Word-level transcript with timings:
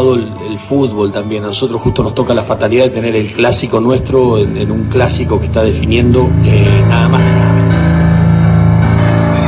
El, 0.00 0.32
el 0.48 0.58
fútbol 0.58 1.12
también. 1.12 1.44
A 1.44 1.48
nosotros 1.48 1.80
justo 1.80 2.02
nos 2.02 2.14
toca 2.14 2.34
la 2.34 2.42
fatalidad 2.42 2.84
de 2.84 2.90
tener 2.90 3.16
el 3.16 3.32
clásico 3.32 3.80
nuestro 3.80 4.38
en, 4.38 4.56
en 4.56 4.70
un 4.70 4.84
clásico 4.84 5.38
que 5.38 5.46
está 5.46 5.62
definiendo 5.62 6.30
eh, 6.44 6.84
nada 6.88 7.08
más. 7.08 7.22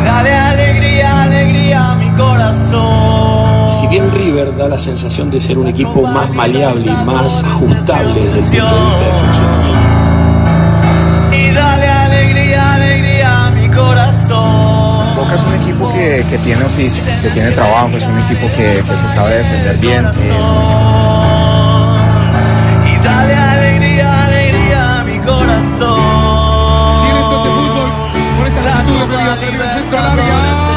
dale 0.05 0.33
alegría, 0.33 1.23
alegría 1.25 1.93
a 1.93 1.97
mi 1.97 2.11
corazón. 2.13 3.71
Si 3.71 3.87
bien 3.87 4.11
River 4.13 4.57
da 4.57 4.69
la 4.69 4.79
sensación 4.79 5.31
de 5.31 5.41
ser 5.41 5.59
un 5.59 5.69
equipo 5.69 6.03
más 6.03 6.33
maleable 6.35 6.87
y 6.87 7.05
más 7.05 7.45
ajustable 7.45 8.21
desde 8.21 8.39
el 8.57 8.63
punto 8.63 8.75
de 8.75 8.85
vista 8.85 9.05
de 9.05 9.27
funcionamiento. 9.27 9.78
Que, 16.29 16.39
tiene 16.39 16.65
oficio, 16.65 17.03
que 17.23 17.31
tiene 17.31 17.51
trabajo, 17.53 17.91
es 17.97 18.05
un 18.07 18.19
equipo 18.19 18.47
que, 18.57 18.83
que 18.89 18.97
se 18.97 19.09
sabe 19.09 19.37
defender 19.39 19.77
bien. 19.79 20.07
es 20.07 20.17
un- 20.17 20.29
Y 22.87 22.97
dale 23.05 23.35
alegría, 23.35 24.25
alegría 24.27 25.01
a 25.01 25.05
mi 25.05 25.19
corazón. 25.19 27.03
Tiene 27.03 27.21
toque 27.21 27.49
fútbol 27.51 27.91
con 28.37 28.47
esta 28.47 28.61
La 28.63 28.79
actitud 28.79 29.01
de 29.01 29.07
Pereira, 29.07 29.65
el 29.65 29.71
centro 29.71 29.99
al 29.99 30.07
área. 30.07 30.68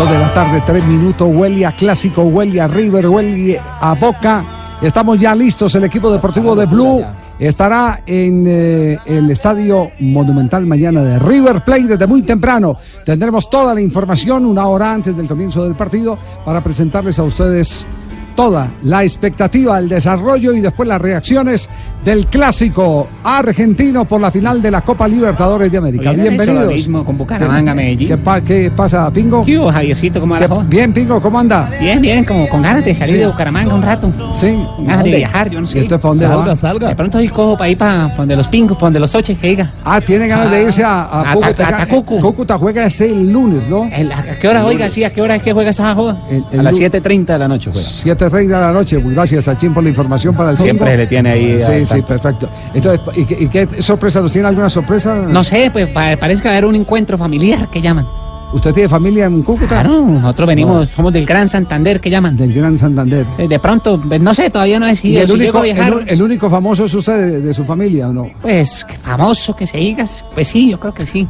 Dos 0.00 0.10
de 0.10 0.18
la 0.18 0.32
tarde, 0.32 0.62
tres 0.64 0.82
minutos, 0.86 1.28
huele 1.30 1.66
a 1.66 1.76
clásico, 1.76 2.22
huele 2.22 2.58
a 2.58 2.66
River, 2.66 3.06
huele 3.08 3.60
a 3.60 3.92
Boca. 3.92 4.78
Estamos 4.80 5.20
ya 5.20 5.34
listos, 5.34 5.74
el 5.74 5.84
equipo 5.84 6.10
deportivo 6.10 6.56
de 6.56 6.64
Blue 6.64 7.04
estará 7.38 8.00
en 8.06 8.46
eh, 8.46 8.98
el 9.04 9.30
estadio 9.30 9.90
monumental 9.98 10.64
mañana 10.64 11.02
de 11.02 11.18
River 11.18 11.60
Plate 11.60 11.86
desde 11.86 12.06
muy 12.06 12.22
temprano. 12.22 12.78
Tendremos 13.04 13.50
toda 13.50 13.74
la 13.74 13.82
información 13.82 14.46
una 14.46 14.66
hora 14.68 14.90
antes 14.90 15.14
del 15.14 15.28
comienzo 15.28 15.64
del 15.64 15.74
partido 15.74 16.16
para 16.46 16.62
presentarles 16.62 17.18
a 17.18 17.24
ustedes 17.24 17.86
toda 18.34 18.68
la 18.84 19.02
expectativa, 19.02 19.78
el 19.78 19.88
desarrollo 19.88 20.52
y 20.52 20.60
después 20.60 20.88
las 20.88 21.00
reacciones 21.00 21.68
del 22.04 22.26
clásico 22.28 23.08
argentino 23.22 24.04
por 24.06 24.20
la 24.20 24.30
final 24.30 24.62
de 24.62 24.70
la 24.70 24.80
Copa 24.80 25.06
Libertadores 25.06 25.70
de 25.70 25.78
América. 25.78 26.10
Oye, 26.10 26.16
¿no 26.16 26.22
es 26.24 26.28
eso 26.32 26.36
Bienvenidos. 26.44 26.74
mismo 26.74 27.04
con 27.04 27.18
Bucaramanga, 27.18 27.72
¿Qué- 27.72 27.76
Medellín? 27.76 28.08
¿Qué, 28.08 28.16
pa- 28.16 28.40
qué 28.40 28.70
pasa, 28.74 29.10
Pingo? 29.10 29.44
¿Qué 29.44 29.58
hubo, 29.58 29.70
Javiercito? 29.70 30.20
¿Cómo 30.20 30.32
va 30.34 30.40
la 30.40 30.48
¿Qué- 30.48 30.54
joda? 30.54 30.66
Bien, 30.68 30.92
Pingo, 30.92 31.20
¿cómo 31.20 31.38
anda? 31.38 31.70
Bien, 31.78 32.00
bien, 32.00 32.24
como 32.24 32.48
con 32.48 32.62
ganas 32.62 32.84
de 32.84 32.94
salir 32.94 33.16
Sí. 33.16 33.20
de 33.20 33.26
Bucaramanga 33.26 33.74
un 33.74 33.82
rato. 33.82 34.10
Sí. 34.38 34.58
Con 34.76 34.86
ganas 34.86 35.04
de 35.04 35.16
viajar, 35.16 35.50
yo 35.50 35.58
no 35.60 35.64
¿Y 35.64 35.68
sé. 35.68 35.78
entonces 35.80 36.00
para 36.00 36.10
dónde 36.14 36.26
va? 36.26 36.88
De 36.88 36.94
pronto 36.96 37.18
hoy 37.18 37.28
cojo 37.28 37.56
para 37.58 37.68
ir 37.70 37.76
para 37.78 38.08
donde 38.16 38.36
los 38.36 38.48
pingos, 38.48 38.76
para 38.76 38.86
donde 38.86 39.00
los 39.00 39.10
toches, 39.10 39.36
que 39.38 39.48
diga. 39.48 39.70
Ah, 39.84 40.00
tiene 40.00 40.26
ganas 40.26 40.50
de 40.50 40.62
irse 40.62 40.82
a, 40.82 41.02
a 41.02 41.30
A- 41.32 41.34
Cúcuta. 41.34 41.64
a- 41.64 41.68
a 41.68 41.76
Tacucu. 41.78 42.20
Cúcuta 42.20 42.56
juega 42.58 42.86
ese 42.86 43.06
el 43.10 43.30
lunes, 43.30 43.68
¿no? 43.68 43.88
El- 43.92 44.10
¿A 44.12 44.38
qué 44.38 44.48
hora, 44.48 44.64
oiga, 44.64 44.88
sí, 44.88 45.04
a 45.04 45.12
qué 45.12 45.20
hora 45.20 45.36
es 45.36 45.42
que 45.42 45.52
juega 45.52 45.70
esa 45.70 45.94
joda? 45.94 46.18
El- 46.30 46.44
el 46.52 46.60
a 46.60 46.62
las 46.62 46.72
lu- 46.72 46.78
7.30 46.78 47.34
de 47.34 47.38
la 47.38 47.48
noche 47.48 47.70
juega. 47.72 47.88
7.30 48.20 48.30
de 48.46 48.48
la 48.48 48.72
noche. 48.72 48.98
Pues 49.00 49.14
Gracias 49.14 49.48
a 49.48 49.56
Chin 49.56 49.72
por 49.72 49.82
la 49.82 49.88
información 49.90 50.34
para 50.34 50.50
el 50.50 50.58
Siempre 50.58 50.96
le 50.96 51.06
tiene 51.06 51.30
ahí 51.30 51.60
Sí, 51.60 51.86
sí, 51.94 52.02
perfecto. 52.02 52.48
Entonces, 52.74 53.00
¿y 53.16 53.24
qué, 53.24 53.36
y 53.40 53.48
qué 53.48 53.82
sorpresa? 53.82 54.20
¿Nos 54.20 54.32
tiene 54.32 54.48
alguna 54.48 54.68
sorpresa? 54.70 55.14
No 55.14 55.42
sé, 55.44 55.70
pues 55.72 55.88
pa- 55.88 56.16
parece 56.16 56.42
que 56.42 56.48
va 56.48 56.54
a 56.54 56.58
haber 56.58 56.66
un 56.68 56.74
encuentro 56.76 57.16
familiar 57.18 57.68
que 57.70 57.80
llaman. 57.80 58.06
¿Usted 58.52 58.72
tiene 58.74 58.88
familia 58.88 59.26
en 59.26 59.42
Cúcuta? 59.42 59.68
Claro, 59.68 60.04
nosotros 60.04 60.48
venimos, 60.48 60.88
somos 60.88 61.12
del 61.12 61.24
Gran 61.24 61.48
Santander 61.48 62.00
que 62.00 62.10
llaman. 62.10 62.36
Del 62.36 62.52
Gran 62.52 62.76
Santander. 62.76 63.24
Eh, 63.38 63.46
De 63.46 63.60
pronto, 63.60 64.00
pues, 64.00 64.20
no 64.20 64.34
sé, 64.34 64.50
todavía 64.50 64.80
no 64.80 64.86
he 64.86 64.88
¿Y 64.88 64.92
decidido 64.92 65.20
el 65.22 65.28
si 65.28 65.34
único, 65.34 65.44
llego 65.44 65.58
a 65.60 65.62
viajar. 65.62 65.92
el, 66.02 66.08
el 66.08 66.20
único 66.22 66.50
famoso 66.50 66.84
es 66.86 66.94
usted 66.94 67.16
de, 67.16 67.40
de 67.42 67.54
su 67.54 67.64
familia 67.64 68.08
o 68.08 68.12
no? 68.12 68.26
Pues 68.42 68.84
que 68.84 68.94
famoso 68.94 69.54
que 69.54 69.68
se 69.68 69.78
diga, 69.78 70.04
pues 70.34 70.48
sí, 70.48 70.68
yo 70.68 70.80
creo 70.80 70.92
que 70.92 71.06
sí. 71.06 71.28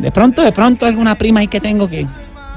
De 0.00 0.10
pronto, 0.10 0.42
de 0.42 0.50
pronto 0.50 0.84
alguna 0.84 1.14
prima 1.16 1.38
ahí 1.40 1.46
que 1.46 1.60
tengo 1.60 1.88
que. 1.88 2.08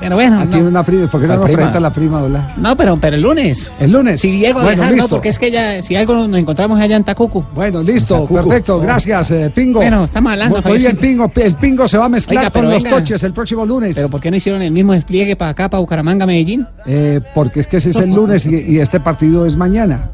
Pero 0.01 0.16
bueno, 0.16 0.39
Ah, 0.41 0.45
no. 0.45 0.50
tiene 0.51 0.67
una 0.67 0.84
prima. 0.84 1.07
¿Por 1.07 1.22
qué 1.22 1.28
no 1.28 1.79
la 1.79 1.89
prima, 1.94 2.22
verdad? 2.22 2.50
No, 2.57 2.75
pero, 2.75 2.97
pero 2.97 3.16
el 3.16 3.22
lunes. 3.22 3.72
El 3.79 3.91
lunes. 3.91 4.19
Si 4.19 4.35
llego 4.35 4.59
a 4.59 4.63
Bueno, 4.63 4.84
no, 4.97 5.07
porque 5.07 5.29
es 5.29 5.38
que 5.39 5.51
ya, 5.51 5.81
si 5.81 5.95
algo 5.95 6.28
nos 6.28 6.39
encontramos 6.39 6.79
allá 6.79 6.95
en 6.95 7.03
Tacucu. 7.03 7.45
Bueno, 7.53 7.84
listo, 7.84 8.16
Tacucu. 8.16 8.34
perfecto, 8.34 8.78
Oh. 8.78 8.79
gracias, 8.81 9.29
eh, 9.31 9.51
Pingo. 9.53 9.79
Bueno, 9.79 10.06
estamos 10.06 10.31
hablando, 10.31 10.56
Muy, 10.61 10.63
muy 10.72 10.78
bien, 10.79 10.95
Javiercito. 10.97 11.29
Pingo. 11.34 11.45
El 11.47 11.56
Pingo 11.56 11.88
se 11.88 11.97
va 11.97 12.06
a 12.06 12.09
mezclar 12.09 12.40
Oiga, 12.45 12.51
con 12.51 12.69
los 12.69 12.84
venga. 12.84 12.97
coches 12.97 13.23
el 13.23 13.34
próximo 13.34 13.66
lunes. 13.66 13.95
Pero 13.95 14.09
¿por 14.09 14.19
qué 14.19 14.31
no 14.31 14.38
hicieron 14.38 14.61
el 14.63 14.72
mismo 14.72 14.94
despliegue 14.94 15.35
para 15.35 15.51
acá, 15.51 15.69
para 15.69 15.79
Bucaramanga, 15.81 16.25
Medellín? 16.25 16.66
Eh, 16.85 17.22
porque 17.35 17.59
es 17.61 17.67
que 17.67 17.78
ese 17.78 17.91
es 17.91 17.95
el 17.97 18.09
lunes 18.16 18.45
y, 18.47 18.56
y 18.56 18.79
este 18.79 19.00
partido 19.00 19.45
es 19.45 19.56
mañana. 19.56 20.09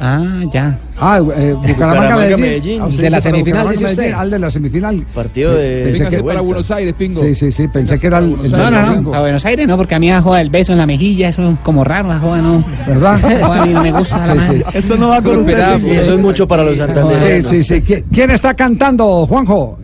Ah, 0.00 0.42
ya. 0.52 0.78
Ah, 1.00 1.18
eh, 1.36 1.54
Bucaramanga, 1.54 2.16
Medellín. 2.16 2.40
Medellín. 2.40 2.82
Ah, 2.82 2.88
De 2.88 3.10
la 3.10 3.20
semifinal, 3.20 3.68
dice 3.70 3.84
usted. 3.84 3.96
Medellín, 3.96 4.14
Al 4.18 4.30
de 4.30 4.38
la 4.38 4.50
semifinal. 4.50 5.06
Partido 5.14 5.54
de- 5.56 5.82
Pensé 5.86 5.98
Véngase 6.04 6.16
que- 6.18 6.22
para 6.22 6.40
Buenos 6.40 6.70
Aires, 6.70 6.94
Pingo. 6.96 7.20
Sí, 7.20 7.34
sí, 7.34 7.50
sí, 7.50 7.66
pensé 7.68 7.98
que 7.98 8.06
era 8.06 8.18
el, 8.18 8.36
el 8.44 8.50
No, 8.52 8.70
no, 8.70 9.00
no, 9.00 9.14
a 9.14 9.20
Buenos 9.20 9.44
Aires 9.44 9.66
no, 9.66 9.76
porque 9.76 9.96
a 9.96 9.98
mí 9.98 10.08
la 10.08 10.22
joda 10.22 10.38
del 10.38 10.50
beso 10.50 10.70
en 10.72 10.78
la 10.78 10.86
mejilla, 10.86 11.30
eso 11.30 11.50
es 11.50 11.58
como 11.60 11.82
raro, 11.82 12.08
la 12.08 12.18
joda 12.20 12.40
no. 12.42 12.64
¿Verdad? 12.86 13.18
La 13.40 13.46
joda 13.46 13.62
a 13.62 13.66
mí 13.66 13.72
no 13.72 13.82
me 13.82 13.92
gusta, 13.92 14.34
Sí, 14.34 14.40
sí. 14.56 14.62
Eso 14.74 14.96
no 14.96 15.08
va 15.08 15.20
con 15.20 15.38
usted. 15.38 15.78
Sí, 15.80 15.90
eso 15.90 16.14
es 16.14 16.20
mucho 16.20 16.46
para 16.46 16.62
los 16.62 16.72
Sí, 16.74 16.78
santandereanos. 16.78 17.48
sí, 17.50 17.62
sí. 17.64 17.74
¿Qui- 17.76 18.04
¿Quién 18.12 18.30
está 18.30 18.54
cantando, 18.54 19.26
Juanjo? 19.26 19.78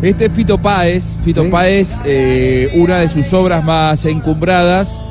Este 0.00 0.26
es 0.26 0.32
Fito 0.32 0.58
Páez. 0.62 1.16
Fito 1.24 1.42
Sí. 1.42 1.48
Páez, 1.50 1.98
eh, 2.04 2.70
una 2.76 2.98
de 2.98 3.08
sus 3.08 3.32
obras 3.32 3.64
más 3.64 4.04
encumbradas 4.04 5.02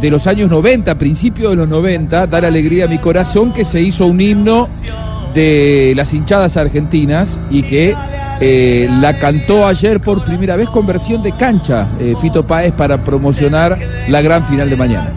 de 0.00 0.10
los 0.10 0.26
años 0.26 0.50
90, 0.50 0.96
principios 0.98 1.50
de 1.50 1.56
los 1.56 1.68
90, 1.68 2.26
Dar 2.26 2.44
Alegría 2.44 2.84
a 2.84 2.88
mi 2.88 2.98
Corazón, 2.98 3.52
que 3.52 3.64
se 3.64 3.80
hizo 3.80 4.06
un 4.06 4.20
himno 4.20 4.68
de 5.34 5.92
las 5.96 6.12
hinchadas 6.14 6.56
argentinas 6.56 7.40
y 7.50 7.62
que 7.62 7.96
eh, 8.40 8.88
la 9.00 9.18
cantó 9.18 9.66
ayer 9.66 10.00
por 10.00 10.24
primera 10.24 10.56
vez 10.56 10.68
con 10.68 10.86
versión 10.86 11.22
de 11.22 11.32
cancha 11.32 11.88
eh, 11.98 12.14
Fito 12.20 12.44
Páez 12.44 12.74
para 12.74 13.02
promocionar 13.02 13.78
la 14.08 14.20
gran 14.22 14.44
final 14.46 14.68
de 14.68 14.76
mañana. 14.76 15.12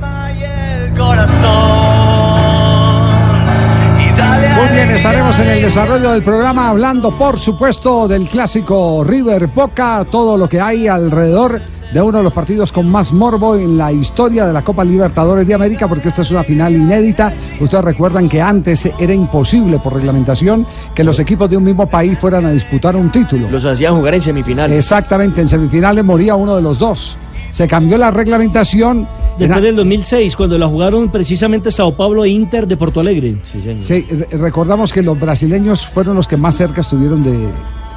Muy 4.58 4.68
bien, 4.76 4.90
estaremos 4.90 5.38
en 5.40 5.48
el 5.50 5.62
desarrollo 5.62 6.12
del 6.12 6.24
programa 6.24 6.70
hablando, 6.70 7.12
por 7.12 7.40
supuesto, 7.40 8.08
del 8.08 8.28
clásico 8.28 9.04
River 9.04 9.48
Boca, 9.48 10.06
todo 10.10 10.38
lo 10.38 10.50
que 10.50 10.60
hay 10.60 10.88
alrededor 10.88 11.62
de 11.94 12.02
uno 12.02 12.18
de 12.18 12.24
los 12.24 12.34
partidos 12.34 12.72
con 12.72 12.90
más 12.90 13.14
morbo 13.14 13.56
en 13.56 13.78
la 13.78 13.92
historia 13.92 14.46
de 14.46 14.54
la 14.54 14.62
Copa 14.64 14.84
Libertadores 14.84 15.48
de 15.48 15.54
América, 15.54 15.88
porque 15.88 16.10
esta 16.10 16.22
es 16.22 16.32
una 16.32 16.44
final 16.44 16.74
inédita. 16.76 17.32
Ustedes 17.60 17.84
recuerdan 17.84 18.28
que 18.28 18.42
antes 18.42 18.90
era 19.00 19.14
imposible 19.14 19.80
por 19.80 19.94
reglamentación 19.94 20.66
que 20.94 21.04
los 21.04 21.20
equipos 21.20 21.50
de 21.50 21.58
un 21.58 21.64
mismo 21.64 21.88
país 21.88 22.18
fueran 22.20 22.46
a 22.46 22.52
disputar 22.52 22.96
un 22.96 23.10
título. 23.12 23.50
Los 23.50 23.64
hacían 23.66 23.96
jugar 23.96 24.14
en 24.16 24.22
semifinales. 24.22 24.78
Exactamente, 24.78 25.42
en 25.42 25.48
semifinales 25.48 26.04
moría 26.04 26.36
uno 26.36 26.56
de 26.56 26.62
los 26.62 26.78
dos. 26.78 27.18
Se 27.52 27.68
cambió 27.68 27.98
la 27.98 28.12
reglamentación. 28.12 29.08
Después 29.40 29.62
del 29.62 29.76
2006, 29.76 30.36
cuando 30.36 30.58
la 30.58 30.68
jugaron 30.68 31.10
precisamente 31.10 31.72
Sao 31.72 31.96
Paulo 31.96 32.26
e 32.26 32.30
Inter 32.30 32.68
de 32.68 32.76
Porto 32.76 33.00
Alegre. 33.00 33.38
Sí, 33.44 33.62
señor. 33.62 33.80
Sí, 33.84 34.06
re- 34.10 34.38
recordamos 34.38 34.92
que 34.92 35.02
los 35.02 35.20
brasileños 35.20 35.86
fueron 35.88 36.16
los 36.16 36.28
que 36.28 36.38
más 36.38 36.56
cerca 36.58 36.82
estuvieron 36.82 37.24
de, 37.24 37.38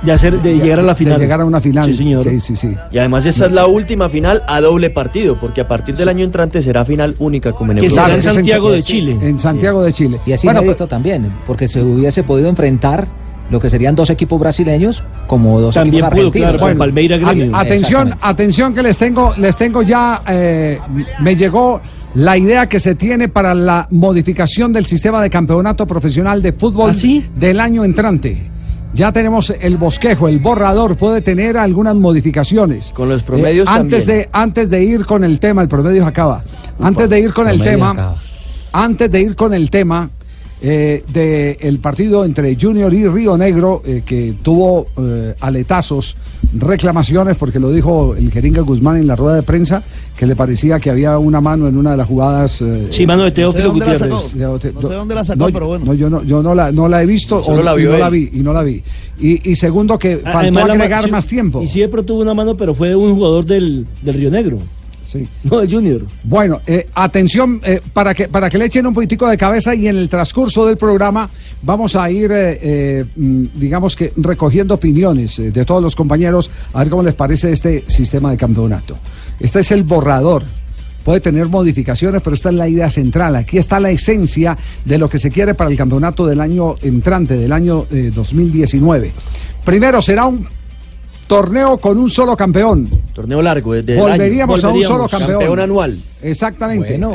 De, 0.03 0.13
hacer, 0.13 0.41
de 0.41 0.55
llegar 0.59 0.79
a 0.81 0.83
la 0.83 0.95
final. 0.95 1.15
de 1.19 1.25
llegar 1.25 1.41
a 1.43 1.45
una 1.45 1.61
final. 1.61 1.85
Sí, 1.85 1.93
señor. 1.95 2.25
Sí, 2.25 2.41
sí, 2.41 2.57
sí. 2.57 2.75
Y 2.91 2.99
además 2.99 3.27
esta 3.27 3.47
es 3.47 3.53
la 3.53 3.67
última 3.67 4.09
final 4.09 4.43
a 4.49 4.61
doble 4.61 4.89
partido, 4.91 5.39
porque 5.39 5.61
a 5.61 5.69
partir 5.69 5.95
del 5.97 6.09
año 6.09 6.25
entrante 6.25 6.63
será 6.63 6.85
final 6.87 7.15
única 7.19 7.53
como 7.53 7.73
en 7.73 7.79
Que 7.79 7.87
Europa. 7.87 8.05
será 8.05 8.15
en 8.17 8.23
Santiago 8.23 8.73
de 8.73 8.83
Chile. 8.83 9.19
En 9.21 9.39
Santiago 9.39 9.83
de 9.83 9.93
Chile. 9.93 10.19
Y 10.25 10.33
así 10.33 10.47
Bueno, 10.47 10.63
inédito 10.63 10.87
también, 10.87 11.31
porque 11.47 11.69
se 11.69 11.83
hubiese 11.83 12.23
podido 12.23 12.49
enfrentar 12.49 13.07
lo 13.51 13.61
que 13.61 13.69
serían 13.69 13.95
dos 13.97 14.09
equipos 14.11 14.39
brasileños 14.41 15.03
como 15.27 15.61
dos 15.61 15.75
También 15.75 15.97
equipos 15.97 16.11
pudo, 16.11 16.27
argentinos. 16.29 16.57
claro, 16.63 16.79
Palmeira 16.79 17.19
Gremio. 17.19 17.57
atención, 17.57 18.15
atención 18.23 18.73
que 18.73 18.83
les 18.83 18.97
tengo, 18.97 19.35
les 19.37 19.57
tengo 19.57 19.83
ya, 19.83 20.23
eh, 20.29 20.79
me 21.21 21.35
llegó 21.37 21.81
la 22.15 22.39
idea 22.39 22.69
que 22.69 22.79
se 22.81 22.95
tiene 22.95 23.29
para 23.29 23.55
la 23.55 23.87
modificación 23.91 24.73
del 24.73 24.87
sistema 24.87 25.21
de 25.23 25.29
campeonato 25.31 25.87
profesional 25.87 26.41
de 26.43 26.53
fútbol 26.53 26.91
¿Ah, 26.91 26.95
sí? 26.95 27.27
del 27.37 27.61
año 27.61 27.85
entrante. 27.85 28.51
Ya 28.93 29.13
tenemos 29.13 29.51
el 29.61 29.77
bosquejo, 29.77 30.27
el 30.29 30.41
borrador 30.41 30.97
puede 30.97 31.21
tener 31.23 31.57
algunas 31.57 31.95
modificaciones. 31.95 32.93
Con 32.95 33.09
los 33.09 33.23
promedios 33.23 33.69
Eh, 33.69 33.73
antes 33.73 34.05
también. 34.07 34.25
de 34.25 34.29
antes 34.33 34.71
de 34.71 34.83
ir 34.85 35.07
con 35.07 35.23
el 35.25 35.39
tema, 35.39 35.63
el 35.63 35.69
promedio 35.69 36.05
acaba. 36.07 36.43
Antes 36.81 37.09
de 37.09 37.21
ir 37.21 37.33
con 37.33 37.49
el 37.49 37.63
tema, 37.63 37.91
acaba. 37.93 38.17
antes 38.73 39.11
de 39.11 39.21
ir 39.21 39.37
con 39.37 39.55
el 39.55 39.71
tema 39.71 40.11
eh, 40.63 41.03
del 41.13 41.79
partido 41.79 42.25
entre 42.25 42.57
Junior 42.61 42.93
y 42.93 43.07
Río 43.07 43.37
Negro, 43.39 43.83
eh, 43.87 44.03
que 44.05 44.35
tuvo 44.43 44.87
eh, 44.99 45.35
aletazos, 45.41 46.17
reclamaciones, 46.53 47.37
porque 47.37 47.59
lo 47.59 47.71
dijo 47.71 48.15
el 48.15 48.31
Jeringa 48.31 48.61
Guzmán 48.63 48.97
en 48.99 49.07
la 49.07 49.17
rueda 49.17 49.37
de 49.37 49.43
prensa, 49.43 49.83
que 50.17 50.27
le 50.27 50.37
parecía 50.37 50.79
que 50.79 50.91
había 50.91 51.19
una 51.19 51.41
mano 51.41 51.67
en 51.69 51.77
una 51.77 51.93
de 51.93 51.97
las 51.97 52.07
jugadas. 52.09 52.61
eh, 52.61 52.89
Sí, 52.91 53.07
mano 53.07 53.25
de 53.25 53.31
Teófilo 53.31 53.69
la 53.69 53.73
Gutiérrez. 53.73 54.01
de- 54.35 54.39
No 54.41 54.59
sé 54.59 54.95
dónde 54.95 55.15
la 55.15 55.25
sacó, 55.25 55.47
no, 55.47 55.53
pero 55.53 55.67
bueno. 55.67 55.85
no, 55.87 55.95
yo 55.95 56.11
no, 56.11 56.23
yo 56.25 56.43
no 56.43 56.55
la, 56.55 56.71
no 56.73 56.89
la 56.89 57.03
he 57.03 57.07
visto 57.07 57.43
Solo 57.43 57.61
o- 57.61 57.63
la 57.63 57.81
y 57.81 57.85
no 57.85 57.97
la 57.99 58.11
vi 58.11 58.31
y 58.33 58.41
no 58.41 58.53
la 58.53 58.63
vi. 58.63 58.83
Y, 59.19 59.51
y 59.51 59.57
segundo 59.57 59.99
que 59.99 60.19
faltó 60.19 60.39
Además, 60.39 60.71
agregar 60.71 61.11
más 61.11 61.27
tiempo. 61.27 61.63
Y 61.63 61.67
sí, 61.67 61.81
de 61.81 61.89
pronto 61.89 62.13
tuvo 62.15 62.23
una 62.23 62.35
mano, 62.35 62.57
pero 62.57 62.75
fue 62.75 62.95
un 62.95 63.15
jugador 63.15 63.45
del, 63.47 63.87
del 64.03 64.15
Río 64.15 64.31
Negro, 64.31 64.59
Sí. 65.11 65.27
no 65.43 65.59
del 65.59 65.69
Junior. 65.69 66.07
Bueno, 66.23 66.61
eh, 66.65 66.87
atención, 66.95 67.61
eh, 67.65 67.81
para, 67.93 68.15
que, 68.15 68.29
para 68.29 68.49
que 68.49 68.59
le 68.59 68.67
echen 68.67 68.87
un 68.87 68.95
poquitico 68.95 69.27
de 69.27 69.37
cabeza 69.37 69.75
y 69.75 69.89
en 69.89 69.97
el 69.97 70.09
transcurso 70.09 70.65
del 70.67 70.77
programa 70.77 71.29
vamos 71.63 71.97
a 71.97 72.09
ir, 72.09 72.31
eh, 72.33 73.05
mm, 73.17 73.47
digamos 73.55 73.97
que 73.97 74.13
recogiendo 74.17 74.75
opiniones 74.75 75.37
de 75.37 75.65
todos 75.65 75.83
los 75.83 75.97
compañeros, 75.97 76.49
a 76.73 76.79
ver 76.79 76.91
cómo 76.91 77.03
les 77.03 77.15
parece 77.15 77.51
este 77.51 77.83
sistema 77.89 78.31
de 78.31 78.37
campeonato. 78.37 78.99
Este 79.41 79.59
es 79.59 79.73
el 79.73 79.83
borrador. 79.83 80.45
Puede 81.05 81.19
tener 81.19 81.49
modificaciones, 81.49 82.23
pero 82.23 82.37
esta 82.37 82.51
es 82.51 82.55
la 82.55 82.69
idea 82.69 82.89
central. 82.89 83.35
Aquí 83.35 83.59
está 83.59 83.81
la 83.81 83.91
esencia 83.91 84.57
de 84.85 84.97
lo 84.97 85.11
que 85.11 85.19
se 85.19 85.33
quiere 85.33 85.55
para 85.55 85.71
el 85.71 85.77
campeonato 85.77 86.25
del 86.25 86.41
año 86.41 86.77
entrante, 86.83 87.37
del 87.37 87.51
año 87.51 87.87
eh, 87.91 88.13
2019. 88.15 89.11
Primero 89.65 90.01
será 90.03 90.27
un 90.27 90.47
torneo 91.31 91.79
con 91.79 91.97
un 91.97 92.11
solo 92.11 92.37
campeón. 92.37 92.89
Torneo 93.15 93.41
largo, 93.41 93.73
desde 93.73 93.95
el 93.95 94.01
Volveríamos 94.01 94.65
a 94.65 94.67
un 94.67 94.73
Volveríamos. 94.75 94.99
solo 94.99 95.09
campeón. 95.09 95.39
Campeón 95.39 95.61
anual. 95.61 95.99
Exactamente. 96.23 96.99
Bueno. 96.99 97.15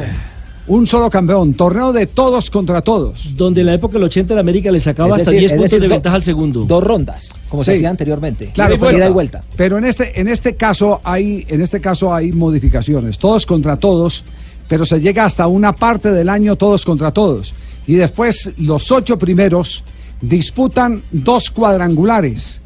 Un 0.68 0.88
solo 0.88 1.10
campeón. 1.10 1.54
Torneo 1.54 1.92
de 1.92 2.08
todos 2.08 2.50
contra 2.50 2.82
todos. 2.82 3.36
Donde 3.36 3.60
en 3.60 3.68
la 3.68 3.74
época 3.74 3.94
del 3.96 4.04
80 4.06 4.34
el 4.34 4.40
América 4.40 4.72
le 4.72 4.80
sacaba 4.80 5.18
hasta 5.18 5.32
decir- 5.32 5.40
10 5.42 5.52
es 5.52 5.56
puntos 5.58 5.72
decir, 5.72 5.82
de 5.82 5.88
do- 5.88 5.94
ventaja 5.96 6.16
al 6.16 6.24
segundo. 6.24 6.64
Dos 6.64 6.82
rondas, 6.84 7.30
como 7.50 7.62
se 7.64 7.74
hacía 7.74 7.90
anteriormente. 7.90 8.52
Claro, 8.54 8.76
Ida 8.76 8.88
pero- 8.90 9.06
y 9.06 9.12
vuelta. 9.12 9.44
Pero 9.58 9.78
en 9.78 9.84
este, 9.84 10.18
en 10.20 10.30
este 10.30 10.56
caso 10.56 11.02
hay, 11.04 11.46
en 11.50 11.60
este 11.62 11.82
caso 11.82 12.14
hay 12.14 12.32
modificaciones. 12.32 13.18
Todos 13.20 13.46
contra 13.46 13.76
todos, 13.76 14.24
pero 14.70 14.86
se 14.86 15.02
llega 15.02 15.26
hasta 15.26 15.46
una 15.48 15.74
parte 15.74 16.10
del 16.12 16.30
año 16.30 16.56
todos 16.56 16.86
contra 16.86 17.12
todos. 17.12 17.54
Y 17.86 17.96
después 17.96 18.50
los 18.60 18.92
ocho 18.94 19.20
primeros 19.20 19.84
disputan 20.22 21.04
dos 21.12 21.52
cuadrangulares. 21.52 22.62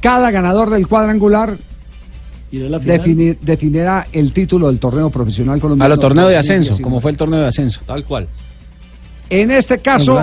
Cada 0.00 0.30
ganador 0.30 0.70
del 0.70 0.86
cuadrangular 0.86 1.58
la 2.52 2.78
definirá 2.78 4.06
el 4.12 4.32
título 4.32 4.68
del 4.68 4.78
torneo 4.78 5.10
profesional 5.10 5.58
A 5.58 5.60
colombiano. 5.60 5.94
los 5.94 6.00
torneos 6.00 6.30
de 6.30 6.36
ascenso, 6.36 6.70
2019. 6.70 6.82
como 6.84 7.00
fue 7.00 7.10
el 7.10 7.16
torneo 7.16 7.40
de 7.40 7.46
ascenso. 7.46 7.80
Tal 7.86 8.04
cual. 8.04 8.28
En 9.28 9.50
este 9.50 9.78
caso, 9.78 10.22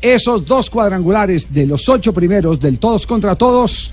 esos 0.00 0.44
dos 0.44 0.68
cuadrangulares 0.70 1.52
de 1.52 1.66
los 1.66 1.88
ocho 1.88 2.12
primeros 2.12 2.58
del 2.58 2.78
todos 2.78 3.06
contra 3.06 3.36
todos 3.36 3.92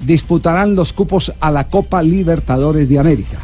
disputarán 0.00 0.74
los 0.74 0.92
cupos 0.92 1.32
a 1.40 1.50
la 1.50 1.68
Copa 1.68 2.02
Libertadores 2.02 2.88
de 2.88 2.98
América. 2.98 3.38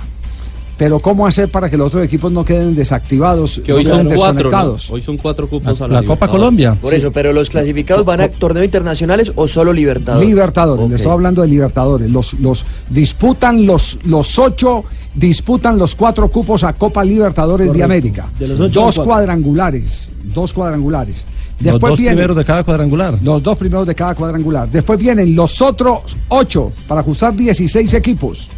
Pero 0.80 0.98
¿cómo 0.98 1.26
hacer 1.26 1.50
para 1.50 1.68
que 1.68 1.76
los 1.76 1.88
otros 1.88 2.02
equipos 2.04 2.32
no 2.32 2.42
queden 2.42 2.74
desactivados, 2.74 3.60
Que 3.62 3.70
no 3.72 3.76
hoy 3.76 3.84
queden 3.84 3.98
son 3.98 4.06
cuatro. 4.06 4.16
¿no? 4.16 4.32
desconectados? 4.32 4.90
Hoy 4.90 5.00
son 5.02 5.16
cuatro 5.18 5.46
cupos 5.46 5.78
La- 5.78 5.84
a 5.84 5.88
la 5.88 6.00
la, 6.00 6.06
Copa. 6.06 6.26
Colombia. 6.26 6.74
Por 6.80 6.94
eso, 6.94 7.12
pero 7.12 7.34
los 7.34 7.50
clasificados 7.50 8.02
van 8.06 8.22
a 8.22 8.28
torneos 8.30 8.64
internacionales 8.64 9.30
o 9.36 9.46
solo 9.46 9.74
Libertadores. 9.74 10.26
Libertadores, 10.26 10.88
le 10.88 10.96
estoy 10.96 11.12
hablando 11.12 11.42
de 11.42 11.48
Libertadores. 11.48 12.10
Los, 12.10 12.32
los 12.40 12.64
disputan 12.88 13.66
los, 13.66 13.98
los 14.04 14.38
ocho, 14.38 14.84
disputan 15.14 15.76
los 15.78 15.94
cuatro 15.94 16.30
cupos 16.30 16.64
a 16.64 16.72
Copa 16.72 17.04
Libertadores 17.04 17.70
de. 17.70 17.82
América. 17.82 18.30
De 18.38 18.48
los 18.48 18.60
ocho, 18.60 18.80
dos 18.80 19.00
cuadrangulares, 19.00 20.10
dos 20.32 20.50
cuadrangulares. 20.54 21.26
Los 21.60 21.78
dos 21.78 21.98
primeros 21.98 22.34
de 22.38 22.44
cada 22.46 22.64
cuadrangular. 22.64 23.18
Los 23.22 23.42
dos 23.42 23.58
primeros 23.58 23.86
de 23.86 23.94
cada 23.94 24.14
cuadrangular. 24.14 24.66
Después 24.70 24.98
vienen 24.98 25.36
los 25.36 25.60
otros 25.60 26.16
ocho 26.30 26.72
para 26.88 27.02
ajustar 27.02 27.36
16 27.36 27.92
equipos. 27.92 28.48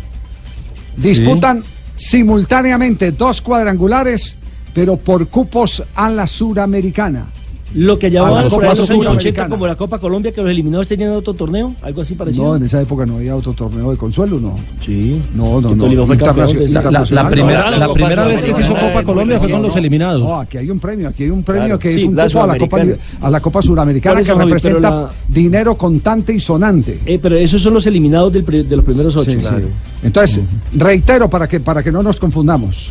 Disputan 0.97 1.65
simultáneamente 1.95 3.13
dos 3.13 3.41
cuadrangulares, 3.41 4.37
pero 4.75 4.97
por 4.97 5.29
cupos 5.29 5.83
a 5.95 6.09
la 6.09 6.27
suramericana. 6.27 7.27
Lo 7.75 7.99
que 7.99 8.09
A 8.09 8.11
llamaban 8.11 8.45
la 8.45 8.51
por 8.51 8.61
Copa 8.61 8.73
ahí 8.73 8.79
los 8.79 8.91
años 8.91 9.01
80 9.01 9.11
Sudamericana. 9.13 9.49
como 9.49 9.67
la 9.67 9.77
Copa 9.77 9.99
Colombia, 9.99 10.33
que 10.33 10.43
los 10.43 10.51
eliminados 10.51 10.87
tenían 10.89 11.13
otro 11.13 11.33
torneo, 11.35 11.75
algo 11.81 12.03
así 12.03 12.15
parecido. 12.15 12.45
No, 12.45 12.57
en 12.57 12.65
esa 12.65 12.81
época 12.83 13.07
no 13.07 13.17
había 13.17 13.35
otro 13.35 13.53
torneo 13.55 13.91
de 13.91 13.97
consuelo, 13.97 14.39
¿no. 14.39 14.57
Sí. 14.85 15.21
No, 15.35 15.61
no, 15.61 15.75
no. 15.75 15.87
La, 15.87 15.95
la- 15.95 16.47
la 16.47 16.67
internacional, 16.67 17.29
primera, 17.31 17.71
no, 17.71 17.77
la 17.79 17.93
primera 17.95 18.27
vez 18.27 18.45
que 18.45 18.53
se 18.53 18.61
hizo 18.61 18.75
Copa 18.75 19.03
Colombia 19.05 19.39
fue 19.39 19.51
con 19.51 19.63
los 19.63 19.75
eliminados. 19.77 20.23
No, 20.23 20.41
aquí 20.41 20.59
hay 20.59 20.71
un 20.71 20.79
premio, 20.81 21.09
aquí 21.09 21.23
hay 21.25 21.31
un 21.31 21.43
premio 21.43 21.63
Claro, 21.65 21.79
que 21.79 21.95
es 21.95 22.05
un 22.05 22.15
la 22.15 22.27
cupo 22.27 22.41
a 22.43 22.47
la 22.47 22.59
Copa, 22.59 22.83
a 23.23 23.31
la 23.31 23.41
Copa 23.41 23.63
Suramericana 23.63 24.23
que 24.23 24.35
representa 24.35 24.91
la- 24.91 25.11
dinero 25.29 25.75
contante 25.75 26.33
y 26.35 26.41
sonante. 26.41 27.01
Eh, 27.07 27.19
pero 27.23 27.37
esos 27.37 27.63
son 27.63 27.75
los 27.75 27.87
eliminados 27.87 28.33
de 28.33 28.41
los 28.43 28.85
primeros 28.85 29.17
ocho. 29.17 29.31
Sí, 29.31 29.39
sí. 29.41 29.49
Entonces, 30.03 30.41
reitero 30.75 31.31
para 31.31 31.49
que, 31.49 31.61
para 31.61 31.83
que 31.83 31.91
no 31.93 32.03
nos 32.03 32.19
confundamos. 32.21 32.91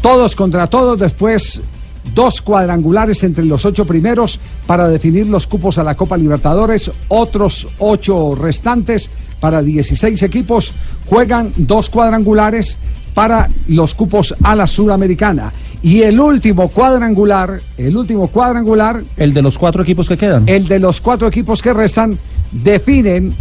Todos 0.00 0.34
contra 0.34 0.66
todos, 0.68 0.98
después 0.98 1.60
dos 2.14 2.42
cuadrangulares 2.42 3.22
entre 3.24 3.44
los 3.44 3.64
ocho 3.64 3.84
primeros 3.86 4.38
para 4.66 4.88
definir 4.88 5.26
los 5.26 5.46
cupos 5.46 5.78
a 5.78 5.84
la 5.84 5.94
Copa 5.94 6.16
Libertadores, 6.16 6.90
otros 7.08 7.68
ocho 7.78 8.34
restantes 8.34 9.10
para 9.40 9.62
16 9.62 10.22
equipos 10.22 10.72
juegan 11.06 11.52
dos 11.56 11.90
cuadrangulares 11.90 12.78
para 13.14 13.48
los 13.68 13.94
cupos 13.94 14.34
a 14.42 14.54
la 14.54 14.66
Suramericana. 14.66 15.52
Y 15.82 16.02
el 16.02 16.20
último 16.20 16.68
cuadrangular, 16.68 17.60
el 17.76 17.96
último 17.96 18.28
cuadrangular, 18.28 19.02
El 19.16 19.34
de 19.34 19.42
los 19.42 19.58
cuatro 19.58 19.82
equipos 19.82 20.08
que 20.08 20.16
quedan. 20.16 20.48
el 20.48 20.68
de 20.68 20.78
los 20.78 21.00
cuatro 21.00 21.26
equipos 21.26 21.60
que 21.60 21.72
restan, 21.72 22.18
definen 22.52 23.34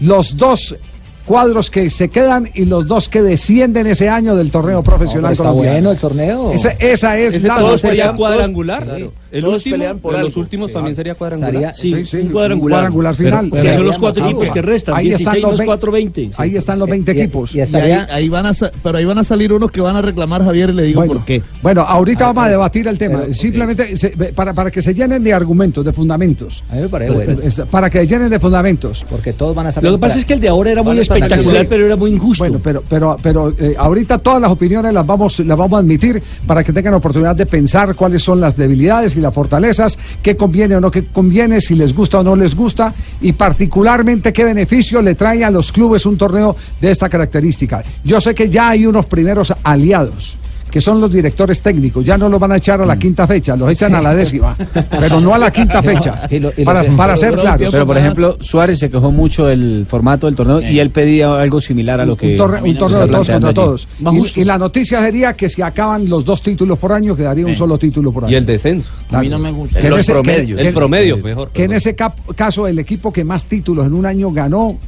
los 0.00 0.36
dos 0.36 0.76
cuadros 1.24 1.70
que 1.70 1.88
se 1.90 2.08
quedan 2.08 2.48
y 2.54 2.64
los 2.64 2.86
dos 2.86 3.08
que 3.08 3.22
descienden 3.22 3.86
ese 3.86 4.08
año 4.08 4.34
del 4.36 4.50
torneo 4.50 4.82
profesional 4.82 5.30
pero 5.30 5.32
está 5.32 5.44
colombiano. 5.44 5.74
bueno 5.76 5.90
el 5.92 5.98
torneo. 5.98 6.52
Esa, 6.52 6.70
esa 6.78 7.18
es 7.18 7.34
Ese 7.34 7.46
la 7.48 7.58
todos 7.58 7.80
sería 7.80 8.04
pelean- 8.12 8.16
cuadrangular. 8.16 8.84
todos- 8.86 9.10
el 9.32 9.40
todos 9.42 9.54
último, 9.56 9.74
pelean 9.76 9.98
por 9.98 10.12
de 10.12 10.18
los 10.18 10.28
algo. 10.28 10.40
últimos 10.42 10.72
también 10.72 10.94
sería 10.94 11.14
cuadrangular. 11.14 11.54
Estaría- 11.54 11.74
Sí, 11.74 12.04
Sí, 12.04 12.04
sí, 12.20 12.26
un 12.26 12.32
cuadrangular. 12.32 12.78
cuadrangular 12.80 13.14
final. 13.14 13.48
Pero- 13.50 13.62
que 13.62 13.68
son 13.68 13.76
pero- 13.78 13.84
los 13.86 13.98
cuatro 13.98 14.24
equipos 14.26 14.50
que 14.50 14.62
restan, 14.62 14.94
Ahí 14.96 15.04
16 15.06 15.26
están 15.28 15.40
los 15.42 15.50
más 15.52 15.58
vein- 15.60 15.66
4, 15.66 15.92
20. 15.92 16.30
Ahí 16.36 16.56
están 16.56 16.78
los 16.78 16.88
20 16.90 17.12
Y- 17.14 17.20
equipos. 17.20 17.54
y 17.54 17.58
Y 17.58 17.60
ahí, 17.60 17.64
estaría, 17.64 18.08
ahí 18.10 18.28
van 18.28 18.46
a 18.46 18.52
pero 18.82 18.98
ahí 18.98 19.04
van 19.06 19.18
a 19.18 19.24
salir 19.24 19.52
unos 19.52 19.70
que 19.70 19.80
van 19.80 19.96
a 19.96 20.02
reclamar 20.02 20.44
Javier 20.44 20.70
y 20.70 20.72
le 20.74 20.82
digo 20.82 21.00
Bueno, 21.00 21.14
por 21.14 21.24
qué. 21.24 21.42
bueno, 21.62 21.80
ahorita 21.82 22.26
vamos 22.26 22.44
a 22.44 22.48
debatir 22.50 22.86
el 22.88 22.98
tema. 22.98 23.20
pero- 23.22 23.32
Simplemente 23.34 23.96
se- 23.96 24.10
para, 24.34 24.52
para 24.52 24.70
que 24.70 24.82
se 24.82 24.92
llenen 24.94 25.22
de 25.24 25.32
argumentos, 25.32 25.84
de 25.84 25.92
fundamentos. 25.92 26.62
a 26.70 26.74
mí 26.74 26.82
me 26.82 26.88
parece 26.88 27.12
bueno, 27.12 27.36
Para 27.70 27.88
que 27.88 28.00
se 28.00 28.06
llenen 28.06 28.28
de 28.28 28.38
fundamentos. 28.38 29.06
porque 29.08 29.32
todos 29.32 29.54
van 29.54 29.66
a 29.66 29.68
estar 29.70 29.82
Lo 29.82 29.92
que 29.92 29.98
pasa 29.98 30.18
es 30.18 30.24
que 30.26 30.34
el 30.34 30.40
de 30.40 30.48
ahora 30.48 30.72
era 30.72 30.82
muy 30.82 30.96
Espectacular, 31.14 31.66
pero 31.68 31.86
era 31.86 31.96
muy 31.96 32.10
injusto. 32.10 32.44
Bueno, 32.44 32.60
pero, 32.62 32.82
pero, 32.88 33.16
pero 33.22 33.54
eh, 33.58 33.74
ahorita 33.76 34.18
todas 34.18 34.40
las 34.40 34.50
opiniones 34.50 34.92
las 34.92 35.06
vamos, 35.06 35.38
las 35.40 35.58
vamos 35.58 35.76
a 35.76 35.80
admitir 35.80 36.22
para 36.46 36.62
que 36.62 36.72
tengan 36.72 36.94
oportunidad 36.94 37.36
de 37.36 37.46
pensar 37.46 37.94
cuáles 37.94 38.22
son 38.22 38.40
las 38.40 38.56
debilidades 38.56 39.16
y 39.16 39.20
las 39.20 39.32
fortalezas, 39.32 39.98
qué 40.22 40.36
conviene 40.36 40.76
o 40.76 40.80
no 40.80 40.90
qué 40.90 41.06
conviene, 41.06 41.60
si 41.60 41.74
les 41.74 41.94
gusta 41.94 42.20
o 42.20 42.22
no 42.22 42.36
les 42.36 42.54
gusta 42.54 42.92
y 43.20 43.32
particularmente 43.32 44.32
qué 44.32 44.44
beneficio 44.44 45.00
le 45.00 45.14
trae 45.14 45.44
a 45.44 45.50
los 45.50 45.72
clubes 45.72 46.06
un 46.06 46.16
torneo 46.16 46.56
de 46.80 46.90
esta 46.90 47.08
característica. 47.08 47.82
Yo 48.04 48.20
sé 48.20 48.34
que 48.34 48.48
ya 48.48 48.70
hay 48.70 48.86
unos 48.86 49.06
primeros 49.06 49.52
aliados 49.62 50.38
que 50.72 50.80
son 50.80 51.00
los 51.02 51.12
directores 51.12 51.60
técnicos. 51.60 52.02
Ya 52.04 52.16
no 52.16 52.28
los 52.30 52.40
van 52.40 52.50
a 52.52 52.56
echar 52.56 52.80
a 52.80 52.86
la 52.86 52.98
quinta 52.98 53.26
fecha, 53.26 53.54
los 53.54 53.70
echan 53.70 53.94
a 53.94 54.00
la 54.00 54.14
décima, 54.14 54.56
pero 54.98 55.20
no 55.20 55.34
a 55.34 55.38
la 55.38 55.50
quinta 55.52 55.82
fecha. 55.82 56.22
Y 56.30 56.38
lo- 56.38 56.50
y 56.56 56.60
lo 56.60 56.64
Para, 56.64 56.82
para 56.96 57.16
ser 57.16 57.36
claros. 57.36 57.68
Pero 57.70 57.86
por 57.86 57.98
ejemplo, 57.98 58.38
Suárez 58.40 58.78
se 58.78 58.90
quejó 58.90 59.12
mucho 59.12 59.44
del 59.46 59.84
formato 59.86 60.26
del 60.26 60.34
torneo 60.34 60.62
y 60.62 60.78
él 60.78 60.88
pedía 60.90 61.34
algo 61.34 61.60
similar 61.60 62.00
a 62.00 62.06
lo 62.06 62.16
que 62.16 62.32
un, 62.32 62.36
torre- 62.38 62.62
un 62.62 62.72
se 62.72 62.78
torneo 62.80 63.00
de 63.00 63.06
todos 63.12 63.28
contra 63.28 63.48
allí. 63.50 63.54
todos. 63.54 63.88
Y, 64.34 64.40
y 64.40 64.44
la 64.44 64.56
noticia 64.56 65.00
sería 65.02 65.34
que 65.34 65.48
si 65.50 65.60
acaban 65.60 66.08
los 66.08 66.24
dos 66.24 66.40
títulos 66.42 66.78
por 66.78 66.92
año, 66.92 67.14
quedaría 67.14 67.44
un 67.46 67.54
solo 67.54 67.76
título 67.76 68.10
por 68.10 68.24
año. 68.24 68.32
Y 68.32 68.36
el 68.36 68.46
descenso. 68.46 68.90
Claro. 69.10 69.20
A 69.20 69.22
mí 69.24 69.28
no 69.28 69.38
me 69.38 69.50
gusta. 69.52 69.78
Que 69.78 69.90
Los 69.90 70.00
ese- 70.00 70.12
promedios. 70.12 70.58
que- 70.58 70.68
El 70.68 70.72
promedio, 70.74 71.18
mejor, 71.18 71.50
Que 71.50 71.64
en 71.64 71.72
ese 71.74 71.94
cap- 71.94 72.16
caso 72.34 72.66
el 72.66 72.78
equipo 72.78 73.12
que 73.12 73.24
más 73.24 73.44
títulos 73.44 73.86
en 73.86 73.92
un 73.92 74.06
año 74.06 74.32
ganó 74.32 74.78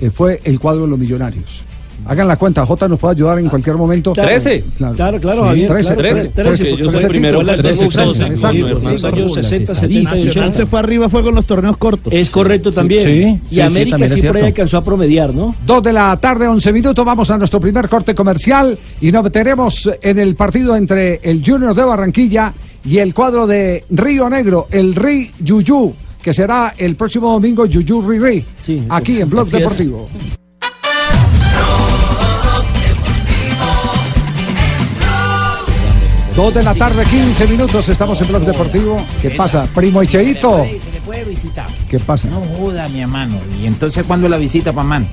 eh, 0.00 0.08
fue 0.10 0.40
el 0.44 0.58
cuadro 0.58 0.84
de 0.84 0.88
los 0.88 0.98
millonarios. 0.98 1.62
Hagan 2.06 2.28
la 2.28 2.36
cuenta, 2.36 2.66
J 2.66 2.88
nos 2.88 2.98
puede 2.98 3.14
ayudar 3.14 3.38
en 3.38 3.48
cualquier 3.48 3.76
momento. 3.76 4.12
Claro. 4.12 4.28
Trece. 4.28 4.64
Claro, 4.76 5.20
claro, 5.20 5.44
Javier, 5.44 5.68
Trece, 5.68 5.94
claro, 5.94 6.00
trece, 6.02 6.28
trece, 6.28 6.42
trece, 6.42 6.70
yo 6.76 6.84
soy 6.84 6.88
trece 6.92 7.08
primero 7.08 7.40
en 7.40 7.46
la 7.46 7.56
títulos. 7.56 7.78
democracia, 7.78 8.26
Exacto, 8.26 8.60
con 8.82 8.92
exacto. 8.92 8.92
los 8.92 9.04
años 9.04 9.34
60, 9.34 9.74
70 9.74 10.00
y 10.00 10.04
Nacional 10.04 10.28
80. 10.50 10.52
se 10.54 10.66
fue 10.66 10.78
arriba 10.80 11.08
fue 11.08 11.22
con 11.22 11.34
los 11.34 11.44
torneos 11.46 11.76
cortos. 11.76 12.12
Es 12.12 12.30
correcto 12.30 12.72
también. 12.72 13.02
Sí, 13.48 13.56
y 13.56 13.60
América 13.60 14.08
cierto. 14.08 14.44
alcanzó 14.44 14.78
a 14.78 14.84
promediar, 14.84 15.32
¿no? 15.32 15.54
Dos 15.66 15.82
de 15.82 15.92
la 15.92 16.16
tarde, 16.18 16.46
11 16.46 16.72
minutos. 16.72 17.04
Vamos 17.04 17.30
a 17.30 17.38
nuestro 17.38 17.60
primer 17.60 17.88
corte 17.88 18.14
comercial 18.14 18.78
y 19.00 19.10
nos 19.10 19.24
meteremos 19.24 19.88
en 20.02 20.18
el 20.18 20.34
partido 20.36 20.76
entre 20.76 21.20
el 21.22 21.42
Junior 21.44 21.74
de 21.74 21.84
Barranquilla 21.84 22.52
y 22.84 22.98
el 22.98 23.14
cuadro 23.14 23.46
de 23.46 23.84
Río 23.90 24.28
Negro, 24.28 24.66
el 24.70 24.94
Ri 24.94 25.30
Yuyu, 25.40 25.94
que 26.22 26.32
será 26.34 26.74
el 26.76 26.96
próximo 26.96 27.32
domingo 27.32 27.64
Yuyu 27.64 28.02
Ri 28.06 28.18
Ri, 28.18 28.44
aquí 28.90 29.20
en 29.22 29.30
Blog 29.30 29.46
es. 29.54 30.43
Dos 36.36 36.52
de 36.52 36.64
la 36.64 36.74
tarde, 36.74 37.04
15 37.04 37.46
minutos. 37.46 37.88
Estamos 37.88 38.20
en 38.20 38.26
Blog 38.26 38.42
Deportivo. 38.44 39.06
¿Qué 39.22 39.30
pasa? 39.30 39.68
Primo 39.72 40.02
Echeito. 40.02 40.64
Se 40.64 40.90
le 40.90 41.00
puede 41.00 41.24
visitar. 41.24 41.68
¿Qué 41.88 42.00
pasa? 42.00 42.28
No 42.28 42.40
joda, 42.58 42.88
mi 42.88 43.02
hermano. 43.02 43.38
¿Y 43.60 43.66
entonces 43.66 44.04
cuándo 44.04 44.28
la 44.28 44.36
visita, 44.36 44.72
Pamán? 44.72 45.06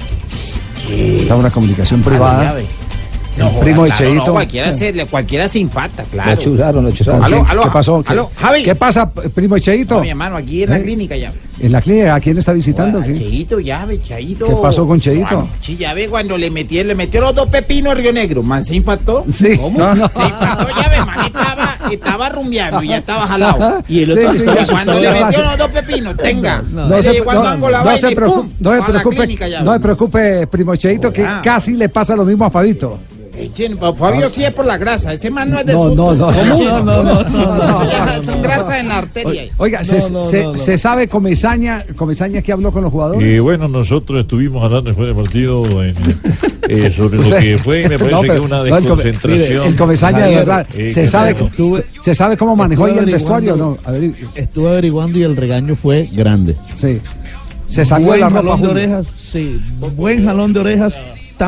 Está 0.90 1.36
una 1.36 1.52
comunicación 1.52 2.00
A 2.00 2.04
la 2.04 2.10
privada. 2.10 2.56
Llave. 3.38 3.50
El 3.56 3.60
primo 3.60 3.84
claro, 3.86 4.04
Echeito. 4.04 4.26
no, 4.26 4.32
cualquiera, 4.34 4.72
se, 4.72 5.06
cualquiera 5.06 5.48
se 5.48 5.60
infata, 5.60 6.04
claro. 6.12 6.32
Lo 6.32 6.38
churaron, 6.38 6.84
lo 6.86 7.24
aló, 7.26 7.64
¿Qué 7.64 7.70
pasó? 7.72 8.04
aló, 8.06 8.30
¿Qué- 8.30 8.36
Javi. 8.42 8.64
¿Qué 8.64 8.76
pasa, 8.76 9.10
primo 9.12 9.56
Echeito? 9.56 9.96
No, 9.96 10.02
mi 10.02 10.10
hermano, 10.10 10.38
aquí 10.38 10.64
en 10.64 10.70
la 10.70 10.78
¿Eh? 10.80 10.84
clínica 10.84 11.16
ya. 11.16 11.32
En 11.60 11.72
la 11.72 11.82
clínica, 11.82 12.16
¿a 12.16 12.20
quién 12.20 12.38
está 12.40 12.54
visitando? 12.54 13.02
¿Qué? 13.02 13.14
Cheito, 13.14 13.60
llave, 13.60 14.02
Cheito. 14.02 14.48
¿Qué 14.48 14.56
pasó 14.62 14.88
con 14.88 15.00
Cheito? 15.00 15.48
Sí, 15.62 15.78
ya 15.78 15.94
ve 15.94 16.08
cuando 16.08 16.38
le 16.38 16.50
metió, 16.50 16.84
le 16.84 16.96
metió 16.96 17.22
los 17.22 17.36
dos 17.36 17.48
pepinos 17.50 17.92
a 17.92 17.96
Río 17.96 18.12
Negro. 18.12 18.42
Man, 18.42 18.66
se 18.66 18.76
infartó. 18.76 19.24
Sí. 19.32 19.58
¿Cómo? 19.58 19.78
No. 19.80 19.96
Se 20.10 20.24
infartó, 20.24 20.68
ya 20.76 20.90
ve, 20.90 21.06
man, 21.06 21.26
estaba, 21.28 21.78
estaba 21.92 22.30
rumbeando 22.30 22.82
y 22.84 22.88
ya 22.88 22.98
estaba 22.98 23.28
jalado. 23.28 23.84
Y 23.88 24.04
el 24.04 24.12
otro 24.12 24.32
que 24.32 24.38
estaba 24.38 24.66
cuando 24.68 25.00
le 25.00 25.12
metió 25.24 25.42
los 25.44 25.58
dos 25.58 25.72
pepinos, 25.72 26.18
tenga. 26.18 26.62
No, 26.72 27.02
se, 27.04 27.20
no- 27.20 27.70
la 27.70 27.84
no 27.84 27.98
se 27.98 28.12
preocupe, 28.16 28.50
no 28.60 28.72
se 28.72 28.76
a 28.78 28.80
la 28.80 28.86
preocupe, 28.88 29.16
clínica 29.18 29.48
ya. 29.48 29.62
no 29.62 29.74
se 29.74 29.80
preocupe, 29.80 30.48
primo 30.48 30.76
Cheito, 30.76 31.14
que 31.14 31.24
Joda. 31.24 31.42
casi 31.44 31.74
le 31.74 31.90
pasa 31.90 32.16
lo 32.16 32.26
mismo 32.26 32.46
a 32.46 32.50
Fabito. 32.50 33.00
Echen, 33.42 33.78
Fabio 33.78 34.30
sí 34.30 34.44
es 34.44 34.54
por 34.54 34.66
la 34.66 34.78
grasa, 34.78 35.14
ese 35.14 35.30
man 35.32 35.50
no 35.50 35.60
es 35.60 35.66
de 35.66 35.74
No, 35.74 35.90
no, 35.90 36.14
no. 36.14 36.32
No, 36.32 36.84
no, 36.84 36.84
no, 36.84 37.24
no, 37.24 38.22
Son 38.22 38.36
no. 38.38 38.42
grasa 38.44 38.80
en 38.80 38.88
la 38.88 38.98
arteria. 39.00 39.44
Oiga, 39.58 39.84
se, 39.84 40.00
se- 40.02 40.58
se 40.58 40.78
sabe 40.78 41.08
Comesaña, 41.08 41.86
Comesaña 41.96 42.42
que 42.42 42.52
habló 42.52 42.72
con 42.72 42.84
los 42.84 42.92
jugadores? 42.92 43.36
Y 43.36 43.40
bueno, 43.40 43.68
nosotros 43.68 44.20
estuvimos 44.22 44.64
hablando 44.64 44.90
después 44.90 45.08
del 45.08 45.16
partido 45.16 45.84
en, 45.84 45.96
eh, 46.70 46.92
sobre 46.92 47.18
lo 47.18 47.36
que 47.40 47.58
fue, 47.58 47.88
me 47.90 47.98
parece 47.98 48.12
No, 48.16 48.22
pero- 48.22 48.34
que 48.36 48.40
una 48.40 48.64
desconcentración. 48.64 49.68
el 49.68 49.76
Comesaña 49.76 50.28
de 50.28 50.36
verdad, 50.36 50.68
eh, 50.76 50.94
se 50.94 51.08
sabe, 51.08 51.34
bueno. 51.58 51.84
se 52.02 52.16
sabe 52.16 52.38
cómo 52.38 52.56
manejó 52.56 52.86
ahí 52.86 52.98
el 52.98 53.06
vestuario, 53.06 53.56
¿no? 53.56 53.78
Estuve 54.36 54.70
averiguando 54.70 55.18
y 55.18 55.24
el 55.24 55.36
regaño 55.36 55.76
fue 55.76 56.08
grande. 56.12 56.56
Sí. 56.76 57.00
Se 57.68 57.86
salió 57.86 58.08
Buen 58.08 58.20
la 58.20 58.28
ropa. 58.30 58.42
jalón 58.42 58.62
de 58.62 58.68
orejas, 58.68 59.08
sí. 59.08 59.62
Buen 59.96 60.26
jalón 60.26 60.52
de 60.54 60.60
orejas. 60.60 60.98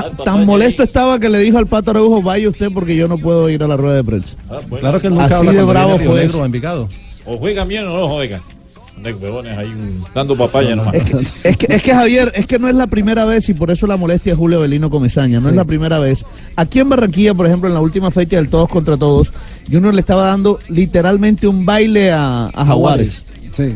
Ta- 0.02 0.24
tan 0.24 0.46
molesto 0.46 0.84
estaba 0.84 1.20
que 1.20 1.30
le 1.30 1.40
dijo 1.40 1.58
al 1.58 1.68
Pato 1.68 1.92
Araujo, 1.92 2.22
vaya 2.22 2.50
usted 2.50 2.70
porque 2.74 2.96
yo 2.96 3.08
no 3.08 3.18
puedo 3.18 3.50
ir 3.50 3.62
a 3.64 3.68
la 3.68 3.78
rueda 3.78 3.96
de 3.98 4.04
prensa. 4.04 4.36
Claro 4.80 5.00
que 5.00 5.08
él 5.08 5.14
nunca 5.14 5.26
Así 5.26 5.34
habla 5.36 5.52
de 5.54 5.64
bravo 5.64 5.98
fue 5.98 6.06
Negro 6.08 6.22
eso. 6.24 6.42
o 6.42 6.46
Envigado. 6.46 6.90
O 7.26 7.38
juegan 7.38 7.68
bien 7.68 7.86
o 7.88 7.98
no 7.98 8.08
juegan. 8.10 8.42
De 9.02 9.12
huevones 9.14 9.58
ahí 9.58 9.68
un- 9.68 10.04
dando 10.14 10.38
papaya 10.38 10.76
nomás. 10.76 10.94
Es 10.94 11.04
que, 11.04 11.18
es, 11.44 11.58
que, 11.58 11.76
es 11.76 11.82
que, 11.84 11.94
Javier, 11.96 12.32
es 12.36 12.46
que 12.46 12.60
no 12.60 12.68
es 12.70 12.76
la 12.76 12.86
primera 12.88 13.26
vez 13.26 13.50
y 13.50 13.54
por 13.54 13.72
eso 13.72 13.88
la 13.88 13.98
molestia 13.98 14.34
de 14.34 14.38
Julio 14.38 14.60
Belino 14.62 14.90
Comesaña, 14.90 15.40
no 15.40 15.46
Sí. 15.46 15.50
es 15.50 15.56
la 15.56 15.66
primera 15.66 15.98
vez. 16.00 16.24
Aquí 16.56 16.80
en 16.80 16.90
Barranquilla, 16.90 17.34
por 17.34 17.48
ejemplo, 17.48 17.68
en 17.68 17.74
la 17.74 17.82
última 17.82 18.12
fecha 18.12 18.38
del 18.38 18.50
Todos 18.50 18.70
contra 18.70 18.96
Todos, 18.96 19.34
Junior 19.70 19.94
le 19.94 20.00
estaba 20.00 20.28
dando 20.28 20.60
literalmente 20.70 21.48
un 21.48 21.66
baile 21.66 22.12
a, 22.12 22.46
a 22.54 22.66
Jaguares. 22.66 23.24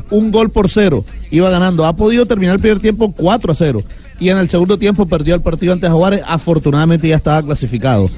Un 0.09 0.31
gol 0.31 0.49
por 0.49 0.69
cero, 0.69 1.03
iba 1.29 1.49
ganando. 1.49 1.85
Ha 1.85 1.95
podido 1.95 2.25
terminar 2.25 2.55
el 2.55 2.61
primer 2.61 2.79
tiempo 2.79 3.11
4 3.15 3.51
a 3.51 3.55
0. 3.55 3.83
Y 4.19 4.29
en 4.29 4.37
el 4.37 4.49
segundo 4.49 4.77
tiempo 4.77 5.05
perdió 5.05 5.35
el 5.35 5.41
partido 5.41 5.73
ante 5.73 5.87
Jaguares. 5.87 6.21
Afortunadamente 6.25 7.07
ya 7.07 7.15
estaba 7.17 7.43
clasificado. 7.43 8.09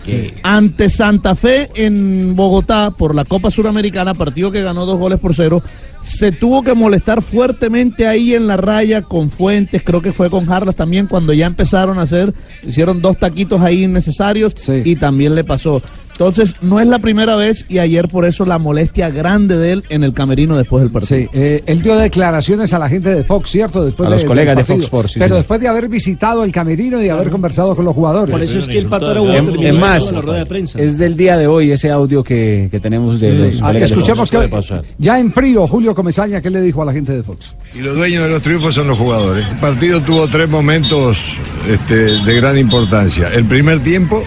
Ante 0.44 0.90
Santa 0.90 1.36
Fe 1.36 1.70
en 1.76 2.36
Bogotá 2.36 2.92
por 2.92 3.16
la 3.16 3.26
Copa 3.26 3.52
Suramericana, 3.52 4.14
partido 4.14 4.52
que 4.52 4.64
ganó 4.64 4.86
dos 4.86 4.98
goles 4.98 5.20
por 5.20 5.36
cero. 5.36 5.62
Se 6.02 6.32
tuvo 6.32 6.64
que 6.64 6.74
molestar 6.74 7.22
fuertemente 7.22 8.08
ahí 8.08 8.34
en 8.34 8.48
la 8.48 8.56
raya 8.56 9.02
con 9.02 9.30
Fuentes, 9.30 9.84
creo 9.84 10.02
que 10.02 10.14
fue 10.14 10.30
con 10.30 10.46
Jarlas 10.46 10.76
también 10.76 11.08
cuando 11.08 11.34
ya 11.34 11.46
empezaron 11.46 12.00
a 12.00 12.04
hacer, 12.04 12.34
hicieron 12.64 13.02
dos 13.02 13.18
taquitos 13.18 13.60
ahí 13.62 13.84
innecesarios 13.84 14.56
y 14.86 14.96
también 14.96 15.36
le 15.36 15.44
pasó. 15.44 15.82
Entonces, 16.20 16.56
no 16.62 16.82
es 16.82 16.88
la 16.88 17.00
primera 17.00 17.38
vez 17.38 17.66
y 17.70 17.78
ayer 17.80 18.10
por 18.10 18.26
eso 18.26 18.44
la 18.44 18.60
molestia 18.60 19.10
grande 19.10 19.58
de 19.58 19.72
él 19.72 19.84
en 19.88 20.04
el 20.04 20.14
camerino 20.14 20.58
después 20.58 20.84
del 20.84 20.92
partido. 20.92 21.18
Sí, 21.18 21.30
eh, 21.32 21.64
él 21.66 21.82
dio 21.82 21.96
declaraciones 21.96 22.74
a 22.74 22.80
la 22.80 22.90
gente 22.90 23.16
de 23.16 23.24
Fox, 23.24 23.50
¿cierto? 23.52 23.86
Después 23.86 24.06
A 24.06 24.10
de- 24.10 24.16
los 24.18 24.26
colegas 24.26 24.58
de. 24.58 24.66
Fox 24.66 24.82
Sports, 24.84 25.12
sí, 25.14 25.20
Pero 25.20 25.30
señor. 25.30 25.38
después 25.38 25.62
de 25.62 25.68
haber 25.70 25.88
visitado 25.88 26.44
el 26.44 26.52
camerino 26.52 27.00
y 27.00 27.04
de 27.06 27.12
haber 27.12 27.30
conversado 27.30 27.74
con 27.74 27.86
los 27.86 27.96
jugadores. 27.96 28.32
Por 28.32 28.42
eso 28.44 28.60
es 28.60 28.68
que 28.68 28.80
el 28.80 28.88
Pato 28.88 29.14
es 29.34 29.74
más, 29.74 30.12
la 30.12 30.20
rueda 30.20 30.40
de 30.40 30.46
prensa. 30.46 30.78
es 30.78 30.98
del 30.98 31.16
día 31.16 31.38
de 31.38 31.48
hoy 31.48 31.72
ese 31.72 31.90
audio 31.90 32.22
que, 32.22 32.68
que 32.70 32.82
tenemos 32.82 33.22
de 33.22 33.30
los 33.38 33.62
colegas 33.62 33.90
de 33.90 33.96
escuchemos 33.96 34.30
Fox. 34.30 34.68
que 34.70 34.82
ya 34.98 35.20
en 35.22 35.32
frío 35.32 35.66
Julio 35.68 35.96
Comesaña, 35.96 36.42
¿qué 36.42 36.50
le 36.50 36.62
dijo 36.62 36.82
a 36.82 36.86
la 36.86 36.92
gente 36.92 37.14
de 37.14 37.24
Fox? 37.24 37.56
Y 37.74 37.80
los 37.80 37.96
dueños 37.96 38.24
de 38.26 38.30
los 38.30 38.42
triunfos 38.42 38.74
son 38.76 38.88
los 38.88 38.98
jugadores. 38.98 39.48
El 39.50 39.58
partido 39.60 40.02
tuvo 40.02 40.28
tres 40.28 40.50
momentos 40.50 41.38
este, 41.66 41.96
de 41.96 42.34
gran 42.42 42.58
importancia. 42.58 43.30
El 43.34 43.46
primer 43.46 43.80
tiempo, 43.80 44.22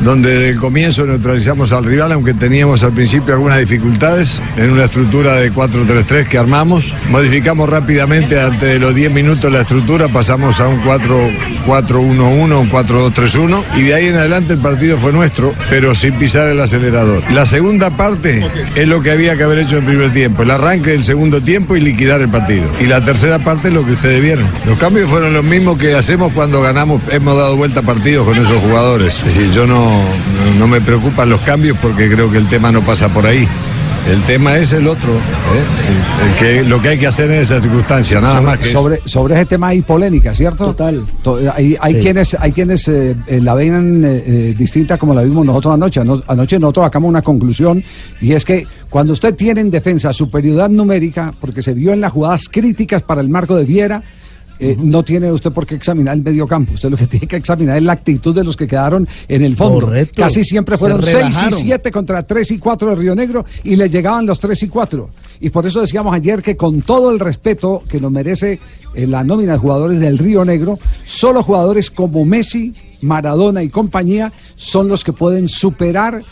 donde 0.00 0.30
desde 0.30 0.50
el 0.50 0.58
comienzo 0.58 1.06
neutralizamos 1.06 1.72
al 1.72 1.84
rival, 1.84 2.12
aunque 2.12 2.34
teníamos 2.34 2.82
al 2.82 2.92
principio 2.92 3.34
algunas 3.34 3.58
dificultades 3.60 4.40
en 4.56 4.70
una 4.70 4.84
estructura 4.84 5.34
de 5.34 5.52
4-3-3 5.52 6.26
que 6.26 6.38
armamos. 6.38 6.94
Modificamos 7.10 7.68
rápidamente 7.68 8.40
antes 8.40 8.68
de 8.68 8.78
los 8.78 8.94
10 8.94 9.12
minutos 9.12 9.52
la 9.52 9.60
estructura, 9.60 10.08
pasamos 10.08 10.60
a 10.60 10.68
un 10.68 10.82
4-4-1-1, 10.82 12.60
un 12.60 12.70
4-2-3-1 12.70 13.64
y 13.76 13.82
de 13.82 13.94
ahí 13.94 14.06
en 14.06 14.16
adelante 14.16 14.54
el 14.54 14.60
partido 14.60 14.96
fue 14.98 15.12
nuestro, 15.12 15.54
pero 15.70 15.94
sin 15.94 16.14
pisar 16.14 16.48
el 16.48 16.60
acelerador. 16.60 17.22
La 17.32 17.46
segunda 17.46 17.96
parte 17.96 18.46
es 18.74 18.88
lo 18.88 19.02
que 19.02 19.10
había 19.10 19.36
que 19.36 19.42
haber 19.44 19.58
hecho 19.58 19.78
en 19.78 19.84
el 19.84 19.90
primer 19.90 20.12
tiempo, 20.12 20.42
el 20.42 20.50
arranque 20.50 20.90
del 20.90 21.04
segundo 21.04 21.42
tiempo 21.42 21.76
y 21.76 21.80
liquidar 21.80 22.20
el 22.20 22.28
partido. 22.28 22.64
Y 22.80 22.86
la 22.86 23.04
tercera 23.04 23.38
parte 23.38 23.68
es 23.68 23.74
lo 23.74 23.84
que 23.84 23.92
ustedes 23.92 24.20
vieron. 24.20 24.48
Los 24.66 24.78
cambios 24.78 25.08
fueron 25.10 25.32
los 25.32 25.44
mismos 25.44 25.78
que 25.78 25.94
hacemos 25.94 26.32
cuando 26.32 26.60
ganamos, 26.62 27.00
hemos 27.10 27.36
dado 27.36 27.56
vuelta 27.56 27.82
partidos 27.82 28.26
con 28.26 28.36
esos 28.36 28.60
jugadores. 28.62 29.18
Es 29.18 29.24
decir, 29.24 29.50
yo 29.52 29.66
no, 29.66 29.83
no, 29.88 30.58
no 30.58 30.66
me 30.68 30.80
preocupan 30.80 31.28
los 31.28 31.40
cambios 31.42 31.76
porque 31.80 32.08
creo 32.10 32.30
que 32.30 32.38
el 32.38 32.48
tema 32.48 32.70
no 32.72 32.80
pasa 32.82 33.08
por 33.08 33.26
ahí. 33.26 33.46
El 34.10 34.22
tema 34.24 34.58
es 34.58 34.70
el 34.74 34.86
otro, 34.86 35.12
¿eh? 35.14 35.18
el, 35.88 36.28
el 36.28 36.34
que, 36.62 36.68
lo 36.68 36.82
que 36.82 36.90
hay 36.90 36.98
que 36.98 37.06
hacer 37.06 37.30
en 37.30 37.40
esa 37.40 37.58
circunstancia, 37.58 38.20
nada 38.20 38.42
más 38.42 38.58
que 38.58 38.68
eso. 38.68 38.78
sobre, 38.78 39.00
sobre 39.06 39.34
ese 39.34 39.46
tema 39.46 39.68
hay 39.68 39.80
polémica, 39.80 40.34
¿cierto? 40.34 40.74
Total. 40.74 41.02
Hay, 41.56 41.74
hay 41.80 41.94
Sí. 41.94 42.00
quienes, 42.00 42.36
hay 42.38 42.52
quienes 42.52 42.86
eh, 42.88 43.16
eh, 43.26 43.40
la 43.40 43.54
ven 43.54 44.04
eh, 44.04 44.54
distinta 44.58 44.98
como 44.98 45.14
la 45.14 45.22
vimos 45.22 45.46
nosotros 45.46 45.72
anoche. 45.72 46.00
Ano- 46.00 46.22
anoche 46.28 46.58
nosotros 46.58 46.84
sacamos 46.84 47.08
una 47.08 47.22
conclusión 47.22 47.82
y 48.20 48.32
es 48.32 48.44
que 48.44 48.66
cuando 48.90 49.14
usted 49.14 49.34
tiene 49.34 49.62
en 49.62 49.70
defensa 49.70 50.12
superioridad 50.12 50.68
numérica, 50.68 51.32
porque 51.40 51.62
se 51.62 51.72
vio 51.72 51.94
en 51.94 52.02
las 52.02 52.12
jugadas 52.12 52.50
críticas 52.50 53.00
para 53.02 53.22
el 53.22 53.30
marco 53.30 53.56
de 53.56 53.64
Viera, 53.64 54.02
eh, 54.58 54.76
no 54.78 55.02
tiene 55.02 55.32
usted 55.32 55.50
por 55.50 55.66
qué 55.66 55.74
examinar 55.74 56.14
el 56.14 56.22
medio 56.22 56.46
campo. 56.46 56.74
Usted 56.74 56.90
lo 56.90 56.96
que 56.96 57.06
tiene 57.08 57.26
que 57.26 57.36
examinar 57.36 57.76
es 57.76 57.82
la 57.82 57.92
actitud 57.92 58.34
de 58.34 58.44
los 58.44 58.56
que 58.56 58.66
quedaron 58.66 59.08
en 59.28 59.42
el 59.42 59.56
fondo. 59.56 59.86
Correcto. 59.86 60.22
Casi 60.22 60.44
siempre 60.44 60.78
fueron 60.78 61.02
6 61.02 61.14
y 61.14 61.16
relajaron. 61.18 61.58
7 61.58 61.90
contra 61.90 62.22
3 62.22 62.50
y 62.52 62.58
4 62.58 62.90
de 62.90 62.94
Río 62.94 63.14
Negro 63.14 63.44
y 63.64 63.76
le 63.76 63.88
llegaban 63.88 64.26
los 64.26 64.38
3 64.38 64.62
y 64.62 64.68
4. 64.68 65.10
Y 65.40 65.50
por 65.50 65.66
eso 65.66 65.80
decíamos 65.80 66.14
ayer 66.14 66.42
que 66.42 66.56
con 66.56 66.82
todo 66.82 67.10
el 67.10 67.20
respeto 67.20 67.82
que 67.88 68.00
nos 68.00 68.10
merece 68.10 68.60
eh, 68.94 69.06
la 69.06 69.24
nómina 69.24 69.52
de 69.52 69.58
jugadores 69.58 69.98
del 69.98 70.18
Río 70.18 70.44
Negro, 70.44 70.78
solo 71.04 71.42
jugadores 71.42 71.90
como 71.90 72.24
Messi, 72.24 72.72
Maradona 73.02 73.62
y 73.62 73.68
compañía 73.68 74.32
son 74.56 74.88
los 74.88 75.04
que 75.04 75.12
pueden 75.12 75.48
superar 75.48 76.22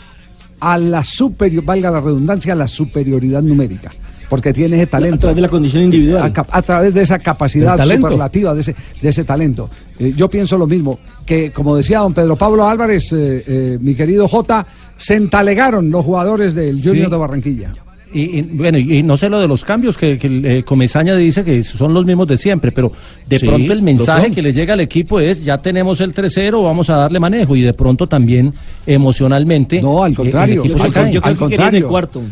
a 0.59 0.77
la 0.77 1.03
superior, 1.03 1.63
valga 1.65 1.91
la 1.91 1.99
redundancia, 1.99 2.53
a 2.53 2.55
la 2.55 2.69
superioridad 2.69 3.41
numérica. 3.41 3.91
Porque 4.33 4.51
tiene 4.51 4.77
ese 4.77 4.87
talento. 4.87 5.15
A 5.15 5.19
través 5.19 5.35
de 5.35 5.41
la 5.43 5.47
condición 5.47 5.83
individual. 5.83 6.33
A, 6.49 6.61
través 6.63 6.91
de 6.91 7.03
esa 7.03 7.19
capacidad 7.19 7.77
superlativa, 7.85 8.55
de 8.55 8.61
ese, 8.61 8.75
de 8.99 9.09
ese 9.09 9.23
talento. 9.25 9.69
Eh, 9.99 10.11
yo 10.15 10.27
pienso 10.27 10.57
lo 10.57 10.65
mismo, 10.65 10.97
que 11.23 11.51
como 11.51 11.75
decía 11.75 11.99
don 11.99 12.15
Pedro 12.15 12.35
Pablo 12.35 12.67
Álvarez, 12.67 13.13
eh, 13.13 13.43
eh, 13.45 13.77
mi 13.79 13.93
querido 13.93 14.27
Jota, 14.27 14.65
se 14.97 15.17
entalegaron 15.17 15.91
los 15.91 16.03
jugadores 16.03 16.55
del 16.55 16.81
Junior 16.81 17.05
Sí. 17.05 17.11
de 17.11 17.17
Barranquilla. 17.17 17.73
Y, 18.13 18.39
y, 18.39 18.41
bueno, 18.43 18.77
y, 18.77 18.97
y 18.97 19.03
no 19.03 19.17
sé 19.17 19.29
lo 19.29 19.39
de 19.39 19.47
los 19.47 19.63
cambios 19.65 19.97
que, 19.97 20.17
que 20.17 20.57
eh, 20.59 20.63
Comesaña 20.63 21.15
dice 21.15 21.43
que 21.43 21.63
son 21.63 21.93
los 21.93 22.05
mismos 22.05 22.27
de 22.27 22.37
siempre, 22.37 22.71
pero 22.71 22.91
de 23.27 23.39
Sí, 23.39 23.45
pronto 23.47 23.73
el 23.73 23.81
mensaje 23.81 24.29
que 24.31 24.41
le 24.41 24.53
llega 24.53 24.73
al 24.73 24.79
equipo 24.81 25.19
es 25.19 25.43
ya 25.43 25.57
tenemos 25.61 25.99
el 26.01 26.13
3-0, 26.13 26.63
vamos 26.63 26.89
a 26.89 26.97
darle 26.97 27.19
manejo 27.19 27.55
y 27.55 27.61
de 27.61 27.73
pronto 27.73 28.07
también 28.07 28.53
emocionalmente 28.85 29.81
No, 29.81 30.03
al 30.03 30.13
eh, 30.13 30.15
contrario, 30.15 30.53
el 30.63 30.69
equipo 30.71 30.77
se 30.79 30.87
al, 30.87 30.93
cae. 30.93 31.19
al 31.21 31.37
contrario, 31.37 31.89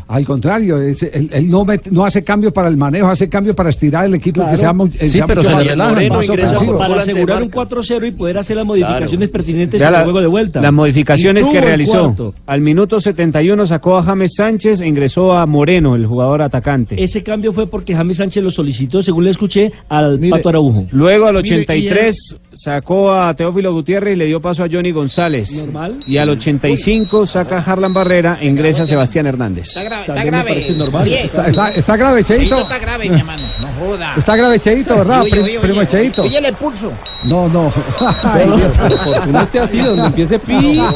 al 0.08 0.26
contrario, 0.26 0.82
es- 0.82 1.04
él, 1.04 1.30
él 1.32 1.50
no, 1.50 1.66
met- 1.66 1.90
no 1.92 2.06
hace 2.06 2.24
cambios 2.24 2.54
para 2.54 2.68
el 2.68 2.78
manejo, 2.78 3.08
hace 3.10 3.28
cambios 3.30 3.56
para 3.56 3.70
estirar 3.70 4.06
el 4.06 4.16
equipo 4.16 4.42
que 4.42 4.58
sea, 4.58 4.74
eh, 5.00 5.08
sea 5.08 5.26
mucho 5.28 5.52
más- 5.52 5.78
más 6.10 6.30
ofensivo. 6.30 6.78
Para 6.78 6.96
asegurar 6.98 7.44
un 7.44 7.50
4-0 7.52 8.08
y 8.08 8.12
poder 8.12 8.38
hacer 8.38 8.56
las 8.58 8.66
modificaciones 8.66 9.30
pertinentes 9.30 9.82
en 9.82 9.88
el 9.88 10.04
juego 10.04 10.22
de 10.22 10.28
vuelta. 10.28 10.62
Las 10.62 10.74
modificaciones 10.74 11.46
que 11.48 11.62
realizó. 11.62 12.34
Al 12.46 12.62
minuto 12.62 13.00
71 13.02 13.66
sacó 13.66 13.98
a 13.98 14.04
James 14.04 14.34
Sánchez 14.36 14.82
ingresó 14.82 15.34
a 15.34 15.46
Moreno, 15.46 15.71
el 15.78 16.06
jugador 16.06 16.42
atacante. 16.42 17.02
Ese 17.02 17.24
cambio 17.24 17.54
fue 17.54 17.68
porque 17.68 17.96
James 17.96 18.18
Sánchez 18.18 18.44
lo 18.44 18.52
solicitó, 18.52 19.02
según 19.02 19.24
le 19.24 19.32
escuché, 19.32 19.72
al 19.90 20.20
Pato 20.30 20.50
Araujo. 20.50 20.86
Luego 20.92 21.28
al 21.28 21.36
Mire, 21.36 21.48
y 21.58 21.62
83 21.62 22.38
sacó 22.54 23.14
a 23.14 23.34
Teófilo 23.34 23.74
Gutiérrez 23.74 24.16
y 24.16 24.18
le 24.18 24.26
dio 24.26 24.42
paso 24.42 24.64
a 24.64 24.68
Johnny 24.72 24.92
González. 24.92 25.64
Normal. 25.64 26.00
Y 26.06 26.18
al 26.18 26.30
85 26.30 27.26
saca 27.26 27.58
a 27.60 27.62
Harlan 27.62 27.94
Barrera 27.94 28.38
e 28.42 28.48
ingresa 28.48 28.84
a 28.84 28.86
Sebastián 28.86 29.28
Hernández. 29.28 29.70
Está 29.78 29.84
grave, 29.84 30.02
está 30.08 30.24
grave. 30.26 30.50
parece 30.50 30.74
normal. 30.74 31.04
Oye, 31.04 31.26
Está, 31.26 31.48
está- 31.48 31.70
está 31.72 31.98
grave, 31.98 32.24
Cheito. 32.24 32.60
Está 32.62 32.80
grave, 32.80 33.10
mi 33.10 33.18
hermano. 33.20 33.44
No 33.62 33.68
joda. 33.86 34.14
Está 34.18 34.36
grave, 34.36 34.60
Cheito, 34.60 34.98
¿verdad? 34.98 35.22
Oye, 35.22 35.40
oye, 35.42 35.60
primo 35.60 35.80
oye, 35.80 35.88
Cheito. 35.88 36.24
Oye, 36.24 36.38
el 36.40 36.54
pulso. 36.56 36.92
No, 37.24 37.48
no. 37.48 37.72
Ay, 38.24 38.46
Dios. 38.56 38.78
Por 38.78 39.28
no 39.28 39.42
esté 39.42 39.60
así, 39.60 39.78
donde 39.80 40.06
empiece 40.08 40.40
pi. 40.40 40.54
No, 40.54 40.92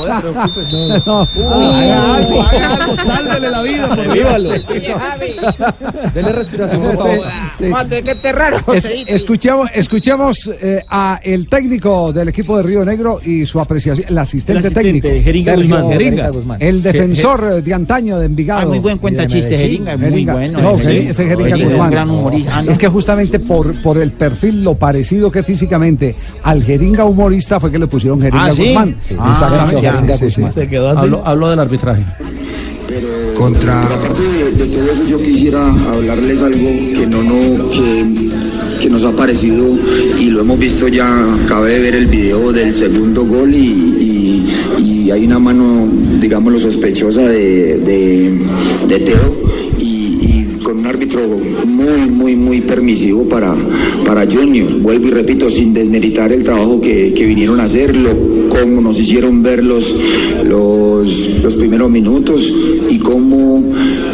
no. 1.06 1.28
Haga 1.54 2.16
algo, 2.16 2.42
haga 2.44 2.74
algo, 2.76 2.96
sálvele 3.06 3.50
la 3.50 3.62
vida. 3.62 3.90
por 3.90 4.12
Dios. 4.12 4.44
Oye, 4.70 4.94
Javi. 4.94 5.36
Dele 6.14 6.32
respiración, 6.32 6.82
Sí, 6.82 6.88
por 6.88 6.98
favor. 6.98 7.26
sí. 7.58 7.64
Vamos 7.66 7.80
a 7.80 7.84
tener 7.86 8.04
que 8.04 8.12
enterrar, 8.12 8.54
Es- 8.54 8.62
Joseito. 8.64 9.12
escuchemos 9.14 9.70
escuchemos 9.74 10.52
eh, 10.62 10.84
a 10.90 11.20
el 11.24 11.48
técnico 11.48 12.12
del 12.14 12.30
equipo 12.30 12.58
de 12.58 12.64
Río 12.64 12.86
Negro 12.86 13.20
y 13.24 13.46
su 13.46 13.60
apreciación, 13.60 14.08
el 14.10 14.18
asistente, 14.18 14.52
El 14.60 14.66
asistente, 14.66 15.02
técnico. 15.02 15.24
Jeringa 15.24 15.52
Sergio 15.56 15.76
Guzmán. 15.78 15.92
Jeringa. 15.92 16.30
Guzmán. 16.30 16.58
El 16.62 16.82
defensor 16.84 17.64
de 17.64 17.74
antaño 17.74 18.20
de 18.20 18.26
Envigado. 18.26 18.62
Ah, 18.62 18.66
muy 18.66 18.80
buen 18.80 18.98
cuenta 18.98 19.28
chiste, 19.28 19.58
Jeringa, 19.58 19.94
es 19.94 20.00
muy 20.00 20.26
bueno. 20.26 20.62
No, 20.62 20.78
Jeringa, 20.80 21.12
ese 21.12 21.24
es 21.24 21.30
Jeringa 21.30 21.38
Jeringa 21.38 21.56
es 21.56 21.62
un 21.62 21.70
Guzmán. 21.70 21.92
gran 21.92 22.10
humorista. 22.10 22.52
Ah, 22.56 22.62
no. 22.64 22.72
Es 22.72 22.78
que 22.78 22.88
justamente 22.88 23.40
por, 23.40 23.82
por 23.82 23.98
el 23.98 24.12
perfil, 24.12 24.64
lo 24.64 24.76
parecido 24.76 25.32
que 25.32 25.44
físicamente 25.44 26.16
al 26.44 26.64
Jeringa 26.64 27.06
humorista 27.06 27.60
fue 27.60 27.72
que 27.72 27.80
le 27.80 27.88
pusieron 27.88 28.22
Jeringa 28.22 28.46
Ah, 28.46 28.54
¿sí? 28.54 28.68
Guzmán. 28.68 28.96
Sí. 29.02 29.16
Ah, 29.20 29.32
Exactamente. 29.32 29.82
ya. 29.82 30.14
sí, 30.18 30.30
sí, 30.32 30.44
sí. 30.46 30.52
Se 30.54 30.68
quedó 30.68 30.90
así. 30.90 31.00
Hablo, 31.02 31.22
hablo 31.26 31.50
del 31.50 31.60
arbitraje. 31.60 32.04
Contra... 33.36 33.82
aparte 33.82 34.22
de, 34.22 34.52
de 34.52 34.66
todo 34.72 34.92
eso, 34.92 35.04
yo 35.08 35.22
quisiera 35.22 35.68
hablarles 35.92 36.42
algo 36.42 36.70
que 36.94 37.08
no, 37.08 37.24
no, 37.24 37.70
que, 37.72 38.06
que 38.82 38.90
nos 38.90 39.04
ha 39.04 39.16
parecido 39.16 39.68
y 40.20 40.30
lo 40.30 40.42
hemos 40.42 40.60
visto 40.60 40.88
ya. 40.88 41.08
Acabé 41.44 41.74
de 41.74 41.80
ver 41.80 41.96
el 41.96 42.08
video 42.08 42.52
del 42.52 42.74
segundo 42.76 43.26
gol 43.26 43.54
y, 43.54 43.58
y- 43.58 44.46
y 45.06 45.12
hay 45.12 45.26
una 45.26 45.40
mano, 45.40 45.88
digámoslo, 46.22 46.60
sospechosa 46.60 47.22
de, 47.28 47.78
de, 47.78 48.40
de 48.88 49.00
Teo 49.00 49.36
árbitro 50.96 51.22
muy, 51.66 52.10
muy, 52.10 52.36
muy 52.38 52.62
permisivo 52.62 53.28
para, 53.28 53.54
para 54.06 54.26
Junior. 54.26 54.80
Vuelvo 54.80 55.08
y 55.08 55.12
repito, 55.12 55.52
sin 55.52 55.74
desmeritar 55.74 56.32
el 56.32 56.42
trabajo 56.44 56.80
que, 56.80 57.14
que 57.14 57.26
vinieron 57.26 57.60
a 57.60 57.64
hacerlo, 57.64 58.10
cómo 58.48 58.80
nos 58.80 58.98
hicieron 58.98 59.44
ver 59.44 59.62
los, 59.62 59.94
los, 60.46 61.44
los 61.44 61.56
primeros 61.56 61.92
minutos 61.92 62.50
y 62.90 62.98
cómo, 63.00 63.62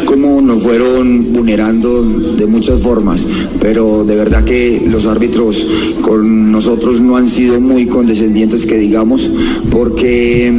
cómo 0.04 0.42
nos 0.42 0.60
fueron 0.60 1.32
vulnerando 1.32 2.02
de 2.02 2.46
muchas 2.46 2.80
formas. 2.80 3.24
Pero 3.60 4.02
de 4.02 4.16
verdad 4.16 4.42
que 4.42 4.82
los 4.84 5.06
árbitros 5.06 5.64
con 6.00 6.50
nosotros 6.50 7.00
no 7.00 7.16
han 7.16 7.28
sido 7.28 7.60
muy 7.60 7.86
condescendientes, 7.86 8.66
que 8.66 8.76
digamos, 8.76 9.30
porque 9.70 10.52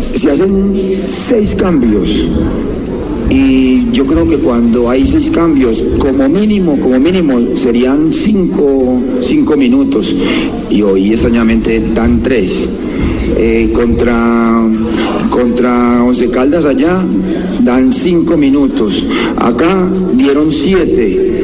se 0.00 0.30
hacen 0.32 0.72
seis 1.06 1.54
cambios. 1.54 2.18
Y 3.30 3.90
yo 3.92 4.04
creo 4.06 4.28
que 4.28 4.38
cuando 4.38 4.90
hay 4.90 5.06
seis 5.06 5.30
cambios, 5.30 5.82
como 5.98 6.28
mínimo, 6.28 6.78
como 6.80 6.98
mínimo, 6.98 7.38
serían 7.54 8.12
cinco, 8.12 9.00
cinco 9.20 9.56
minutos. 9.56 10.14
Y 10.68 10.82
hoy 10.82 11.12
extrañamente 11.12 11.80
dan 11.94 12.20
tres. 12.22 12.68
Eh, 13.36 13.70
contra, 13.72 14.68
contra 15.30 16.02
Once 16.02 16.28
Caldas 16.30 16.64
allá 16.64 17.00
dan 17.60 17.92
cinco 17.92 18.36
minutos. 18.36 19.04
Acá 19.36 19.88
dieron 20.14 20.50
siete. 20.52 21.39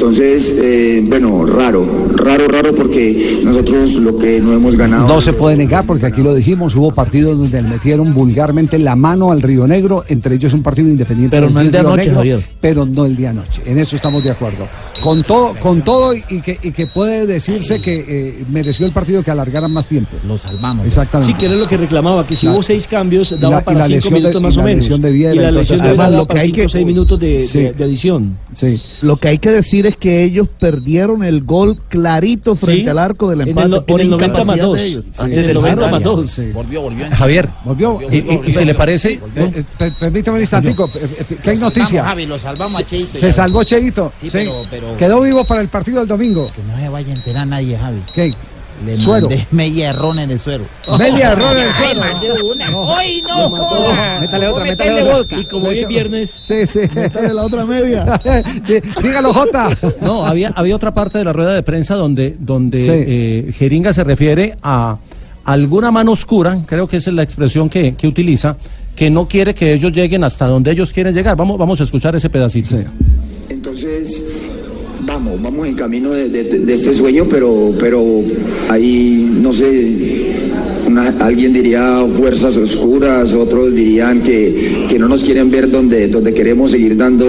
Entonces, 0.00 0.58
eh, 0.62 1.04
bueno, 1.06 1.44
raro, 1.44 1.84
raro, 2.16 2.48
raro 2.48 2.74
porque 2.74 3.42
nosotros 3.44 3.96
lo 3.96 4.16
que 4.16 4.40
no 4.40 4.54
hemos 4.54 4.74
ganado... 4.74 5.06
No 5.06 5.20
se 5.20 5.34
puede 5.34 5.58
negar, 5.58 5.84
porque 5.84 6.06
aquí 6.06 6.22
lo 6.22 6.34
dijimos, 6.34 6.74
hubo 6.74 6.90
partidos 6.90 7.38
donde 7.38 7.60
metieron 7.60 8.14
vulgarmente 8.14 8.78
la 8.78 8.96
mano 8.96 9.30
al 9.30 9.42
Río 9.42 9.66
Negro, 9.66 10.06
entre 10.08 10.36
ellos 10.36 10.54
un 10.54 10.62
partido 10.62 10.88
independiente. 10.88 11.36
Pero 11.36 11.50
no 11.50 11.60
el 11.60 11.70
de 11.70 11.80
Río 11.80 11.88
anoche, 11.88 12.02
Negro, 12.04 12.16
Javier. 12.16 12.46
Pero 12.62 12.86
no 12.86 13.04
el 13.04 13.14
de 13.14 13.28
anoche, 13.28 13.60
en 13.66 13.78
eso 13.78 13.94
estamos 13.94 14.24
de 14.24 14.30
acuerdo. 14.30 14.66
Con 15.00 15.22
todo, 15.24 15.54
con 15.58 15.82
todo 15.82 16.14
y 16.14 16.40
que, 16.42 16.58
y 16.62 16.72
que 16.72 16.86
puede 16.86 17.26
decirse 17.26 17.80
que 17.80 18.04
eh, 18.06 18.44
mereció 18.50 18.86
el 18.86 18.92
partido 18.92 19.22
que 19.22 19.30
alargaran 19.30 19.70
más 19.72 19.86
tiempo. 19.86 20.16
Lo 20.26 20.36
salvamos. 20.36 20.86
Exactamente. 20.86 21.32
Sí, 21.32 21.38
que 21.38 21.46
era 21.46 21.54
lo 21.54 21.66
que 21.66 21.76
reclamaba, 21.76 22.26
que 22.26 22.36
si 22.36 22.46
La- 22.46 22.52
hubo 22.52 22.62
seis 22.62 22.86
cambios, 22.86 23.34
daba 23.40 23.56
la- 23.56 23.64
para 23.64 23.86
cinco 23.86 24.08
de- 24.08 24.10
minutos 24.10 24.42
más 24.42 24.56
o 24.56 24.62
menos. 24.62 24.76
lesión 24.84 25.00
de 25.02 25.10
Viera, 25.12 25.34
y 25.34 25.38
la 25.38 25.48
entonces- 25.48 25.70
lesión 25.70 25.78
de 25.80 25.88
Además, 25.88 26.06
Viera 26.08 26.10
lo 26.10 26.24
daba 26.24 26.34
que 26.34 26.40
hay 26.40 26.46
cinco 26.48 26.60
o 26.60 26.62
que- 26.62 26.68
seis 26.68 26.86
minutos 26.86 27.20
de, 27.20 27.40
Sí. 27.46 27.58
de- 27.60 27.72
de 27.72 27.84
adición. 27.84 28.38
Sí. 28.54 28.80
Lo 29.02 29.16
que 29.16 29.28
hay 29.28 29.38
que 29.38 29.50
decir 29.50 29.86
es 29.86 29.96
que 29.96 30.22
ellos 30.24 30.48
perdieron 30.58 31.22
el 31.24 31.42
gol 31.44 31.78
clarito 31.88 32.54
frente 32.54 32.84
Sí. 32.84 32.88
al 32.90 32.98
arco 32.98 33.28
del 33.30 33.40
En 33.40 33.42
el 33.42 33.48
empate 33.50 33.68
no- 33.68 33.76
en 33.78 33.84
por 33.84 34.00
el 34.00 34.10
90 34.10 34.38
más 34.38 34.46
incapacidad 34.46 34.66
dos. 34.66 34.76
de 34.78 34.86
ellos. 34.86 35.04
Sí, 35.12 35.22
en 35.24 35.32
el 35.38 35.54
90 35.54 35.90
más 35.90 36.02
dos. 36.02 36.40
Volvió, 36.52 36.82
volvió. 36.82 37.06
Javier, 37.10 37.48
Volvió. 37.64 37.98
y, 38.10 38.16
y- 38.16 38.40
y 38.46 38.52
si 38.52 38.64
le 38.64 38.74
parece, 38.74 39.12
Eh, 39.12 39.20
eh, 39.36 39.64
per- 39.78 39.92
permítame 39.94 40.36
un 40.36 40.40
instantico, 40.42 40.88
eh, 40.94 41.36
que 41.42 41.50
hay 41.50 41.56
Lo 41.56 41.62
noticia. 41.66 42.04
Javi, 42.04 42.26
lo 42.26 42.38
salvamos 42.38 42.80
a 42.80 42.84
Cheito. 42.84 43.18
Se 43.18 43.32
salvó 43.32 43.64
Cheito. 43.64 44.12
Sí, 44.20 44.28
pero- 44.30 44.64
Quedó 44.98 45.20
vivo 45.20 45.44
para 45.44 45.60
el 45.60 45.68
partido 45.68 46.00
del 46.00 46.08
domingo. 46.08 46.50
Que 46.54 46.62
no 46.62 46.76
se 46.78 46.88
vaya 46.88 47.12
a 47.12 47.16
enterar 47.16 47.46
nadie, 47.46 47.76
Javi. 47.78 48.00
¿Qué? 48.14 48.34
Le 48.86 48.96
Suero. 48.96 49.28
mandé 49.28 49.46
media 49.50 49.90
error 49.90 50.18
en 50.18 50.30
el 50.30 50.38
suero. 50.38 50.64
Media 50.98 51.32
error 51.32 51.54
en 51.54 51.62
el 51.64 51.68
Ay, 51.68 51.74
suero. 51.84 52.00
mandé 52.00 52.42
una. 52.42 52.96
¡Ay, 52.96 53.22
no! 53.28 53.50
joda! 53.50 54.20
Métale 54.20 54.48
otra, 54.48 54.64
métale 54.64 54.90
metele 54.90 55.02
otra. 55.02 55.16
vodka. 55.18 55.36
Y 55.38 55.44
como 55.46 55.68
hoy 55.68 55.78
es 55.80 55.88
viernes, 55.88 56.38
Sí, 56.42 56.66
sí. 56.66 56.80
Métale 56.94 57.34
la 57.34 57.42
otra 57.42 57.64
media. 57.66 58.20
Dígalo, 59.02 59.32
Jota. 59.34 59.68
no, 60.00 60.24
había, 60.26 60.48
había 60.56 60.74
otra 60.76 60.94
parte 60.94 61.18
de 61.18 61.24
la 61.24 61.32
rueda 61.34 61.52
de 61.54 61.62
prensa 61.62 61.94
donde, 61.94 62.36
donde 62.38 62.84
Sí. 62.84 62.90
eh, 62.90 63.52
Jeringa 63.52 63.92
se 63.92 64.02
refiere 64.02 64.56
a 64.62 64.96
alguna 65.44 65.90
mano 65.90 66.12
oscura, 66.12 66.58
creo 66.66 66.86
que 66.86 66.96
esa 66.98 67.10
es 67.10 67.16
la 67.16 67.22
expresión 67.22 67.68
que, 67.68 67.94
que 67.96 68.06
utiliza, 68.06 68.56
que 68.96 69.10
no 69.10 69.26
quiere 69.28 69.54
que 69.54 69.72
ellos 69.74 69.92
lleguen 69.92 70.24
hasta 70.24 70.46
donde 70.46 70.70
ellos 70.70 70.90
quieren 70.92 71.12
llegar. 71.14 71.36
Vamos, 71.36 71.58
vamos 71.58 71.80
a 71.82 71.84
escuchar 71.84 72.14
ese 72.16 72.30
pedacito. 72.30 72.76
Entonces, 73.48 74.48
vamos, 75.02 75.40
vamos 75.40 75.66
en 75.66 75.74
camino 75.74 76.10
de, 76.10 76.40
este 76.72 76.92
sueño, 76.92 77.26
pero, 77.28 77.72
pero 77.78 78.22
ahí, 78.68 79.38
no 79.40 79.52
sé, 79.52 80.36
una- 80.92 81.08
alguien 81.24 81.52
diría 81.52 82.04
fuerzas 82.14 82.56
oscuras, 82.56 83.34
otros 83.34 83.74
dirían 83.74 84.20
que, 84.22 84.86
que 84.88 84.98
no 84.98 85.08
nos 85.08 85.22
quieren 85.22 85.50
ver 85.50 85.70
donde, 85.70 86.08
donde 86.08 86.32
queremos 86.34 86.70
seguir 86.70 86.96
dando 86.96 87.26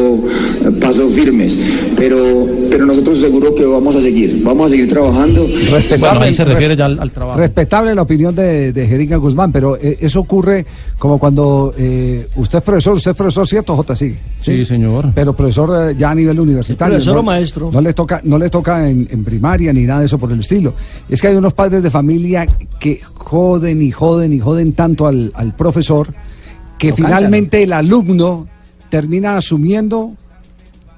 eh, 0.66 0.72
pasos 0.80 1.12
firmes, 1.14 1.60
pero, 1.96 2.48
pero 2.70 2.86
nosotros 2.86 3.18
seguro 3.18 3.54
que 3.56 3.66
vamos 3.66 3.96
a 3.96 4.02
seguir, 4.02 4.42
vamos 4.44 4.68
a 4.68 4.70
seguir 4.70 4.88
trabajando. 4.90 5.46
Bueno, 6.00 6.20
ahí 6.22 6.34
se 6.34 6.46
refiere 6.46 6.76
ya 6.76 6.86
al, 6.86 7.00
al 7.00 7.12
trabajo. 7.12 7.40
Respetable 7.40 7.94
la 7.96 8.02
opinión 8.02 8.36
de, 8.36 8.72
de 8.74 8.88
Jeringa 8.88 9.18
Guzmán, 9.18 9.52
pero 9.52 9.78
eh, 9.78 9.98
eso 10.00 10.20
ocurre 10.22 10.66
como 10.98 11.18
cuando 11.20 11.74
eh, 11.78 12.28
usted 12.36 12.60
es 12.60 12.64
profesor, 12.64 12.96
usted 12.96 13.12
es 13.12 13.18
profesor, 13.18 13.48
¿cierto, 13.48 13.76
Jota? 13.76 13.96
Sí, 13.96 14.16
Sí, 14.40 14.66
señor. 14.66 15.12
Pero 15.14 15.36
profesor 15.36 15.92
eh, 15.92 15.96
ya 15.98 16.12
a 16.12 16.16
nivel 16.16 16.40
universitario. 16.40 16.94
¿Profesor 16.96 17.14
no, 17.16 17.20
o 17.20 17.24
maestro? 17.24 17.70
No 17.72 17.80
le 17.82 17.94
toca, 17.94 18.22
no 18.24 18.38
le 18.40 18.50
toca 18.50 18.90
en, 18.90 19.08
en 19.12 19.24
primaria 19.24 19.72
ni 19.72 19.84
nada 19.84 20.00
de 20.00 20.06
eso 20.08 20.18
por 20.18 20.32
el 20.32 20.40
estilo. 20.40 20.74
Es 21.10 21.22
que 21.22 21.28
hay 21.28 21.36
unos 21.36 21.54
padres 21.54 21.84
de 21.84 21.92
familia 21.92 22.48
que 22.80 23.02
joden 23.52 23.82
y 23.82 23.92
joden 23.92 24.34
y 24.34 24.40
joden 24.40 24.74
tanto 24.74 25.08
al, 25.08 25.32
al 25.36 25.56
profesor 25.56 26.14
que 26.78 26.94
finalmente 26.94 27.64
el 27.64 27.74
alumno 27.74 28.48
termina 28.90 29.36
asumiendo 29.38 30.12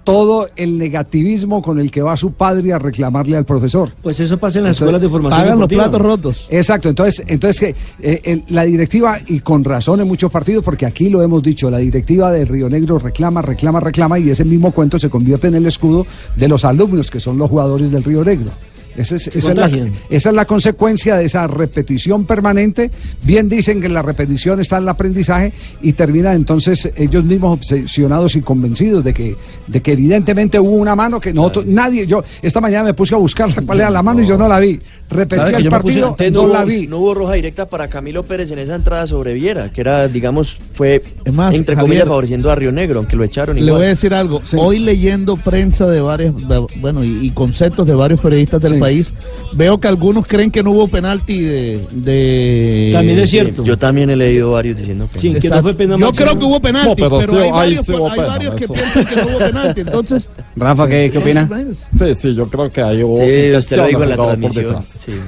todo 0.03 0.49
el 0.57 0.77
negativismo 0.77 1.61
con 1.61 1.79
el 1.79 1.89
que 1.89 2.01
va 2.01 2.17
su 2.17 2.33
padre 2.33 2.73
a 2.73 2.79
reclamarle 2.79 3.37
al 3.37 3.45
profesor. 3.45 3.89
Pues 4.01 4.19
eso 4.19 4.37
pasa 4.37 4.59
en 4.59 4.65
las 4.65 4.75
Entonces, 4.75 4.81
escuelas 4.81 5.01
de 5.01 5.09
formación 5.09 5.41
Pagan 5.41 5.59
los 5.59 5.67
platos 5.69 6.01
rotos. 6.01 6.47
Exacto, 6.49 6.89
entonces, 6.89 7.23
entonces 7.25 7.59
que 7.61 7.75
eh, 8.01 8.21
el- 8.25 8.43
la 8.49 8.63
directiva, 8.65 9.17
y 9.27 9.39
con 9.39 9.63
razón 9.63 10.01
en 10.01 10.07
muchos 10.07 10.29
partidos, 10.29 10.61
porque 10.63 10.85
aquí 10.85 11.09
lo 11.09 11.21
hemos 11.21 11.41
dicho, 11.41 11.69
la 11.71 11.77
directiva 11.77 12.31
de 12.33 12.43
Río 12.43 12.69
Negro 12.69 12.99
reclama, 12.99 13.41
reclama, 13.41 13.79
reclama, 13.79 14.19
y 14.19 14.29
ese 14.29 14.43
mismo 14.43 14.71
cuento 14.71 14.99
se 14.99 15.09
convierte 15.09 15.47
en 15.47 15.55
el 15.55 15.65
escudo 15.67 16.05
de 16.35 16.47
los 16.49 16.65
alumnos, 16.65 17.09
que 17.09 17.21
son 17.21 17.37
los 17.37 17.49
jugadores 17.49 17.89
del 17.89 18.03
Río 18.03 18.25
Negro. 18.25 18.51
Esa 18.97 19.15
es, 19.15 19.23
Se 19.23 19.37
esa, 19.39 19.51
es 19.51 19.57
la, 19.57 19.67
esa 20.09 20.29
es 20.29 20.35
la 20.35 20.45
consecuencia 20.45 21.15
de 21.17 21.25
esa 21.25 21.47
repetición 21.47 22.25
permanente. 22.25 22.91
Bien 23.23 23.49
dicen 23.49 23.81
que 23.81 23.89
la 23.89 24.01
repetición 24.01 24.59
está 24.61 24.77
en 24.77 24.83
el 24.83 24.89
aprendizaje 24.89 25.51
y 25.81 25.93
termina 25.93 26.33
entonces 26.33 26.89
ellos 26.95 27.23
mismos 27.23 27.53
obsesionados 27.59 28.35
y 28.35 28.41
convencidos 28.41 29.03
de 29.03 29.13
que, 29.13 29.35
de 29.67 29.81
que 29.81 29.93
evidentemente 29.93 30.59
hubo 30.59 30.71
una 30.75 30.95
mano 30.95 31.19
que 31.19 31.33
nosotros, 31.33 31.65
nadie, 31.65 32.05
yo 32.07 32.23
esta 32.41 32.61
mañana 32.61 32.85
me 32.85 32.93
puse 32.93 33.15
a 33.15 33.17
buscar 33.17 33.49
cuál 33.65 33.79
era 33.79 33.89
la 33.89 34.03
mano 34.03 34.21
y 34.21 34.25
yo 34.25 34.37
no 34.37 34.47
la 34.47 34.59
vi. 34.59 34.79
Repetí 35.09 35.35
¿Sabe 35.39 35.51
que 35.51 35.57
el 35.57 35.63
puse- 35.65 35.69
partido, 35.69 36.15
no 36.31 36.47
no, 36.47 36.53
la 36.53 36.65
vi. 36.65 36.87
no 36.87 36.97
hubo 36.99 37.13
roja 37.13 37.33
directa 37.33 37.67
para 37.69 37.87
Camilo 37.87 38.23
Pérez 38.23 38.49
en 38.51 38.59
esa 38.59 38.75
entrada 38.75 39.05
sobre 39.07 39.33
Viera, 39.33 39.71
que 39.71 39.81
era, 39.81 40.07
digamos, 40.07 40.57
fue 40.73 41.03
más, 41.31 41.53
entre 41.55 41.75
Javier, 41.75 41.89
comillas 41.89 42.07
favoreciendo 42.07 42.49
a 42.51 42.55
Río 42.55 42.71
Negro, 42.71 42.99
aunque 42.99 43.15
lo 43.15 43.23
echaron 43.23 43.55
Le 43.55 43.61
igual. 43.61 43.75
voy 43.77 43.85
a 43.85 43.89
decir 43.89 44.13
algo. 44.13 44.41
Hoy 44.57 44.79
leyendo 44.79 45.37
prensa 45.37 45.87
de 45.87 46.01
varios, 46.01 46.35
de- 46.47 46.65
bueno, 46.79 47.03
y, 47.03 47.19
y 47.27 47.29
conceptos 47.31 47.85
de 47.85 47.93
varios 47.93 48.19
periodistas 48.21 48.61
del 48.61 48.79
país, 48.83 49.13
veo 49.53 49.79
que 49.79 49.87
algunos 49.87 50.27
creen 50.27 50.51
que 50.51 50.61
no 50.63 50.71
hubo 50.71 50.87
penalti 50.87 51.41
de. 51.41 51.87
de- 51.91 52.89
También 52.93 53.19
es 53.19 53.29
cierto. 53.29 53.63
Yo 53.63 53.77
también 53.77 54.09
he 54.09 54.15
leído 54.15 54.51
varios 54.51 54.77
diciendo 54.77 55.07
que 55.11 55.19
Sí, 55.19 55.33
que 55.39 55.49
no 55.49 55.61
fue 55.61 55.73
pena 55.73 55.97
Yo 55.97 56.11
creo 56.11 56.37
que 56.37 56.45
hubo 56.45 56.59
penalti, 56.59 56.89
No, 56.89 56.95
pero 56.95 57.19
pero, 57.19 57.31
sí, 57.33 57.37
hay 57.39 57.51
varios, 57.51 57.85
sí 57.85 57.93
hay 57.93 58.11
pena, 58.11 58.27
varios 58.27 58.55
que 58.55 58.67
piensan 58.67 59.05
que 59.05 59.15
no 59.15 59.27
hubo 59.27 59.37
penalti. 59.39 59.81
Entonces, 59.81 60.29
Rafa, 60.55 60.87
¿qué, 60.87 61.09
qué 61.11 61.17
opina? 61.17 61.49
Sí, 61.97 62.13
sí, 62.15 62.35
yo 62.35 62.47
creo 62.47 62.71
que 62.71 62.81
ahí 62.81 63.03
hubo. 63.03 63.17
Sí, 63.17 63.55
usted 63.55 63.77
lo 63.77 63.87
dijo 63.87 64.03
en 64.03 64.09
la 64.09 64.15
transmisión. 64.17 64.77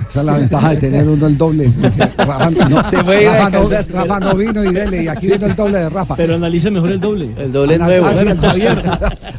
Esa 0.09 0.19
es 0.19 0.25
la 0.25 0.33
ventaja 0.33 0.69
de 0.71 0.77
tener 0.77 1.07
uno 1.07 1.27
el 1.27 1.37
doble. 1.37 1.71
Rafa 2.17 2.49
no, 2.49 2.89
Se 2.89 2.97
a 2.97 3.03
Rafa 3.03 3.49
no. 3.49 3.69
Rafa 3.69 4.19
no 4.19 4.35
vino 4.35 4.63
y 4.63 4.73
dele, 4.73 5.03
y 5.03 5.07
aquí 5.07 5.27
viene 5.27 5.45
el 5.45 5.55
doble 5.55 5.79
de 5.79 5.89
Rafa. 5.89 6.15
Pero 6.15 6.35
analice 6.35 6.69
mejor 6.69 6.91
el 6.91 6.99
doble. 6.99 7.29
El 7.37 7.51
doble 7.51 7.73
es 7.75 7.79
nuevo. 7.79 8.09
sí, 8.09 8.23
Bueno, 8.23 8.41
Javier, 8.41 8.83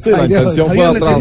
Sí, 0.02 0.10
la 0.10 0.24
intención 0.24 0.66
fue 0.68 0.84
atrás. 0.84 1.14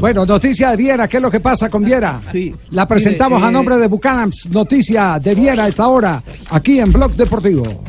Bueno, 0.00 0.26
noticia 0.26 0.70
de 0.70 0.76
Viera, 0.76 1.08
¿qué 1.08 1.16
es 1.16 1.22
lo 1.22 1.30
que 1.30 1.40
pasa 1.40 1.68
con 1.68 1.79
Viera? 1.84 2.20
Sí. 2.30 2.54
La 2.70 2.86
presentamos 2.86 3.38
Mire, 3.38 3.46
a 3.46 3.50
eh, 3.50 3.52
nombre 3.52 3.76
de 3.78 3.86
Bucanams, 3.88 4.48
noticia 4.50 5.18
de 5.22 5.34
Viera 5.34 5.64
a 5.64 5.68
esta 5.68 5.86
hora, 5.88 6.22
aquí 6.50 6.78
en 6.80 6.92
Blog 6.92 7.12
Deportivo. 7.12 7.82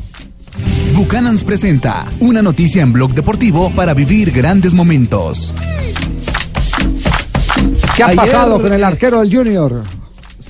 Bucanans 0.95 1.43
presenta 1.43 2.05
una 2.19 2.41
noticia 2.41 2.81
en 2.83 2.91
Blog 2.93 3.13
Deportivo 3.13 3.71
para 3.73 3.93
vivir 3.93 4.31
grandes 4.31 4.73
momentos. 4.73 5.53
¿Qué 7.95 8.03
ha 8.03 8.07
Ayer- 8.07 8.15
pasado 8.17 8.61
con 8.61 8.71
el 8.73 8.83
arquero 8.83 9.19
del 9.21 9.33
Junior? 9.35 9.83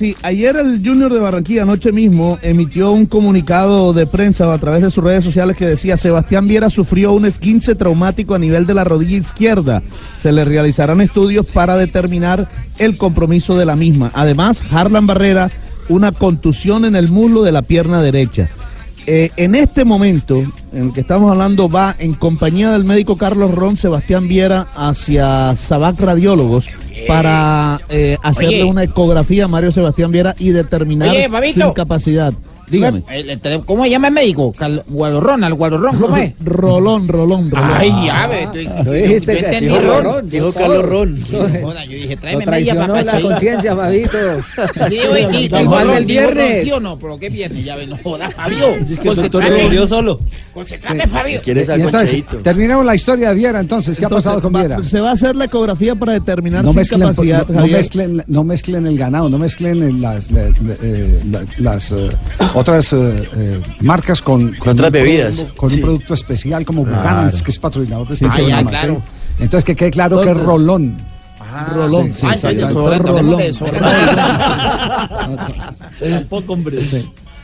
Sí, 0.01 0.17
ayer 0.23 0.55
el 0.55 0.81
Junior 0.83 1.13
de 1.13 1.19
Barranquilla, 1.19 1.61
anoche 1.61 1.91
mismo, 1.91 2.39
emitió 2.41 2.91
un 2.91 3.05
comunicado 3.05 3.93
de 3.93 4.07
prensa 4.07 4.51
a 4.51 4.57
través 4.57 4.81
de 4.81 4.89
sus 4.89 5.03
redes 5.03 5.23
sociales 5.23 5.55
que 5.55 5.67
decía 5.67 5.95
Sebastián 5.95 6.47
Viera 6.47 6.71
sufrió 6.71 7.13
un 7.13 7.25
esguince 7.25 7.75
traumático 7.75 8.33
a 8.33 8.39
nivel 8.39 8.65
de 8.65 8.73
la 8.73 8.83
rodilla 8.83 9.19
izquierda. 9.19 9.83
Se 10.17 10.31
le 10.31 10.43
realizarán 10.43 11.01
estudios 11.01 11.45
para 11.45 11.75
determinar 11.75 12.49
el 12.79 12.97
compromiso 12.97 13.55
de 13.55 13.67
la 13.67 13.75
misma. 13.75 14.11
Además, 14.15 14.63
Harlan 14.71 15.05
Barrera, 15.05 15.51
una 15.87 16.11
contusión 16.11 16.83
en 16.85 16.95
el 16.95 17.07
muslo 17.07 17.43
de 17.43 17.51
la 17.51 17.61
pierna 17.61 18.01
derecha. 18.01 18.49
Eh, 19.07 19.31
en 19.35 19.55
este 19.55 19.83
momento 19.83 20.37
en 20.71 20.87
el 20.87 20.93
que 20.93 21.01
estamos 21.01 21.31
hablando 21.31 21.67
va 21.69 21.95
en 21.97 22.13
compañía 22.13 22.71
del 22.71 22.83
médico 22.83 23.17
Carlos 23.17 23.51
Ron 23.53 23.75
Sebastián 23.75 24.27
Viera 24.27 24.67
hacia 24.75 25.55
Sabac 25.55 25.99
Radiólogos 25.99 26.69
para 27.07 27.79
eh, 27.89 28.17
hacerle 28.21 28.61
Oye. 28.61 28.69
una 28.69 28.83
ecografía 28.83 29.45
a 29.45 29.47
Mario 29.47 29.71
Sebastián 29.71 30.11
Viera 30.11 30.35
y 30.37 30.49
determinar 30.49 31.09
Oye, 31.09 31.53
su 31.53 31.61
incapacidad. 31.61 32.33
Dígame. 32.71 33.03
El- 33.12 33.29
el 33.29 33.65
¿Cómo 33.65 33.84
se 33.84 33.89
llama 33.89 34.07
el 34.07 34.13
médico? 34.13 34.53
Gualorrón, 34.88 35.43
al 35.43 35.53
Gualorrón, 35.53 35.99
¿cómo 35.99 36.17
es? 36.17 36.34
Rolón, 36.43 37.07
Rolón, 37.07 37.51
Rolón. 37.51 37.71
Ay, 37.73 37.91
ya 38.05 38.27
ve. 38.27 38.47
Yo, 38.53 38.62
yo- 38.62 38.93
yo 39.17 39.25
que- 39.25 39.39
entendí. 39.39 39.77
Ron, 39.77 40.29
Dijo. 40.29 40.51
Joda, 40.51 41.86
yo 41.86 41.91
dije, 41.91 42.17
tráeme 42.17 42.45
media 42.45 42.73
traicionó 42.73 43.01
la 43.01 43.21
conciencia, 43.21 43.75
Fabito. 43.75 44.17
Sí, 44.89 44.99
oye, 45.12 45.27
y- 45.31 45.45
Igual 45.62 45.88
dijo 45.88 46.05
viernes. 46.05 46.62
¿Sí 46.63 46.71
o 46.71 46.79
no? 46.79 46.97
¿Pero 46.97 47.19
qué 47.19 47.29
viernes? 47.29 47.65
Ya 47.65 47.75
ve, 47.75 47.88
no 47.88 47.97
joda, 48.03 48.29
Fabio. 48.31 48.67
Es 48.91 48.99
que 48.99 49.10
el 49.10 49.15
doctor 49.15 49.31
Concentrate. 49.31 49.49
lo 49.57 49.63
volvió 49.63 49.88
solo. 49.88 50.19
Concentrate, 50.53 51.07
Fabio. 51.07 51.41
¿Quieres 51.43 51.69
algo, 51.69 51.89
terminemos 52.43 52.86
la 52.86 52.95
historia 52.95 53.29
de 53.29 53.36
Viera 53.36 53.60
entonces. 53.60 53.97
¿Qué 53.97 54.03
Entonces, 54.05 54.27
ha 54.27 54.31
pasado 54.36 54.41
con 54.41 54.53
Viera? 54.53 54.84
se 54.84 54.99
va 54.99 55.10
a 55.10 55.13
hacer 55.13 55.36
la 55.36 55.45
ecografía 55.45 55.95
para 55.95 56.13
determinar 56.13 56.63
No 56.63 56.71
su 56.71 56.77
mezclen, 56.77 57.01
incapacidad, 57.01 57.47
no, 57.47 57.67
mezclen, 57.67 58.23
no 58.27 58.43
mezclen 58.43 58.88
el 58.88 58.97
ganado, 58.97 59.29
no 59.29 59.38
mezclen 59.38 59.81
el- 59.84 60.01
las, 60.01 60.29
eh, 62.62 62.74
eh, 62.78 62.80
otras 62.80 62.93
eh, 62.93 63.30
eh, 63.36 63.62
marcas 63.82 64.21
con, 64.21 64.54
con 64.56 64.69
Otras 64.74 64.88
un 64.88 64.93
bebidas. 64.93 65.38
producto- 65.38 65.58
Con 65.58 65.69
Sí. 65.69 65.76
un 65.78 65.82
producto 65.82 66.13
especial 66.13 66.65
como 66.65 66.84
Claro. 66.84 66.97
Buchanan's, 67.02 67.41
que 67.43 67.52
es 67.52 67.60
patrocinador 67.60 68.08
de 68.08 68.15
Sí, 68.15 68.26
este 68.26 68.54
ah. 68.54 68.63
Entonces 69.39 69.63
que 69.65 69.76
quede 69.76 69.91
claro 69.91 70.21
que 70.21 70.32
es 70.32 70.38
Rolón. 70.38 70.97
Rolón, 71.74 72.13
sí, 72.13 72.26
ay, 72.30 72.38
sobra, 72.71 72.97
Rolón. 72.97 73.54
sobra. 73.54 75.10
Tampoco, 76.00 76.54
hombre. 76.54 76.80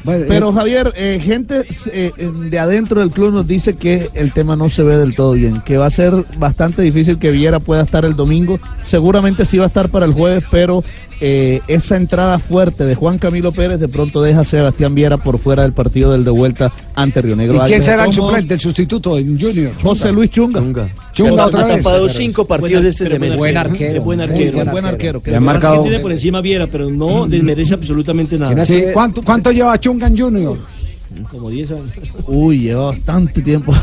Bueno, 0.04 0.26
Pero 0.28 0.50
eh, 0.50 0.54
Javier, 0.54 0.94
eh, 0.96 1.20
gente 1.22 1.66
eh, 1.92 2.12
de 2.50 2.60
adentro 2.60 3.02
del 3.02 3.12
club 3.12 3.34
nos 3.34 3.48
dice 3.48 3.76
que 3.76 4.10
el 4.14 4.32
tema 4.32 4.56
no 4.56 4.70
se 4.70 4.84
ve 4.84 4.96
del 4.98 5.16
todo 5.16 5.34
bien, 5.34 5.62
que 5.62 5.78
va 5.78 5.88
a 5.88 5.90
ser 5.90 6.14
bastante 6.38 6.82
difícil 6.82 7.18
que 7.20 7.32
Viera 7.32 7.60
pueda 7.60 7.82
estar 7.84 8.06
el 8.06 8.16
domingo. 8.16 8.60
Seguramente 8.84 9.44
sí 9.46 9.58
va 9.58 9.66
a 9.66 9.68
estar 9.68 9.90
para 9.90 10.06
el 10.06 10.14
jueves, 10.14 10.44
pero 10.50 10.84
eh, 11.20 11.62
esa 11.68 11.98
entrada 11.98 12.38
fuerte 12.40 12.86
de 12.86 12.94
Juan 12.96 13.18
Camilo 13.18 13.52
Pérez 13.52 13.80
de 13.80 13.88
pronto 13.88 14.22
deja 14.22 14.42
a 14.42 14.46
Sebastián 14.46 14.94
Viera 14.96 15.18
por 15.18 15.40
fuera 15.40 15.64
del 15.64 15.74
partido 15.74 16.12
del 16.12 16.24
de 16.24 16.30
vuelta 16.32 16.72
ante 16.96 17.22
Río 17.22 17.36
Negro. 17.36 17.56
¿Y 17.58 17.68
quién 17.68 17.82
será 17.82 18.06
el 18.06 18.14
suplente, 18.14 18.54
el 18.54 18.60
sustituto 18.60 19.18
en 19.18 19.40
Junior? 19.40 19.74
José 19.82 20.12
Luis 20.12 20.30
Chunga. 20.30 20.62
Chunga 21.14 21.44
Ha- 21.44 21.46
otra 21.48 21.62
ha 21.62 21.66
vez. 21.66 21.78
tapado 21.78 22.08
cinco 22.08 22.46
partidos 22.46 22.82
Buen- 22.84 22.88
este 22.88 23.10
semestre. 23.10 23.38
Buen 23.38 23.58
arquero. 23.58 24.04
Buen 24.04 24.22
arquero. 24.22 24.66
Buen 24.66 24.86
arquero. 24.86 25.22
que 25.24 25.32
Le 25.32 25.38
han 25.38 25.44
es- 25.44 25.46
marcado- 25.48 25.82
tiene 25.82 26.00
por 26.00 26.12
encima 26.12 26.40
Viera, 26.42 26.68
pero 26.68 26.90
no 26.90 27.28
desmerece 27.28 27.74
absolutamente 27.74 28.38
nada. 28.38 28.64
Sí, 28.66 28.84
¿cuánto, 28.94 29.24
¿Cuánto 29.24 29.52
lleva 29.52 29.80
Chunga 29.80 29.87
en 29.92 30.18
Junior? 30.18 30.58
Como 31.32 31.50
10 31.50 31.72
años. 31.72 31.86
Uy, 32.28 32.60
lleva 32.64 32.88
bastante 32.88 33.42
tiempo. 33.42 33.74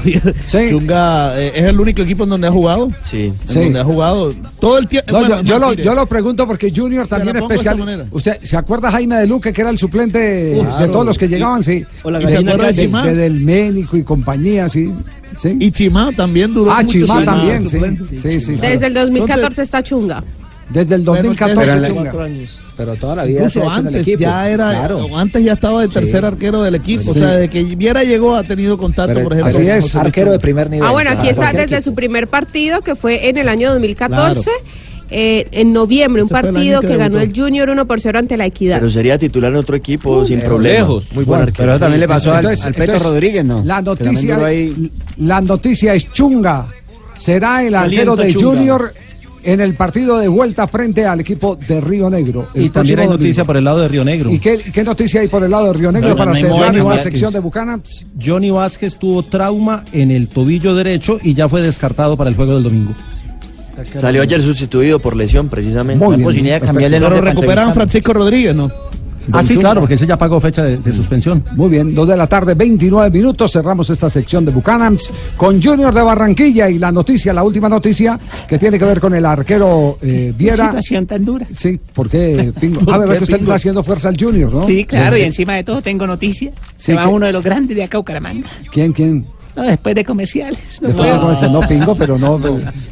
Sí. 0.47 0.59
Chunga 0.69 1.40
eh, 1.40 1.53
es 1.55 1.64
el 1.64 1.81
único 1.81 2.03
equipo 2.03 2.25
en 2.25 2.31
donde 2.31 2.47
ha 2.49 2.51
jugado. 2.51 2.90
Sí. 3.03 3.33
En 3.33 3.49
Sí. 3.49 3.61
donde 3.61 3.81
ha 3.81 3.85
jugado 3.85 4.35
todo 4.61 4.77
el 4.79 4.87
tiempo. 4.87 5.11
No, 5.12 5.21
bueno, 5.21 5.40
yo, 5.43 5.59
lo, 5.59 5.73
yo 5.73 5.95
lo 5.95 6.05
pregunto 6.05 6.47
porque 6.47 6.71
Junior 6.75 7.09
también 7.09 7.37
es 7.37 7.43
especial. 7.43 8.07
¿Usted 8.12 8.40
se 8.43 8.57
acuerda 8.59 8.90
Jaime 8.90 9.17
de 9.17 9.27
Luque, 9.27 9.55
que 9.55 9.62
era 9.62 9.71
el 9.71 9.79
suplente 9.79 10.19
de 10.19 10.61
Claro. 10.61 10.90
todos 10.93 11.07
los 11.07 11.19
que 11.19 11.27
llegaban? 11.27 11.64
Sí. 11.64 11.83
O 12.03 12.11
la 12.11 12.19
¿Y 12.23 12.27
se 12.27 12.37
acuerda 12.37 12.71
de? 12.73 12.87
De 12.88 13.14
Del 13.14 13.40
Ménico 13.40 13.97
y 13.97 14.03
compañía, 14.05 14.69
sí. 14.69 14.93
sí. 15.40 15.57
Y 15.59 15.71
Chimá 15.73 16.12
también 16.12 16.53
duró 16.53 16.73
ah, 16.73 16.85
Chimá 16.85 17.25
también, 17.25 17.62
de 17.64 17.69
sí. 17.71 17.79
Sí, 18.21 18.31
sí, 18.33 18.40
sí. 18.40 18.57
Desde 18.57 18.87
el 18.88 18.95
2014 18.95 19.33
Entonces- 19.40 19.59
está 19.64 19.83
chunga. 19.83 20.23
Desde 20.70 20.94
el 20.94 21.05
Bueno, 21.05 21.29
2014 21.29 21.72
pero- 21.72 21.87
Chunga. 21.87 22.24
Años. 22.24 22.59
Pero 22.77 22.96
toda 22.96 23.16
la 23.16 23.24
vida 23.24 23.48
se 23.48 23.59
Incluso 23.59 23.61
ha 23.61 23.72
hecho 23.72 23.81
en 23.81 23.87
el 23.87 23.94
antes 23.94 24.03
equipo. 24.09 24.20
ya 24.22 24.50
era, 24.50 24.70
Claro. 24.70 24.98
o 25.07 25.16
antes 25.18 25.44
ya 25.44 25.53
estaba 25.53 25.83
de 25.83 25.88
tercer 25.88 26.24
arquero 26.24 26.62
del 26.62 26.74
equipo. 26.74 27.11
O 27.11 27.14
sea, 27.14 27.37
desde 27.37 27.48
que 27.48 27.62
Viera 27.77 28.03
llegó 28.03 28.35
ha 28.35 28.42
tenido 28.42 28.77
contacto, 28.79 29.12
Pero 29.14 29.24
por 29.24 29.33
ejemplo. 29.35 29.50
así 29.57 29.66
con 29.68 29.77
es, 29.77 29.94
Arquero 29.96 30.33
de 30.33 30.38
primer 30.40 30.70
nivel. 30.70 30.88
Ah, 30.88 30.90
bueno, 30.92 31.11
aquí 31.11 31.29
está 31.29 31.53
desde 31.53 31.64
equipo. 31.64 31.81
su 31.83 31.94
primer 31.94 32.27
partido, 32.29 32.81
que 32.81 32.94
fue 32.94 33.29
en 33.29 33.37
el 33.38 33.48
año 33.48 33.70
2014. 33.70 34.50
eh, 35.11 35.46
en 35.53 35.72
noviembre, 35.74 36.22
un 36.22 36.27
Ese 36.27 36.33
partido 36.33 36.81
que 36.81 36.88
que 36.88 36.96
ganó 36.96 37.20
el. 37.20 37.33
Junior 37.37 37.68
1 37.68 37.87
por 37.87 38.00
0 38.00 38.18
ante 38.18 38.37
la 38.38 38.46
Equidad. 38.46 38.81
Pero 38.81 38.90
sería 38.90 39.18
titular 39.18 39.53
en 39.53 39.59
otro 39.59 39.77
equipo 39.77 40.24
sin 40.24 40.38
pero 40.38 40.48
problema. 40.53 40.79
lejos. 40.79 41.05
Muy 41.12 41.24
buen 41.24 41.27
Bueno, 41.27 41.42
arquero. 41.42 41.57
Pero 41.59 41.72
eso 41.72 41.79
también 41.81 42.00
le 42.00 42.09
pasó 42.09 42.31
al, 42.33 42.37
Entonces- 42.38 42.64
al 42.64 42.72
Peto 42.72 42.83
entonces, 42.85 43.07
Rodríguez, 43.07 43.44
¿no? 43.44 43.62
La 43.64 43.83
noticia, 43.83 44.38
la 45.18 45.40
noticia 45.42 45.94
es 45.94 46.11
Chunga. 46.11 46.66
Será 47.14 47.62
el 47.62 47.74
arquero 47.74 48.16
de 48.16 48.33
Chunga. 48.35 48.46
Junior 48.59 48.94
en 49.44 49.61
el 49.61 49.74
partido 49.74 50.18
de 50.18 50.28
vuelta 50.28 50.66
frente 50.66 51.04
al 51.07 51.20
equipo 51.20 51.57
de 51.57 51.80
Río 51.80 52.09
Negro. 52.11 52.48
Y 52.54 52.68
también 52.70 53.00
hay 53.00 53.09
noticia 53.09 53.42
domingo. 53.42 53.46
por 53.46 53.57
el 53.57 53.64
lado 53.64 53.78
de 53.80 53.88
Río 53.88 54.04
Negro. 54.04 54.30
¿Y 54.30 54.38
qué, 54.38 54.59
qué 54.59 54.85
noticia 54.85 55.20
hay 55.20 55.28
por 55.28 55.44
el 55.44 55.50
lado 55.50 55.66
de 55.66 55.72
Río 55.74 55.92
Negro 55.92 56.11
No, 56.11 56.16
para 56.16 56.30
no 56.33 56.37
cerrar 56.37 56.59
Johnny 56.59 56.78
esta 56.78 56.88
Vázquez. 56.88 57.04
sección 57.04 57.33
de 57.33 57.38
Bucana? 57.40 57.80
Johnny 58.22 58.50
Vázquez 58.50 58.98
tuvo 58.98 59.22
trauma 59.22 59.85
en 59.92 60.11
el 60.11 60.28
tobillo 60.28 60.74
derecho 60.74 61.18
y 61.22 61.35
ya 61.35 61.48
fue 61.48 61.62
descartado 61.62 62.16
para 62.16 62.30
el 62.30 62.37
juego 62.37 62.54
del 62.54 62.62
domingo. 62.64 62.94
Salió 64.00 64.22
ayer 64.22 64.40
sustituido 64.40 65.00
por 65.00 65.16
lesión, 65.16 65.48
precisamente. 65.48 66.02
Muy 66.04 66.12
La 66.12 66.16
bien, 66.18 66.26
posibilidad 66.28 66.61
de 66.61 66.66
cambiarle 66.66 66.96
el 66.98 67.02
Pero 67.02 67.20
recuperaron. 67.20 67.74
Francisco 67.74 68.12
Rodríguez, 68.12 68.54
¿no? 68.54 68.70
Ah, 69.32 69.42
sí, 69.42 69.56
claro, 69.56 69.80
porque 69.80 69.94
ese 69.94 70.06
ya 70.06 70.16
pagó 70.18 70.40
fecha 70.40 70.62
de, 70.62 70.76
de 70.78 70.92
suspensión. 70.92 71.42
Muy 71.56 71.70
bien, 71.70 71.94
dos 71.94 72.06
de 72.08 72.16
la 72.16 72.26
tarde, 72.26 72.54
29 72.54 73.10
minutos. 73.10 73.52
Cerramos 73.52 73.88
esta 73.90 74.08
sección 74.10 74.44
de 74.44 74.52
Bucanams 74.52 75.10
con 75.37 75.62
Junior 75.62 75.92
de 75.94 76.02
Barranquilla 76.02 76.68
y 76.68 76.78
la 76.78 76.92
noticia, 76.92 77.32
la 77.32 77.42
última 77.42 77.68
noticia 77.68 78.18
que 78.48 78.58
tiene 78.58 78.78
que 78.78 78.84
ver 78.84 79.00
con 79.00 79.14
el 79.14 79.24
arquero 79.24 79.98
eh, 80.02 80.32
Qué 80.32 80.34
Viera. 80.37 80.66
situación 80.66 81.06
tan 81.06 81.24
dura. 81.24 81.46
Sí, 81.54 81.78
¿por 81.94 82.08
qué, 82.08 82.52
Pingo? 82.60 82.80
¿Por 82.80 82.94
A 82.94 82.98
ver, 82.98 83.08
qué, 83.10 83.16
que 83.18 83.24
usted 83.24 83.40
está 83.40 83.54
haciendo 83.54 83.82
fuerza 83.82 84.08
al 84.08 84.16
Junior, 84.18 84.52
¿no? 84.52 84.66
Sí, 84.66 84.84
claro, 84.84 85.16
y 85.16 85.22
encima 85.22 85.54
de 85.54 85.64
todo 85.64 85.80
tengo 85.82 86.06
noticia. 86.06 86.50
Sí, 86.76 86.87
Se 86.87 86.94
va 86.94 87.02
¿qué? 87.04 87.08
uno 87.08 87.26
de 87.26 87.32
los 87.32 87.42
grandes 87.42 87.76
de 87.76 87.82
acá, 87.84 87.98
Bucaramanga. 87.98 88.48
¿Quién, 88.72 88.92
quién? 88.92 89.24
No, 89.57 89.62
después 89.62 89.95
de 89.95 90.05
comerciales. 90.05 90.81
No 90.83 90.88
Después 90.88 91.09
de 91.09 91.14
puedo. 91.14 91.21
comerse, 91.21 91.49
no 91.49 91.61
pingo, 91.61 91.95
pero 91.97 92.19
no, 92.19 92.40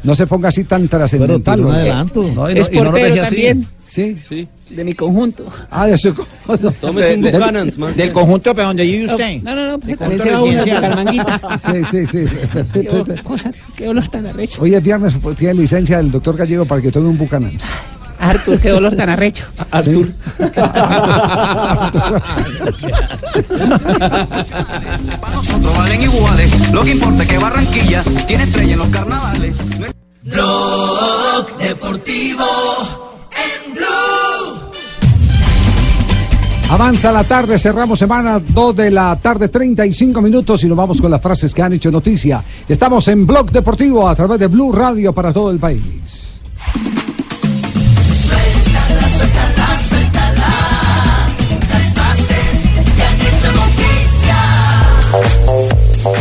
no 0.04 0.14
se 0.14 0.26
ponga 0.26 0.48
así 0.48 0.64
tan 0.64 0.86
trascendental. 0.88 1.56
tiene 1.56 1.62
un 1.68 1.72
¿no? 1.74 1.78
adelanto. 1.78 2.22
No, 2.34 2.50
y 2.50 2.58
es 2.58 2.70
no- 2.70 2.74
y 2.74 2.76
no 2.78 2.84
lo 2.84 2.90
portero 2.90 3.08
deje 3.14 3.20
así. 3.20 3.34
también. 3.34 3.68
Sí. 3.84 4.18
Sí. 4.28 4.48
De 4.70 4.84
mi 4.84 4.94
conjunto. 4.94 5.44
Ah, 5.70 5.86
de 5.86 5.98
su 5.98 6.14
Tómese 6.80 7.14
un 7.16 7.22
de- 7.22 7.32
Buchanan's, 7.32 7.76
man. 7.78 7.94
Del 7.96 8.10
conjunto 8.12 8.54
pero 8.54 8.68
donde 8.68 8.84
vive 8.84 9.04
usted. 9.06 9.42
No, 9.42 9.54
no, 9.54 9.66
no. 9.72 9.78
pues, 9.78 9.96
conjunto 9.98 10.22
ese 10.22 10.30
va 10.32 10.42
uno 10.42 10.52
de. 10.64 10.72
Bucaramanga. 10.74 11.58
Sí, 11.58 11.84
sí, 11.90 12.06
sí. 12.06 12.24
Qué 12.72 13.22
cosa, 13.22 13.52
qué 13.76 13.86
dolor 13.86 14.08
tan 14.08 14.26
arrecho. 14.26 14.62
Hoy 14.62 14.74
es 14.74 14.82
viernes, 14.82 15.14
tiene 15.36 15.54
licencia 15.54 15.98
del 15.98 16.10
doctor 16.10 16.36
Gallego 16.36 16.64
para 16.64 16.80
que 16.80 16.90
tome 16.90 17.08
un 17.08 17.18
Buchanan. 17.18 17.52
Artur, 18.22 18.60
qué 18.60 18.68
dolor 18.68 18.94
tan 18.94 19.08
arrecho. 19.08 19.44
Artur. 19.72 20.08
Nosotros 25.34 25.76
valen 25.76 26.02
iguales. 26.02 26.70
Lo 26.70 26.84
que 26.84 26.92
importa 26.92 27.24
es 27.24 27.28
que 27.28 27.38
Barranquilla 27.38 28.04
tiene 28.28 28.44
estrella 28.44 28.74
en 28.74 28.78
los 28.78 28.88
carnavales. 28.88 29.56
Blog 30.22 31.58
Deportivo 31.58 32.44
en 33.32 33.74
Blue. 33.74 34.70
Avanza 36.70 37.10
la 37.10 37.24
tarde, 37.24 37.58
cerramos 37.58 37.98
semana 37.98 38.38
2 38.38 38.76
de 38.76 38.90
la 38.92 39.16
tarde, 39.16 39.48
35 39.48 40.22
minutos 40.22 40.62
y 40.62 40.68
nos 40.68 40.76
vamos 40.76 41.00
con 41.00 41.10
las 41.10 41.20
frases 41.20 41.52
que 41.52 41.60
han 41.60 41.72
hecho 41.72 41.90
noticia. 41.90 42.40
Estamos 42.68 43.08
en 43.08 43.26
Blog 43.26 43.50
Deportivo 43.50 44.08
a 44.08 44.14
través 44.14 44.38
de 44.38 44.46
Blue 44.46 44.70
Radio 44.70 45.12
para 45.12 45.32
todo 45.32 45.50
el 45.50 45.58
país. 45.58 46.40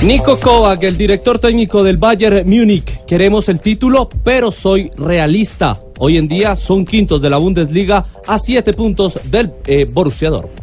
Nico 0.04 0.36
Kovac, 0.40 0.82
el 0.82 0.98
director 0.98 1.38
técnico 1.38 1.84
del 1.84 1.98
Bayern 1.98 2.50
Múnich. 2.50 3.06
Queremos 3.06 3.48
el 3.50 3.60
título, 3.60 4.10
pero 4.24 4.52
soy 4.52 4.92
realista. 4.98 5.80
Hoy 6.00 6.18
en 6.18 6.28
día 6.28 6.56
son 6.56 6.86
quintos 6.86 7.22
de 7.22 7.30
la 7.30 7.38
Bundesliga 7.38 8.04
a 8.26 8.40
siete 8.40 8.74
puntos 8.74 9.20
del 9.30 9.52
eh, 9.68 9.86
Borussia 9.88 10.32
Dortmund. 10.32 10.61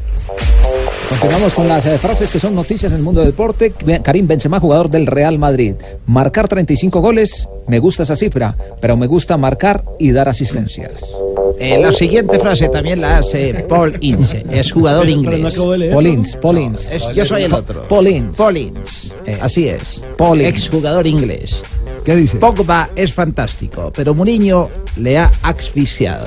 Continuamos 1.09 1.55
con 1.55 1.67
las 1.67 1.85
eh, 1.87 1.99
frases 1.99 2.31
que 2.31 2.39
son 2.39 2.55
noticias 2.55 2.93
en 2.93 2.99
el 2.99 3.03
mundo 3.03 3.21
del 3.21 3.31
deporte. 3.31 3.73
Karim 4.03 4.27
Benzema, 4.27 4.61
jugador 4.61 4.91
del 4.91 5.07
Real 5.07 5.39
Madrid. 5.39 5.75
Marcar 6.07 6.49
35 6.49 7.01
goles, 7.01 7.49
me 7.67 7.79
gusta 7.79 8.03
esa 8.03 8.15
cifra, 8.15 8.55
pero 8.81 8.97
me 8.97 9.07
gusta 9.07 9.37
marcar 9.37 9.83
y 9.99 10.13
dar 10.13 10.29
asistencias. 10.29 11.03
Eh, 11.59 11.79
la 11.81 11.91
siguiente 11.93 12.39
frase 12.39 12.69
también 12.69 13.01
la 13.01 13.19
hace 13.19 13.55
Paul 13.69 13.97
Ince, 14.01 14.45
es 14.51 14.71
jugador 14.71 15.09
inglés. 15.09 15.55
de 15.57 15.79
leerlo. 15.79 15.95
Paulins, 15.97 16.37
Paulins. 16.37 16.93
Es- 16.93 17.09
yo 17.15 17.25
soy 17.25 17.43
el 17.45 17.53
otro. 17.55 17.89
Paulins. 17.89 18.37
Paulins. 18.37 19.15
Eh, 19.27 19.39
Así 19.41 19.67
es. 19.69 20.05
Paulins. 20.17 20.49
Exjugador 20.51 21.07
inglés. 21.07 21.63
¿Qué 22.05 22.15
dice? 22.17 22.39
Pogba 22.39 22.91
es 22.95 23.13
fantástico, 23.13 23.91
pero 23.95 24.15
Mourinho 24.15 24.69
le 24.97 25.19
ha 25.19 25.31
asfixiado. 25.43 26.27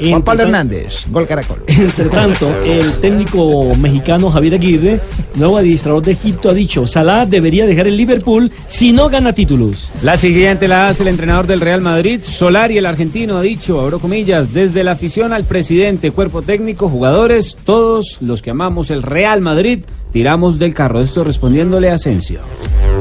Juan 0.00 0.22
Pablo 0.22 0.44
Hernández, 0.44 1.06
gol 1.10 1.26
caracol. 1.26 1.62
Entre 1.66 2.08
tanto, 2.08 2.50
el 2.64 2.92
técnico 3.00 3.74
mexicano 3.76 4.30
Javier 4.30 4.54
Aguirre, 4.54 5.00
nuevo 5.34 5.58
administrador 5.58 6.02
de 6.02 6.12
Egipto, 6.12 6.50
ha 6.50 6.54
dicho, 6.54 6.86
Salah 6.86 7.26
debería 7.26 7.66
dejar 7.66 7.86
el 7.86 7.96
Liverpool 7.96 8.50
si 8.68 8.92
no 8.92 9.08
gana 9.08 9.32
títulos. 9.32 9.88
La 10.02 10.16
siguiente 10.16 10.68
la 10.68 10.88
hace 10.88 11.02
el 11.02 11.08
entrenador 11.08 11.46
del 11.46 11.60
Real 11.60 11.80
Madrid, 11.80 12.20
Solari, 12.22 12.78
el 12.78 12.86
argentino, 12.86 13.36
ha 13.36 13.42
dicho, 13.42 13.80
abro 13.80 13.98
comillas, 13.98 14.52
desde 14.52 14.84
la 14.84 14.92
afición 14.92 15.32
al 15.32 15.44
presidente, 15.44 16.10
cuerpo 16.10 16.42
técnico, 16.42 16.88
jugadores, 16.88 17.56
todos 17.64 18.18
los 18.20 18.42
que 18.42 18.50
amamos 18.50 18.90
el 18.90 19.02
Real 19.02 19.40
Madrid, 19.40 19.84
tiramos 20.14 20.60
del 20.60 20.72
carro. 20.72 21.00
Esto 21.00 21.24
respondiéndole 21.24 21.90
a 21.90 21.94
Asensio. 21.94 22.38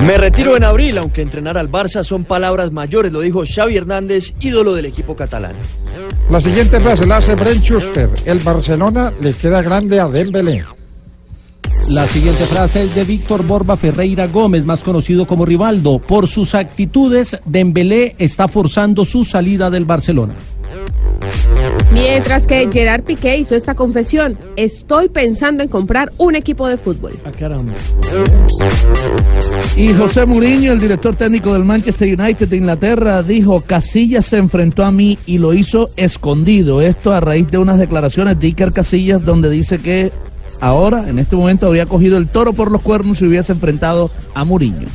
Me 0.08 0.17
retiro 0.17 0.58
en 0.58 0.63
abril, 0.63 0.97
aunque 0.97 1.21
entrenar 1.21 1.60
al 1.60 1.69
Barça 1.69 2.04
son 2.04 2.26
palabras 2.26 2.71
mayores, 2.71 3.13
lo 3.13 3.21
dijo 3.21 3.43
Xavi 3.45 3.78
Hernández, 3.78 4.34
ídolo 4.39 4.73
del 4.73 4.86
equipo 4.86 5.15
catalán. 5.15 5.54
La 6.32 6.41
siguiente 6.41 6.80
frase 6.80 7.06
la 7.06 7.17
hace 7.17 7.36
Brent 7.36 7.63
Schuster. 7.63 8.10
El 8.26 8.39
Barcelona 8.39 9.13
le 9.21 9.32
queda 9.34 9.62
grande 9.62 9.99
a 9.99 10.08
Dembélé. 10.08 10.65
La 11.91 12.08
siguiente 12.08 12.45
frase 12.45 12.82
es 12.82 12.95
de 12.95 13.04
Víctor 13.04 13.45
Borba 13.45 13.78
Ferreira 13.78 14.26
Gómez, 14.26 14.65
más 14.65 14.84
conocido 14.84 15.28
como 15.28 15.45
Rivaldo. 15.45 15.99
Por 15.99 16.28
sus 16.28 16.56
actitudes, 16.56 17.39
Dembélé 17.45 18.15
está 18.17 18.47
forzando 18.47 19.06
su 19.06 19.23
salida 19.23 19.69
del 19.69 19.86
Barcelona. 19.86 20.34
Mientras 21.91 22.47
que 22.47 22.67
Gerard 22.71 23.03
Piqué 23.03 23.38
hizo 23.38 23.55
esta 23.55 23.75
confesión, 23.75 24.38
estoy 24.55 25.09
pensando 25.09 25.62
en 25.62 25.69
comprar 25.69 26.12
un 26.17 26.36
equipo 26.36 26.67
de 26.67 26.77
fútbol. 26.77 27.13
Ah, 27.23 27.31
caramba. 27.31 27.73
Y 29.75 29.93
José 29.93 30.25
Mourinho, 30.25 30.73
el 30.73 30.79
director 30.79 31.15
técnico 31.15 31.53
del 31.53 31.63
Manchester 31.63 32.19
United 32.19 32.47
de 32.47 32.57
Inglaterra, 32.57 33.23
dijo, 33.23 33.62
Casillas 33.62 34.25
se 34.25 34.38
enfrentó 34.38 34.83
a 34.83 34.91
mí 34.91 35.17
y 35.25 35.38
lo 35.38 35.53
hizo 35.53 35.89
escondido. 35.95 36.81
Esto 36.81 37.13
a 37.13 37.19
raíz 37.19 37.47
de 37.49 37.57
unas 37.57 37.79
declaraciones 37.79 38.39
de 38.39 38.47
Iker 38.47 38.71
Casillas 38.71 39.23
donde 39.23 39.49
dice 39.49 39.79
que 39.79 40.12
ahora, 40.62 41.09
en 41.09 41.19
este 41.19 41.36
momento, 41.36 41.67
habría 41.67 41.86
cogido 41.86 42.17
el 42.17 42.27
toro 42.27 42.53
por 42.53 42.71
los 42.71 42.81
cuernos 42.81 43.19
si 43.19 43.25
hubiese 43.25 43.53
enfrentado 43.53 44.12
a 44.33 44.43
Mourinho. 44.43 44.88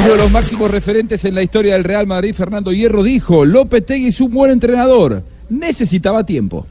Uno 0.00 0.10
de 0.10 0.16
los 0.16 0.30
máximos 0.30 0.70
referentes 0.70 1.24
en 1.24 1.34
la 1.34 1.42
historia 1.42 1.74
del 1.74 1.84
Real 1.84 2.06
Madrid, 2.06 2.34
Fernando 2.34 2.72
Hierro, 2.72 3.02
dijo, 3.02 3.44
Lopetegui 3.44 4.08
es 4.08 4.20
un 4.20 4.32
buen 4.32 4.50
entrenador, 4.50 5.22
necesitaba 5.48 6.24
tiempo. 6.24 6.66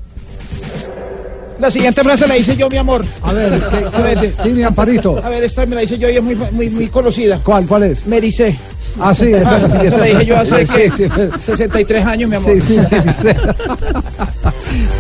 La 1.60 1.70
siguiente 1.70 2.04
frase 2.04 2.26
la 2.28 2.38
hice 2.38 2.56
yo, 2.56 2.70
mi 2.70 2.78
amor. 2.78 3.04
A 3.22 3.34
ver, 3.34 3.60
¿qué, 4.22 4.34
tiene 4.44 4.64
Amparito? 4.64 5.22
A 5.24 5.30
ver, 5.30 5.44
esta 5.44 5.66
me 5.66 5.76
la 5.76 5.84
hice 5.84 5.98
yo 6.00 6.10
y 6.10 6.16
es 6.16 6.24
muy, 6.24 6.36
muy, 6.36 6.70
muy 6.70 6.88
conocida. 6.88 7.40
¿Cuál, 7.44 7.68
cuál 7.68 7.84
es? 7.84 8.08
Mericé. 8.08 8.58
Ah, 9.00 9.14
sí, 9.14 9.26
esa 9.34 9.58
es 9.58 9.62
la 9.64 9.70
siguiente. 9.70 9.88
Esa 9.88 9.98
la 9.98 10.06
dije 10.06 10.26
yo 10.26 10.38
hace 10.38 10.66
Sí, 10.66 10.74
¿qué? 10.74 10.92
sí, 10.92 11.10
sí. 11.10 11.42
63 11.42 12.06
años, 12.06 12.30
mi 12.30 12.36
amor. 12.38 12.54
Sí, 12.54 12.62
sí, 12.62 12.80
Mericé. 12.90 13.36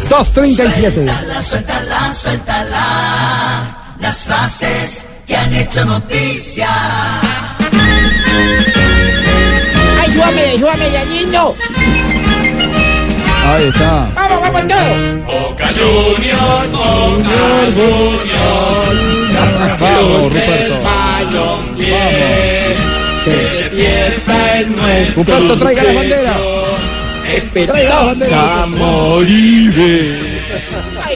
2.37. 0.10 0.94
Suéltala, 0.94 1.42
suéltala, 1.42 2.14
suéltala. 2.14 3.96
Las 4.02 4.24
frases 4.24 5.06
que 5.26 5.36
han 5.36 5.54
hecho 5.54 5.86
noticia. 5.86 6.68
Ayúdame, 10.02 10.42
ayúdame, 10.42 10.92
ya 10.92 11.06
niño. 11.06 11.54
Ahí 13.46 13.66
está. 13.68 14.08
Vamos, 14.16 14.42
vamos 14.42 14.62
todo. 14.68 14.90
Boca 15.26 15.68
Juniors, 15.68 16.72
Boca 16.72 17.36
Juniors. 17.76 19.00
Vamos, 19.80 20.34
Ruperto. 20.34 20.90
Se 23.24 23.32
despierta 23.32 24.60
en 24.60 24.76
nuestro 24.76 25.24
Ruperto, 25.24 25.58
traiga 25.58 25.84
la 25.84 25.94
bandera. 25.94 26.36
Traiga 27.54 27.90
la 27.90 28.04
bandera. 28.04 28.64
Ay, 28.64 28.72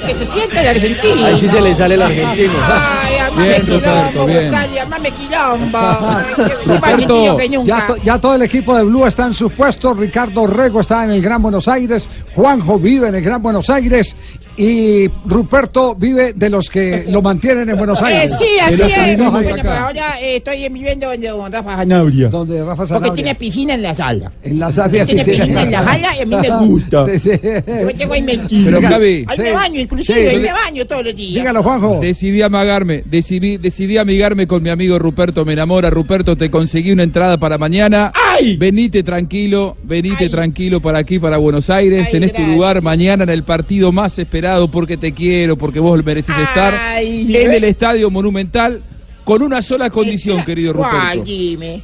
que 0.06 0.16
se 0.16 0.26
sienta 0.26 0.62
el 0.62 0.68
argentino. 0.68 1.26
Ahí 1.26 1.38
sí 1.38 1.48
se 1.48 1.62
le 1.62 1.74
sale 1.76 1.96
el 1.96 2.02
argentino. 2.02 2.54
Ay, 2.68 3.18
amame 3.18 3.44
Bien, 3.48 3.62
quilombo, 3.66 4.26
bien. 4.26 4.46
Bucali, 4.48 4.78
amame 4.80 5.12
quilombo. 5.12 5.78
Ay, 5.78 6.26
qué- 6.36 6.74
argentino 6.82 7.38
que 7.38 7.50
nunca. 7.50 7.78
ya, 7.80 7.88
to- 7.88 7.98
ya 7.98 8.20
todo 8.22 8.36
el 8.36 8.42
equipo 8.44 8.76
de 8.78 8.84
Blue 8.84 9.06
está 9.06 9.26
en 9.26 9.34
sus 9.34 9.52
puestos. 9.54 9.98
Ricardo 9.98 10.46
Rego 10.48 10.82
está 10.82 11.04
en 11.06 11.12
el 11.12 11.22
Gran 11.22 11.42
Buenos 11.42 11.68
Aires. 11.68 12.10
Juanjo 12.36 12.78
vive 12.80 13.08
en 13.08 13.16
el 13.16 13.22
Gran 13.24 13.42
Buenos 13.42 13.70
Aires. 13.70 14.16
Y 14.56 15.08
Ruperto 15.26 15.96
vive 15.96 16.34
de 16.34 16.50
los 16.50 16.70
que 16.70 17.06
lo 17.10 17.22
mantienen 17.24 17.70
en 17.70 17.78
Buenos 17.78 18.00
Eh, 18.02 18.06
Aires. 18.06 18.36
sí, 18.38 18.46
así 18.62 18.82
es. 18.84 19.18
pero 19.18 19.72
ahora 19.74 20.20
eh, 20.22 20.36
estoy 20.38 20.70
viviendo 20.70 21.08
donde 21.08 21.28
don 21.28 21.52
Rafa 21.52 21.76
Zanabria. 21.78 22.30
Donde 22.30 22.60
Rafa 22.60 22.76
Porque 22.76 22.88
Sanabria. 22.90 23.14
tiene 23.14 23.36
piscina 23.36 23.74
en 23.74 23.82
la 23.82 23.96
sala. 23.96 24.32
En 24.44 24.60
la 24.60 24.72
sala. 24.72 25.06
Tiene 25.06 25.24
piscina 25.26 25.64
en 25.64 25.72
la 25.72 25.84
sala 25.84 26.18
y 26.18 26.22
a 26.22 26.26
mí 26.26 26.36
me 26.36 26.50
gusta. 26.66 27.06
Sí, 27.08 27.20
sí. 27.20 27.30
Yo 27.44 27.98
tengo 27.98 28.14
ahí 28.14 28.22
me 28.22 28.38
Pero, 28.38 28.82
Javi, 28.82 29.26
Ahí 29.28 29.38
sí. 29.38 29.42
me 29.42 29.52
baño, 29.54 29.80
inclusive, 29.80 30.20
Sí. 30.20 30.28
ahí 30.36 30.40
me 30.42 30.52
baño 30.52 30.86
todos 30.86 31.04
los 31.06 31.16
días. 31.16 31.34
Dígalo, 31.42 31.64
Juanjo. 31.64 32.00
Decidí 32.02 32.42
amagarme, 32.44 33.04
decidí, 33.06 33.58
decidí 33.58 33.98
amigarme 33.98 34.46
con 34.46 34.62
mi 34.62 34.70
amigo 34.70 35.00
Ruperto, 35.00 35.46
me 35.46 35.54
enamora. 35.54 35.90
Ruperto, 35.90 36.36
te 36.36 36.52
conseguí 36.52 36.92
una 36.92 37.04
entrada 37.04 37.38
para 37.38 37.58
mañana. 37.58 38.12
¡Ay! 38.14 38.56
Venite 38.58 39.02
tranquilo, 39.02 39.78
venite 39.84 40.26
Ay. 40.26 40.30
tranquilo 40.30 40.80
para 40.80 41.00
aquí, 41.00 41.18
para 41.18 41.38
Buenos 41.38 41.72
Aires. 41.72 42.04
Ay, 42.06 42.12
Tenés 42.12 42.34
tu 42.34 42.44
lugar 42.44 42.84
mañana 42.84 43.24
en 43.24 43.30
el 43.32 43.44
partido 43.44 43.92
más 43.92 44.20
esperado 44.20 44.43
porque 44.72 44.98
te 44.98 45.14
quiero, 45.14 45.56
porque 45.58 45.80
vos 45.80 46.04
mereces 46.04 46.36
estar 46.38 46.74
Ay, 46.76 47.36
en 47.36 47.50
re- 47.52 47.58
el 47.58 47.64
Estadio 47.66 48.10
Monumental 48.12 48.82
con 49.24 49.42
una 49.42 49.62
sola 49.62 49.90
condición, 49.90 50.44
querido 50.44 50.74
¿Cuál, 50.74 50.92
Ruperto. 51.18 51.24
dime? 51.24 51.82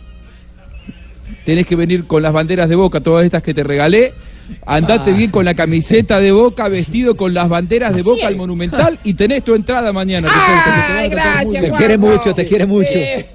Tenés 1.46 1.66
que 1.66 1.76
venir 1.76 2.06
con 2.06 2.22
las 2.22 2.34
banderas 2.34 2.70
de 2.70 2.76
Boca, 2.76 3.00
todas 3.00 3.26
estas 3.26 3.42
que 3.42 3.54
te 3.54 3.64
regalé. 3.64 4.14
Andate 4.66 5.12
Ah. 5.12 5.14
bien 5.14 5.30
con 5.32 5.46
la 5.46 5.54
camiseta 5.54 6.20
de 6.20 6.32
Boca, 6.32 6.68
vestido 6.70 7.16
con 7.16 7.34
las 7.34 7.48
banderas 7.48 7.94
de 7.94 8.02
Así 8.02 8.10
Boca 8.10 8.28
al 8.28 8.36
Monumental 8.36 9.00
y 9.04 9.14
tenés 9.14 9.44
tu 9.44 9.54
entrada 9.56 9.94
mañana. 9.94 10.28
Te 10.28 10.34
Ay, 10.94 11.10
gracias, 11.10 11.52
bien. 11.52 11.64
Te 11.72 11.72
quiere 11.78 11.98
Juanjo. 11.98 12.18
mucho, 12.18 12.34
te 12.34 12.46
quiere 12.46 12.66
mucho. 12.66 12.90
Eh, 12.96 13.26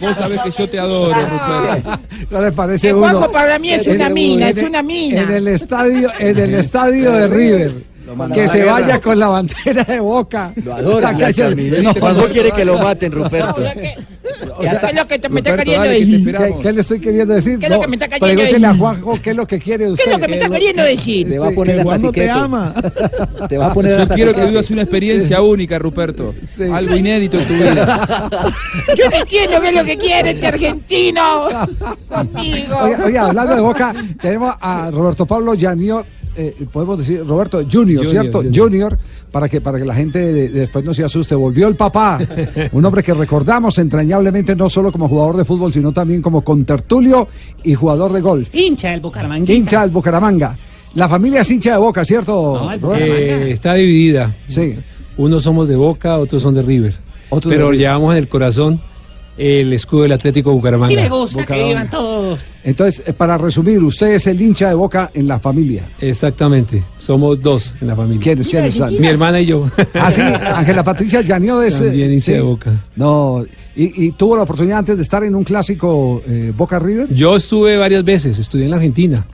Vos 0.00 0.16
sabés 0.16 0.40
que 0.40 0.50
yo 0.50 0.68
te 0.68 0.78
adoro, 0.78 1.14
Ruperto. 1.26 2.00
¿No 2.30 2.40
le 2.42 2.52
parece 2.52 2.88
El 2.90 2.94
uno? 2.96 3.08
Juanjo 3.08 3.30
para 3.32 3.58
mí 3.58 3.70
es 3.72 3.86
una 3.86 4.06
el- 4.08 4.12
mina, 4.14 4.48
es 4.48 4.62
una 4.62 4.82
mina. 4.82 5.22
En 5.22 5.30
el 5.30 5.48
estadio, 5.48 6.10
en 6.18 6.38
el 6.38 6.54
estadio 6.54 7.12
de 7.12 7.28
River. 7.28 7.72
Que 8.34 8.48
se 8.48 8.64
vaya 8.64 9.00
con 9.00 9.18
la 9.18 9.28
bandera 9.28 9.84
de 9.84 10.00
boca. 10.00 10.52
Lo 10.56 10.74
adora, 10.74 11.14
Juanjo 11.98 12.28
quiere 12.28 12.52
que 12.52 12.64
lo 12.64 12.78
maten, 12.78 13.12
Ruperto. 13.12 13.62
O 14.56 14.62
sea, 14.62 14.80
¿Qué 14.80 14.86
es 14.88 14.94
lo 14.94 15.06
que 15.06 15.18
te- 15.18 15.28
me 15.28 15.40
está 15.40 15.56
queriendo 15.56 15.88
decir? 15.88 16.36
¿Qué, 16.36 16.54
qué 16.62 16.72
le 16.72 16.80
estoy 16.80 17.00
queriendo 17.00 17.34
decir? 17.34 17.58
¿Qué 17.58 17.66
es 17.66 17.72
lo 17.72 17.80
que 17.80 17.88
me 17.88 17.96
está 17.96 18.08
queriendo 18.08 18.26
Pregúntele 18.26 18.66
a 18.66 18.68
decir? 18.70 18.80
Juanjo 18.82 19.18
qué 19.22 19.30
es 19.30 19.36
lo 19.36 19.46
que 19.46 19.58
quiere 19.58 19.90
usted. 19.90 20.04
¿Qué 20.04 20.10
es 20.10 20.16
lo 20.16 20.22
que 20.22 20.28
me 20.28 20.36
está 20.36 20.50
queriendo 20.50 20.82
decir? 20.82 21.28
Te 21.28 21.38
va 21.38 21.48
a 21.48 21.50
poner 21.50 21.82
que 21.82 21.90
hasta 21.90 22.12
te 22.12 22.30
ama. 22.30 22.74
Te 23.48 23.58
va 23.58 23.66
a 23.66 23.74
poner 23.74 23.96
Yo 23.96 24.02
hasta 24.02 24.14
quiero 24.14 24.34
que 24.34 24.46
vivas 24.46 24.70
una 24.70 24.82
experiencia 24.82 25.40
única, 25.40 25.78
Ruperto. 25.78 26.34
Algo 26.72 26.96
inédito 26.96 27.38
en 27.38 27.48
tu 27.48 27.54
vida. 27.54 28.30
Yo 28.96 29.10
no 29.10 29.16
entiendo 29.16 29.60
qué 29.60 29.68
es 29.68 29.74
lo 29.74 29.84
que 29.84 29.96
quiere 29.96 30.30
este 30.30 30.46
argentino 30.46 31.48
conmigo. 32.08 32.76
Oiga, 32.82 33.04
oiga, 33.04 33.24
hablando 33.26 33.54
de 33.54 33.60
Boca, 33.60 33.94
tenemos 34.20 34.54
a 34.60 34.90
Roberto 34.90 35.26
Pablo 35.26 35.54
Janior, 35.58 36.04
eh, 36.38 36.54
podemos 36.72 36.98
decir 36.98 37.24
Roberto 37.26 37.58
Junior, 37.58 38.04
Junior, 38.04 38.06
¿cierto? 38.06 38.38
Junior. 38.38 38.54
Junior, 38.64 38.98
para 39.32 39.48
que 39.48 39.60
para 39.60 39.78
que 39.78 39.84
la 39.84 39.94
gente 39.94 40.18
de- 40.20 40.48
de 40.48 40.60
después 40.60 40.84
no 40.84 40.94
se 40.94 41.04
asuste. 41.04 41.34
Volvió 41.34 41.68
el 41.68 41.76
papá, 41.76 42.18
un 42.72 42.84
hombre 42.84 43.02
que 43.02 43.12
recordamos 43.12 43.76
entrañablemente 43.78 44.54
no 44.56 44.70
solo 44.70 44.90
como 44.92 45.08
jugador 45.08 45.36
de 45.36 45.44
fútbol, 45.44 45.72
sino 45.72 45.92
también 45.92 46.22
como 46.22 46.42
contertulio 46.42 47.28
y 47.64 47.74
jugador 47.74 48.12
de 48.12 48.20
golf. 48.20 48.54
Hincha 48.54 48.90
del 48.92 49.00
Bucaramanga. 49.00 49.52
Hincha 49.52 49.82
del 49.82 49.90
Bucaramanga. 49.90 50.58
La 50.94 51.08
familia 51.08 51.42
es 51.42 51.50
hincha 51.50 51.72
de 51.72 51.78
Boca, 51.78 52.04
¿cierto? 52.04 52.70
Eh, 52.96 53.50
está 53.50 53.74
dividida. 53.74 54.34
Sí. 54.46 54.74
Unos 55.18 55.42
somos 55.42 55.68
de 55.68 55.76
Boca, 55.76 56.16
otros 56.18 56.40
son 56.42 56.54
de 56.54 56.62
River. 56.62 56.96
Otros 57.30 57.50
de 57.50 57.56
Pero 57.56 57.70
River. 57.70 57.80
llevamos 57.86 58.12
en 58.12 58.18
el 58.18 58.28
corazón 58.28 58.80
el 59.38 59.72
escudo 59.72 60.02
del 60.02 60.12
Atlético 60.12 60.52
Bucaramanga. 60.52 60.88
Sí 60.88 60.96
me 60.96 61.08
gusta 61.08 61.46
que 61.46 61.64
vivan 61.64 61.88
todos. 61.88 62.44
Entonces, 62.64 63.02
eh, 63.06 63.12
para 63.12 63.38
resumir, 63.38 63.82
usted 63.82 64.08
es 64.08 64.26
el 64.26 64.40
hincha 64.40 64.68
de 64.68 64.74
Boca 64.74 65.10
en 65.14 65.28
la 65.28 65.38
familia. 65.38 65.88
Exactamente. 66.00 66.82
Somos 66.98 67.40
dos 67.40 67.74
en 67.80 67.86
la 67.86 67.96
familia. 67.96 68.22
¿Quiénes? 68.22 68.48
¿Quiénes? 68.48 68.80
Mi 68.98 69.06
hermana 69.06 69.40
y 69.40 69.46
yo. 69.46 69.66
Ah, 69.94 70.10
sí, 70.10 70.20
Ángela 70.20 70.82
Patricia 70.82 71.20
Llanió 71.22 71.62
es. 71.62 71.78
También 71.78 72.10
eh, 72.10 72.14
hincha 72.14 72.26
sí. 72.26 72.32
de 72.32 72.40
Boca. 72.40 72.72
No, 72.96 73.44
y, 73.74 74.06
y 74.06 74.12
tuvo 74.12 74.36
la 74.36 74.42
oportunidad 74.42 74.78
antes 74.78 74.96
de 74.96 75.02
estar 75.02 75.22
en 75.22 75.34
un 75.34 75.44
clásico 75.44 76.22
eh, 76.26 76.52
Boca 76.56 76.78
River. 76.78 77.14
Yo 77.14 77.36
estuve 77.36 77.76
varias 77.76 78.04
veces, 78.04 78.38
estudié 78.38 78.64
en 78.64 78.70
la 78.70 78.76
Argentina. 78.76 79.26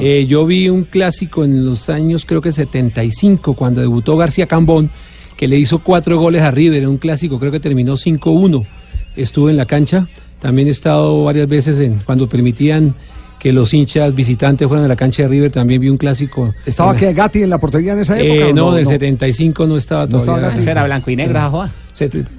Eh, 0.00 0.26
yo 0.28 0.44
vi 0.46 0.68
un 0.68 0.84
clásico 0.84 1.44
en 1.44 1.64
los 1.64 1.88
años, 1.88 2.26
creo 2.26 2.40
que 2.40 2.52
75, 2.52 3.54
cuando 3.54 3.80
debutó 3.80 4.16
García 4.16 4.46
Cambón, 4.46 4.90
que 5.36 5.48
le 5.48 5.58
hizo 5.58 5.78
cuatro 5.78 6.18
goles 6.18 6.42
a 6.42 6.50
River 6.50 6.82
en 6.82 6.88
un 6.88 6.98
clásico, 6.98 7.38
creo 7.38 7.50
que 7.50 7.60
terminó 7.60 7.94
5-1. 7.94 8.66
Estuve 9.16 9.50
en 9.50 9.56
la 9.56 9.66
cancha, 9.66 10.08
también 10.40 10.68
he 10.68 10.70
estado 10.72 11.24
varias 11.24 11.48
veces 11.48 11.78
en 11.78 12.00
cuando 12.04 12.28
permitían 12.28 12.94
que 13.38 13.52
los 13.52 13.74
hinchas 13.74 14.14
visitantes 14.14 14.66
fueran 14.66 14.86
a 14.86 14.88
la 14.88 14.96
cancha 14.96 15.22
de 15.24 15.28
River, 15.28 15.50
también 15.50 15.80
vi 15.80 15.88
un 15.90 15.98
clásico. 15.98 16.54
¿Estaba 16.64 16.92
en 16.92 16.96
que 16.98 17.12
Gatti 17.12 17.42
en 17.42 17.50
la 17.50 17.58
portería 17.58 17.92
en 17.92 17.98
esa 18.00 18.18
época? 18.18 18.48
Eh, 18.48 18.52
no, 18.54 18.72
del 18.72 18.86
75 18.86 19.66
no 19.66 19.76
estaba 19.76 20.06
No 20.06 20.12
todavía. 20.18 20.24
estaba 20.34 20.40
Gatti. 20.48 20.58
Gatti. 20.60 20.70
Era 20.70 20.84
blanco 20.84 21.10
y 21.10 21.16
negro, 21.16 21.32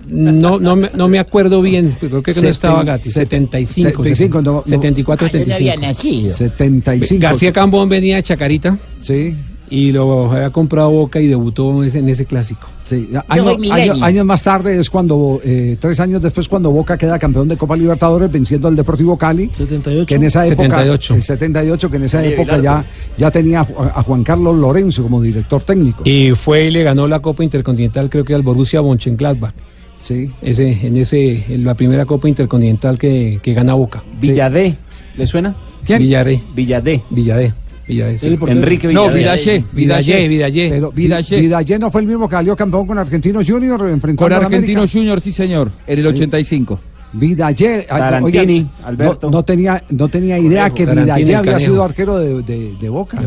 No, 0.08 0.60
no, 0.60 0.76
me, 0.76 0.90
no 0.96 1.08
me 1.08 1.20
acuerdo 1.20 1.62
bien, 1.62 1.96
creo 2.00 2.24
que 2.24 2.32
no 2.34 2.42
Seten- 2.42 2.50
estaba 2.50 2.84
Gatti. 2.84 3.10
set- 3.10 3.30
75. 3.30 3.90
75, 4.04 4.42
no, 4.42 4.52
no. 4.52 4.64
74, 4.66 5.28
Ah, 5.28 5.30
yo 5.32 5.38
no 5.38 5.44
había 5.56 5.74
75. 5.74 5.88
nacido. 5.88 6.34
75. 6.36 7.22
García 7.22 7.54
Cambón 7.54 7.88
venía 7.88 8.16
de 8.16 8.24
Chacarita. 8.24 8.78
Sí. 9.00 9.36
Y 9.70 9.92
lo 9.92 10.32
había 10.32 10.52
comprado 10.52 10.92
Boca 10.92 11.20
y 11.20 11.28
debutó 11.28 11.84
en 11.84 12.08
ese 12.10 12.26
clásico. 12.26 12.68
Sí, 12.82 13.10
año- 13.28 13.58
año- 13.72 14.06
años 14.06 14.26
más 14.26 14.44
tarde 14.44 14.80
es 14.80 14.90
cuando, 14.92 15.42
eh, 15.44 15.76
tres 15.80 16.00
años 16.00 16.22
después, 16.22 16.48
cuando 16.48 16.70
Boca 16.72 16.98
queda 16.98 17.18
campeón 17.18 17.48
de 17.48 17.58
Copa 17.58 17.76
Libertadores 17.76 18.32
venciendo 18.32 18.68
al 18.68 18.76
Deportivo 18.76 19.18
Cali. 19.18 19.50
78. 19.52 20.06
Que 20.06 20.16
en 20.16 20.24
esa 20.24 20.46
época. 20.46 20.64
78. 20.70 21.16
el 21.16 21.22
78, 21.24 21.90
que 21.90 21.98
en 21.98 22.04
esa 22.04 22.24
época 22.26 22.60
ya, 22.62 22.86
ya 23.18 23.32
tenía 23.32 23.62
a 23.62 24.04
Juan 24.04 24.24
Carlos 24.24 24.56
Lorenzo 24.56 25.02
como 25.04 25.22
director 25.22 25.64
técnico. 25.64 26.04
Y 26.06 26.32
fue 26.32 26.66
y 26.66 26.72
le 26.72 26.84
ganó 26.84 27.08
la 27.08 27.20
Copa 27.22 27.44
Intercontinental, 27.44 28.10
creo 28.10 28.24
que 28.24 28.36
al 28.36 28.44
Borussia 28.44 28.82
Mönchengladbach. 28.84 29.54
Sí. 29.98 30.30
Ese, 30.42 30.86
en 30.86 30.98
ese, 30.98 31.46
en 31.50 31.64
la 31.64 31.74
primera 31.74 32.06
Copa 32.06 32.28
Intercontinental 32.30 33.00
que, 33.00 33.40
que 33.42 33.54
gana 33.54 33.74
Boca. 33.74 34.04
Villadé, 34.22 34.76
¿le 35.18 35.26
suena? 35.26 35.56
¿Quién? 35.86 36.00
Villaré. 36.00 36.42
Villadé. 36.56 37.02
Villadé. 37.10 37.54
El. 37.88 38.40
Enrique 38.48 38.88
No. 38.88 39.10
Vidallé. 39.12 39.64
Pero 39.74 40.92
Vidallé. 40.92 41.40
Vidallé 41.42 41.80
no 41.80 41.92
fue 41.92 42.02
el 42.02 42.08
mismo 42.08 42.28
que 42.28 42.36
salió 42.36 42.56
campeón 42.56 42.88
con 42.88 42.98
Argentinos 42.98 43.46
Junior 43.48 43.80
enfrentando 43.90 44.24
Con 44.26 44.34
al 44.34 44.46
Argentino 44.46 44.80
América. 44.80 44.92
Junior, 45.00 45.22
sí 45.22 45.32
señor, 45.32 45.72
en 45.86 45.98
el 46.00 46.04
Sí. 46.04 46.10
85. 46.10 46.80
Vidallé, 47.14 47.86
ah, 47.90 47.98
Tarantini, 47.98 48.38
oigan, 48.58 48.72
Alberto. 48.84 49.28
No, 49.28 49.38
no 49.38 49.44
tenía, 49.46 49.84
no 49.90 50.08
tenía 50.10 50.38
idea 50.38 50.70
Conejo, 50.70 50.76
que 50.76 50.86
Vidallé 51.02 51.36
había 51.36 51.52
Canejo. 51.54 51.60
sido 51.72 51.84
arquero 51.84 52.18
de, 52.20 52.42
de- 52.44 52.76
de 52.80 52.90
Boca. 52.90 53.22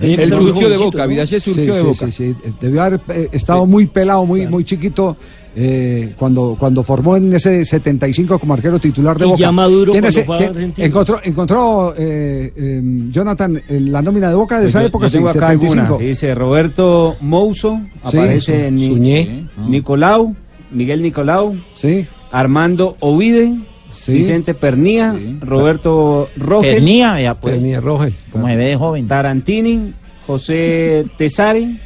Él 0.00 0.18
ser 0.18 0.28
muy 0.30 0.48
surgió 0.50 0.68
de 0.68 0.76
Boca, 0.76 0.98
¿no? 1.04 1.08
Vidallé 1.08 1.40
surgió 1.40 1.62
Sí, 1.64 1.70
de 1.70 1.76
sí, 1.78 1.84
Boca. 1.86 2.12
sí, 2.12 2.34
sí. 2.34 2.52
Debió 2.60 2.82
haber 2.82 3.00
eh, 3.08 3.28
estado 3.32 3.64
muy 3.64 3.86
pelado, 3.86 4.26
muy, 4.26 4.46
muy 4.46 4.64
chiquito 4.64 5.16
eh, 5.56 6.14
cuando, 6.18 6.56
cuando 6.58 6.82
formó 6.82 7.16
en 7.16 7.32
ese 7.34 7.64
75 7.64 8.38
como 8.38 8.54
arquero 8.54 8.78
titular 8.78 9.16
de 9.18 9.24
Y 9.26 9.28
Boca. 9.28 9.38
ya 9.40 9.52
maduro 9.52 9.92
¿Quién 9.92 10.02
cuando 10.04 10.20
es- 10.20 10.26
fue 10.26 10.34
a 10.34 10.38
quién- 10.38 10.50
Argentina. 10.50 10.86
encontró, 10.86 11.20
encontró 11.22 11.94
eh, 11.96 12.52
eh, 12.56 12.82
Jonathan 13.10 13.56
eh, 13.68 13.80
la 13.80 14.02
nómina 14.02 14.28
de 14.30 14.34
Boca 14.34 14.58
de 14.60 14.66
esa 14.66 14.80
Yo- 14.80 14.86
época, 14.88 15.06
yo 15.08 15.12
tengo 15.18 15.32
sí, 15.32 15.38
acá 15.38 15.46
75. 15.50 15.82
alguna. 15.94 16.04
Dice 16.08 16.34
Roberto 16.34 17.16
Mouso, 17.20 17.80
Sí. 18.06 18.16
aparece 18.18 18.70
Ni- 18.70 18.88
Suñé. 18.88 19.46
Nicolau, 19.68 20.34
Miguel 20.72 21.02
Nicolau, 21.02 21.54
Sí, 21.74 22.06
Armando 22.32 22.96
Ovide, 23.00 23.56
sí. 23.90 24.12
Vicente 24.14 24.54
Pernía, 24.54 25.14
Roberto 25.40 26.26
Rogel, 26.36 26.74
Pernía, 26.74 27.14
vea, 27.14 27.34
pues. 27.38 27.54
Pernía 27.54 27.80
Rogel. 27.80 28.12
Como 28.32 28.48
se 28.48 28.56
ve 28.56 28.64
de 28.64 28.76
joven. 28.76 29.06
Tarantini, 29.06 29.92
José 30.26 31.04
Tesari, 31.16 31.78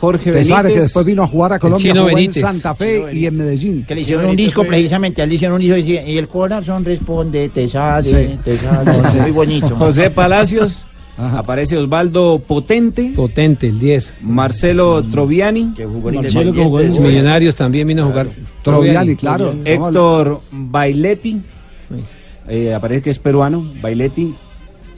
Jorge 0.00 0.32
Pesare, 0.32 0.62
que 0.62 0.74
Benítez. 0.74 0.82
después 0.84 1.06
vino 1.06 1.22
a 1.22 1.26
jugar 1.26 1.52
a 1.54 1.58
Colombia, 1.58 1.92
jugó 1.92 2.04
Benítez. 2.06 2.36
en 2.42 2.48
Santa 2.48 2.74
Fe 2.74 3.14
y 3.14 3.26
en 3.26 3.36
Medellín. 3.36 3.84
Que 3.86 3.94
le 3.94 4.00
hicieron 4.02 4.26
un 4.26 4.36
disco 4.36 4.64
precisamente, 4.64 5.26
le 5.26 5.34
hicieron 5.34 5.56
un 5.56 5.60
disco 5.62 5.76
y 5.78 6.18
el 6.18 6.28
corazón 6.28 6.84
responde, 6.84 7.48
te 7.48 7.66
sale, 7.68 8.10
Sí. 8.32 8.38
te 8.44 8.56
sale. 8.58 8.92
Muy 9.22 9.30
bonito. 9.30 9.74
José 9.76 10.10
Palacios, 10.10 10.86
Ajá. 11.16 11.38
aparece 11.38 11.76
Osvaldo 11.78 12.38
Potente, 12.46 13.12
Potente, 13.16 13.68
el 13.68 13.78
10. 13.78 14.14
Marcelo 14.22 15.02
Troviani, 15.02 15.72
Que 15.74 15.84
jugó 15.86 16.08
en 16.10 16.14
Marcelo 16.16 16.52
que 16.52 16.62
jugó 16.62 16.80
en 16.80 17.02
millonarios 17.02 17.56
también 17.56 17.86
vino 17.88 18.02
a 18.02 18.06
jugar. 18.06 18.28
Troviani, 18.62 19.16
claro. 19.16 19.54
Héctor 19.64 20.40
Bailetti, 20.50 21.40
eh, 22.48 22.74
aparece 22.74 23.02
que 23.02 23.10
es 23.10 23.18
peruano, 23.18 23.64
Bailetti, 23.80 24.34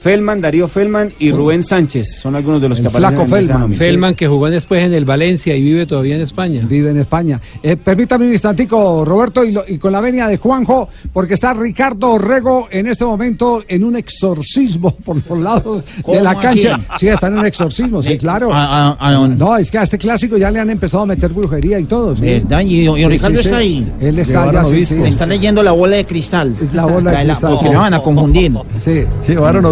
Felman, 0.05 0.39
Darío 0.39 0.67
Felman 0.67 1.11
y 1.17 1.31
Rubén 1.31 1.63
Sánchez, 1.63 2.19
son 2.19 2.35
algunos 2.35 2.61
de 2.61 2.69
los 2.69 2.77
El 2.77 2.83
que 2.83 2.89
aparecen 2.89 3.27
flaco 3.27 3.37
en 3.41 3.47
nómina. 3.59 3.79
Feldman, 3.79 4.13
que 4.13 4.27
jugó 4.27 4.47
después 4.51 4.83
en 4.83 4.93
el 4.93 5.03
Valencia 5.03 5.55
y 5.55 5.63
vive 5.63 5.87
todavía 5.87 6.13
en 6.13 6.21
España. 6.21 6.61
Vive 6.69 6.91
en 6.91 6.99
España. 6.99 7.41
Eh, 7.63 7.75
permítame 7.75 8.27
un 8.27 8.31
instantico, 8.33 9.03
Roberto, 9.03 9.43
y, 9.43 9.51
lo- 9.51 9.63
y 9.67 9.79
con 9.79 9.91
la 9.91 10.01
venia 10.01 10.27
de 10.27 10.37
Juanjo, 10.37 10.89
porque 11.11 11.33
está 11.33 11.53
Ricardo 11.55 12.19
Rego 12.19 12.67
en 12.69 12.85
este 12.85 13.03
momento 13.03 13.63
en 13.67 13.83
un 13.83 13.95
exorcismo 13.95 14.91
por 15.03 15.17
los 15.27 15.39
lados 15.39 15.83
de 15.83 16.03
¿Cómo 16.03 16.21
la 16.21 16.31
así? 16.31 16.41
cancha. 16.41 16.79
Sí, 16.99 17.07
está 17.07 17.25
en 17.29 17.39
un 17.39 17.45
exorcismo, 17.47 18.03
sí, 18.03 18.15
claro. 18.19 18.53
¿a- 18.53 18.89
a- 18.89 19.07
a 19.09 19.11
dónde? 19.13 19.37
No, 19.37 19.57
es 19.57 19.71
que 19.71 19.79
a 19.79 19.81
este 19.83 19.97
clásico 19.97 20.37
ya 20.37 20.51
le 20.51 20.59
han 20.59 20.69
empezado 20.69 21.01
a 21.01 21.05
meter 21.07 21.33
brujería 21.33 21.79
y 21.79 21.85
todo. 21.85 22.15
¿sí? 22.15 22.21
¿Verdad? 22.21 22.61
Y, 22.61 22.81
y 22.87 22.93
Sí, 22.95 23.05
Ricardo 23.07 23.37
sí, 23.37 23.41
sí. 23.41 23.47
está 23.47 23.57
ahí. 23.57 23.93
Él 23.99 24.19
está 24.19 24.51
ya, 24.51 24.63
sí, 24.65 24.85
sí. 24.85 25.01
Está 25.03 25.25
leyendo 25.25 25.63
la 25.63 25.71
bola 25.71 25.95
de 25.95 26.05
cristal. 26.05 26.55
La 26.75 26.85
bola 26.85 27.09
de 27.09 27.23
La- 27.25 27.33
cristal, 27.33 27.53
Porque 27.55 27.69
me 27.71 27.77
van 27.77 27.93
a 27.95 27.99
confundir. 28.03 28.51
Sí, 28.79 29.03
Sí, 29.21 29.31
llevaron 29.31 29.65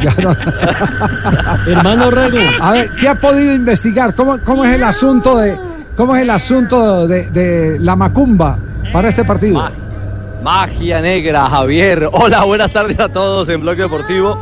claro. 0.00 0.36
Hermano 1.66 2.10
Rego. 2.10 2.38
A 2.60 2.72
ver, 2.72 2.90
¿qué 3.00 3.08
ha 3.08 3.14
podido 3.18 3.54
investigar? 3.54 4.14
¿Cómo, 4.14 4.38
cómo 4.44 4.64
es 4.64 4.74
el 4.74 4.82
asunto 4.82 5.38
de 5.38 5.58
cómo 5.96 6.14
es 6.14 6.22
el 6.22 6.30
asunto 6.30 7.06
de, 7.08 7.30
de 7.30 7.78
la 7.80 7.96
macumba 7.96 8.58
para 8.92 9.08
este 9.08 9.24
partido? 9.24 9.68
Magia 10.42 11.00
negra, 11.00 11.48
Javier. 11.48 12.08
Hola, 12.12 12.44
buenas 12.44 12.72
tardes 12.72 12.98
a 13.00 13.08
todos 13.08 13.48
en 13.48 13.60
Bloque 13.60 13.82
Deportivo. 13.82 14.38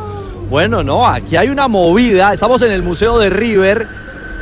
Bueno, 0.49 0.83
no, 0.83 1.05
aquí 1.05 1.35
hay 1.35 1.49
una 1.49 1.67
movida. 1.67 2.31
Estamos 2.33 2.61
en 2.61 2.71
el 2.71 2.83
Museo 2.83 3.17
de 3.17 3.29
River, 3.29 3.87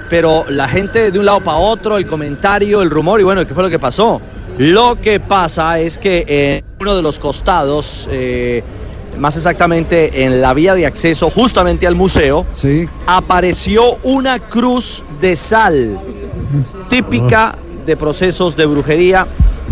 pero 0.10 0.46
la 0.50 0.68
gente 0.68 1.12
de 1.12 1.18
un 1.18 1.26
lado 1.26 1.42
para 1.42 1.58
otro, 1.58 1.98
el 1.98 2.06
comentario, 2.06 2.82
el 2.82 2.90
rumor, 2.90 3.20
y 3.22 3.24
bueno, 3.24 3.48
¿qué 3.48 3.54
fue 3.54 3.64
lo 3.64 3.70
que 3.70 3.80
pasó? 3.80 4.22
Lo 4.58 4.96
que 5.02 5.20
pasa 5.20 5.80
es 5.80 5.98
que 5.98 6.26
en 6.28 6.66
uno 6.80 6.96
de 6.96 7.02
los 7.02 7.18
costados, 7.18 8.08
eh, 8.12 8.64
más 9.20 9.36
exactamente 9.38 10.24
en 10.26 10.42
la 10.42 10.54
vía 10.54 10.76
de 10.76 10.86
acceso 10.86 11.30
justamente 11.30 11.88
al 11.88 11.96
museo, 11.96 12.46
Sí. 12.54 12.88
apareció 13.08 13.98
una 14.04 14.40
cruz 14.40 15.04
de 15.22 15.36
sal, 15.36 15.98
típica 16.90 17.56
de 17.86 17.96
procesos 17.98 18.56
de 18.56 18.66
brujería 18.66 19.28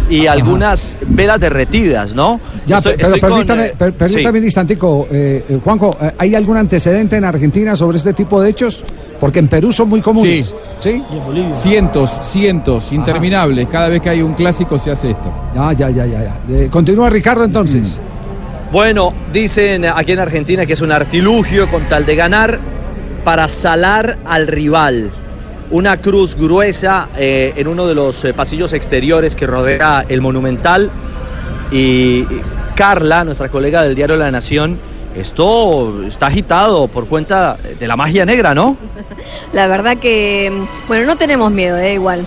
y 0.09 0.27
algunas 0.27 0.97
velas 1.07 1.39
derretidas, 1.39 2.13
¿no? 2.13 2.39
Ya, 2.67 2.77
Estoy- 2.77 2.93
pero 2.95 3.07
estoy 3.15 3.19
con, 3.21 3.29
permítame, 3.29 3.65
eh, 3.67 3.73
per- 3.77 3.93
permítame 3.93 4.31
sí. 4.33 4.37
un 4.39 4.43
instantico, 4.43 5.07
eh, 5.09 5.45
eh, 5.49 5.59
Juanjo, 5.63 5.97
eh, 5.99 6.11
¿hay 6.17 6.35
algún 6.35 6.57
antecedente 6.57 7.15
en 7.17 7.25
Argentina 7.25 7.75
sobre 7.75 7.97
este 7.97 8.13
tipo 8.13 8.41
de 8.41 8.49
hechos? 8.49 8.83
Porque 9.19 9.39
en 9.39 9.47
Perú 9.47 9.71
son 9.71 9.87
muy 9.89 10.01
comunes. 10.01 10.53
¿Sí? 10.79 11.01
Cientos, 11.53 12.19
cientos, 12.21 12.91
interminables. 12.91 13.67
Cada 13.69 13.87
vez 13.87 14.01
que 14.01 14.09
hay 14.09 14.21
un 14.21 14.33
clásico 14.33 14.77
se 14.77 14.91
hace 14.91 15.11
esto. 15.11 15.31
Ya, 15.55 15.71
ya, 15.71 15.89
ya, 15.89 16.05
ya. 16.05 16.21
ya. 16.23 16.53
Eh, 16.55 16.67
continúa 16.69 17.09
Ricardo 17.09 17.45
entonces. 17.45 17.99
Bueno, 18.73 19.13
dicen 19.31 19.85
aquí 19.85 20.13
en 20.13 20.19
Argentina 20.19 20.65
que 20.65 20.73
es 20.73 20.81
un 20.81 20.91
artilugio 20.91 21.69
con 21.69 21.83
tal 21.89 22.07
de 22.07 22.15
ganar 22.15 22.57
para 23.23 23.47
salar 23.47 24.17
al 24.25 24.47
rival. 24.47 25.11
una 25.69 25.97
cruz 25.97 26.33
gruesa 26.35 27.07
eh, 27.15 27.53
en 27.55 27.67
uno 27.67 27.85
de 27.85 27.93
los 27.93 28.25
eh, 28.25 28.33
pasillos 28.33 28.73
exteriores 28.73 29.35
que 29.35 29.45
rodea 29.45 30.05
el 30.09 30.21
Monumental. 30.21 30.89
Y 31.71 32.25
Carla, 32.73 33.23
nuestra 33.23 33.49
colega 33.49 33.83
del 33.83 33.93
diario 33.93 34.15
La 34.15 34.31
Nación, 34.31 34.79
esto 35.15 36.03
está 36.07 36.25
agitado 36.25 36.87
por 36.87 37.05
cuenta 37.05 37.57
de 37.79 37.87
la 37.87 37.95
magia 37.95 38.25
negra, 38.25 38.55
¿no? 38.55 38.75
La 39.53 39.67
verdad 39.67 39.97
que, 39.97 40.51
bueno, 40.87 41.05
no 41.05 41.15
tenemos 41.15 41.51
miedo, 41.51 41.77
eh, 41.77 41.93
igual. 41.93 42.25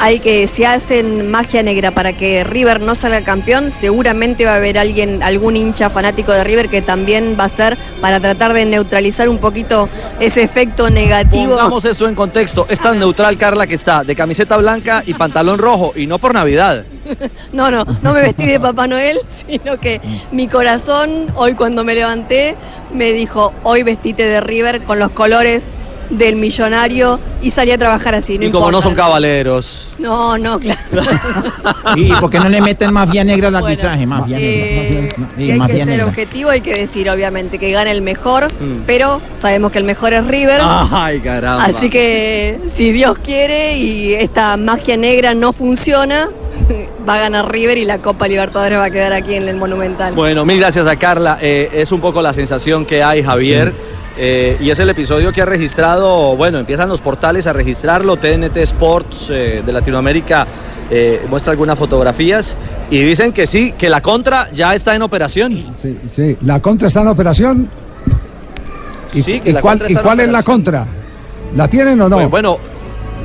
Hay 0.00 0.20
que, 0.20 0.46
si 0.46 0.64
hacen 0.64 1.30
magia 1.30 1.62
negra 1.62 1.90
para 1.90 2.12
que 2.12 2.44
River 2.44 2.80
no 2.80 2.94
salga 2.94 3.22
campeón, 3.22 3.70
seguramente 3.70 4.44
va 4.44 4.54
a 4.54 4.56
haber 4.56 4.78
alguien, 4.78 5.22
algún 5.22 5.56
hincha 5.56 5.90
fanático 5.90 6.32
de 6.32 6.44
River 6.44 6.68
que 6.68 6.82
también 6.82 7.36
va 7.38 7.44
a 7.44 7.48
ser 7.48 7.78
para 8.00 8.20
tratar 8.20 8.52
de 8.52 8.64
neutralizar 8.64 9.28
un 9.28 9.38
poquito 9.38 9.88
ese 10.20 10.42
efecto 10.42 10.90
negativo. 10.90 11.54
Pongamos 11.54 11.84
esto 11.84 12.08
en 12.08 12.14
contexto. 12.14 12.66
Es 12.68 12.80
tan 12.80 12.98
neutral, 12.98 13.36
Carla, 13.36 13.66
que 13.66 13.74
está 13.74 14.04
de 14.04 14.16
camiseta 14.16 14.56
blanca 14.56 15.02
y 15.06 15.14
pantalón 15.14 15.58
rojo, 15.58 15.92
y 15.94 16.06
no 16.06 16.18
por 16.18 16.34
Navidad. 16.34 16.84
No, 17.52 17.70
no, 17.70 17.84
no 18.02 18.12
me 18.12 18.20
vestí 18.20 18.44
de 18.44 18.60
Papá 18.60 18.86
Noel, 18.86 19.18
sino 19.48 19.78
que 19.78 20.00
mi 20.30 20.46
corazón, 20.46 21.26
hoy 21.34 21.54
cuando 21.54 21.82
me 21.82 21.94
levanté, 21.94 22.54
me 22.92 23.12
dijo, 23.12 23.52
hoy 23.62 23.82
vestite 23.82 24.24
de 24.24 24.40
River 24.40 24.82
con 24.82 24.98
los 24.98 25.10
colores 25.10 25.66
del 26.10 26.36
millonario 26.36 27.20
y 27.42 27.50
salí 27.50 27.70
a 27.70 27.78
trabajar 27.78 28.14
así. 28.14 28.38
No 28.38 28.46
y 28.46 28.50
como 28.50 28.70
no 28.70 28.80
son 28.80 28.94
caballeros. 28.94 29.90
No, 29.98 30.38
no, 30.38 30.58
claro. 30.58 30.78
¿Y 31.96 32.12
por 32.14 32.30
qué 32.30 32.38
no 32.38 32.48
le 32.48 32.60
meten 32.60 32.92
mafia 32.92 33.24
negra 33.24 33.48
al 33.48 33.56
arbitraje? 33.56 34.06
Mafia 34.06 34.38
Eh, 34.40 35.12
negra. 35.16 35.28
Sí, 35.36 35.50
hay 35.50 35.60
que 35.60 35.72
ser 35.76 35.86
negra. 35.86 36.06
objetivo, 36.06 36.50
hay 36.50 36.60
que 36.60 36.74
decir, 36.74 37.10
obviamente, 37.10 37.58
que 37.58 37.70
gane 37.70 37.90
el 37.90 38.02
mejor, 38.02 38.46
Mm. 38.52 38.82
pero 38.86 39.20
sabemos 39.38 39.70
que 39.72 39.78
el 39.78 39.84
mejor 39.84 40.12
es 40.12 40.26
River. 40.26 40.60
Ay, 40.62 41.20
caramba. 41.20 41.64
Así 41.64 41.90
que 41.90 42.58
si 42.74 42.92
Dios 42.92 43.18
quiere 43.18 43.76
y 43.76 44.14
esta 44.14 44.56
magia 44.56 44.96
negra 44.96 45.34
no 45.34 45.52
funciona, 45.52 46.28
va 47.08 47.16
a 47.16 47.20
ganar 47.20 47.50
River 47.52 47.78
y 47.78 47.84
la 47.84 47.98
Copa 47.98 48.26
Libertadores 48.28 48.78
va 48.78 48.84
a 48.84 48.90
quedar 48.90 49.12
aquí 49.12 49.34
en 49.34 49.48
el 49.48 49.56
Monumental. 49.56 50.14
Bueno, 50.14 50.44
mil 50.44 50.58
gracias 50.58 50.86
a 50.86 50.96
Carla. 50.96 51.38
Eh, 51.40 51.70
es 51.74 51.92
un 51.92 52.00
poco 52.00 52.22
la 52.22 52.32
sensación 52.32 52.84
que 52.86 53.02
hay, 53.02 53.22
Javier. 53.22 53.72
Eh, 54.20 54.56
y 54.60 54.70
es 54.70 54.78
el 54.80 54.88
episodio 54.90 55.32
que 55.32 55.40
ha 55.40 55.46
registrado, 55.46 56.36
bueno, 56.36 56.58
empiezan 56.58 56.88
los 56.88 57.00
portales 57.00 57.46
a 57.46 57.52
registrarlo, 57.52 58.16
TNT 58.16 58.56
Sports 58.56 59.30
eh, 59.30 59.62
de 59.64 59.72
Latinoamérica 59.72 60.44
eh, 60.90 61.24
muestra 61.28 61.52
algunas 61.52 61.78
fotografías 61.78 62.56
y 62.90 62.98
dicen 63.00 63.32
que 63.32 63.46
sí, 63.46 63.72
que 63.78 63.88
la 63.88 64.00
contra 64.00 64.50
ya 64.52 64.74
está 64.74 64.96
en 64.96 65.02
operación. 65.02 65.66
Sí, 65.80 65.96
sí. 66.10 66.36
¿La 66.40 66.60
contra 66.60 66.88
está 66.88 67.02
en 67.02 67.08
operación? 67.08 67.68
¿Y, 69.14 69.22
Sí, 69.22 69.40
que 69.40 69.50
y 69.50 69.52
la 69.52 69.60
cuál, 69.60 69.78
contra 69.78 69.92
y 69.92 69.96
en 69.96 70.02
cuál 70.02 70.20
es 70.20 70.28
la 70.28 70.42
contra? 70.42 70.86
¿La 71.54 71.68
tienen 71.68 72.00
o 72.00 72.08
no? 72.08 72.16
Pues 72.16 72.30
bueno, 72.30 72.58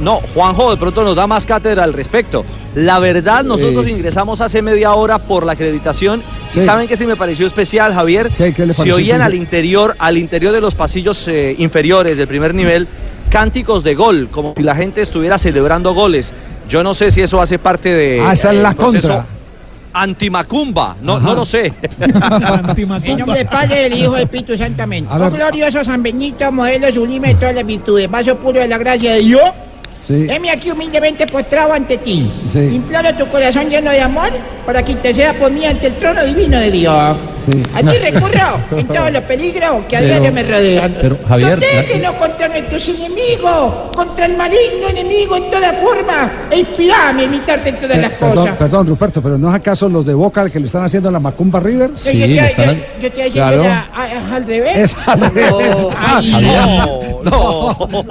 no, 0.01 0.19
Juanjo 0.33 0.71
de 0.71 0.77
pronto 0.77 1.03
nos 1.03 1.15
da 1.15 1.27
más 1.27 1.45
cátedra 1.45 1.83
al 1.83 1.93
respecto. 1.93 2.43
La 2.75 2.99
verdad, 2.99 3.43
nosotros 3.43 3.85
Eh. 3.85 3.91
ingresamos 3.91 4.41
hace 4.41 4.61
media 4.61 4.93
hora 4.93 5.19
por 5.19 5.45
la 5.45 5.53
acreditación 5.53 6.23
Sí. 6.49 6.59
y 6.59 6.61
saben 6.61 6.87
que 6.87 6.97
sí 6.97 7.05
me 7.05 7.15
pareció 7.15 7.45
especial, 7.47 7.93
Javier. 7.93 8.31
¿Qué- 8.37 8.53
qué 8.53 8.65
le 8.65 8.73
Se 8.73 8.91
oían 8.91 9.21
al 9.21 9.33
interior, 9.35 9.95
al 9.99 10.17
interior 10.17 10.51
de 10.53 10.61
los 10.61 10.75
pasillos 10.75 11.27
eh, 11.27 11.55
inferiores 11.57 12.17
del 12.17 12.27
primer 12.27 12.53
nivel 12.55 12.87
cánticos 13.29 13.83
de 13.83 13.95
gol, 13.95 14.27
como 14.31 14.53
si 14.57 14.63
la 14.63 14.75
gente 14.75 15.01
estuviera 15.01 15.37
celebrando 15.37 15.93
goles. 15.93 16.33
Yo 16.69 16.83
no 16.83 16.93
sé 16.93 17.11
si 17.11 17.21
eso 17.21 17.41
hace 17.41 17.57
parte 17.59 17.93
de 17.93 18.21
Ah, 18.21 18.33
esa 18.33 18.51
es 18.51 18.57
eh, 18.57 18.61
la 18.61 18.73
contra. 18.75 19.25
Antimacumba, 19.95 20.95
no, 21.01 21.13
Ajá. 21.17 21.25
no 21.25 21.35
lo 21.35 21.45
sé. 21.45 21.71
En 22.01 23.17
nombre 23.19 23.37
del 23.39 23.47
Padre, 23.47 23.83
del 23.89 23.93
Hijo 23.99 24.13
del 24.13 24.23
Espíritu 24.23 24.57
Santamente. 24.57 25.11
Oh 25.13 25.29
glorioso 25.29 25.83
San 25.83 26.01
Benito, 26.01 26.51
modelo 26.51 26.91
sublime 26.91 27.29
de 27.29 27.35
todas 27.35 27.53
las 27.55 27.65
virtudes, 27.65 28.09
vaso 28.09 28.35
puro 28.37 28.59
de 28.59 28.67
la 28.67 28.77
gracia 28.79 29.13
de 29.13 29.19
Dios. 29.19 29.41
Sí. 30.05 30.27
Heme 30.29 30.51
aquí 30.51 30.69
humildemente 30.69 31.25
postrado 31.27 31.73
ante 31.73 31.97
ti. 31.97 32.29
Sí. 32.47 32.59
Imploro 32.59 33.13
tu 33.15 33.25
corazón 33.27 33.69
lleno 33.69 33.91
de 33.91 34.01
amor 34.01 34.31
para 34.65 34.83
que 34.83 34.91
interceda 34.91 35.33
por 35.33 35.51
mí 35.51 35.65
ante 35.65 35.87
el 35.87 35.95
trono 35.95 36.23
divino 36.25 36.59
de 36.59 36.71
Dios. 36.71 37.17
Sí. 37.45 37.63
A 37.73 37.79
ti 37.81 37.97
recurro 37.97 38.77
en 38.77 38.87
todos 38.87 39.11
los 39.11 39.23
peligros 39.23 39.85
que 39.89 39.97
a 39.97 40.01
diario 40.01 40.31
me 40.31 40.43
rodean. 40.43 40.95
pero, 41.01 41.17
Javier, 41.27 41.59
Protégenos 41.59 42.13
contra 42.13 42.47
nuestros 42.47 42.89
enemigos, 42.89 43.73
contra 43.95 44.25
el 44.25 44.37
maligno 44.37 44.87
enemigo 44.89 45.35
en 45.37 45.49
toda 45.51 45.73
forma, 45.73 46.31
e 46.49 46.59
inspirame 46.59 47.23
a 47.23 47.25
imitarte 47.25 47.69
en 47.69 47.79
todas 47.79 47.97
Eh, 47.97 48.01
las 48.01 48.11
perdón, 48.13 48.35
cosas. 48.35 48.57
perdón, 48.57 48.87
Ruperto, 48.87 49.21
pero 49.21 49.37
¿no 49.37 49.49
es 49.49 49.55
acaso 49.55 49.89
los 49.89 50.05
de 50.05 50.13
Boca 50.13 50.49
que 50.49 50.59
le 50.59 50.67
están 50.67 50.83
haciendo 50.83 51.11
la 51.11 51.19
Macumba 51.19 51.59
River? 51.59 51.91
Yo- 51.95 52.11
yo, 52.11 52.25
te- 52.25 52.33
yo- 52.35 52.35
yo 52.35 52.45
te 53.01 53.07
estoy 53.07 53.23
diciendo 53.23 53.31
Claro. 53.31 53.63
la- 53.63 53.87
a- 53.93 54.31
a- 54.31 54.35
al 54.35 54.45
revés. 54.45 54.77
Es 54.77 54.95
al 55.05 55.19
revés. 55.19 55.53
Ay, 55.97 56.31
No, 57.23 57.23
no. 57.93 58.03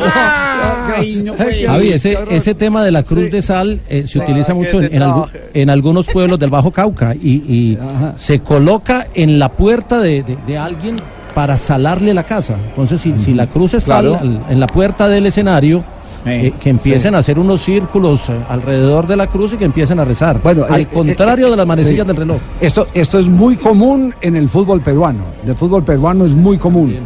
Ay, 0.97 1.17
no 1.17 1.35
puede 1.35 1.67
Javi, 1.67 1.93
ese, 1.93 2.19
ese 2.31 2.55
tema 2.55 2.83
de 2.85 2.91
la 2.91 3.03
cruz 3.03 3.31
de 3.31 3.43
sal 3.43 3.81
eh, 3.89 4.07
se 4.07 4.19
utiliza 4.19 4.53
Ah, 4.53 4.55
mucho 4.55 4.79
que 4.81 4.87
en, 4.87 5.03
en 5.03 5.13
en 5.55 5.71
algunos 5.71 6.07
pueblos 6.09 6.39
del 6.39 6.51
Bajo 6.51 6.71
Cauca 6.71 7.15
y, 7.15 7.31
y 7.47 7.79
se 8.17 8.41
coloca 8.41 9.09
en 9.15 9.22
la 9.31 9.49
puerta 9.51 10.01
de, 10.01 10.23
de- 10.23 10.39
de 10.47 10.59
alguien 10.59 10.97
para 11.35 11.57
salarle 11.57 12.13
la 12.15 12.25
casa. 12.25 12.57
Entonces, 12.71 13.01
si, 13.01 13.17
si 13.17 13.33
la 13.35 13.47
cruz 13.47 13.75
está 13.75 14.01
Claro. 14.01 14.19
al- 14.21 14.29
al- 14.29 14.41
en 14.51 14.61
la 14.61 14.67
puerta 14.67 15.09
del 15.09 15.27
escenario, 15.27 15.83
eh, 16.25 16.53
que 16.61 16.71
empiecen 16.71 17.15
a 17.17 17.19
hacer 17.19 17.37
unos 17.39 17.63
círculos 17.63 18.29
eh, 18.29 18.35
alrededor 18.49 19.07
de 19.09 19.17
la 19.17 19.27
cruz 19.27 19.55
y 19.55 19.57
que 19.57 19.65
empiecen 19.65 19.99
a 19.99 20.05
rezar. 20.05 20.41
Bueno, 20.43 20.65
al 20.69 20.83
eh, 20.83 20.87
contrario 20.87 21.49
eh, 21.49 21.51
de 21.51 21.57
las 21.57 21.67
manecillas 21.67 22.03
sí. 22.03 22.07
del 22.07 22.17
reloj. 22.17 22.37
Esto, 22.61 22.87
esto 22.95 23.19
es 23.19 23.27
muy 23.27 23.57
común 23.57 24.15
en 24.21 24.37
el 24.37 24.49
fútbol 24.49 24.81
peruano. 24.83 25.25
En 25.43 25.51
el 25.51 25.57
fútbol 25.57 25.83
peruano 25.83 26.25
es 26.25 26.33
muy 26.33 26.59
común. 26.59 26.97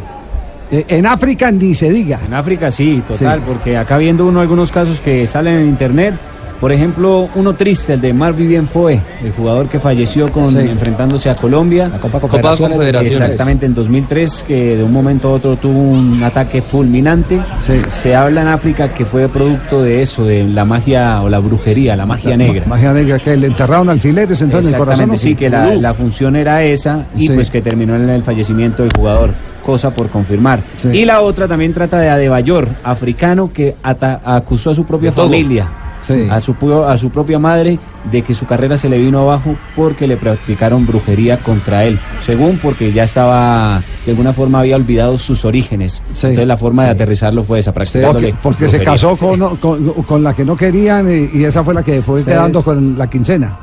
Eh, 0.69 0.85
en 0.89 1.05
África 1.07 1.49
ni 1.49 1.73
se 1.73 1.89
diga. 1.89 2.19
En 2.27 2.33
África 2.33 2.69
sí, 2.69 3.01
total, 3.07 3.39
Sí. 3.39 3.45
porque 3.47 3.77
acá 3.77 3.97
viendo 3.97 4.25
uno 4.25 4.41
algunos 4.41 4.71
casos 4.71 4.99
que 4.99 5.25
salen 5.25 5.61
en 5.61 5.67
internet, 5.69 6.13
por 6.59 6.71
ejemplo, 6.71 7.29
uno 7.35 7.53
triste, 7.53 7.93
el 7.93 8.01
de 8.01 8.13
Mar 8.13 8.33
Vivien 8.33 8.67
Foe, 8.67 8.99
el 9.23 9.31
jugador 9.31 9.67
que 9.69 9.79
falleció 9.79 10.31
con, 10.31 10.51
Sí. 10.51 10.57
enfrentándose 10.59 11.29
a 11.29 11.35
Colombia. 11.35 11.87
La 11.89 11.99
Copa 11.99 12.19
Confederaciones. 12.19 13.13
Exactamente, 13.13 13.65
en 13.65 13.73
2003, 13.75 14.45
que 14.47 14.75
de 14.77 14.83
un 14.83 14.91
momento 14.91 15.29
a 15.29 15.31
otro 15.33 15.55
tuvo 15.57 15.79
un 15.79 16.23
ataque 16.23 16.61
fulminante. 16.61 17.39
Sí. 17.65 17.73
Se 17.87 18.15
habla 18.15 18.41
en 18.41 18.47
África 18.47 18.93
que 18.93 19.05
fue 19.05 19.27
producto 19.29 19.81
de 19.83 20.01
eso, 20.01 20.25
de 20.25 20.43
la 20.45 20.65
magia 20.65 21.21
o 21.21 21.29
la 21.29 21.39
brujería, 21.39 21.95
la 21.95 22.05
magia 22.05 22.35
negra. 22.35 22.65
Magia 22.67 22.91
negra, 22.93 23.19
que 23.19 23.37
le 23.37 23.47
enterraron 23.47 23.89
alfileres 23.89 24.41
entonces 24.41 24.69
en 24.71 24.75
el 24.75 24.79
corazón. 24.79 25.11
Exactamente, 25.13 25.23
sí, 25.23 25.35
que 25.35 25.49
la, 25.49 25.75
la 25.75 25.93
función 25.93 26.35
era 26.35 26.63
esa 26.63 27.05
y 27.15 27.27
Sí. 27.27 27.33
pues 27.33 27.49
que 27.49 27.61
terminó 27.61 27.95
en 27.95 28.09
el 28.09 28.23
fallecimiento 28.23 28.81
del 28.83 28.91
jugador, 28.95 29.31
cosa 29.65 29.91
por 29.91 30.09
confirmar. 30.09 30.61
Sí. 30.77 30.89
Y 30.89 31.05
la 31.05 31.21
otra 31.21 31.47
también 31.47 31.73
trata 31.73 31.99
de 31.99 32.09
Adebayor, 32.09 32.67
africano 32.83 33.51
que 33.53 33.75
ata- 33.83 34.21
acusó 34.23 34.71
a 34.71 34.73
su 34.73 34.85
propia 34.85 35.11
familia, 35.11 35.67
Sí. 36.01 36.27
a, 36.29 36.39
su, 36.39 36.55
a 36.85 36.97
su 36.97 37.09
propia 37.09 37.39
madre, 37.39 37.79
de 38.11 38.21
que 38.21 38.33
su 38.33 38.45
carrera 38.45 38.77
se 38.77 38.87
le 38.87 38.97
vino 38.97 39.19
abajo 39.19 39.55
porque 39.75 40.07
le 40.07 40.15
practicaron 40.15 40.85
brujería 40.85 41.37
contra 41.37 41.83
él, 41.85 41.99
según 42.25 42.57
porque 42.57 42.93
ya 42.93 43.03
estaba, 43.03 43.81
de 44.05 44.11
alguna 44.11 44.31
forma 44.31 44.59
había 44.59 44.75
olvidado 44.75 45.17
sus 45.17 45.43
orígenes. 45.43 46.01
Sí. 46.13 46.27
Entonces 46.27 46.47
la 46.47 46.57
forma 46.57 46.85
de 46.85 46.89
aterrizarlo 46.91 47.43
fue 47.43 47.59
esa, 47.59 47.73
Porque, 47.73 47.89
practicándole 47.91 48.35
porque 48.41 48.69
se 48.69 48.81
casó 48.81 49.15
con, 49.15 49.57
con, 49.57 49.91
con 50.03 50.23
la 50.23 50.33
que 50.33 50.45
no 50.45 50.55
querían 50.55 51.11
y, 51.11 51.39
y 51.39 51.43
esa 51.43 51.63
fue 51.63 51.73
la 51.73 51.83
que 51.83 52.01
fue 52.01 52.23
quedando 52.23 52.61
con 52.61 52.97
la 52.97 53.09
quincena. 53.09 53.57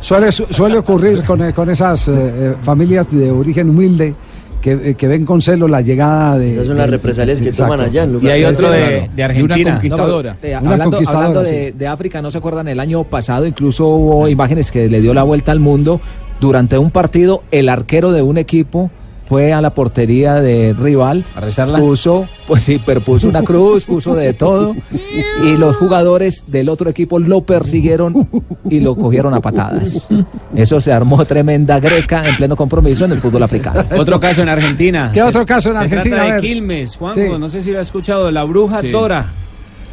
Suele, 0.00 0.30
suele 0.32 0.78
ocurrir 0.78 1.24
con, 1.24 1.52
con 1.52 1.70
esas 1.70 2.08
eh, 2.08 2.12
eh, 2.16 2.54
familias 2.62 3.10
de 3.10 3.30
origen 3.30 3.70
humilde 3.70 4.14
que, 4.78 4.90
eh, 4.90 4.94
que 4.94 5.06
ven 5.08 5.24
con 5.24 5.40
celo 5.42 5.68
la 5.68 5.80
llegada 5.80 6.36
de... 6.38 6.54
Esas 6.54 6.66
son 6.66 6.76
las 6.78 6.90
represalias 6.90 7.40
que 7.40 7.48
exacto. 7.48 7.72
toman 7.72 7.88
allá 7.88 8.02
en 8.04 8.12
lugar 8.12 8.24
Y 8.26 8.30
hay 8.34 8.40
de- 8.42 8.46
otro 8.46 8.70
de, 8.70 9.08
Y 9.16 9.20
una 9.20 9.24
Argentina. 9.24 9.70
conquistadora. 9.72 10.36
Eh, 10.42 10.48
Una 10.50 10.58
hablando 10.72 10.90
conquistadora, 10.96 11.26
hablando 11.28 11.48
sí. 11.48 11.54
de, 11.54 11.72
de 11.72 11.86
África, 11.86 12.22
¿no 12.22 12.30
se 12.30 12.38
acuerdan? 12.38 12.68
El 12.68 12.80
año 12.80 13.04
pasado 13.04 13.46
incluso 13.46 13.86
hubo 13.88 14.28
imágenes 14.28 14.70
que 14.70 14.88
le 14.88 15.00
dio 15.00 15.14
la 15.14 15.22
vuelta 15.22 15.52
al 15.52 15.60
mundo. 15.60 16.00
Durante 16.40 16.78
un 16.78 16.90
partido, 16.90 17.42
el 17.50 17.68
arquero 17.68 18.12
de 18.12 18.22
un 18.22 18.38
equipo 18.38 18.90
fue 19.28 19.52
a 19.52 19.60
la 19.60 19.70
portería 19.70 20.36
de 20.36 20.74
rival. 20.78 21.24
¿A 21.36 21.40
rezarla? 21.40 21.78
Puso, 21.78 22.26
pues 22.46 22.62
sí, 22.62 22.80
pero 22.84 23.00
puso 23.02 23.28
una 23.28 23.42
cruz, 23.42 23.84
puso 23.84 24.14
de 24.14 24.32
todo. 24.32 24.74
Y 25.44 25.56
los 25.58 25.76
jugadores 25.76 26.44
del 26.46 26.68
otro 26.70 26.88
equipo 26.88 27.18
lo 27.18 27.42
persiguieron 27.42 28.28
y 28.70 28.80
lo 28.80 28.96
cogieron 28.96 29.34
a 29.34 29.40
patadas. 29.40 30.08
Eso 30.56 30.80
se 30.80 30.92
armó 30.92 31.24
tremenda 31.26 31.78
gresca 31.78 32.26
en 32.26 32.36
pleno 32.36 32.56
compromiso 32.56 33.04
en 33.04 33.12
el 33.12 33.18
fútbol 33.20 33.42
africano. 33.42 33.84
Otro 33.98 34.18
caso 34.18 34.40
en 34.42 34.48
Argentina. 34.48 35.10
¿Qué 35.12 35.20
Se- 35.20 35.26
otro 35.26 35.44
caso 35.44 35.68
en 35.70 35.76
se 35.76 35.82
Argentina? 35.82 36.16
Trata 36.16 36.34
de. 36.36 36.40
Quilmes, 36.40 36.96
Juanjo, 36.96 37.20
Sí. 37.20 37.38
no 37.38 37.48
sé 37.50 37.60
si 37.60 37.70
lo 37.70 37.78
ha 37.80 37.82
escuchado, 37.82 38.30
la 38.30 38.44
bruja 38.44 38.80
Sí. 38.80 38.90
Dora, 38.90 39.26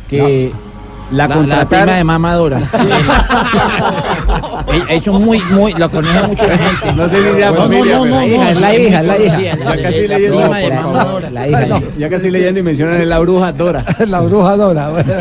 que 0.08 0.52
la, 1.12 1.18
La, 1.18 1.28
la 1.28 1.36
contrataron. 1.36 1.86
prima 1.86 1.98
de 1.98 2.04
mamadora. 2.04 2.60
Eso 4.90 5.14
es 5.16 5.20
muy, 5.20 5.40
muy, 5.52 5.74
lo 5.74 5.90
conoce 5.90 6.22
mucho 6.28 6.46
la 6.48 6.58
gente. 6.58 6.94
No 6.96 7.10
sé 7.10 7.24
si 7.24 7.36
sea 7.38 7.52
no, 7.52 7.58
familia, 7.58 7.98
no, 7.98 8.06
no, 8.06 8.12
no, 8.12 8.20
La 8.20 8.26
hija, 8.28 8.44
no, 8.44 8.50
es 8.50 8.60
la 8.60 8.76
hija, 8.76 9.00
es 9.02 9.06
la 9.08 9.18
hija. 9.20 9.40
Ya 9.42 9.84
casi 9.84 10.08
la 10.08 10.18
leyendo. 10.18 10.38
prima 10.42 10.58
de 10.60 10.68
por 10.68 10.76
favor. 10.76 10.94
mamadora. 10.94 11.30
La 11.32 11.48
hija. 11.48 11.80
Ya 11.98 12.10
casi 12.10 12.32
leyendo 12.32 12.60
y 12.60 12.64
mencionan 12.64 13.02
es 13.02 13.08
la 13.08 13.20
bruja 13.20 13.52
Dora. 13.52 13.84
la 14.08 14.22
bruja 14.22 14.58
Dora. 14.58 14.90
bueno. 14.90 15.14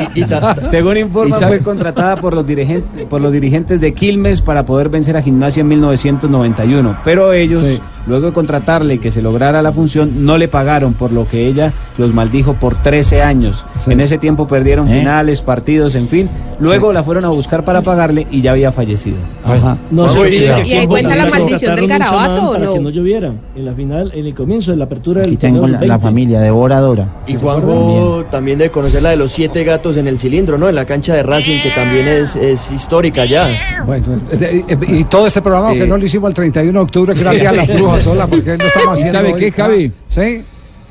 Según 0.68 0.97
informa, 0.97 1.37
¿Y 1.37 1.39
sabe- 1.39 1.57
fue 1.59 1.64
contratada 1.64 2.16
por 2.16 2.35
los, 2.35 2.47
dirigentes, 2.47 3.05
por 3.07 3.20
los 3.20 3.32
dirigentes 3.32 3.80
de 3.80 3.93
Quilmes 3.95 4.41
para 4.41 4.64
poder 4.64 4.89
vencer 4.89 5.16
a 5.16 5.22
Gimnasia 5.22 5.61
en 5.61 5.68
1991. 5.68 6.97
Pero 7.05 7.32
ellos 7.32 7.62
Sí. 7.64 7.80
Luego 8.07 8.26
de 8.26 8.32
contratarle 8.32 8.98
que 8.98 9.11
se 9.11 9.22
lograra 9.22 9.62
la 9.62 9.72
función, 9.72 10.26
no 10.26 10.36
le 10.38 10.48
pagaron, 10.48 10.94
por 10.94 11.12
lo 11.12 11.26
que 11.26 11.46
ella 11.46 11.72
los 11.96 12.12
maldijo 12.12 12.55
por 12.55 12.74
13 12.74 13.22
años. 13.22 13.64
En 13.86 14.00
ese 14.00 14.18
tiempo 14.18 14.46
perdieron 14.46 14.88
¿Eh? 14.88 14.98
finales, 14.98 15.40
partidos, 15.40 15.94
en 15.94 16.09
fin. 16.09 16.28
Luego 16.61 16.92
la 16.92 17.02
fueron 17.02 17.24
a 17.24 17.28
buscar 17.28 17.64
para 17.64 17.82
pagarle 17.82 18.26
y 18.30 18.42
ya 18.42 18.52
había 18.52 18.72
fallecido. 18.72 19.16
Ajá. 19.44 19.76
No 19.90 20.07
que 20.12 20.64
¿Y 20.64 20.72
ahí 20.72 20.86
cuenta 20.86 21.16
la 21.16 21.26
maldición 21.26 21.74
del 21.74 21.88
chamán 21.88 22.30
o 22.38 22.59
no? 22.59 22.74
que 22.74 22.80
no 22.80 22.90
lloviera. 22.90 23.32
En 23.57 23.64
la 23.64 23.72
final, 23.74 24.12
en 24.14 24.26
el 24.26 24.34
comienzo 24.34 24.70
de 24.70 24.76
la 24.76 24.84
apertura 24.84 25.20
del 25.22 25.30
Aquí 25.30 25.36
tengo 25.38 25.61
torneo 25.61 25.80
la, 25.80 25.86
la 25.86 25.94
sub-20. 25.94 26.02
familia 26.02 26.40
devoradora. 26.40 27.09
Y 27.26 27.36
Juanjo 27.36 28.24
también 28.30 28.59
debe 28.59 28.70
conocer 28.70 29.02
la 29.02 29.11
de 29.11 29.16
los 29.16 29.32
siete 29.32 29.64
gatos 29.64 29.96
en 29.96 30.07
el 30.09 30.18
cilindro, 30.18 30.59
¿no? 30.59 30.68
En 30.68 30.74
la 30.74 30.84
cancha 30.84 31.14
de 31.14 31.22
Racing, 31.22 31.61
que 31.62 31.70
también 31.70 32.07
es, 32.09 32.36
es 32.36 32.70
histórica 32.70 33.24
ya. 33.24 33.82
Bueno, 33.86 34.07
eh, 34.32 34.62
eh, 34.68 34.78
y 34.88 35.05
todo 35.05 35.26
este 35.26 35.40
programa 35.42 35.72
que 35.72 35.86
no 35.86 35.96
lo 35.96 36.05
hicimos 36.05 36.28
el 36.28 36.34
31 36.34 36.78
de 36.78 36.82
octubre, 36.82 37.14
día 37.14 37.50
de 37.50 37.57
las 37.57 37.66
Sí. 37.66 37.72
Sola, 38.01 38.26
porque 38.26 38.57
no 38.57 38.64
estamos 38.64 38.99
¿Y 38.99 39.03
haciendo. 39.03 39.12
sabe 39.18 39.32
hoy. 39.34 39.40
qué, 39.40 39.53
Javi? 39.53 39.92
Sí. 40.09 40.42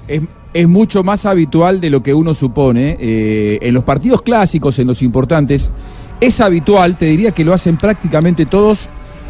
Es, 0.08 0.22
es 0.54 0.68
mucho 0.68 1.04
más 1.04 1.26
habitual 1.26 1.82
de 1.82 1.90
lo 1.90 2.04
que 2.04 2.14
uno 2.14 2.34
supone. 2.34 2.98
eh, 3.00 3.60
en 3.62 3.74
los 3.74 3.84
partidos 3.84 4.22
clásicos, 4.22 4.78
en 4.80 4.88
los 4.88 5.02
importantes, 5.02 5.72
es 6.22 6.40
habitual, 6.42 6.98
te 6.98 7.06
diría 7.06 7.32
que 7.32 7.44
lo 7.44 7.54
hacen 7.54 7.78
prácticamente 7.78 8.46
todos, 8.46 8.88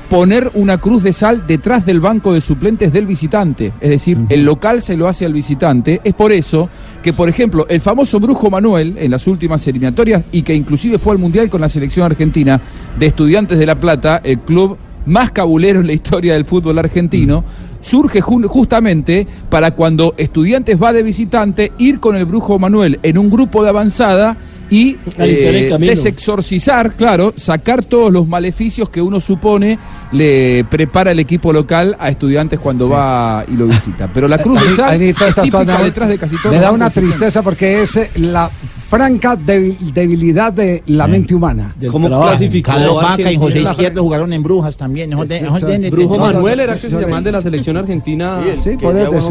poner 0.10 0.52
una 0.54 0.78
cruz 0.78 1.02
de 1.02 1.12
sal 1.14 1.48
detrás 1.48 1.86
del 1.86 2.00
banco 2.00 2.34
de 2.34 2.42
suplentes 2.42 2.92
del 2.94 3.08
visitante. 3.08 3.72
Es 3.80 3.90
decir, 3.90 4.18
el 4.30 4.44
local 4.44 4.82
se 4.82 4.96
lo 4.98 5.08
hace 5.08 5.26
al 5.26 5.34
visitante. 5.34 6.02
Es 6.04 6.14
por 6.14 6.32
eso 6.32 6.70
que, 7.02 7.14
por 7.14 7.30
ejemplo, 7.30 7.66
el 7.70 7.82
famoso 7.82 8.20
Brujo 8.20 8.50
Manuel 8.52 8.96
en 9.00 9.10
las 9.10 9.26
últimas 9.28 9.66
eliminatorias 9.66 10.24
y 10.32 10.44
que 10.44 10.54
inclusive 10.54 11.00
fue 11.00 11.14
al 11.14 11.20
Mundial 11.20 11.50
con 11.50 11.62
la 11.62 11.70
selección 11.70 12.06
argentina 12.06 12.60
de 13.00 13.06
Estudiantes 13.08 13.58
de 13.58 13.66
La 13.66 13.80
Plata, 13.80 14.22
el 14.24 14.40
club 14.40 14.78
más 15.06 15.32
cabulero 15.32 15.80
en 15.80 15.88
la 15.88 15.94
historia 15.94 16.34
del 16.34 16.46
fútbol 16.46 16.78
argentino, 16.78 17.44
surge 17.84 18.22
justamente 18.22 19.28
para 19.50 19.72
cuando 19.72 20.16
Estudiantes 20.18 20.82
va 20.82 20.94
de 20.94 21.04
visitante, 21.04 21.72
ir 21.78 22.00
con 22.00 22.16
el 22.16 22.26
Brujo 22.26 22.58
Manuel 22.58 23.00
en 23.04 23.18
un 23.18 23.30
grupo 23.30 23.62
de 23.62 23.70
avanzada 23.70 24.38
y 24.70 24.98
eh, 25.18 25.76
desexorcizar, 25.80 26.94
claro, 26.94 27.34
sacar 27.36 27.84
todos 27.84 28.12
los 28.12 28.28
maleficios 28.28 28.90
que 28.90 29.02
uno 29.02 29.20
supone 29.20 29.78
le 30.12 30.66
prepara 30.70 31.12
el 31.12 31.20
equipo 31.20 31.54
local 31.54 31.96
a 32.00 32.10
estudiantes 32.10 32.60
cuando 32.60 32.90
va 32.90 33.46
y 33.48 33.56
lo 33.56 33.68
visita. 33.68 34.10
Pero 34.12 34.28
la 34.28 34.38
cruz 34.40 34.64
de 34.64 34.76
sal 34.76 34.98
detrás 34.98 36.10
de 36.10 36.18
casi 36.18 36.38
todos 36.38 36.56
Me 36.56 36.62
da 36.62 36.72
una 36.72 36.90
tristeza 36.90 37.44
porque 37.44 37.82
es 37.82 37.98
eh, 37.98 38.10
la 38.16 38.50
franca 38.98 39.36
debil- 39.38 39.78
debilidad 39.92 40.54
de 40.54 40.84
la 40.88 41.08
mente 41.08 41.34
humana. 41.34 41.74
¿Cómo 41.92 42.08
clasificó? 42.10 42.72
Carlos 42.72 43.02
Vaca 43.02 43.32
y 43.32 43.38
José 43.38 43.62
Izquierdo 43.62 44.04
jugaron 44.04 44.32
en 44.34 44.44
Brujas 44.44 44.78
también. 44.78 45.10
Brujo 45.12 45.26
de- 45.26 46.20
Manuel 46.20 46.60
era 46.60 46.74
que 46.74 46.80
se 46.82 46.90
de- 46.90 47.02
llamaban 47.02 47.24
de 47.24 47.32
la 47.32 47.42
selección 47.42 47.78
argentina. 47.78 48.40
Sí, 48.44 48.50
el 48.50 48.58
Sí, 48.58 48.70
que 48.72 48.78
puede 48.78 49.02
el 49.02 49.08
Brujo 49.10 49.30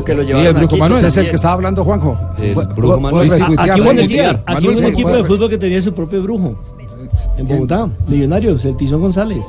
aquí, 0.67 0.77
Manuel. 0.79 0.99
Ese 0.99 1.07
es 1.09 1.17
el 1.19 1.31
que 1.31 1.37
estaba 1.37 1.55
hablando 1.55 1.85
Juanjo. 1.85 2.17
Brujo 2.77 3.01
Manuel. 3.01 3.33
aquí 3.33 3.81
hubo 3.81 4.79
un 4.79 4.85
equipo 4.85 5.11
de 5.11 5.25
fútbol 5.25 5.51
que 5.51 5.59
tenía 5.59 5.81
su 5.81 5.93
propio 5.93 6.23
brujo. 6.23 6.55
En 7.37 7.47
Bogotá, 7.47 7.89
Millonarios, 8.09 8.65
el 8.65 8.77
Tizón 8.77 9.01
González. 9.01 9.45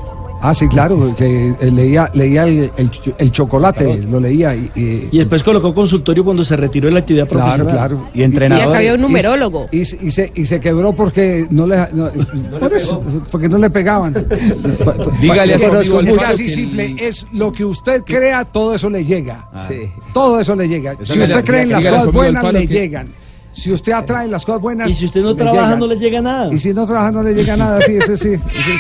Ah, 0.46 0.54
sí, 0.54 0.68
claro, 0.68 1.16
que 1.16 1.56
eh, 1.60 1.72
leía, 1.72 2.12
leía 2.14 2.44
el, 2.44 2.70
el 2.76 2.92
el 3.18 3.32
chocolate, 3.32 3.98
lo 4.12 4.20
leía. 4.20 4.54
Y, 4.54 4.70
y- 4.76 5.08
Y 5.10 5.18
después 5.20 5.42
colocó 5.42 5.74
consultorio 5.74 6.24
cuando 6.26 6.44
se 6.44 6.58
retiró 6.58 6.88
de 6.88 6.94
la 6.96 7.00
actividad 7.00 7.30
Claro, 7.30 7.64
profesional. 7.64 7.74
claro. 7.98 8.10
Y 8.14 8.24
entrenador. 8.24 8.66
Y 8.66 8.68
acá 8.68 8.78
había 8.80 8.94
un 8.96 9.02
numerólogo. 9.02 9.70
Y, 9.72 9.86
se- 9.86 9.98
y 10.02 10.12
se, 10.12 10.32
y 10.36 10.46
se 10.46 10.60
quebró 10.60 10.92
porque 10.94 11.48
no 11.50 11.66
le, 11.66 11.78
no- 11.94 12.10
por 12.60 12.74
eso, 12.74 13.02
porque 13.32 13.48
no 13.48 13.58
le 13.58 13.70
pegaban. 13.70 14.14
Dígale 15.22 15.54
a 15.54 15.60
su 15.60 15.66
amigo 15.98 16.00
es, 16.02 16.40
el- 16.40 16.50
simple, 16.50 16.96
es 17.00 17.26
lo 17.32 17.54
que 17.54 17.64
usted 17.64 18.04
crea, 18.04 18.44
todo 18.44 18.76
eso 18.76 18.90
le 18.90 19.06
llega. 19.06 19.48
Sí. 19.70 19.76
Todo 20.14 20.42
eso 20.42 20.56
le 20.56 20.68
llega. 20.68 20.92
Eso 21.00 21.14
Si 21.14 21.20
le- 21.20 21.26
usted 21.26 21.46
cree 21.46 21.62
en 21.62 21.70
las 21.72 21.88
cosas 21.88 22.12
buenas, 22.12 22.54
le 22.54 22.68
que- 22.68 22.74
llegan. 22.74 23.08
Si 23.54 23.72
usted 23.72 23.92
atrae 23.94 24.28
las 24.28 24.44
cosas 24.46 24.62
buenas. 24.62 24.90
Y 24.90 24.94
si 24.94 25.06
usted 25.06 25.22
no 25.22 25.30
le 25.30 25.36
trabaja, 25.36 25.62
llegan. 25.68 25.80
no 25.80 25.88
le 25.88 25.96
llega 25.98 26.22
nada. 26.22 26.54
Y 26.54 26.60
si 26.60 26.74
no 26.74 26.86
trabaja, 26.86 27.12
no 27.12 27.22
le 27.24 27.34
llega 27.34 27.56
nada. 27.56 27.80
Sí, 27.82 27.94
sí, 28.06 28.18
sí. 28.18 28.36
sí. 28.36 28.72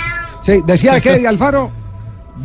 Sí, 0.43 0.61
decía 0.65 1.01
que 1.01 1.19
de 1.19 1.27
Alfaro. 1.27 1.71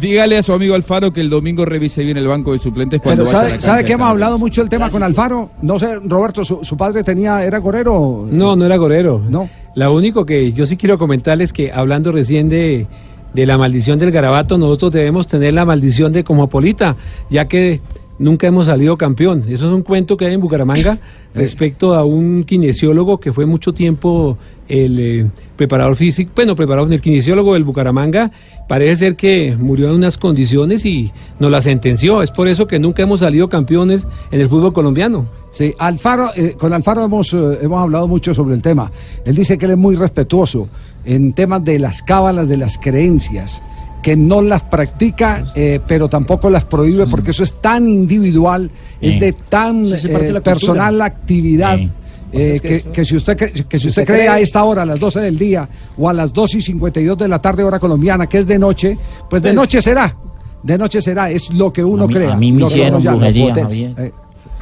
Dígale 0.00 0.36
a 0.36 0.42
su 0.42 0.52
amigo 0.52 0.74
Alfaro 0.74 1.12
que 1.12 1.20
el 1.20 1.30
domingo 1.30 1.64
revise 1.64 2.04
bien 2.04 2.18
el 2.18 2.28
banco 2.28 2.52
de 2.52 2.58
suplentes 2.58 3.00
cuando 3.00 3.24
Pero 3.24 3.36
vaya 3.36 3.38
a 3.38 3.42
¿sabe, 3.48 3.54
la 3.54 3.60
sabe 3.60 3.84
que 3.84 3.92
hemos 3.94 4.08
hablado 4.08 4.38
mucho 4.38 4.60
del 4.60 4.68
tema 4.68 4.90
con 4.90 5.02
Alfaro? 5.02 5.50
No 5.62 5.78
sé, 5.78 5.98
Roberto, 6.04 6.44
su, 6.44 6.62
su 6.62 6.76
padre 6.76 7.02
tenía, 7.02 7.42
era 7.42 7.58
gorero. 7.58 8.26
No, 8.30 8.54
no 8.54 8.66
era 8.66 8.76
gorero. 8.76 9.22
No. 9.28 9.48
Lo 9.74 9.94
único 9.94 10.26
que 10.26 10.52
yo 10.52 10.66
sí 10.66 10.76
quiero 10.76 10.98
comentarles 10.98 11.52
que 11.52 11.72
hablando 11.72 12.12
recién 12.12 12.48
de, 12.50 12.86
de 13.32 13.46
la 13.46 13.56
maldición 13.56 13.98
del 13.98 14.10
garabato, 14.10 14.58
nosotros 14.58 14.92
debemos 14.92 15.26
tener 15.26 15.54
la 15.54 15.64
maldición 15.64 16.12
de 16.12 16.22
Cosmopolita, 16.22 16.96
ya 17.30 17.46
que 17.46 17.80
nunca 18.18 18.46
hemos 18.46 18.66
salido 18.66 18.96
campeón. 18.96 19.44
Eso 19.48 19.66
es 19.66 19.72
un 19.72 19.82
cuento 19.82 20.16
que 20.16 20.26
hay 20.26 20.34
en 20.34 20.40
Bucaramanga 20.40 20.98
respecto 21.34 21.94
a 21.94 22.04
un 22.04 22.44
kinesiólogo 22.44 23.18
que 23.18 23.32
fue 23.32 23.46
mucho 23.46 23.72
tiempo 23.72 24.38
el 24.68 24.98
eh, 25.00 25.26
preparador 25.56 25.96
físico, 25.96 26.30
bueno, 26.34 26.54
preparador, 26.54 26.92
el 26.92 27.00
kinesiólogo 27.00 27.54
del 27.54 27.64
Bucaramanga, 27.64 28.30
parece 28.68 28.96
ser 28.96 29.16
que 29.16 29.56
murió 29.58 29.88
en 29.88 29.94
unas 29.94 30.18
condiciones 30.18 30.84
y 30.84 31.10
nos 31.38 31.50
la 31.50 31.60
sentenció. 31.60 32.22
Es 32.22 32.30
por 32.30 32.48
eso 32.48 32.66
que 32.66 32.78
nunca 32.78 33.02
hemos 33.02 33.20
salido 33.20 33.48
campeones 33.48 34.06
en 34.30 34.40
el 34.40 34.48
fútbol 34.48 34.72
colombiano. 34.72 35.26
Sí, 35.50 35.72
Alfaro, 35.78 36.30
eh, 36.36 36.54
con 36.58 36.72
Alfaro 36.72 37.04
hemos, 37.04 37.32
eh, 37.32 37.58
hemos 37.62 37.80
hablado 37.80 38.06
mucho 38.06 38.34
sobre 38.34 38.54
el 38.54 38.62
tema. 38.62 38.92
Él 39.24 39.34
dice 39.34 39.56
que 39.56 39.64
él 39.64 39.72
es 39.72 39.78
muy 39.78 39.96
respetuoso 39.96 40.68
en 41.04 41.32
temas 41.32 41.64
de 41.64 41.78
las 41.78 42.02
cábalas, 42.02 42.48
de 42.48 42.58
las 42.58 42.76
creencias, 42.76 43.62
que 44.02 44.16
no 44.16 44.40
las 44.42 44.62
practica, 44.62 45.44
eh, 45.54 45.80
pero 45.86 46.08
tampoco 46.08 46.48
las 46.50 46.64
prohíbe, 46.64 47.06
porque 47.06 47.30
eso 47.32 47.42
es 47.42 47.60
tan 47.60 47.86
individual, 47.88 48.70
es 49.00 49.18
de 49.20 49.32
tan 49.32 49.86
Sí, 49.88 50.08
eh, 50.08 50.32
la 50.32 50.40
personal 50.40 50.88
cultura. 50.94 51.04
actividad. 51.06 51.76
Sí. 51.78 51.90
eh, 52.30 52.52
es 52.56 52.60
que 52.60 52.68
que, 52.68 52.74
eso- 52.76 52.92
que 52.92 53.04
si 53.06 53.16
usted 53.16 53.36
que 53.36 53.78
si 53.78 53.88
usted 53.88 54.04
cree 54.04 54.18
cree- 54.26 54.28
a 54.28 54.38
esta 54.38 54.62
hora, 54.64 54.82
a 54.82 54.84
las 54.86 55.00
12 55.00 55.18
del 55.20 55.38
día, 55.38 55.66
o 55.96 56.08
a 56.10 56.12
las 56.12 56.30
2 56.32 56.54
y 56.56 56.60
52 56.60 57.16
de 57.16 57.26
la 57.28 57.40
tarde, 57.40 57.64
hora 57.64 57.78
colombiana, 57.78 58.26
que 58.26 58.36
es 58.38 58.46
de 58.46 58.58
noche, 58.58 58.98
pues 59.30 59.40
de 59.42 59.48
Pues- 59.48 59.54
noche 59.54 59.80
será. 59.80 60.14
De 60.62 60.76
noche 60.76 61.00
será, 61.00 61.30
es 61.30 61.48
lo 61.50 61.72
que 61.72 61.82
uno 61.82 62.04
A 62.04 62.06
mí- 62.08 62.14
crea. 62.14 62.32
a 62.32 62.36
mí 62.36 62.52
me 62.52 62.58
que 62.62 62.66
hicieron 62.68 63.02
brujería. 63.02 63.54
Javier. 63.54 63.94
Eh, 63.96 64.12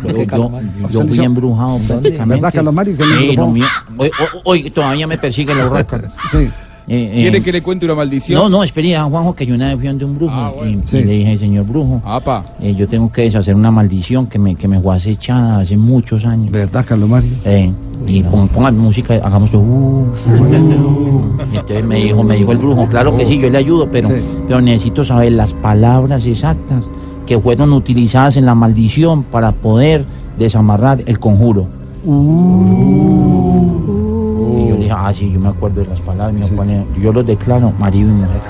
Yo, 0.05 0.15
¿qué, 0.15 0.27
yo, 0.27 0.89
yo 0.91 1.07
fui 1.09 1.25
embrujado 1.25 1.79
prácticamente. 1.89 2.35
¿Verdad, 2.43 2.53
que 2.53 2.63
Sí, 3.05 3.37
mío- 3.53 3.67
Hoy, 3.97 4.11
hoy- 4.21 4.41
hoy 4.65 4.71
todavía 4.71 5.07
me 5.07 5.17
persigue 5.19 5.55
la 5.55 5.67
urraca. 5.67 6.13
Sí. 6.31 6.49
Eh, 6.89 7.11
eh, 7.15 7.23
¿Quiere 7.23 7.43
que 7.43 7.51
le 7.51 7.63
cuente 7.63 7.85
una 7.85 7.97
maldición? 7.97 8.41
No, 8.41 8.49
no, 8.49 8.63
espere, 8.63 8.95
a 8.95 9.03
Juanjo, 9.05 9.35
que 9.35 9.45
yo 9.45 9.57
una 9.57 9.67
vez 9.69 9.77
fui 9.77 9.89
donde 9.89 10.05
un 10.05 10.15
brujo 10.15 10.33
Ah, 10.33 10.53
y, 10.55 10.57
bueno. 10.59 10.83
y 10.85 10.89
Sí. 10.89 10.97
le 11.03 11.13
dije, 11.15 11.37
señor 11.39 11.67
brujo, 11.67 12.01
Apa. 12.05 12.45
eh, 12.61 12.77
yo 12.77 12.87
tengo 12.87 13.11
que 13.11 13.23
deshacer 13.23 13.57
una 13.57 13.73
maldición 13.73 14.29
que 14.29 14.39
me, 14.39 14.55
que 14.55 14.69
me 14.69 14.81
fue 14.81 14.95
acechada 14.95 15.59
hace 15.59 15.77
muchos 15.77 16.25
años. 16.25 16.53
¿Verdad, 16.53 16.85
Carlos 16.87 17.09
Mario? 17.09 17.31
Eh, 17.45 17.73
y 18.07 18.23
pon- 18.23 18.47
pongan 18.49 18.79
música, 18.79 19.15
hagamos 19.15 19.53
uh, 19.55 19.59
uh, 19.59 20.07
entonces 21.53 21.85
me 21.85 21.97
dijo, 21.97 22.23
me 22.23 22.37
dijo 22.37 22.53
el 22.53 22.59
brujo, 22.59 22.87
claro 22.87 23.17
que 23.17 23.27
sí, 23.27 23.37
yo 23.41 23.51
le 23.51 23.59
ayudo, 23.59 23.91
pero, 23.91 24.09
Sí. 24.09 24.15
pero 24.47 24.61
necesito 24.61 25.05
saber 25.05 25.33
las 25.33 25.53
palabras 25.55 26.25
exactas 26.25 26.85
que 27.27 27.37
fueron 27.41 27.73
utilizadas 27.73 28.37
en 28.37 28.47
la 28.47 28.55
maldición 28.55 29.25
para 29.25 29.51
poder 29.51 30.05
desamarrar 30.39 31.03
el 31.07 31.19
conjuro. 31.19 31.67
Dije, 34.87 34.95
ah, 34.97 35.13
sí, 35.13 35.33
yo 35.33 35.41
me 35.41 35.49
acuerdo 35.49 35.81
de 35.81 35.89
las 35.89 36.01
palabras, 36.01 36.33
me 36.33 36.43
dijo, 36.45 36.55
"Pone- 36.55 36.87
yo 37.03 37.13
los 37.13 37.27
declaro 37.27 37.73
marido 37.73 38.09
y 38.09 38.13
mujer. 38.13 38.41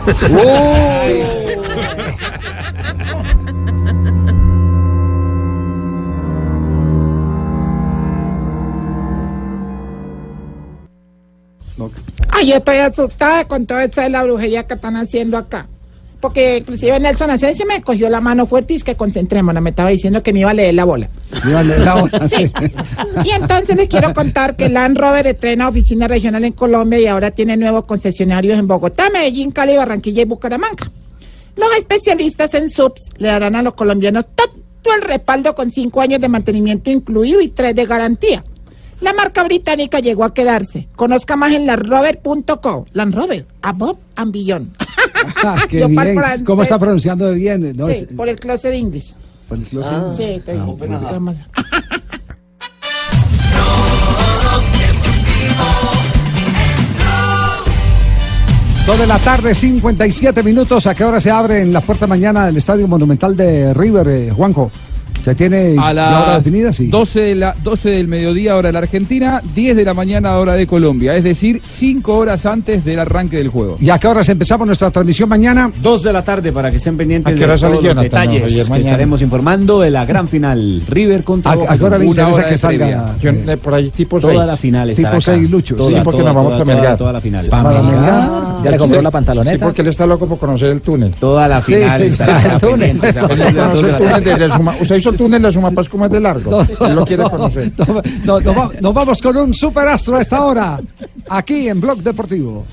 Ay, 12.31 12.49
yo 12.49 12.57
estoy 12.57 12.77
asustada 12.79 13.45
con 13.47 13.67
todo 13.67 13.79
esto 13.81 14.01
de 14.01 14.11
la 14.11 14.23
brujería 14.25 14.67
que 14.67 14.75
están 14.75 14.97
haciendo 14.97 15.37
acá. 15.39 15.69
Porque 16.27 16.57
inclusive 16.57 16.99
Nelson 16.99 17.31
Asensio 17.31 17.65
me 17.67 17.81
cogió 17.83 18.11
la 18.11 18.21
mano 18.21 18.49
fuerte 18.49 18.73
y 18.73 18.79
es 18.79 18.83
que 18.83 18.97
concentrémonos. 18.97 19.63
Me 19.63 19.71
estaba 19.71 19.91
diciendo 19.91 20.25
que 20.25 20.33
me 20.33 20.41
iba 20.41 20.51
a 20.51 20.55
leer 20.55 20.75
la 20.75 20.85
bola. 20.85 21.09
Iba 21.49 21.61
a 21.61 21.63
leer 21.63 21.83
la 21.83 21.95
bola, 21.95 22.27
sí. 22.37 22.51
Y 23.25 23.31
entonces 23.31 23.77
les 23.77 23.87
quiero 23.87 24.13
contar 24.13 24.57
que 24.57 24.69
Land 24.69 24.99
Rover 24.99 25.29
estrena 25.29 25.69
oficina 25.69 26.09
regional 26.09 26.43
en 26.43 26.53
Colombia 26.53 26.99
y 26.99 27.07
ahora 27.07 27.31
tiene 27.31 27.57
nuevos 27.57 27.85
concesionarios 27.85 28.59
en 28.59 28.67
Bogotá, 28.67 29.09
Medellín, 29.09 29.53
Cali, 29.53 29.77
Barranquilla 29.77 30.23
y 30.23 30.25
Bucaramanga. 30.25 30.91
Los 31.55 31.73
especialistas 31.79 32.53
en 32.55 32.71
subs 32.71 33.11
le 33.19 33.29
darán 33.29 33.55
a 33.55 33.63
los 33.63 33.75
colombianos 33.75 34.25
todo 34.35 34.97
el 34.97 35.03
respaldo 35.03 35.55
con 35.55 35.71
cinco 35.71 36.01
años 36.01 36.21
de 36.21 36.29
mantenimiento 36.29 36.91
incluido 36.91 37.41
y 37.41 37.47
tres 37.47 37.77
de 37.77 37.87
garantía. 37.87 38.43
La 39.01 39.13
marca 39.13 39.45
británica 39.45 40.01
llegó 40.01 40.25
a 40.25 40.35
quedarse. 40.35 40.89
Conozca 40.97 41.37
más 41.37 41.53
en 41.53 41.67
landrover.co. 41.67 42.87
Land 42.95 43.15
Rover, 43.15 43.47
above 43.63 43.99
and 44.17 44.33
beyond. 44.33 44.77
Ah, 45.45 45.57
qué 45.69 45.87
bien. 45.89 46.45
¿Cómo 46.45 46.63
está 46.63 46.79
pronunciando 46.79 47.27
de 47.27 47.35
bien? 47.35 47.77
No, 47.77 47.87
sí, 47.87 47.93
es- 47.93 48.17
por 48.17 48.29
el 48.29 48.39
closet 48.39 48.71
de 48.71 48.77
English. 48.79 49.15
por 49.49 49.59
el 49.59 49.65
closet. 49.65 49.93
Ah, 49.93 50.13
sí, 50.17 50.23
estoy 50.25 50.57
más. 51.21 51.37
Dos 58.87 58.99
de 59.01 59.07
la 59.07 59.19
tarde, 59.19 59.53
57 59.53 60.43
minutos. 60.45 60.87
¿A 60.87 60.95
qué 60.95 61.05
hora 61.05 61.19
se 61.19 61.29
abre 61.31 61.61
en 61.61 61.73
la 61.73 61.81
puerta 61.81 62.07
mañana 62.07 62.47
del 62.47 62.57
Estadio 62.57 62.87
Monumental 62.87 63.37
de 63.37 63.75
River, 63.75 64.07
eh, 64.09 64.31
Juanjo? 64.31 64.71
¿Se 65.27 65.35
tiene 65.35 65.75
A 65.77 65.93
ya 65.93 66.21
hora 66.21 66.27
la 66.29 66.37
definida? 66.39 66.73
Sí. 66.73 66.87
12, 66.87 67.21
de 67.21 67.35
la, 67.35 67.53
12 67.65 67.91
del 67.91 68.07
mediodía 68.07 68.55
hora 68.55 68.69
de 68.69 68.73
la 68.75 68.79
Argentina, 68.79 69.43
10 69.57 69.75
de 69.77 69.85
la 69.85 69.93
mañana 69.93 70.37
hora 70.39 70.53
de 70.53 70.69
Colombia, 70.69 71.17
es 71.17 71.25
decir, 71.25 71.61
5 71.65 72.15
horas 72.17 72.47
antes 72.47 72.85
del 72.85 73.01
arranque 73.01 73.39
del 73.39 73.49
juego. 73.49 73.77
¿Y 73.81 73.91
a 73.91 73.99
qué 73.99 74.07
horas 74.07 74.29
empezamos 74.29 74.69
nuestra 74.69 74.89
transmisión 74.93 75.29
mañana? 75.29 75.73
2 75.83 76.03
de 76.05 76.13
la 76.13 76.23
tarde 76.23 76.53
para 76.53 76.71
que 76.71 76.77
estén 76.77 76.97
pendientes 76.97 77.33
¿A 77.33 77.35
qué 77.35 77.41
de 77.41 77.47
todos 77.47 77.59
sale 77.61 77.75
los 77.75 77.83
Jonathan, 77.83 78.05
detalles 78.05 78.41
Javier, 78.43 78.65
que 78.65 78.71
mañana? 78.71 78.89
estaremos 78.89 79.23
informando 79.23 79.81
de 79.81 79.91
la 79.91 80.05
gran 80.07 80.29
final 80.29 80.83
River 80.87 81.25
contra 81.25 81.51
¿A- 81.51 81.73
a 81.73 81.77
qué 81.77 81.85
hora 81.85 81.99
le 81.99 82.07
interesa 82.07 82.29
Una 82.29 82.37
hora 82.37 82.49
que 82.49 82.59
salga? 82.59 83.15
Yo, 83.21 83.31
eh, 83.31 83.57
por 83.57 83.75
ahí 83.75 83.91
tipo 83.91 84.21
Toda 84.21 84.33
seis. 84.33 84.47
la 84.47 84.57
final 84.57 84.89
Tipo 84.91 84.97
estará 85.01 85.17
acá. 85.17 85.21
seis, 85.25 85.51
Lucho. 85.51 85.75
Toda, 85.75 85.91
sí, 85.91 85.97
porque 86.05 86.21
toda, 86.21 86.33
nos 86.33 86.37
vamos 86.37 86.53
toda, 86.53 86.63
a 86.63 86.65
toda, 86.65 86.75
Melgar. 86.77 86.97
toda 86.99 87.13
la 87.13 87.21
final. 87.21 87.47
¿Pa 87.49 87.59
estará. 87.59 87.83
Melgar? 87.83 88.31
¿Ya 88.63 88.71
le 88.71 88.77
compró 88.79 89.03
la 89.03 89.09
Sí, 89.09 89.13
pantaloneta? 89.13 89.65
porque 89.67 89.83
él 89.83 89.89
está 89.89 90.07
loco 90.07 90.27
por 90.29 90.39
conocer 90.39 90.71
el 90.71 90.81
túnel. 90.81 91.11
Toda 91.19 91.49
la 91.49 91.61
final 91.61 92.01
estará 92.03 92.33
no 92.35 92.39
el 92.47 92.53
la 92.53 92.59
túnel 92.61 93.01
la 94.39 94.49
Suma- 94.57 94.75
Usted 94.81 94.97
hizo 94.97 95.13
túnel 95.17 95.43
de 95.43 95.53
Sumapaz 95.53 95.89
como 95.89 96.07
es 96.07 96.11
de 96.11 96.21
largo. 96.21 96.61
Él 96.81 96.95
lo 96.95 97.05
quiere 97.05 97.25
conocer. 97.25 97.73
No, 98.25 98.41
no, 98.41 98.53
no, 98.53 98.73
nos 98.81 98.95
vamos 98.95 99.21
con 99.23 99.37
un 99.37 99.55
superastro 99.55 100.17
a 100.17 100.23
esta 100.23 100.45
hora, 100.45 100.79
aquí 101.29 101.69
en 101.69 101.81
Blog 101.81 101.99
Deportivo. 101.99 102.65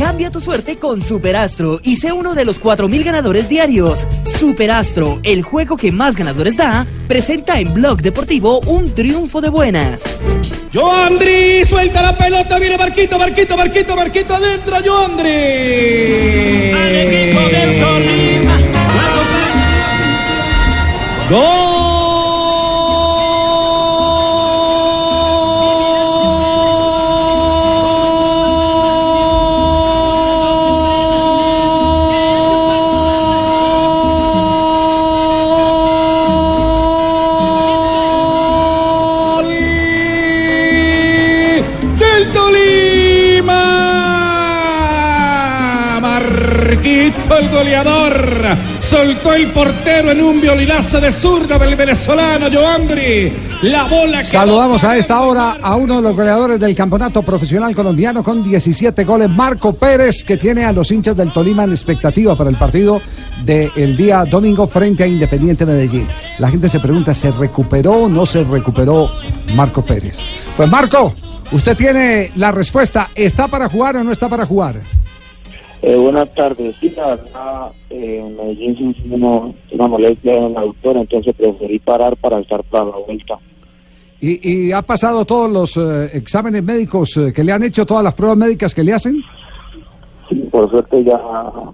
Cambia 0.00 0.30
tu 0.30 0.40
suerte 0.40 0.76
con 0.76 1.02
Superastro 1.02 1.78
y 1.84 1.96
sé 1.96 2.10
uno 2.10 2.34
de 2.34 2.46
los 2.46 2.58
4000 2.58 3.04
ganadores 3.04 3.50
diarios. 3.50 4.06
Superastro, 4.38 5.20
el 5.22 5.42
juego 5.42 5.76
que 5.76 5.92
más 5.92 6.16
ganadores 6.16 6.56
da, 6.56 6.86
presenta 7.06 7.60
en 7.60 7.74
Blog 7.74 8.00
Deportivo 8.00 8.60
un 8.60 8.94
triunfo 8.94 9.42
de 9.42 9.50
buenas. 9.50 10.02
Joandri, 10.72 11.66
suelta 11.66 12.00
la 12.00 12.16
pelota, 12.16 12.58
viene 12.58 12.78
Marquito, 12.78 13.18
Marquito, 13.18 13.58
Marquito, 13.58 13.94
Marquito 13.94 14.34
adentro, 14.36 14.76
Joandri. 14.82 16.72
Al 16.72 16.96
equipo 16.96 17.40
del 17.50 17.80
Tolima. 17.80 18.59
Del 21.30 21.59
El 49.34 49.52
portero 49.52 50.10
en 50.10 50.20
un 50.20 50.40
violinazo 50.40 51.00
de 51.00 51.12
zurda 51.12 51.56
del 51.56 51.76
venezolano 51.76 52.48
Joandri. 52.52 53.30
La 53.62 53.84
bola 53.84 54.18
que 54.18 54.26
Saludamos 54.26 54.82
a 54.82 54.96
esta 54.96 55.20
hora 55.20 55.56
a 55.62 55.76
uno 55.76 55.96
de 55.96 56.02
los 56.02 56.16
goleadores 56.16 56.58
del 56.58 56.74
campeonato 56.74 57.22
profesional 57.22 57.74
colombiano 57.74 58.24
con 58.24 58.42
17 58.42 59.04
goles, 59.04 59.30
Marco 59.30 59.72
Pérez, 59.72 60.24
que 60.24 60.36
tiene 60.36 60.64
a 60.64 60.72
los 60.72 60.90
hinchas 60.90 61.16
del 61.16 61.32
Tolima 61.32 61.62
en 61.62 61.70
expectativa 61.70 62.34
para 62.34 62.50
el 62.50 62.56
partido 62.56 63.00
del 63.44 63.96
día 63.96 64.24
domingo 64.24 64.66
frente 64.66 65.04
a 65.04 65.06
Independiente 65.06 65.64
Medellín. 65.64 66.08
La 66.38 66.50
gente 66.50 66.68
se 66.68 66.80
pregunta, 66.80 67.14
¿se 67.14 67.30
recuperó 67.30 67.92
o 67.92 68.08
no 68.08 68.26
se 68.26 68.42
recuperó 68.42 69.08
Marco 69.54 69.84
Pérez? 69.84 70.18
Pues 70.56 70.68
Marco, 70.68 71.14
usted 71.52 71.76
tiene 71.76 72.32
la 72.34 72.50
respuesta, 72.50 73.10
¿está 73.14 73.46
para 73.46 73.68
jugar 73.68 73.96
o 73.96 74.04
no 74.04 74.10
está 74.10 74.28
para 74.28 74.44
jugar? 74.44 74.99
Eh, 75.82 75.96
buenas 75.96 76.30
tardes. 76.34 76.76
Sí, 76.78 76.90
la 76.90 77.08
verdad, 77.08 77.72
eh, 77.88 78.22
en 78.22 78.36
Medellín 78.36 78.94
se 78.94 79.14
una, 79.14 79.52
una 79.72 79.88
molestia 79.88 80.36
en 80.36 80.52
la 80.52 80.60
autora, 80.60 81.00
entonces 81.00 81.34
preferí 81.34 81.78
parar 81.78 82.16
para 82.18 82.38
estar 82.40 82.62
para 82.64 82.84
la 82.84 82.96
vuelta. 83.06 83.38
¿Y, 84.20 84.66
y 84.66 84.72
ha 84.72 84.82
pasado 84.82 85.24
todos 85.24 85.50
los 85.50 85.76
eh, 85.78 86.10
exámenes 86.12 86.62
médicos 86.62 87.16
eh, 87.16 87.32
que 87.32 87.42
le 87.42 87.52
han 87.52 87.62
hecho, 87.62 87.86
todas 87.86 88.04
las 88.04 88.14
pruebas 88.14 88.36
médicas 88.36 88.74
que 88.74 88.84
le 88.84 88.92
hacen? 88.92 89.22
Sí, 90.28 90.36
por 90.50 90.70
suerte 90.70 91.02
ya 91.02 91.18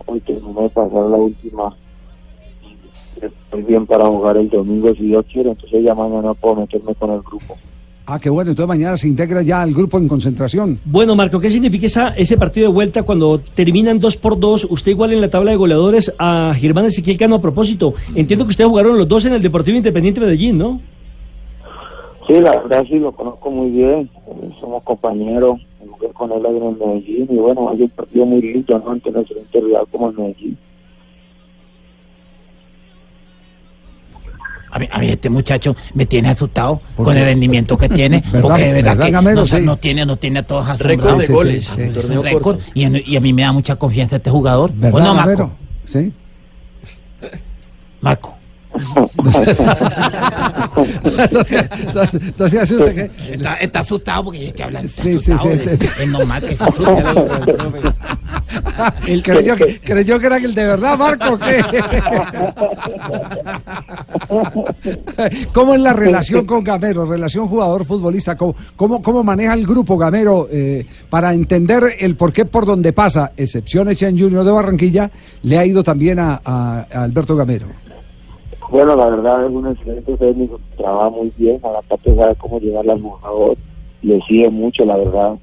hoy 0.06 0.20
terminé 0.20 0.62
de 0.62 0.68
pasar 0.68 0.92
la 0.92 1.16
última. 1.16 1.74
Estoy 3.20 3.62
bien 3.62 3.86
para 3.86 4.04
jugar 4.04 4.36
el 4.36 4.48
domingo 4.48 4.94
si 4.94 5.06
Dios 5.06 5.26
quiere, 5.32 5.50
entonces 5.50 5.82
ya 5.82 5.94
mañana 5.96 6.32
puedo 6.34 6.56
meterme 6.56 6.94
con 6.94 7.10
el 7.10 7.22
grupo. 7.22 7.56
Ah, 8.08 8.20
qué 8.20 8.30
bueno, 8.30 8.52
entonces 8.52 8.68
mañana 8.68 8.96
se 8.96 9.08
integra 9.08 9.42
ya 9.42 9.62
al 9.62 9.74
grupo 9.74 9.98
en 9.98 10.06
concentración. 10.06 10.78
Bueno, 10.84 11.16
Marco, 11.16 11.40
¿qué 11.40 11.50
significa 11.50 11.86
esa, 11.86 12.08
ese 12.10 12.36
partido 12.36 12.68
de 12.68 12.72
vuelta 12.72 13.02
cuando 13.02 13.40
terminan 13.40 13.98
dos 13.98 14.16
por 14.16 14.38
dos? 14.38 14.64
Usted 14.70 14.92
igual 14.92 15.12
en 15.12 15.20
la 15.20 15.28
tabla 15.28 15.50
de 15.50 15.56
goleadores 15.56 16.14
a 16.16 16.54
Germán 16.54 16.84
Ezequiel 16.84 17.16
Cano 17.16 17.34
a 17.34 17.40
propósito. 17.40 17.94
Entiendo 18.14 18.44
que 18.44 18.50
ustedes 18.50 18.70
jugaron 18.70 18.96
los 18.96 19.08
dos 19.08 19.26
en 19.26 19.32
el 19.32 19.42
Deportivo 19.42 19.76
Independiente 19.76 20.20
Medellín, 20.20 20.56
¿no? 20.56 20.80
Sí, 22.28 22.34
la 22.34 22.56
verdad 22.58 22.84
sí 22.88 22.96
lo 23.00 23.10
conozco 23.10 23.50
muy 23.50 23.70
bien, 23.70 24.08
eh, 24.28 24.50
somos 24.60 24.84
compañeros, 24.84 25.60
jugué 25.80 26.08
con 26.12 26.30
él 26.30 26.46
ahí 26.46 26.56
en 26.56 26.62
el 26.64 26.76
Medellín 26.76 27.26
y 27.28 27.36
bueno, 27.36 27.70
hay 27.70 27.82
un 27.82 27.88
partido 27.88 28.24
muy 28.24 28.40
lindo, 28.40 28.78
¿no? 28.84 28.92
Ante 28.92 29.10
nuestro 29.10 29.36
rival 29.52 29.84
como 29.90 30.10
el 30.10 30.16
Medellín. 30.16 30.58
A 34.76 34.78
mí, 34.78 34.88
a 34.92 34.98
mí 34.98 35.08
este 35.08 35.30
muchacho 35.30 35.74
me 35.94 36.04
tiene 36.04 36.28
asustado 36.28 36.82
¿Por 36.96 37.06
con 37.06 37.14
qué? 37.14 37.20
el 37.20 37.26
rendimiento 37.26 37.78
que 37.78 37.88
tiene, 37.88 38.22
¿Verdad? 38.30 38.42
porque 38.42 38.62
de 38.66 38.72
verdad, 38.74 38.90
¿Verdad, 38.92 39.06
que 39.06 39.10
Gamero? 39.10 39.36
no, 39.40 39.46
Sí. 39.46 39.56
no 39.62 39.76
tiene, 39.78 40.04
no 40.04 40.16
tiene 40.18 40.40
a 40.40 40.42
todos 40.42 40.66
Récord 40.80 41.20
asombrados. 41.20 41.26
de 41.28 41.32
goles, 41.34 41.64
Sí, 41.74 42.12
un 42.18 42.22
récord. 42.22 42.58
Y, 42.74 42.82
en- 42.84 43.02
y 43.06 43.16
a 43.16 43.20
mí 43.20 43.32
me 43.32 43.40
da 43.42 43.52
mucha 43.52 43.76
confianza 43.76 44.16
este 44.16 44.28
jugador. 44.28 44.70
¿Verdad, 44.74 45.00
¿O 45.00 45.02
no, 45.02 45.14
Marco? 45.14 45.30
Gamero? 45.30 45.50
Sí. 45.86 46.12
Marco. 48.02 48.35
No, 52.38 52.48
se, 52.48 52.60
asuste 52.60 52.94
que... 52.94 53.10
Está, 53.34 53.54
está 53.56 53.80
asustado 53.80 54.24
porque 54.24 54.40
yo 54.40 54.46
estoy 54.48 54.64
hablando. 54.64 54.88
Está 54.88 55.02
Sí, 55.02 55.18
sí, 55.18 55.32
sí, 55.40 55.48
es, 55.48 55.62
sí. 55.80 55.88
es 56.02 56.08
normal 56.08 56.42
que 56.42 56.56
se 56.56 56.64
asuste. 56.64 57.02
Creyó, 59.22 59.56
que, 59.56 59.80
creyó 59.80 60.18
que 60.18 60.26
era 60.26 60.36
el 60.36 60.54
de 60.54 60.66
verdad, 60.66 60.98
Marco. 60.98 61.34
¿o 61.34 61.38
¿qué? 61.38 61.60
¿Cómo 65.52 65.74
es 65.74 65.80
la 65.80 65.92
relación 65.92 66.46
con 66.46 66.62
Gamero? 66.62 67.06
Relación 67.06 67.48
jugador-futbolista. 67.48 68.36
¿Cómo, 68.36 68.54
cómo, 68.76 69.02
cómo 69.02 69.22
maneja 69.24 69.54
el 69.54 69.66
grupo 69.66 69.96
Gamero 69.96 70.48
eh, 70.50 70.86
para 71.08 71.32
entender 71.32 71.96
el 71.98 72.16
por 72.16 72.32
qué 72.32 72.44
por 72.44 72.66
donde 72.66 72.92
pasa, 72.92 73.32
excepciones 73.36 74.00
en 74.02 74.18
Junior 74.18 74.44
de 74.44 74.52
Barranquilla, 74.52 75.10
le 75.42 75.58
ha 75.58 75.64
ido 75.64 75.82
también 75.82 76.18
a, 76.18 76.40
a- 76.44 76.86
a 76.92 77.02
Alberto 77.02 77.34
Gamero? 77.36 77.66
Bueno, 78.68 78.96
la 78.96 79.10
verdad 79.10 79.46
es 79.46 79.52
un 79.52 79.68
excelente 79.68 80.16
técnico, 80.16 80.60
trabaja 80.76 81.10
muy 81.10 81.32
bien, 81.36 81.60
aparte 81.62 82.14
sabe 82.14 82.34
cómo 82.34 82.58
llegar 82.58 82.88
al 82.88 83.00
jugador, 83.00 83.56
le 84.02 84.20
sigue 84.22 84.50
mucho, 84.50 84.84
la 84.84 84.96
verdad. 84.96 85.38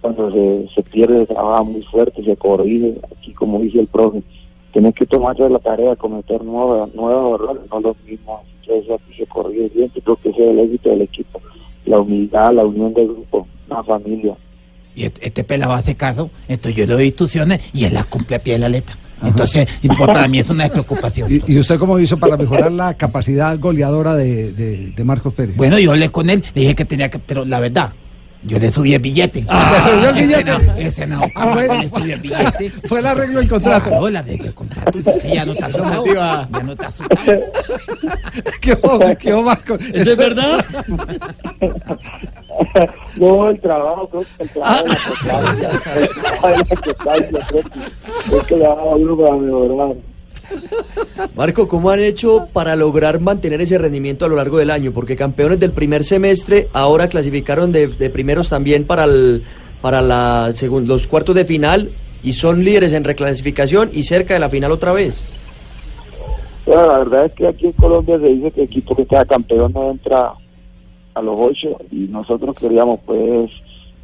Cuando 0.00 0.32
se, 0.32 0.66
se 0.74 0.82
pierde, 0.82 1.26
trabaja 1.26 1.62
muy 1.62 1.82
fuerte, 1.82 2.24
se 2.24 2.36
corrige, 2.36 2.94
aquí 3.04 3.32
como 3.34 3.58
dice 3.60 3.80
el 3.80 3.86
profe, 3.86 4.22
tienes 4.72 4.94
que 4.94 5.04
tomarse 5.04 5.48
la 5.48 5.58
tarea 5.58 5.94
cometer 5.94 6.42
nuevos, 6.42 6.92
nuevos 6.94 7.40
errores, 7.40 7.62
no 7.70 7.80
los 7.80 7.96
mismos, 8.04 8.40
entonces 8.62 8.90
aquí 8.90 9.14
se 9.18 9.26
corrige 9.26 9.68
bien, 9.68 9.92
creo 10.02 10.16
que 10.16 10.30
ese 10.30 10.44
es 10.44 10.50
el 10.50 10.58
éxito 10.60 10.88
del 10.88 11.02
equipo, 11.02 11.40
la 11.84 12.00
humildad, 12.00 12.54
la 12.54 12.64
unión 12.64 12.94
del 12.94 13.08
grupo, 13.08 13.46
la 13.68 13.84
familia. 13.84 14.36
Y 14.96 15.04
este, 15.04 15.26
este 15.26 15.44
pelado 15.44 15.74
hace 15.74 15.96
caso, 15.96 16.30
entonces 16.48 16.76
yo 16.76 16.86
le 16.86 16.94
doy 16.94 17.06
instrucciones 17.06 17.60
y 17.74 17.84
él 17.84 17.92
las 17.92 18.06
cumple 18.06 18.36
a 18.36 18.42
pie 18.42 18.54
de 18.54 18.60
la 18.60 18.68
letra. 18.70 18.96
Entonces, 19.26 19.66
para 20.06 20.28
mí 20.28 20.38
es 20.38 20.50
una 20.50 20.64
despreocupación. 20.64 21.32
¿Y, 21.32 21.42
y 21.52 21.58
usted 21.58 21.78
cómo 21.78 21.98
hizo 21.98 22.16
para 22.18 22.36
mejorar 22.36 22.72
la 22.72 22.94
capacidad 22.94 23.58
goleadora 23.58 24.14
de, 24.14 24.52
de- 24.52 24.92
de 24.96 25.04
Marcos 25.04 25.34
Pérez? 25.34 25.56
Bueno, 25.56 25.78
yo 25.78 25.90
hablé 25.92 26.10
con 26.10 26.30
él, 26.30 26.42
le 26.54 26.60
dije 26.62 26.74
que 26.74 26.84
tenía 26.84 27.08
que, 27.10 27.18
pero 27.18 27.44
la 27.44 27.60
verdad, 27.60 27.90
yo 28.46 28.58
le 28.58 28.70
subí 28.70 28.94
el 28.94 29.00
billete. 29.00 29.44
Ah, 29.48 29.72
¿le 29.72 29.80
subió 29.90 30.08
el 30.10 30.16
Ese 30.18 30.26
billete? 30.26 30.44
no- 30.66 30.74
Ese 30.76 31.06
no, 31.06 31.20
Ah, 31.34 31.46
bueno. 31.54 31.74
le 31.80 31.88
subí 31.88 32.12
el 32.12 32.20
billete. 32.20 32.70
Fue 32.86 33.00
el 33.00 33.06
arreglo 33.06 33.40
del 33.40 33.48
contrato. 33.48 33.88
Claro, 33.90 34.08
el 34.08 34.16
arreglo 34.16 34.44
del 34.44 34.54
contrato. 34.54 34.98
Sí, 35.20 35.32
ya 35.34 35.44
no 35.44 35.52
está 35.52 35.66
asustado. 35.66 36.04
Ya 36.06 36.48
no 36.62 36.72
está 36.72 36.86
asustado. 36.86 37.40
¿Qué 38.60 38.72
hubo, 38.72 39.00
qué 39.18 39.32
hubo, 39.34 39.42
Marco? 39.42 39.74
¿Eso 39.92 40.12
es 40.12 40.16
verdad? 40.16 40.64
No, 43.16 43.48
el 43.50 43.60
trabajo, 43.60 44.08
creo 44.08 44.22
que 44.36 44.42
el 44.44 44.50
trabajo 44.50 44.82
de 44.84 44.88
la 44.88 44.94
el 44.94 46.08
trabajo 46.08 46.48
de 46.48 47.32
la 47.32 47.46
que 48.28 48.36
es 48.38 48.44
que 48.44 48.56
le 48.56 48.62
da 48.64 48.70
a 48.72 48.84
uno 48.94 49.16
para 49.16 49.36
mejorar. 49.36 49.96
Marco, 51.36 51.66
¿cómo 51.68 51.90
han 51.90 52.00
hecho 52.00 52.48
para 52.52 52.76
lograr 52.76 53.20
mantener 53.20 53.60
ese 53.60 53.78
rendimiento 53.78 54.24
a 54.24 54.28
lo 54.28 54.36
largo 54.36 54.58
del 54.58 54.70
año? 54.70 54.92
Porque 54.92 55.16
campeones 55.16 55.60
del 55.60 55.72
primer 55.72 56.04
semestre 56.04 56.68
ahora 56.72 57.08
clasificaron 57.08 57.72
de, 57.72 57.88
de 57.88 58.10
primeros 58.10 58.48
también 58.50 58.84
para 58.86 59.04
el, 59.04 59.42
para 59.80 60.00
la 60.00 60.50
segun- 60.54 60.86
los 60.86 61.06
cuartos 61.06 61.34
de 61.34 61.44
final 61.44 61.90
y 62.22 62.32
son 62.32 62.64
líderes 62.64 62.92
en 62.92 63.04
reclasificación 63.04 63.90
y 63.92 64.02
cerca 64.04 64.34
de 64.34 64.40
la 64.40 64.48
final 64.48 64.72
otra 64.72 64.92
vez. 64.92 65.24
La 66.66 66.98
verdad 66.98 67.26
es 67.26 67.32
que 67.32 67.46
aquí 67.46 67.66
en 67.66 67.72
Colombia 67.72 68.18
se 68.18 68.28
dice 68.28 68.50
que 68.50 68.60
el 68.62 68.66
equipo 68.66 68.96
que 68.96 69.04
queda 69.04 69.24
campeón 69.26 69.72
no 69.74 69.90
entra 69.90 70.32
a 71.14 71.22
los 71.22 71.36
ocho 71.38 71.76
y 71.90 72.06
nosotros 72.08 72.56
queríamos 72.58 73.00
pues 73.04 73.50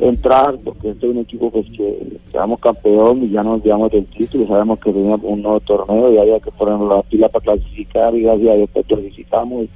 entrar, 0.01 0.57
porque 0.65 0.91
este 0.91 1.07
es 1.07 1.13
un 1.13 1.19
equipo 1.19 1.51
pues 1.51 1.67
que 1.77 2.19
quedamos 2.33 2.59
campeón 2.61 3.23
y 3.23 3.31
ya 3.31 3.43
nos 3.43 3.63
llevamos 3.63 3.91
del 3.91 4.07
título, 4.07 4.47
sabemos 4.47 4.79
que 4.81 4.93
tenía 4.93 5.17
un 5.17 5.43
nuevo 5.43 5.61
torneo 5.61 6.13
y 6.13 6.19
había 6.19 6.41
que 6.41 6.51
ponernos 6.51 6.89
la 6.89 7.03
pila 7.03 7.29
para 7.29 7.45
clasificar 7.45 8.15
y 8.15 8.23
gracias 8.23 8.51
a 8.51 8.55
Dios 8.55 8.71
pues, 8.73 8.87
clasificamos 8.87 9.67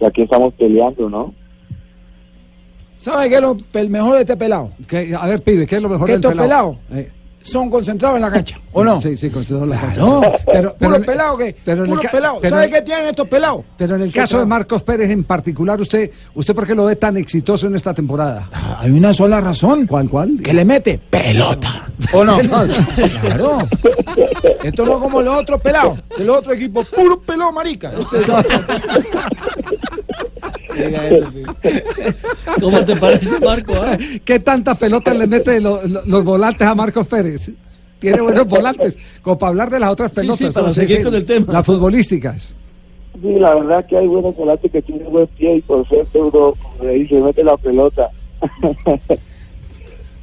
y 0.00 0.04
aquí 0.04 0.22
estamos 0.22 0.52
peleando, 0.54 1.08
¿no? 1.08 1.34
¿Sabe 2.98 3.28
qué 3.28 3.36
es 3.36 3.40
lo 3.40 3.56
el 3.72 3.90
mejor 3.90 4.14
de 4.14 4.20
este 4.20 4.36
pelado? 4.36 4.70
A 5.18 5.26
ver, 5.26 5.42
pibe, 5.42 5.66
¿qué 5.66 5.76
es 5.76 5.82
lo 5.82 5.88
mejor 5.88 6.06
Que 6.06 6.12
del 6.12 6.20
estos 6.20 6.32
pelado? 6.32 6.76
pelados 6.88 7.12
son 7.44 7.70
concentrados 7.70 8.16
en 8.16 8.22
la 8.22 8.30
cancha, 8.30 8.60
¿o 8.72 8.84
no? 8.84 9.00
Sí, 9.00 9.16
sí, 9.16 9.30
concentrados 9.30 9.64
en 9.64 9.70
la 9.70 9.80
cancha. 9.80 10.00
No, 10.00 10.20
pero, 10.52 10.74
puro 10.76 10.96
en- 10.96 11.04
pelado 11.04 11.36
que, 11.36 11.56
pero 11.64 11.78
en 11.78 11.82
el 11.84 11.88
puro 11.90 12.02
ca- 12.02 12.10
pelado. 12.10 12.38
pero 12.40 12.56
¿Sabe 12.56 12.70
qué 12.70 12.82
tienen 12.82 13.06
estos 13.06 13.28
pelados? 13.28 13.64
Pero 13.76 13.96
en 13.96 14.02
el 14.02 14.12
¿Qué 14.12 14.20
caso 14.20 14.38
de 14.38 14.46
Marcos 14.46 14.82
Pérez 14.82 15.10
en 15.10 15.24
particular, 15.24 15.80
usted, 15.80 16.10
¿usted 16.34 16.54
por 16.54 16.66
qué 16.66 16.74
lo 16.74 16.84
ve 16.86 16.96
tan 16.96 17.16
exitoso 17.16 17.66
en 17.66 17.76
esta 17.76 17.92
temporada? 17.94 18.48
Hay 18.78 18.90
una 18.90 19.12
sola 19.12 19.40
razón. 19.40 19.86
¿Cuál, 19.86 20.08
cuál? 20.08 20.38
Que 20.42 20.52
le 20.54 20.64
mete 20.64 20.98
pelota. 21.10 21.86
¿O 22.12 22.24
no? 22.24 22.38
claro. 22.38 23.58
Esto 24.62 24.86
no 24.86 24.92
es 24.92 24.98
como 24.98 25.20
los 25.20 25.40
otros 25.40 25.60
pelados. 25.60 25.98
Del 26.16 26.30
otro 26.30 26.52
equipo, 26.52 26.84
puro 26.84 27.20
pelado, 27.20 27.52
marica. 27.52 27.92
¿Cómo 32.60 32.84
te 32.84 32.96
parece, 32.96 33.38
Marco? 33.40 33.72
ah? 33.76 33.96
¿Qué 34.24 34.38
tantas 34.40 34.76
pelotas 34.78 35.16
le 35.16 35.26
mete 35.26 35.60
lo- 35.60 35.86
lo- 35.86 36.02
los 36.04 36.24
volantes 36.24 36.66
a 36.66 36.74
Marcos 36.74 37.06
Pérez? 37.06 37.50
Tiene 37.98 38.20
buenos 38.20 38.46
volantes, 38.48 38.98
como 39.22 39.38
para 39.38 39.50
hablar 39.50 39.70
de 39.70 39.78
las 39.78 39.90
otras 39.90 40.10
Sí, 40.10 40.20
sí, 40.20 40.26
pelotas. 40.26 40.54
para 40.54 40.66
¿no? 40.66 40.72
seguir 40.72 41.02
con 41.04 41.14
el 41.14 41.24
tema. 41.24 41.52
Las 41.52 41.64
futbolísticas. 41.66 42.54
Sí, 43.20 43.34
la 43.38 43.54
verdad 43.54 43.86
que 43.86 43.96
hay 43.98 44.06
buenos 44.08 44.34
volantes 44.36 44.72
que 44.72 44.82
tienen 44.82 45.10
buen 45.10 45.26
pie 45.28 45.56
y 45.56 45.60
por 45.60 45.86
suerte 45.86 46.18
uno, 46.18 46.30
como 46.60 46.84
le 46.84 46.94
dice, 46.94 47.20
mete 47.20 47.44
la 47.44 47.56
pelota. 47.56 48.08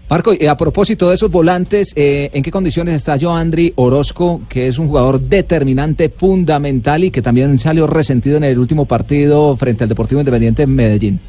Marco, 0.10 0.32
eh, 0.34 0.50
a 0.50 0.58
propósito 0.58 1.10
de 1.10 1.16
esos 1.16 1.30
volantes, 1.30 1.94
eh, 1.96 2.32
¿en 2.34 2.42
qué 2.42 2.50
condiciones 2.50 2.96
está 2.96 3.18
Joandri 3.20 3.74
Orozco, 3.76 4.42
que 4.50 4.68
es 4.68 4.80
un 4.80 4.88
jugador 4.88 5.20
determinante, 5.22 6.10
fundamental 6.10 7.04
y 7.04 7.12
que 7.12 7.22
también 7.22 7.60
salió 7.60 7.86
resentido 7.86 8.38
en 8.38 8.44
el 8.46 8.58
último 8.58 8.86
partido 8.86 9.56
frente 9.56 9.84
al 9.84 9.90
Deportivo 9.90 10.20
Independiente 10.20 10.64
en 10.64 10.76
Medellín? 10.76 11.20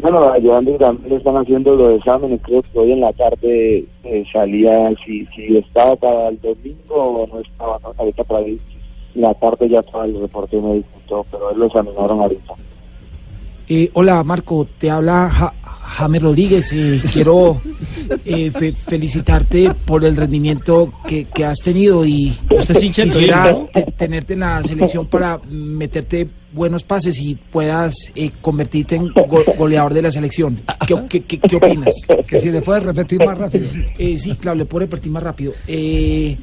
Bueno, 0.00 0.18
a 0.32 0.40
Joandri 0.40 0.78
también 0.78 1.10
le 1.10 1.16
están 1.16 1.36
haciendo 1.38 1.74
los 1.74 1.98
exámenes, 1.98 2.40
creo 2.44 2.62
que 2.62 2.78
hoy 2.78 2.92
en 2.92 3.00
la 3.00 3.12
tarde 3.12 3.84
eh, 4.04 4.24
salía 4.32 4.88
si, 5.04 5.26
si 5.34 5.56
estaba 5.56 5.96
para 5.96 6.28
el 6.28 6.40
domingo 6.40 6.94
o 6.94 7.26
no 7.26 7.40
estaba, 7.40 7.78
no, 7.82 7.92
ahorita 7.98 8.22
para 8.24 8.44
ahí, 8.46 8.58
en 9.16 9.22
la 9.22 9.34
tarde 9.34 9.68
ya 9.68 9.80
estaba 9.80 10.04
el 10.04 10.18
reporte 10.20 10.56
médico 10.56 10.86
pero 11.32 11.50
él 11.50 11.58
lo 11.58 11.66
examinaron 11.66 12.20
ahorita. 12.20 12.54
Eh, 13.68 13.90
hola, 13.94 14.22
Marco, 14.24 14.66
te 14.78 14.90
habla 14.90 15.28
Ja- 15.30 15.54
James 15.90 16.22
Rodríguez. 16.22 16.72
eh, 16.72 17.00
quiero 17.12 17.60
eh, 18.24 18.50
fe- 18.50 18.72
felicitarte 18.72 19.72
por 19.84 20.04
el 20.04 20.16
rendimiento 20.16 20.92
que, 21.06 21.24
que 21.24 21.44
has 21.44 21.58
tenido 21.58 22.04
y 22.06 22.36
Usted 22.48 22.76
quisiera 22.78 23.56
tenerte 23.96 24.34
en 24.34 24.40
la 24.40 24.62
selección 24.62 25.06
para 25.06 25.38
meterte 25.48 26.28
buenos 26.52 26.82
pases 26.84 27.18
y 27.20 27.34
puedas 27.36 27.94
eh, 28.14 28.30
convertirte 28.40 28.96
en 28.96 29.08
go- 29.08 29.44
goleador 29.56 29.94
de 29.94 30.02
la 30.02 30.10
selección. 30.10 30.60
¿Qué, 30.86 30.96
qué- 31.08 31.20
qué- 31.22 31.38
qué 31.38 31.56
opinas? 31.56 31.94
Que 32.26 32.40
si 32.40 32.50
le 32.50 32.60
puedes 32.62 32.82
repetir 32.82 33.24
más 33.24 33.38
rápido. 33.38 33.66
Eh, 33.98 34.16
sí, 34.18 34.34
claro, 34.36 34.58
le 34.58 34.64
puedo 34.66 34.80
repetir 34.86 35.12
más 35.12 35.22
rápido. 35.22 35.52
Eh, 35.66 36.36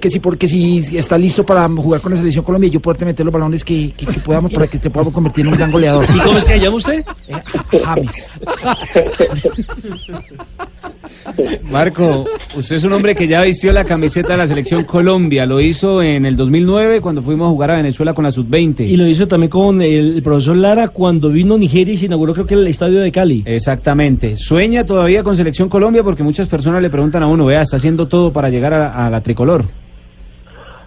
que 0.00 0.10
si 0.10 0.20
porque 0.20 0.46
si 0.46 0.78
está 0.96 1.16
listo 1.16 1.44
para 1.46 1.66
jugar 1.68 2.00
con 2.02 2.12
la 2.12 2.18
selección 2.18 2.44
Colombia 2.44 2.68
y 2.68 2.70
yo 2.70 2.80
poderte 2.80 3.04
meter 3.06 3.24
los 3.24 3.32
balones 3.32 3.64
que, 3.64 3.92
que- 3.96 4.06
que 4.06 4.20
podamos 4.20 4.52
para 4.52 4.66
que 4.66 4.78
te 4.78 4.90
podamos 4.90 5.14
convertir 5.14 5.46
en 5.46 5.52
un 5.52 5.58
gran 5.58 5.72
goleador. 5.72 6.04
¿Y 6.14 6.18
cómo 6.18 6.36
es 6.38 6.44
que 6.44 6.60
llama 6.60 6.76
usted? 6.76 7.04
Eh, 7.28 7.80
James. 7.84 8.28
Marco, 11.70 12.24
usted 12.56 12.76
es 12.76 12.84
un 12.84 12.92
hombre 12.92 13.14
que 13.14 13.26
ya 13.26 13.42
vistió 13.42 13.72
la 13.72 13.84
camiseta 13.84 14.32
de 14.32 14.38
la 14.38 14.48
selección 14.48 14.84
Colombia. 14.84 15.46
Lo 15.46 15.60
hizo 15.60 16.02
en 16.02 16.26
el 16.26 16.36
2009 16.36 17.00
cuando 17.00 17.22
fuimos 17.22 17.46
a 17.46 17.50
jugar 17.50 17.70
a 17.72 17.76
Venezuela 17.76 18.14
con 18.14 18.24
la 18.24 18.32
sub-20. 18.32 18.80
Y 18.80 18.96
lo 18.96 19.06
hizo 19.06 19.26
también 19.28 19.50
con 19.50 19.82
el, 19.82 20.22
profesor 20.22 20.56
Lara 20.56 20.88
cuando 20.88 21.30
vino 21.30 21.54
a 21.54 21.58
Nigeria 21.58 21.94
y 21.94 21.96
se 21.96 22.06
inauguró 22.06 22.34
creo 22.34 22.46
que 22.46 22.54
el 22.54 22.66
estadio 22.66 23.00
de 23.00 23.12
Cali. 23.12 23.42
Exactamente. 23.46 24.36
Sueña 24.36 24.84
todavía 24.84 25.22
con 25.22 25.36
selección 25.36 25.68
Colombia 25.68 26.02
porque 26.02 26.22
muchas 26.22 26.48
personas 26.48 26.82
le 26.82 26.90
preguntan 26.90 27.22
a 27.22 27.26
uno, 27.26 27.46
vea, 27.46 27.62
está 27.62 27.76
haciendo 27.76 28.06
todo 28.08 28.32
para 28.32 28.48
llegar 28.48 28.72
a, 28.72 29.06
a 29.06 29.10
la 29.10 29.20
tricolor. 29.20 29.64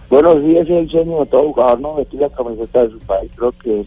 Bueno, 0.08 0.34
sí, 0.40 0.56
ese 0.56 0.72
es 0.72 0.84
el 0.84 0.90
sueño 0.90 1.20
de 1.20 1.26
todo 1.26 1.52
jugador, 1.52 1.80
¿no? 1.80 1.94
Vestir 1.94 2.20
la 2.20 2.28
camiseta 2.30 2.82
de 2.82 2.90
su 2.90 2.98
país. 2.98 3.30
Creo 3.36 3.52
que 3.52 3.84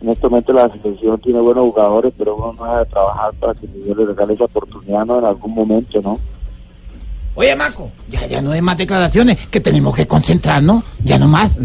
en 0.00 0.08
este 0.08 0.28
momento 0.28 0.52
la 0.52 0.68
selección 0.70 1.18
tiene 1.20 1.40
buenos 1.40 1.64
jugadores, 1.64 2.12
pero 2.16 2.36
uno 2.36 2.52
no 2.52 2.72
debe 2.72 2.86
trabajar 2.86 3.34
para 3.34 3.54
que 3.54 3.66
Dios 3.66 3.96
le 3.96 4.06
regale 4.06 4.34
esa 4.34 4.44
oportunidad, 4.44 5.04
¿no? 5.04 5.18
En 5.18 5.24
algún 5.24 5.54
momento, 5.54 6.00
¿no? 6.00 6.18
Oye, 7.38 7.54
Marco, 7.54 7.92
ya, 8.08 8.26
ya 8.26 8.42
no 8.42 8.50
hay 8.50 8.60
más 8.60 8.76
declaraciones, 8.76 9.36
que 9.48 9.60
tenemos 9.60 9.94
que 9.94 10.08
concentrarnos, 10.08 10.82
ya 11.04 11.20
no 11.20 11.28
más. 11.28 11.56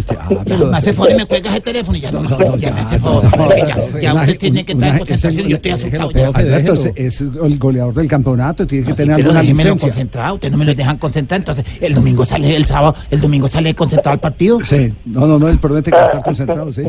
Ya 0.45 0.55
me 0.55 0.78
hace 0.78 0.93
favor 0.93 1.09
y 1.09 1.15
me 1.15 1.26
cuelgas 1.26 1.55
el 1.55 1.63
teléfono 1.63 1.97
y 1.97 2.01
ya 2.01 2.11
no, 2.11 2.21
no, 2.21 2.55
ya 2.57 2.71
me 2.71 2.82
hace 2.82 2.99
favor. 2.99 3.24
ya, 3.57 3.99
ya 3.99 4.13
usted 4.13 4.38
tiene 4.38 4.63
que 4.63 4.74
estar 4.74 4.89
en 4.89 4.97
concentración, 4.99 5.47
yo 5.47 5.55
estoy 5.55 5.71
asustado 5.71 6.11
ya. 6.11 6.28
Alberto 6.28 6.74
es, 6.93 7.21
el 7.21 7.57
goleador 7.57 7.95
del 7.95 8.07
campeonato, 8.07 8.67
tiene 8.67 8.86
que 8.86 8.93
tener 8.93 9.15
pero 9.15 9.32
alguna 9.32 9.41
licencia. 9.41 9.88
concentrado, 9.89 10.36
ustedes 10.36 10.51
no 10.51 10.59
me 10.59 10.65
lo 10.65 10.76
dejan 10.76 10.97
concentrar, 10.99 11.39
entonces 11.39 11.65
el 11.82 11.95
domingo 11.95 12.24
sale 12.24 12.55
el 12.55 12.67
sábado, 12.67 12.95
el 13.09 13.19
domingo 13.19 13.47
sale 13.47 13.74
concentrado 13.74 14.13
al 14.13 14.19
partido. 14.19 14.59
Sí, 14.63 14.93
no, 15.05 15.26
no, 15.26 15.39
no, 15.39 15.47
él 15.47 15.57
promete 15.57 15.89
que 15.89 15.97
va 15.97 16.03
a 16.03 16.05
estar 16.05 16.24
concentrado, 16.24 16.71
sí. 16.71 16.84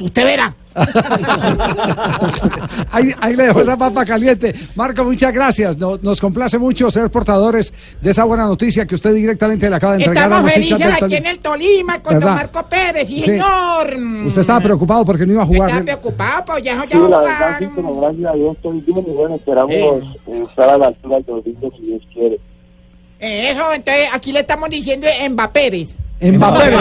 Usted 0.00 0.24
verá. 0.24 0.54
ahí, 2.92 3.12
ahí 3.20 3.36
le 3.36 3.44
dejo 3.44 3.60
esa 3.60 3.76
papa 3.76 4.04
caliente. 4.04 4.54
Marco, 4.74 5.04
muchas 5.04 5.32
gracias. 5.32 5.76
No- 5.78 5.98
nos 6.00 6.20
complace 6.20 6.58
mucho 6.58 6.90
ser 6.90 7.10
portadores 7.10 7.72
de 8.00 8.10
esa 8.10 8.24
buena 8.24 8.46
noticia 8.46 8.86
que 8.86 8.94
usted 8.94 9.14
directamente 9.14 9.68
le 9.68 9.76
acaba 9.76 9.96
de 9.96 10.04
entregar 10.04 10.30
Estamos 10.30 10.52
felices 10.52 10.80
aquí 11.02 11.16
en 11.16 11.26
el 11.26 11.38
Tolima 11.40 12.00
con 12.02 12.14
¿Verdad? 12.14 12.28
don 12.28 12.36
Marco 12.36 12.68
Pérez, 12.68 13.08
sí, 13.08 13.16
Sí. 13.20 13.22
señor. 13.22 13.96
Usted 14.26 14.40
estaba 14.40 14.60
preocupado 14.60 15.04
porque 15.04 15.26
no 15.26 15.32
iba 15.34 15.42
a 15.42 15.46
jugar. 15.46 15.68
Estaba 15.70 15.84
preocupado, 15.84 16.44
pues 16.46 16.64
ya, 16.64 16.74
ya 16.74 16.82
Sí, 16.90 16.98
la 16.98 17.04
jugaron. 17.04 17.24
verdad, 17.28 17.56
sí, 17.58 17.68
pero 17.74 18.00
gracias 18.00 18.26
a 18.26 18.32
Dios 18.34 18.56
estoy 18.56 18.80
bien 18.80 18.98
y 18.98 19.10
bueno, 19.12 19.34
esperamos 19.36 19.72
Eh. 19.72 20.00
eh, 20.28 20.42
estar 20.48 20.70
a 20.70 20.78
la 20.78 20.86
altura 20.86 21.16
del 21.16 21.24
domingo 21.26 21.72
si 21.76 21.82
Dios 21.86 22.02
quiere. 22.12 22.38
Eh, 23.20 23.50
Eso, 23.50 23.72
entonces 23.74 24.08
aquí 24.12 24.32
le 24.32 24.40
estamos 24.40 24.70
diciendo 24.70 25.06
Mbappéres. 25.30 25.96
Mbappé. 26.20 26.74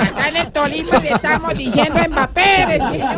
Acá 0.00 0.28
en 0.28 0.36
el 0.36 0.52
Tolima 0.52 0.98
le 0.98 1.08
estamos 1.08 1.54
diciendo 1.58 2.00
señor. 2.92 3.10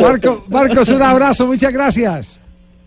Marco, 0.00 0.44
Marcos, 0.48 0.88
un 0.88 1.02
abrazo, 1.02 1.46
muchas 1.46 1.72
gracias. 1.72 2.43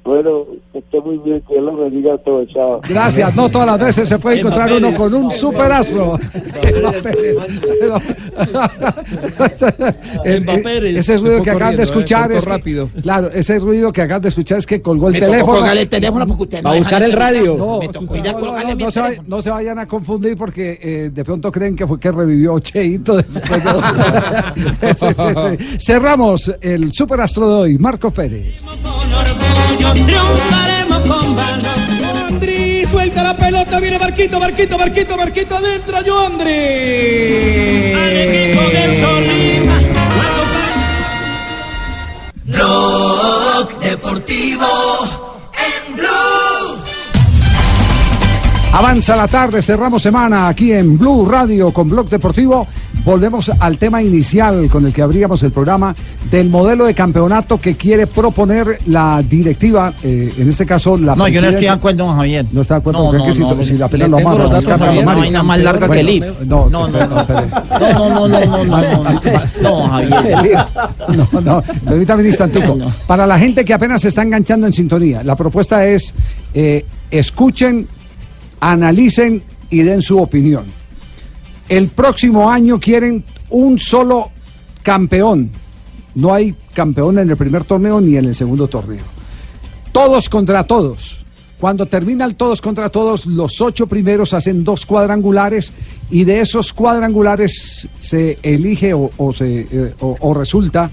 Bueno, 0.07 0.45
que 0.71 0.79
esté 0.79 1.01
muy 1.01 1.17
bien, 1.17 1.41
que 1.45 1.55
Dios 1.55 1.65
los 1.65 1.77
bendiga 1.77 2.13
a 2.13 2.17
todos, 2.19 2.47
chao. 2.47 2.79
Gracias, 2.87 3.35
no 3.35 3.49
todas 3.49 3.67
las 3.67 3.77
veces 3.77 4.07
se 4.07 4.17
puede 4.17 4.39
encontrar 4.39 4.71
uno 4.71 4.95
con 4.95 5.13
un 5.13 5.33
Mbappé. 10.23 10.97
ese 10.97 11.17
ruido 11.17 11.43
que 11.43 11.51
acaban 11.51 11.75
de 11.75 11.83
escuchar 11.83 12.31
eh, 12.31 12.37
es 12.37 12.45
rápido. 12.45 12.89
claro, 13.01 13.29
ese 13.33 13.59
ruido 13.59 13.91
que 13.91 14.01
acaban 14.01 14.21
de 14.21 14.29
escuchar 14.29 14.59
es 14.59 14.65
que 14.65 14.81
colgó 14.81 15.09
el 15.09 15.19
teléfono. 15.19 15.55
colgarle 15.57 15.81
el 15.81 15.89
teléfono 15.89 16.25
porque 16.25 16.43
usted 16.43 16.63
no 16.63 16.69
Va 16.69 16.75
a 16.75 16.79
buscar 16.79 17.03
el 17.03 17.11
radio. 17.11 17.57
No, 17.57 17.81
se, 17.81 17.87
va- 19.01 19.07
teléfono. 19.07 19.23
no 19.27 19.41
se 19.41 19.49
vayan 19.49 19.79
a 19.79 19.85
confundir 19.87 20.37
porque 20.37 20.79
eh, 20.81 21.09
de 21.13 21.25
pronto 21.25 21.51
creen 21.51 21.75
que 21.75 21.85
fue 21.85 21.99
que 21.99 22.13
revivió 22.13 22.57
Cheito. 22.59 23.17
Cerramos 25.79 26.49
el 26.61 26.93
superastro 26.93 27.49
de 27.49 27.55
hoy, 27.55 27.77
Marco 27.77 28.09
Pérez. 28.09 28.63
Triunfaremos 30.05 31.09
con 31.09 31.35
valor. 31.35 31.65
Andri, 32.27 32.85
suelta 32.85 33.23
la 33.23 33.35
pelota, 33.35 33.79
viene 33.79 33.97
Marquito, 33.97 34.39
Marquito, 34.39 34.77
Marquito, 34.77 35.17
Marquito 35.17 35.57
adentro, 35.57 35.97
Joandri. 36.05 37.47
Blog 38.51 39.66
Avanza 48.77 49.15
la 49.15 49.27
tarde, 49.27 49.63
cerramos 49.63 50.03
semana 50.03 50.47
aquí 50.47 50.71
en 50.71 50.99
Blue 50.99 51.25
Radio 51.27 51.73
con 51.73 51.89
Blog 51.89 52.09
Deportivo. 52.09 52.67
Volvemos 53.03 53.49
al 53.59 53.75
tema 53.79 54.03
inicial 54.03 54.69
con 54.69 54.85
el 54.85 54.93
que 54.93 55.01
abríamos 55.01 55.41
el 55.41 55.51
programa 55.51 55.95
del 56.29 56.51
modelo 56.51 56.85
de 56.85 56.93
campeonato 56.93 57.59
que 57.59 57.75
quiere 57.75 58.05
proponer 58.05 58.77
la 58.85 59.23
directiva, 59.27 59.95
eh, 60.03 60.31
en 60.37 60.47
este 60.47 60.67
caso 60.67 60.95
la 60.95 61.15
No, 61.15 61.27
yo 61.27 61.41
no 61.41 61.47
estoy 61.47 61.63
de 61.63 61.69
acuerdo, 61.69 62.05
don 62.05 62.17
Javier. 62.17 62.45
No 62.51 62.61
está 62.61 62.75
de 62.75 62.79
acuerdo 62.81 62.99
No, 62.99 63.09
con 63.09 63.17
no, 63.17 63.25
qué 63.25 63.31
sitio, 63.31 63.55
no, 63.55 63.63
si 63.65 63.73
la 63.73 63.87
le 63.87 63.91
pena 63.91 64.07
lo 64.09 64.17
amarra, 64.19 64.47
datos, 64.47 64.65
Javier, 64.65 65.05
no 65.05 65.21
hay 65.23 65.31
nada 65.31 65.43
más 65.43 65.59
larga 65.59 65.89
que 65.89 65.99
el 65.99 66.05
Bueno, 66.05 66.33
IF. 66.33 66.41
No, 66.41 66.69
No. 66.69 66.87
No, 66.87 66.97
no, 66.99 67.07
no, 67.07 68.27
no, 68.27 68.63
no, 68.63 69.03
no, 69.03 69.21
no, 69.59 69.89
Javier. 69.89 70.57
No, 71.33 71.41
no, 71.41 71.63
permítame 71.83 72.21
un 72.21 72.27
instantico. 72.27 72.77
Para 73.07 73.25
la 73.25 73.39
gente 73.39 73.65
que 73.65 73.73
apenas 73.73 74.03
se 74.03 74.09
está 74.09 74.21
enganchando 74.21 74.67
en 74.67 74.73
sintonía, 74.73 75.23
la 75.23 75.35
propuesta 75.35 75.83
es 75.83 76.13
eh, 76.53 76.85
escuchen, 77.09 77.87
analicen 78.59 79.43
y 79.69 79.81
den 79.81 80.01
su 80.01 80.19
opinión. 80.19 80.65
El 81.69 81.89
próximo 81.89 82.49
año 82.49 82.79
quieren 82.79 83.23
un 83.49 83.77
solo 83.79 84.31
campeón, 84.83 85.51
No 86.15 86.33
hay 86.33 86.55
campeón 86.73 87.19
en 87.19 87.29
el 87.29 87.37
primer 87.37 87.63
torneo 87.63 88.01
ni 88.01 88.17
en 88.17 88.25
el 88.25 88.33
segundo 88.33 88.67
torneo. 88.67 89.03
Todos 89.91 90.29
contra 90.29 90.63
todos. 90.63 91.25
Cuando 91.59 91.85
termina 91.85 92.25
el 92.25 92.35
todos 92.35 92.61
contra 92.61 92.89
todos, 92.89 93.25
los 93.25 93.61
ocho 93.61 93.85
primeros 93.87 94.33
hacen 94.33 94.63
dos 94.63 94.85
cuadrangulares 94.85 95.73
y 96.09 96.23
de 96.23 96.39
esos 96.39 96.73
cuadrangulares 96.73 97.87
se 97.99 98.37
elige 98.41 98.93
o, 98.93 99.11
se, 99.33 99.67
eh, 99.71 99.93
o 99.99 100.33
resulta 100.33 100.89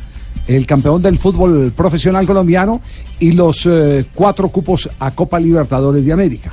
el 0.46 0.66
campeón 0.66 1.00
del 1.00 1.18
fútbol 1.18 1.72
profesional 1.74 2.26
colombiano 2.26 2.80
y 3.18 3.32
los 3.32 3.66
eh, 3.66 4.06
cuatro 4.14 4.48
cupos 4.48 4.88
a 4.98 5.10
Copa 5.12 5.40
Libertadores 5.40 6.04
de 6.04 6.12
América. 6.12 6.52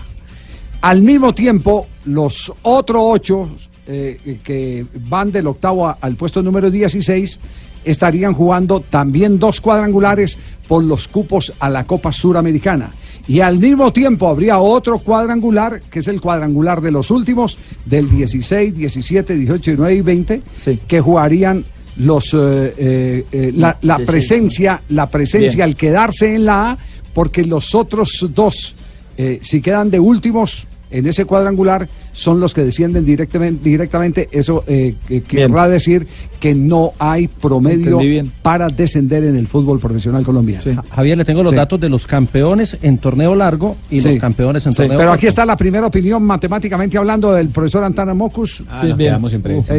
Al 0.81 1.01
mismo 1.01 1.33
tiempo, 1.33 1.87
los 2.05 2.51
otros 2.63 3.01
ocho 3.05 3.49
eh, 3.87 4.39
que 4.43 4.85
van 5.09 5.31
del 5.31 5.47
octavo 5.47 5.87
a- 5.87 5.97
al 6.01 6.15
puesto 6.15 6.41
número 6.41 6.69
16 6.71 7.39
estarían 7.83 8.33
jugando 8.33 8.79
también 8.79 9.39
dos 9.39 9.59
cuadrangulares 9.59 10.37
por 10.67 10.83
los 10.83 11.07
cupos 11.07 11.51
a 11.59 11.69
la 11.69 11.83
Copa 11.85 12.13
Suramericana. 12.13 12.91
Y 13.27 13.39
al 13.41 13.59
mismo 13.59 13.91
tiempo 13.93 14.27
habría 14.27 14.59
otro 14.59 14.99
cuadrangular, 14.99 15.81
que 15.89 15.99
es 15.99 16.07
el 16.07 16.21
cuadrangular 16.21 16.81
de 16.81 16.91
los 16.91 17.11
últimos, 17.11 17.57
del 17.85 18.09
16, 18.09 18.75
17, 18.75 19.35
18, 19.35 19.71
19 19.71 19.95
y 19.95 20.01
20, 20.01 20.41
que 20.87 21.01
jugarían 21.01 21.63
los 21.97 22.33
eh, 22.33 23.25
eh, 23.31 23.51
la, 23.55 23.77
la 23.81 23.97
presencia, 23.99 24.81
la 24.89 25.09
presencia 25.09 25.57
Bien. 25.65 25.69
al 25.69 25.75
quedarse 25.75 26.33
en 26.35 26.45
la 26.45 26.71
A, 26.71 26.77
porque 27.13 27.43
los 27.43 27.75
otros 27.75 28.27
dos, 28.33 28.75
eh, 29.17 29.39
si 29.41 29.61
quedan 29.61 29.89
de 29.91 29.99
últimos 29.99 30.67
en 30.91 31.07
ese 31.07 31.25
cuadrangular, 31.25 31.87
son 32.11 32.39
los 32.39 32.53
que 32.53 32.63
descienden 32.63 33.05
directamente. 33.05 33.63
directamente. 33.63 34.29
Eso 34.31 34.63
eh, 34.67 34.95
que- 35.07 35.21
querrá 35.23 35.67
decir 35.67 36.05
que 36.39 36.53
no 36.53 36.93
hay 36.99 37.27
promedio 37.27 37.99
para 38.41 38.67
descender 38.67 39.23
en 39.23 39.35
el 39.35 39.47
fútbol 39.47 39.79
profesional 39.79 40.23
colombiano. 40.23 40.83
Javier, 40.89 41.17
le 41.17 41.23
tengo 41.25 41.43
los 41.43 41.51
Sí. 41.51 41.55
datos 41.55 41.79
de 41.79 41.89
los 41.89 42.05
campeones 42.07 42.77
en 42.81 42.97
torneo 42.97 43.35
largo 43.35 43.77
y 43.89 44.01
Sí. 44.01 44.09
los 44.09 44.17
campeones 44.19 44.65
en 44.65 44.71
Sí, 44.73 44.77
torneo 44.77 44.97
Pero 44.97 45.09
corto. 45.11 45.17
aquí 45.19 45.27
está 45.27 45.45
la 45.45 45.55
primera 45.57 45.87
opinión 45.87 46.23
matemáticamente 46.23 46.97
hablando 46.97 47.31
del 47.33 47.49
profesor 47.49 47.83
Antana 47.83 48.13
Mocus. 48.13 48.63
Sí, 48.81 48.93
bien. 48.93 49.23
Uf, 49.23 49.33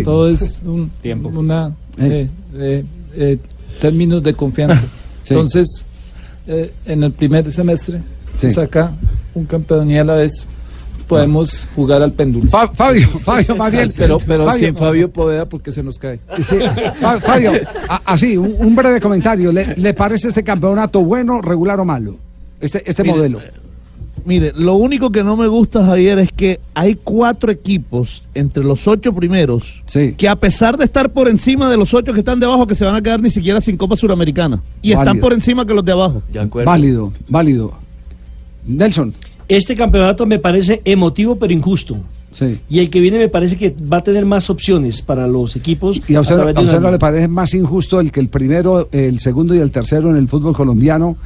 todo 0.04 0.28
es 0.30 0.60
un, 0.64 0.90
una 1.36 1.72
eh, 1.98 2.28
eh, 2.54 2.84
eh, 3.14 3.38
términos 3.80 4.22
de 4.22 4.34
confianza. 4.34 4.82
Sí. 5.24 5.34
Entonces, 5.34 5.84
eh, 6.48 6.72
en 6.84 7.04
el 7.04 7.12
primer 7.12 7.52
semestre 7.52 8.00
se 8.36 8.50
saca 8.50 8.90
un 9.34 9.44
campeón 9.44 9.88
y 9.88 9.98
a 9.98 10.02
la 10.02 10.16
vez 10.16 10.48
podemos 11.16 11.68
jugar 11.74 12.02
al 12.02 12.12
péndulo. 12.12 12.48
Fabio, 12.50 13.08
Fabio, 13.24 13.56
más 13.56 13.72
bien. 13.72 13.92
Pero, 13.96 14.18
pero 14.26 14.44
Fabio. 14.46 14.66
sin 14.66 14.76
Fabio 14.76 15.10
Poveda 15.10 15.46
porque 15.46 15.72
se 15.72 15.82
nos 15.82 15.98
cae. 15.98 16.20
Sí, 16.48 16.56
Fabio, 17.24 17.52
así, 18.04 18.36
un, 18.36 18.54
un 18.58 18.74
breve 18.74 19.00
comentario. 19.00 19.52
¿Le, 19.52 19.74
le 19.76 19.94
parece 19.94 20.28
este 20.28 20.42
campeonato 20.42 21.00
bueno, 21.02 21.40
regular 21.40 21.78
o 21.80 21.84
malo? 21.84 22.16
Este, 22.60 22.82
este 22.88 23.02
Mire, 23.02 23.16
modelo. 23.16 23.40
Mire, 24.24 24.52
lo 24.56 24.74
único 24.74 25.10
que 25.10 25.24
no 25.24 25.36
me 25.36 25.48
gusta, 25.48 25.84
Javier, 25.84 26.18
es 26.20 26.30
que 26.32 26.60
hay 26.74 26.94
cuatro 27.02 27.50
equipos 27.50 28.22
entre 28.34 28.62
los 28.62 28.86
ocho 28.86 29.12
primeros 29.12 29.82
que 30.16 30.28
a 30.28 30.36
pesar 30.36 30.76
de 30.76 30.84
estar 30.84 31.10
por 31.10 31.28
encima 31.28 31.68
de 31.68 31.76
los 31.76 31.92
ocho 31.92 32.12
que 32.12 32.20
están 32.20 32.38
debajo, 32.38 32.66
que 32.66 32.74
se 32.76 32.84
van 32.84 32.94
a 32.94 33.02
quedar 33.02 33.20
ni 33.20 33.30
siquiera 33.30 33.60
sin 33.60 33.76
Copa 33.76 33.96
Suramericana. 33.96 34.62
Y 34.80 34.92
están 34.92 35.18
por 35.18 35.32
encima 35.32 35.66
que 35.66 35.74
los 35.74 35.84
de 35.84 35.92
abajo. 35.92 36.22
Válido, 36.64 37.12
válido. 37.28 37.72
Nelson. 38.64 39.12
Este 39.48 39.74
campeonato 39.74 40.26
me 40.26 40.38
parece 40.38 40.80
emotivo 40.84 41.36
pero 41.36 41.52
injusto. 41.52 41.96
Sí. 42.32 42.58
Y 42.70 42.78
el 42.78 42.88
que 42.88 42.98
viene 43.00 43.18
me 43.18 43.28
parece 43.28 43.56
que 43.58 43.74
va 43.92 43.98
a 43.98 44.02
tener 44.02 44.24
más 44.24 44.48
opciones 44.48 45.02
para 45.02 45.26
los 45.26 45.54
equipos. 45.54 46.00
¿Y 46.08 46.14
a 46.14 46.20
usted, 46.20 46.36
a 46.38 46.60
usted 46.60 46.80
no 46.80 46.90
le 46.90 46.98
parece 46.98 47.28
más 47.28 47.52
injusto 47.52 48.00
el 48.00 48.10
que 48.10 48.20
el 48.20 48.28
primero, 48.28 48.88
el 48.90 49.20
segundo 49.20 49.54
y 49.54 49.58
el 49.58 49.70
tercero 49.70 50.08
en 50.10 50.16
el 50.16 50.28
fútbol 50.28 50.54
colombiano 50.54 51.16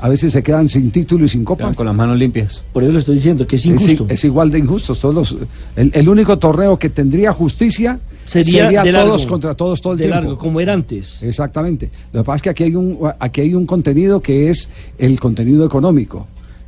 a 0.00 0.08
veces 0.10 0.32
se 0.32 0.42
quedan 0.42 0.68
sin 0.68 0.90
título 0.90 1.24
y 1.24 1.28
sin 1.28 1.44
copa? 1.44 1.72
Con 1.72 1.86
las 1.86 1.94
manos 1.94 2.18
limpias. 2.18 2.64
Por 2.72 2.82
eso 2.82 2.92
le 2.92 2.98
estoy 2.98 3.14
diciendo 3.14 3.46
que 3.46 3.56
es 3.56 3.64
injusto. 3.66 4.06
es 4.08 4.24
igual 4.24 4.50
de 4.50 4.58
injusto. 4.58 4.94
Todos 4.96 5.14
los- 5.14 5.36
el, 5.76 5.92
el 5.94 6.08
único 6.08 6.36
torneo 6.36 6.76
que 6.76 6.90
tendría 6.90 7.32
justicia 7.32 8.00
Sería 8.24 8.64
sería, 8.64 8.82
de 8.82 8.90
largo. 8.90 9.10
todos 9.10 9.26
contra 9.26 9.54
todos 9.54 9.80
todo 9.80 9.92
el 9.92 9.98
De 10.00 10.04
tiempo. 10.06 10.20
largo, 10.20 10.36
como 10.38 10.60
era 10.60 10.72
antes. 10.72 11.22
Exactamente. 11.22 11.90
Lo 12.12 12.22
que 12.22 12.26
pasa 12.26 12.36
es 12.36 12.42
que 12.42 12.50
aquí 12.50 12.64
hay 12.64 12.74
un 12.74 12.98
aquí 13.20 13.40
hay 13.42 13.54
un 13.54 13.66
contenido 13.66 14.20
que 14.20 14.50
es 14.50 14.68
el 14.98 15.20
contenido 15.20 15.64
económico. 15.64 16.26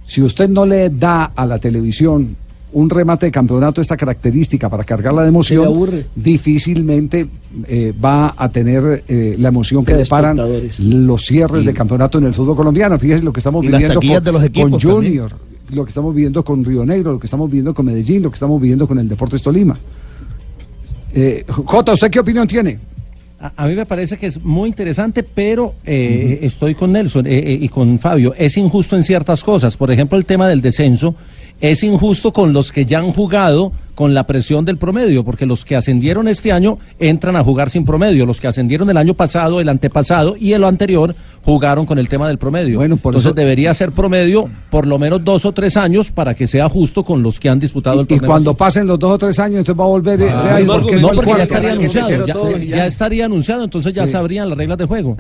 Si 0.09 0.23
usted 0.23 0.49
no 0.49 0.65
le 0.65 0.89
da 0.89 1.33
a 1.37 1.45
la 1.45 1.59
televisión 1.59 2.35
un 2.73 2.89
remate 2.89 3.27
de 3.27 3.33
campeonato 3.33 3.81
de 3.81 3.83
esta 3.83 3.97
característica 3.97 4.71
para 4.71 4.83
cargarla 4.83 5.23
de 5.23 5.29
emoción, 5.29 6.03
difícilmente 6.15 7.29
eh, 7.67 7.93
va 8.03 8.35
a 8.35 8.49
tener 8.49 9.05
eh, 9.07 9.37
la 9.39 9.49
emoción 9.49 9.85
que 9.85 9.95
deparan 9.95 10.41
los 10.79 11.23
cierres 11.27 11.65
de 11.65 11.75
campeonato 11.75 12.17
en 12.17 12.25
el 12.25 12.35
fútbol 12.35 12.57
colombiano. 12.57 12.99
Fíjese 12.99 13.23
lo 13.23 13.35
que 13.35 13.41
estamos 13.41 13.65
Y 13.67 13.69
viviendo 13.69 14.01
con, 14.01 14.25
de 14.25 14.33
los 14.33 14.43
equipos 14.43 14.71
con 14.71 14.81
también. 14.81 14.97
Junior, 14.97 15.33
lo 15.73 15.85
que 15.85 15.91
estamos 15.91 16.15
viviendo 16.15 16.43
con 16.43 16.65
Río 16.65 16.87
Negro, 16.87 17.13
lo 17.13 17.21
que 17.21 17.27
estamos 17.27 17.51
viviendo 17.51 17.75
con 17.75 17.85
Medellín, 17.85 18.23
lo 18.23 18.31
que 18.31 18.37
estamos 18.37 18.61
viviendo 18.63 18.89
con 18.89 18.99
el 18.99 19.09
Deportes 19.09 19.43
Tolima. 19.43 19.77
Eh, 21.13 21.45
Jota, 21.49 21.93
¿usted 21.93 22.11
qué 22.11 22.21
opinión 22.21 22.49
tiene? 22.49 22.79
A, 23.41 23.53
a 23.65 23.67
mí 23.67 23.75
me 23.75 23.87
parece 23.87 24.17
que 24.17 24.27
es 24.27 24.43
muy 24.43 24.69
interesante, 24.69 25.23
pero 25.23 25.75
eh, 25.85 26.41
estoy 26.43 26.75
con 26.75 26.93
Nelson 26.93 27.27
eh, 27.27 27.39
eh, 27.39 27.59
y 27.61 27.69
con 27.69 27.99
Fabio. 27.99 28.35
Es 28.37 28.57
injusto 28.57 28.97
en 28.97 29.05
ciertas 29.05 29.45
cosas. 29.45 29.77
Por 29.77 29.91
ejemplo, 29.91 30.19
el 30.19 30.25
tema 30.25 30.49
del 30.49 30.61
descenso. 30.61 31.15
Es 31.61 31.83
injusto 31.83 32.33
con 32.33 32.53
los 32.53 32.71
que 32.71 32.87
ya 32.87 32.99
han 32.99 33.11
jugado 33.11 33.73
con 33.97 34.15
la 34.15 34.29
presión 34.29 34.65
del 34.65 34.79
promedio, 34.79 35.25
porque 35.25 35.45
los 35.45 35.65
que 35.65 35.75
ascendieron 35.75 36.29
este 36.29 36.53
año 36.53 36.79
entran 37.01 37.35
a 37.35 37.43
jugar 37.43 37.69
sin 37.69 37.85
promedio. 37.85 38.27
Los 38.27 38.41
que 38.41 38.47
ascendieron 38.47 38.89
el 38.91 38.97
año 38.97 39.15
pasado, 39.15 39.61
el 39.61 39.69
antepasado 39.69 40.37
y 40.37 40.53
el 40.53 40.63
anterior 40.63 41.17
jugaron 41.45 41.87
con 41.87 41.99
el 41.99 42.09
tema 42.09 42.29
del 42.29 42.39
promedio. 42.39 42.83
Entonces 42.83 43.23
eso- 43.27 43.33
debería 43.33 43.73
ser 43.75 43.93
promedio 43.93 44.49
por 44.71 44.87
lo 44.87 44.99
menos 44.99 45.25
dos 45.25 45.45
o 45.45 45.53
tres 45.53 45.77
años 45.77 46.11
para 46.13 46.35
que 46.35 46.47
sea 46.47 46.69
justo 46.69 47.05
con 47.05 47.23
los 47.23 47.41
que 47.41 47.49
han 47.49 47.59
disputado 47.59 48.01
el 48.01 48.05
Y 48.07 48.09
torneo. 48.09 48.27
cuando 48.29 48.55
pasen 48.55 48.87
los 48.87 48.99
dos 48.99 49.13
o 49.13 49.19
tres 49.19 49.39
años, 49.39 49.59
entonces 49.61 49.81
va 49.81 49.85
a 49.85 49.89
volver. 49.89 50.21
eh, 50.23 50.31
Ah, 50.31 50.43
vea, 50.43 50.61
¿y 50.61 50.65
por 50.67 50.87
qué 50.87 50.97
no, 50.97 51.09
porque 51.11 51.33
ya 51.37 51.43
estaría 51.43 51.73
anunciado. 51.73 52.27
Ya, 52.27 52.33
todo, 52.35 52.51
ya 52.57 52.77
ya. 52.77 52.87
estaría 52.87 53.25
anunciado, 53.27 53.65
entonces 53.65 53.95
ya 53.95 54.07
Sí. 54.07 54.13
sabrían 54.13 54.49
las 54.49 54.59
reglas 54.59 54.79
de 54.79 54.85
juego. 54.87 55.17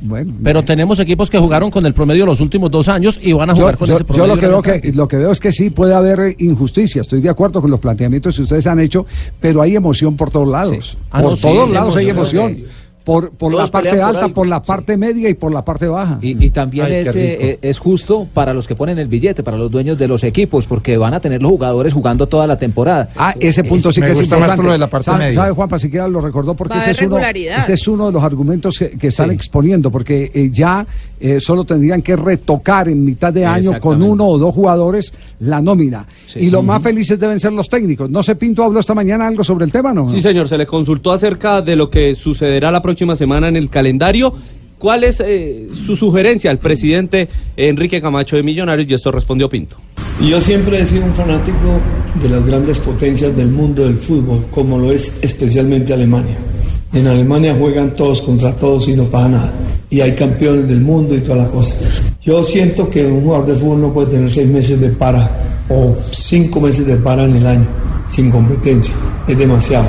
bueno. 0.00 0.32
Pero 0.42 0.62
tenemos 0.64 0.98
equipos 1.00 1.30
que 1.30 1.38
jugaron 1.38 1.70
con 1.70 1.84
el 1.86 1.94
promedio 1.94 2.26
los 2.26 2.40
últimos 2.40 2.70
dos 2.70 2.88
años 2.88 3.18
y 3.22 3.32
van 3.32 3.50
a 3.50 3.52
Yo, 3.54 3.60
jugar 3.60 3.76
con 3.76 3.88
yo- 3.88 3.94
ese 3.94 4.02
yo 4.02 4.06
promedio. 4.06 4.26
lo 4.34 4.40
que 4.40 4.46
veo 4.46 4.58
elemental. 4.60 4.80
que 4.90 4.92
lo 4.96 5.08
que 5.08 5.16
veo 5.16 5.30
es 5.30 5.40
que 5.40 5.52
sí 5.52 5.70
puede 5.70 5.94
haber 5.94 6.20
eh, 6.20 6.36
injusticia. 6.38 7.02
Estoy 7.02 7.20
de 7.20 7.28
acuerdo 7.28 7.60
con 7.60 7.70
los 7.70 7.80
planteamientos 7.80 8.36
que 8.36 8.42
ustedes 8.42 8.66
han 8.66 8.80
hecho, 8.80 9.06
pero 9.40 9.62
hay 9.62 9.76
emoción 9.76 10.16
por 10.16 10.30
todos 10.30 10.48
lados. 10.48 10.96
Ah, 11.10 11.20
por 11.22 11.30
no, 11.30 11.36
sí, 11.36 11.42
todos 11.42 11.68
sí, 11.70 11.74
lados 11.74 11.96
hay 11.96 12.08
emoción. 12.10 12.58
Por, 13.06 13.30
por 13.30 13.54
la 13.54 13.68
parte 13.68 13.90
por 13.90 14.00
alta, 14.00 14.28
por 14.30 14.48
la 14.48 14.60
parte 14.60 14.96
media 14.96 15.28
y 15.28 15.34
por 15.34 15.52
la 15.52 15.64
parte 15.64 15.86
baja. 15.86 16.18
Y, 16.20 16.44
y 16.44 16.50
también 16.50 16.86
Ay, 16.86 16.94
es, 16.94 17.14
eh, 17.14 17.38
eh, 17.40 17.58
es 17.62 17.78
justo 17.78 18.26
para 18.34 18.52
los 18.52 18.66
que 18.66 18.74
ponen 18.74 18.98
el 18.98 19.06
billete, 19.06 19.44
para 19.44 19.56
los 19.56 19.70
dueños 19.70 19.96
de 19.96 20.08
los 20.08 20.24
equipos, 20.24 20.66
porque 20.66 20.96
van 20.96 21.14
a 21.14 21.20
tener 21.20 21.40
los 21.40 21.52
jugadores 21.52 21.92
jugando 21.92 22.26
toda 22.26 22.48
la 22.48 22.58
temporada. 22.58 23.08
Ah, 23.14 23.32
ese 23.38 23.62
punto 23.62 23.92
sí 23.92 24.00
que 24.00 24.10
es 24.10 24.22
importante. 24.22 24.56
¿Sabe, 24.56 25.02
¿Sabe, 25.02 25.32
sabe, 25.32 25.50
Juanpa, 25.52 25.78
siquiera 25.78 26.08
lo 26.08 26.20
recordó 26.20 26.54
porque 26.54 26.78
ese 26.78 26.90
es, 26.90 27.02
uno, 27.02 27.18
ese 27.18 27.74
es 27.74 27.86
uno 27.86 28.06
de 28.06 28.12
los 28.12 28.24
argumentos 28.24 28.76
que, 28.76 28.90
que 28.98 29.06
están 29.06 29.30
exponiendo, 29.30 29.88
porque 29.88 30.32
eh, 30.34 30.50
ya 30.50 30.84
eh, 31.20 31.38
solo 31.38 31.62
tendrían 31.62 32.02
que 32.02 32.16
retocar 32.16 32.88
en 32.88 33.04
mitad 33.04 33.32
de 33.32 33.46
año 33.46 33.78
con 33.80 34.02
uno 34.02 34.26
o 34.26 34.36
dos 34.36 34.52
jugadores 34.52 35.14
la 35.38 35.62
nómina. 35.62 36.08
Y 36.34 36.50
los 36.50 36.64
más 36.64 36.82
felices 36.82 37.20
deben 37.20 37.38
ser 37.38 37.52
los 37.52 37.68
técnicos. 37.68 38.10
No 38.10 38.24
sé, 38.24 38.34
Pinto 38.34 38.64
habló 38.64 38.80
esta 38.80 38.96
mañana 38.96 39.28
algo 39.28 39.44
sobre 39.44 39.64
el 39.64 39.70
tema, 39.70 39.94
¿no? 39.94 40.08
Sí, 40.08 40.20
señor, 40.20 40.48
se 40.48 40.58
le 40.58 40.66
consultó 40.66 41.12
acerca 41.12 41.62
de 41.62 41.76
lo 41.76 41.88
que 41.88 42.16
sucederá 42.16 42.72
la 42.72 42.82
próxima 42.82 42.95
semana 43.16 43.48
en 43.48 43.56
el 43.56 43.68
calendario. 43.68 44.32
¿Cuál 44.78 45.04
es 45.04 45.20
eh, 45.20 45.68
su 45.72 45.96
sugerencia 45.96 46.50
al 46.50 46.58
presidente 46.58 47.28
Enrique 47.56 48.00
Camacho 48.00 48.36
de 48.36 48.42
Millonarios? 48.42 48.88
Y 48.90 48.94
esto 48.94 49.10
respondió 49.10 49.48
Pinto. 49.48 49.76
Yo 50.22 50.40
siempre 50.40 50.80
he 50.80 50.86
sido 50.86 51.04
un 51.04 51.14
fanático 51.14 51.80
de 52.22 52.28
las 52.28 52.44
grandes 52.46 52.78
potencias 52.78 53.36
del 53.36 53.48
mundo 53.48 53.84
del 53.84 53.96
fútbol, 53.96 54.44
como 54.50 54.78
lo 54.78 54.92
es 54.92 55.12
especialmente 55.20 55.92
Alemania. 55.92 56.36
En 56.92 57.06
Alemania 57.06 57.54
juegan 57.58 57.94
todos 57.94 58.22
contra 58.22 58.52
todos 58.52 58.88
y 58.88 58.92
no 58.94 59.04
pasa 59.04 59.28
nada. 59.28 59.52
Y 59.90 60.00
hay 60.00 60.12
campeones 60.12 60.68
del 60.68 60.80
mundo 60.80 61.14
y 61.14 61.20
toda 61.20 61.44
la 61.44 61.48
cosa. 61.48 61.74
Yo 62.22 62.42
siento 62.42 62.88
que 62.88 63.04
un 63.04 63.22
jugador 63.22 63.46
de 63.46 63.54
fútbol 63.54 63.82
no 63.82 63.92
puede 63.92 64.12
tener 64.12 64.30
seis 64.30 64.48
meses 64.48 64.80
de 64.80 64.88
para 64.88 65.28
o 65.68 65.94
cinco 66.12 66.60
meses 66.60 66.86
de 66.86 66.96
para 66.96 67.24
en 67.24 67.36
el 67.36 67.46
año, 67.46 67.66
sin 68.08 68.30
competencia. 68.30 68.94
Es 69.28 69.36
demasiado. 69.36 69.86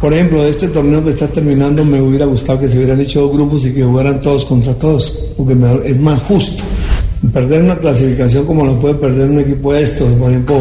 Por 0.00 0.12
ejemplo, 0.12 0.44
este 0.44 0.68
torneo 0.68 1.02
que 1.02 1.10
está 1.10 1.26
terminando 1.26 1.84
me 1.84 2.00
hubiera 2.00 2.26
gustado 2.26 2.60
que 2.60 2.68
se 2.68 2.76
hubieran 2.76 3.00
hecho 3.00 3.22
dos 3.22 3.32
grupos 3.32 3.64
y 3.64 3.72
que 3.72 3.82
jugaran 3.82 4.20
todos 4.20 4.44
contra 4.44 4.74
todos, 4.74 5.10
porque 5.36 5.56
es 5.84 5.98
más 5.98 6.22
justo 6.22 6.62
perder 7.32 7.62
una 7.62 7.76
clasificación 7.76 8.44
como 8.44 8.64
lo 8.64 8.78
puede 8.78 8.94
perder 8.94 9.30
un 9.30 9.40
equipo 9.40 9.72
de 9.72 9.82
estos, 9.82 10.12
por 10.12 10.30
ejemplo, 10.30 10.60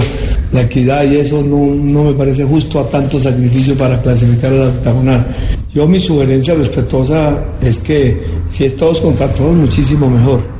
la 0.51 0.61
equidad 0.61 1.03
y 1.03 1.17
eso 1.17 1.43
no, 1.43 1.75
no 1.75 2.05
me 2.05 2.13
parece 2.13 2.43
justo 2.43 2.79
a 2.79 2.89
tanto 2.89 3.19
sacrificio 3.19 3.75
para 3.75 4.01
clasificar 4.01 4.51
a 4.53 4.55
la 4.55 4.67
octagonal. 4.67 5.25
Yo 5.73 5.87
mi 5.87 5.99
sugerencia 5.99 6.53
respetuosa 6.55 7.43
es 7.61 7.77
que 7.79 8.17
si 8.47 8.65
es 8.65 8.77
todos 8.77 9.01
contra 9.01 9.27
todos, 9.27 9.53
muchísimo 9.53 10.09
mejor. 10.09 10.54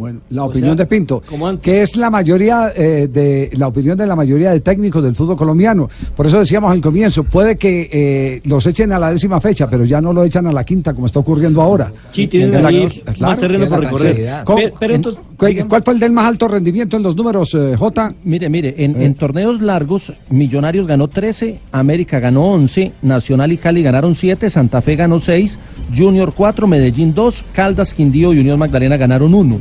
Bueno, 0.00 0.20
la 0.30 0.44
O 0.44 0.46
opinión 0.48 0.76
sea, 0.78 0.84
de 0.84 0.86
Pinto, 0.86 1.22
que 1.60 1.82
es 1.82 1.94
la 1.94 2.08
mayoría 2.08 2.72
eh, 2.74 3.06
de 3.12 3.50
la 3.58 3.68
opinión 3.68 3.98
de 3.98 4.06
la 4.06 4.16
mayoría 4.16 4.50
de 4.50 4.60
técnicos 4.60 5.02
del 5.04 5.14
fútbol 5.14 5.36
colombiano. 5.36 5.90
Por 6.16 6.26
eso 6.26 6.38
decíamos 6.38 6.72
al 6.72 6.80
comienzo, 6.80 7.22
puede 7.24 7.56
que 7.56 7.90
eh, 7.92 8.40
los 8.44 8.64
echen 8.66 8.92
a 8.92 8.98
la 8.98 9.10
décima 9.10 9.42
fecha, 9.42 9.68
pero 9.68 9.84
ya 9.84 10.00
no 10.00 10.14
lo 10.14 10.24
echan 10.24 10.46
a 10.46 10.52
la 10.52 10.64
quinta 10.64 10.94
como 10.94 11.04
está 11.04 11.20
ocurriendo 11.20 11.60
ahora. 11.60 11.92
Sí, 12.12 12.26
tienen 12.28 12.62
la- 12.62 12.68
ahí 12.70 12.88
claro, 12.88 13.20
más 13.20 13.38
terreno 13.38 13.68
por 13.68 13.80
recorrer. 13.84 14.00
tranquilidad. 14.14 14.38
Pe- 14.40 14.44
¿Cómo- 14.46 14.76
pero 14.80 14.94
en- 14.94 14.96
entonces, 14.96 15.22
¿cuál- 15.36 15.68
¿Cuál 15.68 15.82
fue 15.82 15.92
el 15.94 16.00
del 16.00 16.12
más 16.12 16.26
alto 16.26 16.48
rendimiento 16.48 16.96
en 16.96 17.02
los 17.02 17.14
números, 17.14 17.54
eh, 17.54 17.76
J? 17.78 18.14
Mire, 18.24 18.48
mire, 18.48 18.74
en, 18.78 19.00
en 19.02 19.14
torneos 19.14 19.60
largos, 19.60 20.14
Millonarios 20.30 20.86
ganó 20.86 21.08
13, 21.08 21.60
América 21.72 22.18
ganó 22.20 22.44
11, 22.44 22.92
Nacional 23.02 23.52
y 23.52 23.58
Cali 23.58 23.82
ganaron 23.82 24.14
7, 24.14 24.48
Santa 24.48 24.80
Fe 24.80 24.96
ganó 24.96 25.20
6, 25.20 25.58
Junior 25.94 26.32
4, 26.34 26.66
Medellín 26.66 27.12
2, 27.14 27.44
Caldas, 27.52 27.92
Quindío 27.92 28.32
y 28.32 28.38
Unión 28.38 28.58
Magdalena 28.58 28.96
ganaron 28.96 29.34
1. 29.34 29.58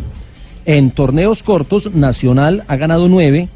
En 0.65 0.91
torneos 0.91 1.43
cortos, 1.43 1.93
Nacional 1.93 2.63
ha 2.67 2.75
ganado 2.75 3.07
9, 3.07 3.49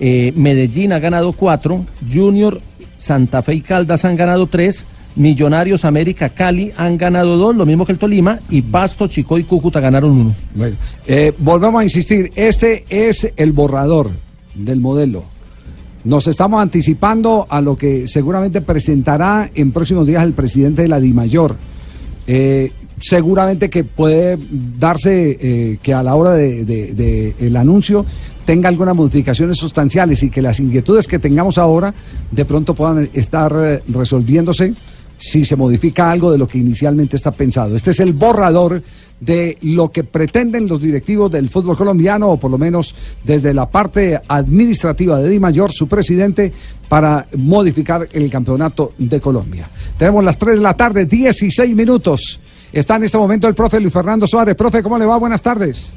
eh, 0.00 0.32
Medellín 0.36 0.92
ha 0.92 0.98
ganado 0.98 1.32
4, 1.32 1.84
Junior, 2.10 2.60
Santa 2.96 3.42
Fe 3.42 3.54
y 3.54 3.60
Caldas 3.60 4.04
han 4.04 4.16
ganado 4.16 4.46
3, 4.46 4.86
Millonarios, 5.16 5.84
América, 5.84 6.28
Cali 6.28 6.72
han 6.76 6.96
ganado 6.96 7.36
2, 7.36 7.56
lo 7.56 7.66
mismo 7.66 7.84
que 7.84 7.92
el 7.92 7.98
Tolima, 7.98 8.38
y 8.48 8.62
Pasto, 8.62 9.08
Chico 9.08 9.38
y 9.38 9.44
Cúcuta 9.44 9.80
ganaron 9.80 10.12
1. 10.12 10.34
Bueno, 10.54 10.76
eh, 11.06 11.32
volvemos 11.38 11.80
a 11.80 11.84
insistir, 11.84 12.30
este 12.36 12.84
es 12.88 13.30
el 13.36 13.52
borrador 13.52 14.10
del 14.54 14.80
modelo. 14.80 15.24
Nos 16.04 16.28
estamos 16.28 16.62
anticipando 16.62 17.46
a 17.50 17.60
lo 17.60 17.76
que 17.76 18.06
seguramente 18.06 18.60
presentará 18.62 19.50
en 19.54 19.72
próximos 19.72 20.06
días 20.06 20.22
el 20.22 20.32
presidente 20.32 20.82
de 20.82 20.88
la 20.88 21.00
DIMAYOR. 21.00 21.56
Eh, 22.26 22.72
seguramente 23.00 23.70
que 23.70 23.84
puede 23.84 24.38
darse 24.78 25.36
eh, 25.40 25.78
que 25.82 25.94
a 25.94 26.02
la 26.02 26.14
hora 26.14 26.32
de, 26.34 26.64
de- 26.64 26.94
de 26.94 27.34
el 27.40 27.56
anuncio 27.56 28.04
tenga 28.44 28.68
algunas 28.68 28.94
modificaciones 28.96 29.56
sustanciales 29.58 30.22
y 30.22 30.30
que 30.30 30.42
las 30.42 30.60
inquietudes 30.60 31.06
que 31.06 31.18
tengamos 31.18 31.56
ahora 31.58 31.94
de 32.30 32.44
pronto 32.44 32.74
puedan 32.74 33.08
estar 33.14 33.54
eh, 33.58 33.82
resolviéndose 33.88 34.74
si 35.18 35.44
se 35.44 35.54
modifica 35.54 36.10
algo 36.10 36.32
de 36.32 36.38
lo 36.38 36.48
que 36.48 36.56
inicialmente 36.56 37.14
está 37.16 37.30
pensado. 37.30 37.76
Este 37.76 37.90
es 37.90 38.00
el 38.00 38.14
borrador 38.14 38.82
de 39.20 39.58
lo 39.60 39.90
que 39.92 40.02
pretenden 40.02 40.66
los 40.66 40.80
directivos 40.80 41.30
del 41.30 41.50
fútbol 41.50 41.76
colombiano, 41.76 42.30
o 42.30 42.36
por 42.40 42.50
lo 42.50 42.56
menos 42.56 42.94
desde 43.22 43.52
la 43.52 43.68
parte 43.68 44.18
administrativa 44.26 45.18
de 45.18 45.28
Di 45.28 45.38
Mayor, 45.38 45.72
su 45.74 45.86
presidente, 45.88 46.50
para 46.88 47.26
modificar 47.36 48.08
el 48.12 48.30
campeonato 48.30 48.94
de 48.96 49.20
Colombia. 49.20 49.68
Tenemos 49.98 50.24
las 50.24 50.38
3 50.38 50.56
de 50.56 50.62
la 50.62 50.72
tarde, 50.74 51.04
16 51.04 51.76
minutos. 51.76 52.40
Está 52.72 52.96
en 52.96 53.04
este 53.04 53.18
momento 53.18 53.48
el 53.48 53.54
profe 53.54 53.80
Luis 53.80 53.92
Fernando 53.92 54.26
Suárez. 54.26 54.54
Profe, 54.54 54.82
¿cómo 54.82 54.98
le 54.98 55.06
va? 55.06 55.16
Buenas 55.16 55.42
tardes. 55.42 55.94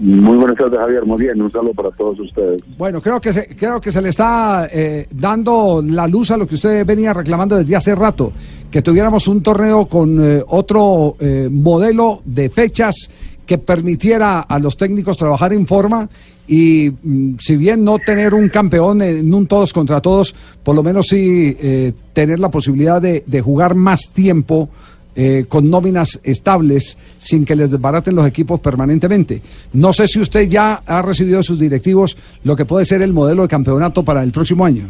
Muy 0.00 0.36
buenas 0.36 0.56
tardes, 0.56 0.78
Javier. 0.78 1.04
Muy 1.04 1.18
bien, 1.18 1.40
un 1.40 1.50
saludo 1.52 1.72
para 1.72 1.90
todos 1.92 2.18
ustedes. 2.18 2.62
Bueno, 2.76 3.00
creo 3.00 3.20
que 3.20 3.32
se, 3.32 3.46
creo 3.46 3.80
que 3.80 3.92
se 3.92 4.02
le 4.02 4.08
está 4.08 4.68
eh, 4.72 5.06
dando 5.10 5.82
la 5.86 6.08
luz 6.08 6.32
a 6.32 6.36
lo 6.36 6.46
que 6.46 6.56
usted 6.56 6.84
venía 6.84 7.12
reclamando 7.12 7.56
desde 7.56 7.76
hace 7.76 7.94
rato, 7.94 8.32
que 8.70 8.82
tuviéramos 8.82 9.28
un 9.28 9.42
torneo 9.42 9.86
con 9.86 10.18
eh, 10.22 10.42
otro 10.48 11.16
eh, 11.20 11.48
modelo 11.50 12.22
de 12.24 12.50
fechas 12.50 13.08
que 13.46 13.58
permitiera 13.58 14.40
a 14.40 14.58
los 14.58 14.76
técnicos 14.76 15.16
trabajar 15.16 15.52
en 15.52 15.66
forma 15.66 16.08
y 16.48 16.90
mm, 16.90 17.36
si 17.38 17.56
bien 17.56 17.84
no 17.84 17.98
tener 17.98 18.34
un 18.34 18.48
campeón 18.48 19.00
en 19.00 19.32
un 19.32 19.46
todos 19.46 19.72
contra 19.72 20.00
todos, 20.00 20.34
por 20.64 20.74
lo 20.74 20.82
menos 20.82 21.06
sí 21.06 21.56
tener 22.12 22.40
la 22.40 22.50
posibilidad 22.50 23.00
de, 23.00 23.22
de 23.26 23.40
jugar 23.40 23.74
más 23.74 24.08
tiempo 24.12 24.70
eh, 25.16 25.44
con 25.48 25.70
nóminas 25.70 26.20
estables 26.22 26.98
sin 27.18 27.44
que 27.44 27.56
les 27.56 27.70
desbaraten 27.70 28.14
los 28.14 28.26
equipos 28.26 28.60
permanentemente. 28.60 29.40
No 29.72 29.92
sé 29.92 30.06
si 30.08 30.20
usted 30.20 30.48
ya 30.48 30.82
ha 30.86 31.02
recibido 31.02 31.38
de 31.38 31.44
sus 31.44 31.58
directivos 31.58 32.16
lo 32.42 32.56
que 32.56 32.64
puede 32.64 32.84
ser 32.84 33.02
el 33.02 33.12
modelo 33.12 33.42
de 33.42 33.48
campeonato 33.48 34.04
para 34.04 34.22
el 34.22 34.32
próximo 34.32 34.64
año. 34.64 34.88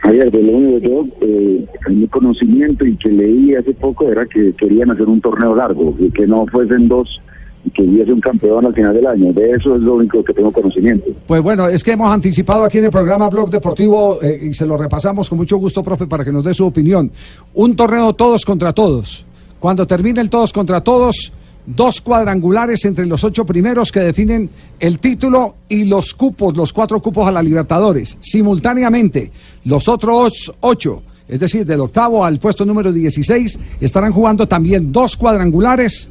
Javier, 0.00 0.32
de 0.32 0.42
lo 0.42 0.52
único 0.52 0.78
yo, 0.78 1.06
eh, 1.20 1.64
en 1.86 2.00
mi 2.00 2.08
conocimiento 2.08 2.84
y 2.84 2.96
que 2.96 3.08
leí 3.08 3.54
hace 3.54 3.72
poco 3.72 4.10
era 4.10 4.26
que 4.26 4.52
querían 4.54 4.90
hacer 4.90 5.06
un 5.06 5.20
torneo 5.20 5.54
largo, 5.54 5.94
y 5.98 6.10
que 6.10 6.26
no 6.26 6.44
fuesen 6.46 6.88
dos 6.88 7.20
y 7.64 7.70
que 7.70 7.82
hubiese 7.82 8.12
un 8.12 8.20
campeón 8.20 8.66
al 8.66 8.74
final 8.74 8.94
del 8.94 9.06
año. 9.06 9.32
De 9.32 9.50
eso 9.50 9.76
es 9.76 9.82
lo 9.82 9.94
único 9.94 10.22
que 10.22 10.32
tengo 10.32 10.52
conocimiento. 10.52 11.06
Pues 11.26 11.42
bueno, 11.42 11.68
es 11.68 11.82
que 11.82 11.92
hemos 11.92 12.12
anticipado 12.12 12.64
aquí 12.64 12.78
en 12.78 12.84
el 12.86 12.90
programa 12.90 13.28
Blog 13.28 13.50
Deportivo 13.50 14.20
eh, 14.22 14.48
y 14.50 14.54
se 14.54 14.66
lo 14.66 14.76
repasamos 14.76 15.28
con 15.28 15.38
mucho 15.38 15.56
gusto, 15.56 15.82
profe, 15.82 16.06
para 16.06 16.24
que 16.24 16.32
nos 16.32 16.44
dé 16.44 16.54
su 16.54 16.66
opinión. 16.66 17.10
Un 17.54 17.76
torneo 17.76 18.12
todos 18.14 18.44
contra 18.44 18.72
todos. 18.72 19.26
Cuando 19.58 19.86
termine 19.86 20.20
el 20.20 20.28
todos 20.28 20.52
contra 20.52 20.80
todos, 20.82 21.32
dos 21.66 22.00
cuadrangulares 22.00 22.84
entre 22.84 23.06
los 23.06 23.22
ocho 23.24 23.44
primeros 23.44 23.92
que 23.92 24.00
definen 24.00 24.50
el 24.80 24.98
título 24.98 25.56
y 25.68 25.84
los 25.84 26.14
cupos, 26.14 26.56
los 26.56 26.72
cuatro 26.72 27.00
cupos 27.00 27.26
a 27.26 27.32
la 27.32 27.42
Libertadores. 27.42 28.16
Simultáneamente, 28.20 29.30
los 29.64 29.88
otros 29.88 30.52
ocho, 30.60 31.02
es 31.28 31.40
decir, 31.40 31.64
del 31.64 31.80
octavo 31.80 32.24
al 32.24 32.38
puesto 32.38 32.64
número 32.64 32.92
16, 32.92 33.58
estarán 33.80 34.12
jugando 34.12 34.46
también 34.46 34.92
dos 34.92 35.16
cuadrangulares. 35.16 36.10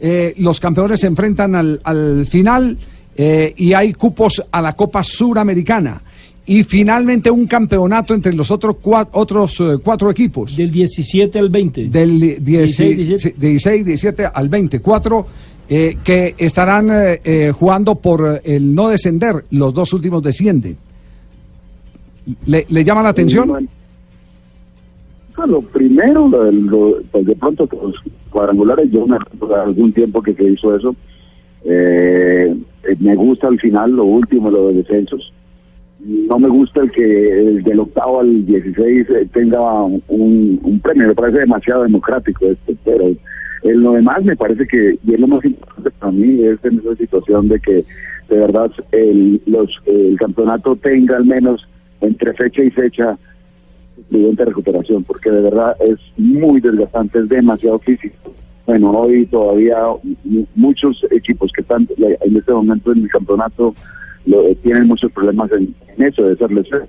Eh, 0.00 0.34
los 0.38 0.58
campeones 0.60 1.00
se 1.00 1.06
enfrentan 1.06 1.54
al, 1.54 1.80
al 1.84 2.26
final 2.26 2.76
eh, 3.16 3.52
y 3.56 3.72
hay 3.74 3.92
cupos 3.92 4.42
a 4.50 4.62
la 4.62 4.72
Copa 4.74 5.02
Suramericana. 5.04 6.02
Y 6.46 6.64
finalmente 6.64 7.30
un 7.30 7.46
campeonato 7.46 8.14
entre 8.14 8.32
los 8.32 8.50
otros 8.50 8.76
cua- 8.82 9.06
otros 9.12 9.60
eh, 9.60 9.76
cuatro 9.84 10.10
equipos. 10.10 10.56
Del 10.56 10.70
17 10.70 11.38
al 11.38 11.48
20. 11.50 11.88
Del 11.88 12.18
16, 12.42 12.42
16, 12.44 12.96
17. 12.96 13.36
16, 13.38 13.84
17 13.84 14.24
al 14.34 14.48
24, 14.48 15.26
eh, 15.68 15.96
que 16.02 16.34
estarán 16.38 16.88
jugando 17.52 17.94
por 17.96 18.40
el 18.42 18.74
no 18.74 18.88
descender. 18.88 19.44
Los 19.50 19.72
dos 19.74 19.92
últimos 19.92 20.22
descienden. 20.22 20.76
¿Le, 22.46 22.66
le 22.68 22.84
llama 22.84 23.02
la 23.02 23.10
atención? 23.10 23.68
Lo 25.46 25.62
primero, 25.62 26.28
lo, 26.28 26.98
pues 27.10 27.26
de 27.26 27.36
pronto 27.36 27.68
los 27.72 27.96
cuadrangulares, 28.30 28.90
yo 28.90 29.06
me 29.06 29.18
algún 29.56 29.92
tiempo 29.92 30.22
que 30.22 30.34
se 30.34 30.44
hizo 30.44 30.76
eso. 30.76 30.94
Eh, 31.64 32.56
me 32.98 33.14
gusta 33.14 33.48
al 33.48 33.58
final, 33.58 33.92
lo 33.92 34.04
último, 34.04 34.50
lo 34.50 34.68
de 34.68 34.74
descensos. 34.74 35.32
No 36.00 36.38
me 36.38 36.48
gusta 36.48 36.80
el 36.80 36.90
que 36.90 37.38
el 37.38 37.62
del 37.62 37.80
octavo 37.80 38.20
al 38.20 38.46
16 38.46 39.06
eh, 39.10 39.28
tenga 39.32 39.60
un, 39.84 40.58
un 40.62 40.80
premio, 40.80 41.08
me 41.08 41.14
parece 41.14 41.40
demasiado 41.40 41.82
democrático 41.82 42.46
esto, 42.46 42.72
pero 42.84 43.10
en 43.62 43.82
lo 43.82 43.92
demás 43.92 44.24
me 44.24 44.36
parece 44.36 44.66
que, 44.66 44.98
y 45.04 45.14
es 45.14 45.20
lo 45.20 45.26
más 45.26 45.44
importante 45.44 45.90
para 45.98 46.12
mí, 46.12 46.42
es 46.42 46.58
en 46.64 46.78
esa 46.78 46.96
situación 46.96 47.48
de 47.48 47.60
que 47.60 47.84
de 48.30 48.38
verdad 48.38 48.70
el, 48.92 49.42
los, 49.46 49.70
el 49.86 50.16
campeonato 50.18 50.76
tenga 50.76 51.16
al 51.16 51.26
menos 51.26 51.68
entre 52.00 52.32
fecha 52.34 52.62
y 52.62 52.70
fecha 52.70 53.18
prudente 54.08 54.44
recuperación, 54.44 55.04
porque 55.04 55.30
de 55.30 55.42
verdad 55.42 55.74
es 55.80 55.98
muy 56.16 56.60
desgastante, 56.60 57.18
es 57.20 57.28
demasiado 57.28 57.78
físico. 57.80 58.32
Bueno, 58.66 58.90
hoy 58.92 59.26
todavía 59.26 59.76
mu- 60.24 60.46
muchos 60.54 61.04
equipos 61.10 61.50
que 61.52 61.62
están 61.62 61.88
en 61.98 62.36
este 62.36 62.52
momento 62.52 62.92
en 62.92 63.02
el 63.02 63.08
campeonato 63.10 63.74
lo- 64.26 64.42
eh, 64.46 64.54
tienen 64.62 64.86
muchos 64.86 65.10
problemas 65.12 65.50
en, 65.52 65.74
en 65.96 66.06
eso, 66.06 66.22
de 66.22 66.36
ser 66.36 66.52
lesiones. 66.52 66.88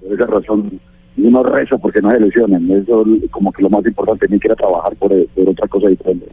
Por 0.00 0.12
esa 0.14 0.26
razón, 0.26 0.80
uno 1.18 1.42
reza 1.42 1.78
porque 1.78 2.00
no 2.00 2.10
se 2.10 2.20
lesionen. 2.20 2.70
Eso 2.70 3.04
es 3.22 3.30
como 3.30 3.52
que 3.52 3.62
lo 3.62 3.70
más 3.70 3.84
importante, 3.86 4.26
ni 4.28 4.38
quiera 4.38 4.54
trabajar 4.54 4.94
por, 4.96 5.10
por 5.10 5.48
otra 5.48 5.68
cosa 5.68 5.88
diferente. 5.88 6.26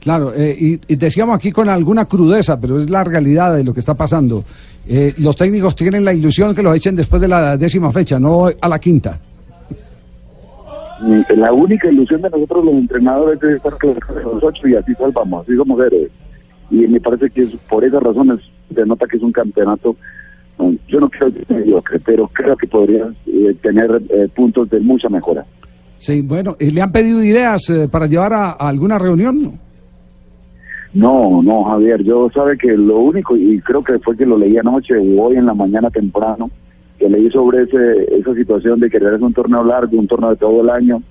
Claro, 0.00 0.34
eh, 0.34 0.54
y, 0.58 0.80
y 0.92 0.96
decíamos 0.96 1.36
aquí 1.36 1.50
con 1.50 1.68
alguna 1.70 2.04
crudeza, 2.04 2.60
pero 2.60 2.76
es 2.76 2.90
la 2.90 3.02
realidad 3.04 3.56
de 3.56 3.64
lo 3.64 3.72
que 3.72 3.80
está 3.80 3.94
pasando. 3.94 4.44
Eh, 4.86 5.14
los 5.18 5.34
técnicos 5.34 5.74
tienen 5.74 6.04
la 6.04 6.12
ilusión 6.12 6.54
que 6.54 6.62
los 6.62 6.76
echen 6.76 6.94
después 6.94 7.22
de 7.22 7.28
la 7.28 7.56
décima 7.56 7.90
fecha, 7.90 8.20
no 8.20 8.48
a 8.60 8.68
la 8.68 8.78
quinta. 8.78 9.18
Mm, 11.00 11.22
La 11.36 11.52
única 11.52 11.90
ilusión 11.90 12.20
de 12.20 12.30
nosotros 12.30 12.64
los 12.66 12.74
entrenadores 12.74 13.42
es 13.42 13.56
estar 13.56 13.72
los 13.82 14.42
ocho 14.42 14.68
y 14.68 14.74
así 14.74 14.92
salvamos, 14.94 15.44
así 15.44 15.56
somos 15.56 15.80
héroes. 15.80 16.10
Y 16.70 16.86
me 16.86 17.00
parece 17.00 17.30
que 17.30 17.40
es, 17.42 17.50
por 17.68 17.84
esas 17.84 18.02
razones 18.02 18.40
se 18.74 18.84
nota 18.84 19.06
que 19.06 19.16
es 19.16 19.22
un 19.22 19.32
campeonato, 19.32 19.96
yo 20.88 21.00
no 21.00 21.08
creo 21.10 21.32
que 21.32 21.44
sea 21.44 21.56
mediocre, 21.56 22.00
pero 22.00 22.28
creo 22.28 22.56
que 22.56 22.66
podría 22.66 23.12
eh, 23.26 23.54
tener 23.62 24.02
eh, 24.10 24.28
puntos 24.34 24.70
de 24.70 24.80
mucha 24.80 25.08
mejora. 25.08 25.44
Sí, 25.96 26.22
bueno, 26.22 26.56
¿y 26.58 26.70
¿le 26.70 26.82
han 26.82 26.92
pedido 26.92 27.22
ideas 27.22 27.70
eh, 27.70 27.88
para 27.90 28.06
llevar 28.06 28.32
a, 28.32 28.50
a 28.50 28.68
alguna 28.68 28.98
reunión? 28.98 29.58
No, 30.92 31.42
no, 31.42 31.64
Javier, 31.64 32.04
yo 32.04 32.30
sabe 32.32 32.56
que 32.56 32.76
lo 32.76 32.98
único, 33.00 33.36
y 33.36 33.60
creo 33.60 33.82
que 33.82 33.98
fue 33.98 34.16
que 34.16 34.24
lo 34.24 34.38
leí 34.38 34.56
anoche 34.56 34.96
o 34.96 35.22
hoy 35.22 35.36
en 35.36 35.46
la 35.46 35.54
mañana 35.54 35.90
temprano, 35.90 36.50
que 36.98 37.08
leí 37.08 37.28
sobre 37.30 37.64
ese, 37.64 38.16
esa 38.16 38.32
situación 38.34 38.78
de 38.78 38.88
querer 38.88 39.08
hacer 39.08 39.22
un 39.22 39.34
torneo 39.34 39.64
largo, 39.64 39.98
un 39.98 40.06
torneo 40.06 40.30
de 40.30 40.36
todo 40.36 40.62
el 40.62 40.70
año, 40.70 41.02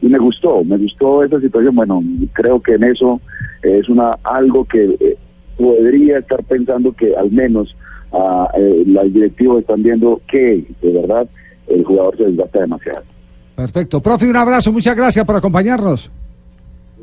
y 0.00 0.08
me 0.08 0.18
gustó, 0.18 0.62
me 0.62 0.78
gustó 0.78 1.24
esa 1.24 1.40
situación, 1.40 1.74
bueno, 1.74 2.02
creo 2.32 2.60
que 2.60 2.74
en 2.74 2.84
eso 2.84 3.20
es 3.62 3.88
una 3.88 4.12
algo 4.22 4.64
que 4.64 4.96
eh, 5.00 5.16
podría 5.58 6.18
estar 6.18 6.42
pensando 6.44 6.92
que 6.92 7.16
al 7.16 7.30
menos 7.32 7.76
ah, 8.12 8.48
eh, 8.56 8.82
los 8.86 9.12
directivos 9.12 9.60
están 9.60 9.82
viendo 9.82 10.20
que 10.30 10.64
de 10.82 10.92
verdad 10.92 11.26
el 11.68 11.84
jugador 11.84 12.16
se 12.16 12.24
desgasta 12.24 12.60
demasiado. 12.60 13.02
Perfecto. 13.56 14.00
Profe, 14.00 14.28
un 14.28 14.36
abrazo, 14.36 14.72
muchas 14.72 14.96
gracias 14.96 15.24
por 15.24 15.36
acompañarnos. 15.36 16.10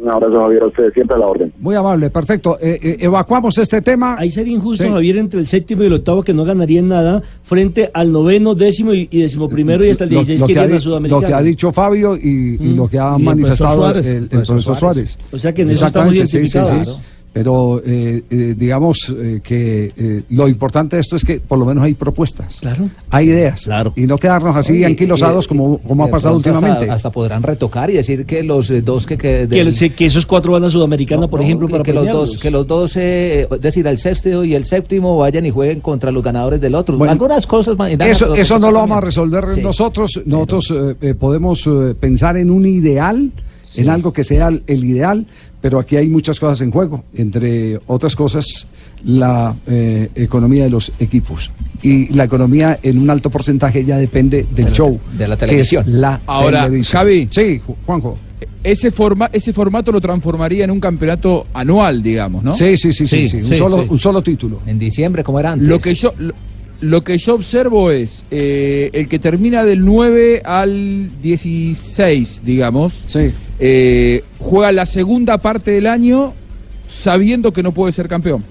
Un 0.01 0.09
abrazo, 0.09 0.39
Javier, 0.43 0.63
a 0.63 0.67
ustedes 0.67 0.93
siempre 0.93 1.15
a 1.17 1.19
la 1.19 1.27
orden. 1.27 1.51
Muy 1.59 1.75
amable, 1.75 2.09
perfecto. 2.09 2.57
Eh, 2.61 2.79
eh, 2.81 2.97
evacuamos 3.01 3.57
este 3.57 3.81
tema. 3.81 4.15
Ahí 4.17 4.31
sería 4.31 4.53
injusto, 4.53 4.81
Sí. 4.85 4.89
Javier, 4.89 5.17
entre 5.17 5.41
el 5.41 5.47
séptimo 5.47 5.83
y 5.83 5.87
el 5.87 5.93
octavo 5.93 6.23
que 6.23 6.33
no 6.33 6.45
ganarían 6.45 6.87
nada 6.87 7.21
frente 7.43 7.91
al 7.93 8.09
noveno, 8.09 8.55
décimo 8.55 8.93
y, 8.93 9.09
y 9.11 9.21
décimo 9.23 9.49
primero 9.49 9.83
y 9.85 9.89
hasta 9.89 10.05
el 10.05 10.11
Lo- 10.11 10.15
16 10.23 10.39
lo, 10.39 10.47
que 10.47 10.53
que 10.53 10.59
ha, 10.59 10.63
iría 10.63 10.63
a 10.63 10.67
di- 10.67 10.73
lo 10.85 10.89
Sudamericana. 10.89 11.27
que 11.27 11.33
ha 11.33 11.41
dicho 11.41 11.71
Fabio 11.73 12.15
y, 12.15 12.57
y 12.61 12.73
lo 12.75 12.87
que 12.87 12.97
ha 12.97 13.11
Y 13.17 13.19
el 13.19 13.25
manifestado 13.25 13.75
profesor 13.75 13.93
Suárez. 13.93 14.07
el, 14.07 14.15
el 14.15 14.23
El 14.23 14.29
profesor 14.29 14.55
profesor 14.55 14.77
Suárez. 14.77 15.11
Suárez. 15.11 15.33
O 15.33 15.37
sea 15.37 15.53
que 15.53 15.61
en 15.63 15.69
eso 15.71 15.85
estamos 15.85 16.13
Exactamente, 16.13 16.27
sí, 16.27 16.47
sí, 16.47 16.57
identificados. 16.57 17.01
Pero 17.31 17.79
eh, 17.85 18.23
eh, 18.29 18.55
digamos 18.57 19.13
eh, 19.15 19.39
que 19.43 19.93
eh, 19.95 20.23
lo 20.31 20.47
importante 20.47 20.95
de 20.95 21.01
esto 21.01 21.15
es 21.15 21.23
que 21.23 21.39
por 21.39 21.59
lo 21.59 21.65
menos 21.65 21.83
hay 21.83 21.93
propuestas. 21.93 22.59
Claro. 22.59 22.89
Hay 23.11 23.29
ideas. 23.29 23.69
Y 23.95 24.07
no 24.07 24.17
quedarnos 24.17 24.55
así 24.55 24.73
Oye, 24.73 24.85
anquilosados 24.87 25.45
y- 25.45 25.47
como, 25.47 25.77
como 25.79 26.05
y 26.05 26.07
ha 26.07 26.11
pasado 26.11 26.37
hasta- 26.37 26.49
últimamente. 26.49 26.89
Hasta, 26.89 27.11
podrán 27.11 27.43
retocar 27.43 27.91
y 27.91 27.93
decir 27.93 28.25
que 28.25 28.41
los 28.41 28.71
eh, 28.71 28.81
dos 28.81 29.05
que... 29.05 29.15
Que, 29.17 29.29
Que, 29.29 29.47
del- 29.47 29.67
el- 29.79 29.95
que 29.95 30.05
esos 30.05 30.25
cuatro 30.25 30.53
van 30.53 30.63
a 30.63 30.71
Sudamericana, 30.71 31.27
por 31.27 31.39
No, 31.39 31.45
ejemplo, 31.45 31.67
para 31.69 31.83
que 31.83 31.93
los 31.93 32.07
dos 32.07 32.37
que 32.37 32.49
los 32.49 32.65
dos 32.65 32.95
eh, 32.97 33.47
es 33.51 33.61
decir 33.61 33.85
el 33.85 33.99
sexto 33.99 34.43
y 34.43 34.55
el 34.55 34.65
séptimo 34.65 35.15
vayan 35.17 35.45
y 35.45 35.51
jueguen 35.51 35.81
contra 35.81 36.11
los 36.11 36.23
ganadores 36.23 36.59
del 36.59 36.73
otro 36.73 36.97
Bueno, 36.97 37.11
algunas 37.11 37.45
cosas 37.45 37.77
Eso, 37.99 38.33
eso 38.33 38.57
no 38.57 38.71
lo 38.71 38.79
vamos 38.79 38.97
a 38.97 39.01
resolver 39.01 39.53
Sí. 39.53 39.61
nosotros. 39.61 40.19
Nosotros 40.25 40.73
podemos 41.19 41.65
eh, 41.67 41.93
pensar 41.99 42.37
en 42.37 42.49
un 42.49 42.65
ideal, 42.65 43.31
en 43.75 43.89
algo 43.89 44.11
que 44.11 44.23
sea 44.23 44.47
el, 44.47 44.63
el 44.67 44.83
ideal, 44.83 45.27
pero 45.61 45.79
aquí 45.79 45.95
hay 45.97 46.07
muchas 46.09 46.39
cosas 46.39 46.61
en 46.61 46.71
juego. 46.71 47.03
Entre 47.13 47.79
otras 47.87 48.15
cosas, 48.15 48.67
la 49.05 49.55
eh, 49.67 50.09
economía 50.15 50.63
de 50.63 50.69
los 50.69 50.91
equipos. 50.99 51.51
Y 51.81 52.13
la 52.13 52.25
economía 52.25 52.79
en 52.83 52.97
un 52.97 53.09
alto 53.09 53.29
porcentaje 53.29 53.83
ya 53.85 53.97
depende 53.97 54.43
del 54.43 54.55
De 54.55 54.63
la- 54.63 54.71
show. 54.71 54.99
de 55.17 55.27
la 55.27 55.37
que 55.37 55.45
es 55.45 55.49
televisión. 55.49 55.83
la 55.87 56.19
Ahora, 56.25 56.63
televisión. 56.65 56.99
Javi. 56.99 57.27
Sí, 57.31 57.61
Ju- 57.65 57.75
Juanjo. 57.85 58.17
Ese, 58.63 58.91
forma, 58.91 59.29
ese 59.31 59.53
formato 59.53 59.91
lo 59.91 60.01
transformaría 60.01 60.65
en 60.65 60.71
un 60.71 60.79
campeonato 60.81 61.47
anual, 61.53 62.03
digamos, 62.03 62.43
¿no? 62.43 62.55
Sí, 62.57 62.75
sí, 62.77 62.91
sí, 62.91 63.07
sí, 63.07 63.27
sí, 63.29 63.37
un, 63.37 63.45
solo, 63.57 63.85
un 63.89 63.99
solo 63.99 64.21
título. 64.21 64.59
en 64.65 64.77
diciembre 64.77 65.23
como 65.23 65.39
era 65.39 65.53
antes 65.53 65.67
Lo 65.67 65.79
que 65.79 65.93
yo 65.95 66.13
lo, 66.17 66.33
lo 66.81 67.01
que 67.01 67.17
yo 67.17 67.35
observo 67.35 67.89
es 67.91 68.25
eh, 68.31 68.89
el 68.93 69.07
que 69.07 69.17
termina 69.19 69.63
del 69.63 69.83
9 69.85 70.41
al 70.43 71.09
16, 71.21 72.41
digamos, 72.45 72.93
eh, 73.59 74.23
juega 74.39 74.71
la 74.71 74.85
segunda 74.85 75.37
parte 75.37 75.71
del 75.71 75.87
año 75.87 76.33
sabiendo 76.87 77.51
que 77.51 77.61
no 77.63 77.71
puede 77.73 77.91
ser 77.91 78.07
campeón. 78.07 78.43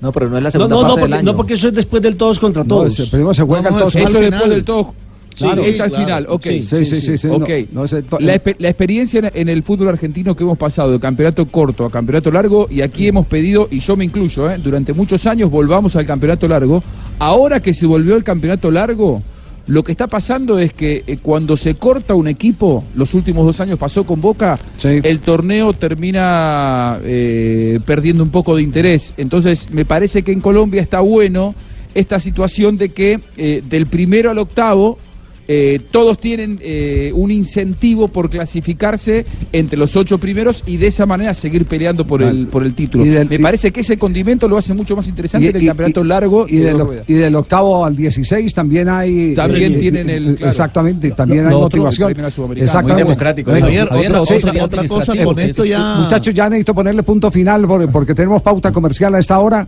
no 0.00 0.12
pero 0.12 0.28
no 0.30 0.36
es 0.38 0.42
la 0.42 0.48
No, 0.48 0.52
segunda 0.52 0.74
no, 0.76 0.82
no, 0.82 0.88
parte 0.88 1.00
del 1.00 1.10
porque, 1.10 1.14
año 1.18 1.32
no, 1.32 1.36
porque 1.36 1.54
eso 1.54 1.68
es 1.68 1.74
después 1.74 2.02
del 2.02 2.16
todos 2.16 2.38
contra 2.38 2.62
No, 2.62 2.68
todos. 2.68 2.92
ese- 2.98 3.10
primero 3.10 3.34
se 3.34 3.42
juega 3.42 3.68
el 3.68 3.76
todos 3.76 3.94
Eso 3.94 4.04
contra- 4.04 4.20
después 4.22 4.50
del 4.50 4.64
todo. 4.64 4.94
Sí, 5.34 5.44
Claro. 5.44 5.62
es 5.62 5.78
al 5.80 5.88
claro. 5.90 6.04
final, 6.04 6.26
ok. 6.30 6.42
Sí, 6.42 6.66
sí, 6.68 6.84
sí, 6.84 7.00
sí, 7.00 7.16
sí, 7.18 7.28
Ok. 7.28 7.48
no, 7.70 7.80
no 7.80 7.84
es 7.84 7.92
el 7.92 8.02
to- 8.04 8.18
la, 8.18 8.34
expe- 8.34 8.56
la 8.58 8.68
experiencia 8.70 9.20
en, 9.20 9.30
en 9.32 9.48
el 9.48 9.62
fútbol 9.62 9.88
argentino 9.88 10.34
que 10.34 10.42
hemos 10.42 10.58
pasado 10.58 10.90
de 10.90 10.98
campeonato 10.98 11.46
corto 11.46 11.84
a 11.84 11.90
campeonato 11.92 12.32
largo, 12.32 12.66
y 12.68 12.80
aquí 12.80 13.06
hemos 13.06 13.24
pedido, 13.26 13.68
y 13.70 13.78
yo 13.78 13.96
me 13.96 14.04
incluyo, 14.04 14.50
¿eh? 14.50 14.58
durante 14.60 14.92
muchos 14.92 15.24
años 15.26 15.48
volvamos 15.48 15.94
al 15.94 16.06
campeonato 16.06 16.48
largo. 16.48 16.82
Ahora 17.20 17.60
que 17.60 17.72
se 17.72 17.86
volvió 17.86 18.16
el 18.16 18.24
campeonato 18.24 18.68
largo, 18.72 19.22
lo 19.68 19.82
que 19.82 19.92
está 19.92 20.06
pasando 20.06 20.58
es 20.58 20.72
que 20.72 21.04
eh, 21.06 21.18
cuando 21.20 21.56
se 21.58 21.74
corta 21.74 22.14
un 22.14 22.26
equipo, 22.26 22.84
los 22.94 23.12
últimos 23.12 23.44
dos 23.44 23.60
años 23.60 23.78
pasó 23.78 24.04
con 24.04 24.18
Boca, 24.18 24.58
el 24.82 25.20
torneo 25.20 25.74
termina 25.74 26.98
eh, 27.04 27.78
perdiendo 27.84 28.22
un 28.22 28.30
poco 28.30 28.56
de 28.56 28.62
interés. 28.62 29.12
Entonces, 29.18 29.70
me 29.70 29.84
parece 29.84 30.22
que 30.22 30.32
en 30.32 30.40
Colombia 30.40 30.80
está 30.80 31.00
bueno 31.00 31.54
esta 31.94 32.18
situación 32.18 32.78
de 32.78 32.88
que 32.90 33.20
eh, 33.36 33.62
del 33.68 33.86
primero 33.86 34.30
al 34.30 34.38
octavo 34.38 34.98
eh, 35.50 35.80
todos 35.90 36.18
tienen 36.18 36.58
eh, 36.62 37.10
un 37.14 37.30
incentivo 37.30 38.08
por 38.08 38.28
clasificarse 38.28 39.24
entre 39.52 39.78
los 39.78 39.96
ocho 39.96 40.18
primeros 40.18 40.62
y 40.66 40.76
de 40.76 40.88
esa 40.88 41.06
manera 41.06 41.32
seguir 41.32 41.64
peleando 41.64 42.04
por 42.06 42.20
el 42.22 42.46
por 42.48 42.64
el 42.64 42.74
título. 42.74 43.04
Y 43.06 43.08
del- 43.08 43.28
Me 43.30 43.36
y- 43.36 43.38
parece 43.38 43.70
que 43.72 43.80
ese 43.80 43.96
condimento 43.96 44.46
lo 44.46 44.58
hace 44.58 44.74
mucho 44.74 44.94
más 44.94 45.08
interesante 45.08 45.50
que 45.50 45.58
el 45.58 45.66
campeonato 45.66 46.04
largo 46.04 46.46
y 46.46 46.56
de 46.56 46.74
del, 46.74 47.02
y 47.06 47.14
del 47.14 47.34
octavo 47.34 47.84
al 47.84 47.96
16 47.96 48.52
también 48.52 48.90
hay 48.90 49.34
También 49.34 49.74
eh, 49.74 49.78
tienen 49.78 50.10
eh, 50.10 50.16
el- 50.16 50.34
claro. 50.36 50.50
exactamente 50.50 51.10
también 51.12 51.44
Lo 51.44 51.50
hay 51.50 51.56
motivación. 51.56 52.10
exactamente. 52.10 52.92
Muy 52.92 53.02
democrático, 53.04 53.50
Bueno, 53.50 53.66
Javier, 53.66 53.84
otra- 53.84 53.98
otra- 54.20 54.26
sí, 54.26 54.34
otra- 54.46 54.64
otra 54.64 54.86
cosa, 54.88 55.24
con 55.24 55.38
esto 55.38 55.64
ya- 55.64 55.94
muchachos 55.96 56.34
ya 56.34 56.48
necesito 56.50 56.74
ponerle 56.74 57.02
punto 57.02 57.30
final 57.30 57.66
porque, 57.66 57.88
porque 57.88 58.14
tenemos 58.14 58.42
pauta 58.42 58.70
comercial 58.70 59.14
a 59.14 59.18
esta 59.18 59.38
hora 59.38 59.66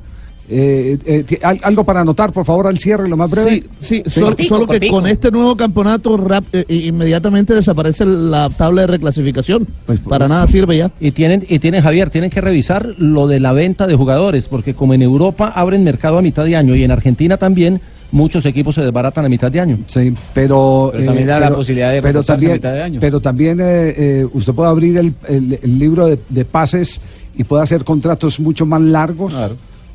Eh, 0.53 0.99
eh, 1.07 1.39
algo 1.63 1.85
para 1.85 2.01
anotar 2.01 2.33
por 2.33 2.45
favor 2.45 2.67
al 2.67 2.77
cierre 2.79 3.09
lo 3.09 3.17
más 3.17 3.31
breve 3.31 3.63
Sí, 3.81 4.03
sí, 4.05 4.11
sol- 4.11 4.37
solo 4.49 4.67
que 4.67 4.89
con 4.89 5.07
este 5.07 5.31
nuevo 5.31 5.57
campeonato 5.57 6.17
rap- 6.17 6.45
eh, 6.53 6.65
eh, 6.69 6.75
inmediatamente 6.75 7.55
desaparece 7.55 8.05
la 8.05 8.51
tabla 8.51 8.81
de 8.81 8.89
reclasificación. 8.89 9.69
Para 10.09 10.27
nada 10.27 10.47
sirve 10.49 10.77
ya. 10.77 10.91
Y 10.99 11.13
tienen, 11.13 11.47
y 11.49 11.61
tienen, 11.61 11.83
Javier, 11.83 12.11
tienen 12.11 12.31
que 12.31 12.41
revisar 12.41 12.95
lo 12.99 13.29
de 13.29 13.39
la 13.39 13.53
venta 13.53 13.87
de 13.87 13.95
jugadores, 13.95 14.49
porque 14.49 14.75
como 14.75 14.93
en 14.95 15.03
Europa 15.03 15.53
abren 15.55 15.85
mercado 15.85 16.19
a 16.19 16.23
mitad 16.23 16.45
de 16.45 16.57
año 16.57 16.75
y 16.75 16.83
en 16.83 16.91
Argentina 16.91 17.37
también, 17.37 17.81
muchos 18.11 18.45
equipos 18.45 18.75
se 18.75 18.83
desbaratan 18.83 19.25
a 19.25 19.29
mitad 19.29 19.53
de 19.53 19.61
año. 19.61 19.79
Sí, 19.87 20.13
pero... 20.35 20.91
Pero 20.93 21.05
también 21.07 21.29
da 21.29 21.39
la 21.39 21.55
posibilidad 21.55 21.93
de 21.93 22.03
pero 22.03 22.15
reforzarse 22.21 22.33
a 22.33 22.35
también, 22.35 22.53
mitad 22.57 22.73
de 22.73 22.83
año. 22.83 22.99
Pero 23.01 23.21
también 23.21 23.61
eh, 23.61 23.95
eh, 23.97 24.27
usted 24.33 24.53
puede 24.53 24.69
abrir 24.71 24.97
el, 24.97 25.15
el- 25.29 25.61
el 25.63 25.79
libro 25.79 26.07
de, 26.07 26.19
de 26.29 26.45
pases 26.45 27.01
y 27.37 27.45
puede 27.45 27.63
hacer 27.63 27.85
contratos 27.85 28.41
mucho 28.41 28.67
más 28.67 28.81
largos, 28.81 29.33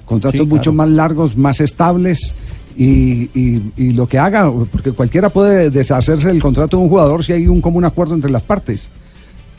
contratos 0.05 0.39
Sí, 0.41 0.45
mucho 0.45 0.71
más 0.73 0.89
largos, 0.89 1.35
más 1.37 1.59
estables. 1.61 2.35
Y, 2.77 3.29
y- 3.33 3.61
y 3.77 3.91
lo 3.93 4.05
que 4.05 4.19
haga, 4.19 4.51
porque 4.69 4.91
cualquiera 4.91 5.29
puede 5.29 5.69
deshacerse 5.69 6.27
del 6.27 6.41
contrato 6.41 6.75
de 6.75 6.83
un 6.83 6.89
jugador 6.89 7.23
si 7.23 7.31
hay 7.31 7.47
un 7.47 7.61
común 7.61 7.85
acuerdo 7.85 8.15
entre 8.15 8.29
las 8.29 8.41
partes. 8.43 8.89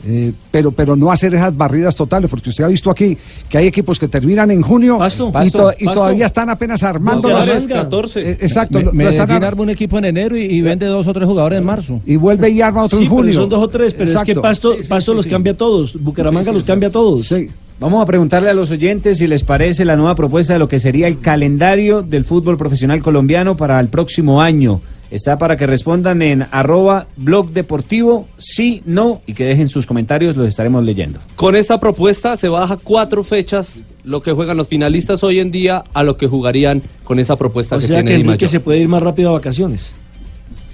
Eh, 0.05 0.31
pero 0.51 0.71
pero 0.71 0.95
no 0.95 1.11
hacer 1.11 1.33
esas 1.33 1.57
barridas 1.57 1.95
totales, 1.95 2.29
porque 2.29 2.51
usted 2.51 2.63
ha 2.63 2.67
visto 2.67 2.91
aquí 2.91 3.17
que 3.49 3.57
hay 3.57 3.65
equipos 3.65 3.97
que 3.97 4.07
terminan 4.07 4.51
en 4.51 4.61
junio 4.61 4.97
y, 4.97 4.99
Pasto, 4.99 5.31
to- 5.31 5.73
y 5.79 5.85
pasto. 5.85 5.99
todavía 5.99 6.27
están 6.27 6.51
apenas 6.51 6.83
armando 6.83 7.27
los- 7.29 7.47
Eh, 8.15 8.37
exacto, 8.39 8.79
Me, 8.93 9.09
están 9.09 9.31
ar- 9.31 9.43
arma 9.43 9.63
un 9.63 9.71
equipo 9.71 9.97
en 9.97 10.05
enero 10.05 10.37
y, 10.37 10.43
y 10.43 10.61
vende 10.61 10.85
dos 10.85 11.07
o 11.07 11.13
tres 11.13 11.25
jugadores 11.25 11.57
en 11.57 11.65
marzo. 11.65 11.99
y 12.05 12.15
vuelve 12.17 12.51
y 12.51 12.61
arma 12.61 12.83
otro 12.83 12.99
Sí, 12.99 13.05
en 13.05 13.09
pero 13.09 13.17
junio. 13.17 13.33
son 13.33 13.49
dos 13.49 13.63
o 13.63 13.67
tres, 13.67 13.93
pero 13.95 14.11
es 14.11 14.23
que. 14.23 14.35
Pasto, 14.35 14.75
Pasto 14.87 15.15
los 15.15 15.25
cambia 15.25 15.53
a 15.53 15.57
todos, 15.57 15.99
Bucaramanga 15.99 16.51
los 16.51 16.63
cambia 16.65 16.89
a 16.89 16.91
todos. 16.91 17.27
Vamos 17.79 18.01
a 18.01 18.07
preguntarle 18.07 18.49
a 18.49 18.55
los 18.55 18.71
oyentes 18.71 19.19
si 19.19 19.27
les 19.27 19.43
parece 19.43 19.85
la 19.85 19.95
nueva 19.95 20.15
propuesta 20.15 20.53
de 20.53 20.57
lo 20.57 20.67
que 20.67 20.79
sería 20.79 21.07
el 21.07 21.19
calendario 21.19 22.01
del 22.01 22.25
fútbol 22.25 22.57
profesional 22.57 23.03
colombiano 23.03 23.55
para 23.55 23.79
el 23.79 23.87
próximo 23.89 24.41
año. 24.41 24.81
Está 25.11 25.37
para 25.37 25.55
que 25.55 25.67
respondan 25.67 26.23
en 26.23 26.47
arroba 26.49 27.05
blog 27.17 27.51
deportivo, 27.51 28.25
sí, 28.39 28.81
no, 28.87 29.21
y 29.27 29.35
que 29.35 29.45
dejen 29.45 29.69
sus 29.69 29.85
comentarios, 29.85 30.35
los 30.35 30.47
estaremos 30.47 30.83
leyendo. 30.83 31.19
Con 31.35 31.55
esta 31.55 31.79
propuesta 31.79 32.35
se 32.35 32.47
baja 32.47 32.77
cuatro 32.77 33.23
fechas 33.23 33.81
lo 34.03 34.23
que 34.23 34.31
juegan 34.31 34.57
los 34.57 34.67
finalistas 34.67 35.23
hoy 35.23 35.39
en 35.39 35.51
día 35.51 35.83
a 35.93 36.01
lo 36.01 36.17
que 36.17 36.25
jugarían 36.25 36.81
con 37.03 37.19
esa 37.19 37.35
propuesta 37.35 37.75
O 37.75 37.79
que 37.79 37.85
sea 37.85 37.97
tiene 37.97 38.09
que 38.09 38.21
Enrique 38.21 38.47
se 38.47 38.59
puede 38.59 38.79
ir 38.79 38.87
más 38.87 39.03
rápido 39.03 39.29
a 39.29 39.33
vacaciones. 39.33 39.93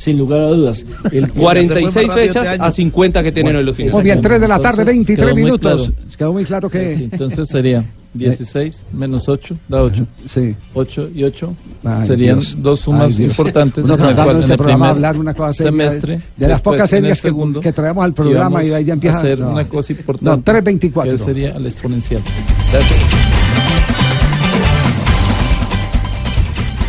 Sin 0.04 0.18
lugar 0.18 0.42
a 0.42 0.48
dudas. 0.48 0.86
El- 1.14 1.30
46 1.32 2.12
fechas 2.12 2.60
a 2.60 2.72
50 2.72 3.24
que 3.24 3.32
tienen 3.32 3.56
hoy 3.56 3.64
los 3.64 3.74
finalistas. 3.76 3.98
Muy 4.00 4.04
bien, 4.04 4.22
3 4.22 4.42
de 4.42 4.48
la 4.50 4.60
tarde, 4.60 4.82
Entonces, 4.82 4.96
23 4.96 5.26
quedó 5.26 5.34
muy 5.36 5.44
minutos. 5.46 5.88
claro. 5.88 6.18
Quedó 6.18 6.34
muy 6.34 6.44
claro 6.44 6.70
que... 6.70 6.96
Sí, 6.96 7.10
entonces 7.10 7.48
sería 7.48 7.84
16 8.14 8.86
menos 8.92 9.30
8 9.30 9.56
da 9.70 9.82
8. 9.82 10.06
Sí. 10.28 10.56
8 10.74 11.10
y 11.16 11.24
8 11.24 11.56
Ay, 11.86 12.06
serían 12.08 12.40
Dios. 12.40 12.56
dos 12.60 12.80
sumas 12.82 13.18
Ay, 13.18 13.26
importantes. 13.26 13.86
Uno 13.86 13.96
tratando 13.98 14.40
este 14.40 14.52
el 14.52 14.58
programa 14.58 14.90
hablar 14.90 15.18
una 15.18 15.34
cosa 15.34 15.54
seria, 15.54 15.72
semestre. 15.72 16.20
de 16.36 16.48
las 16.50 16.62
pocas 16.62 16.90
serias 16.90 17.22
que- 17.22 17.30
segundo, 17.30 17.62
que 17.62 17.72
traemos 17.72 18.04
al 18.04 18.14
programa 18.14 18.62
y 18.64 18.72
ahí 18.74 18.84
ya 18.84 18.94
empieza- 18.94 19.18
a 19.18 19.22
hacer 19.22 19.40
no. 19.40 19.52
una 19.52 19.68
cosa 19.70 19.94
importante. 19.94 20.26
No, 20.52 20.62
3.24. 20.62 21.12
Que 21.12 21.18
sería 21.18 21.52
el 21.52 21.66
exponencial. 21.66 22.22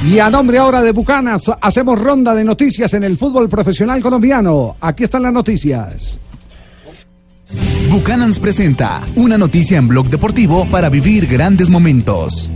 Y 0.06 0.18
a 0.18 0.28
nombre 0.28 0.58
ahora 0.58 0.82
de 0.82 0.92
Bucanas, 0.92 1.42
hacemos 1.60 1.98
ronda 1.98 2.34
de 2.34 2.44
noticias 2.44 2.92
en 2.92 3.04
el 3.04 3.16
fútbol 3.16 3.48
profesional 3.48 4.02
colombiano. 4.02 4.76
Aquí 4.80 5.04
están 5.04 5.22
las 5.22 5.32
noticias. 5.32 6.18
Bucanans 7.90 8.38
presenta 8.38 9.00
una 9.16 9.38
noticia 9.38 9.78
en 9.78 9.88
Blog 9.88 10.10
Deportivo 10.10 10.66
para 10.68 10.90
vivir 10.90 11.26
grandes 11.26 11.70
momentos. 11.70 12.50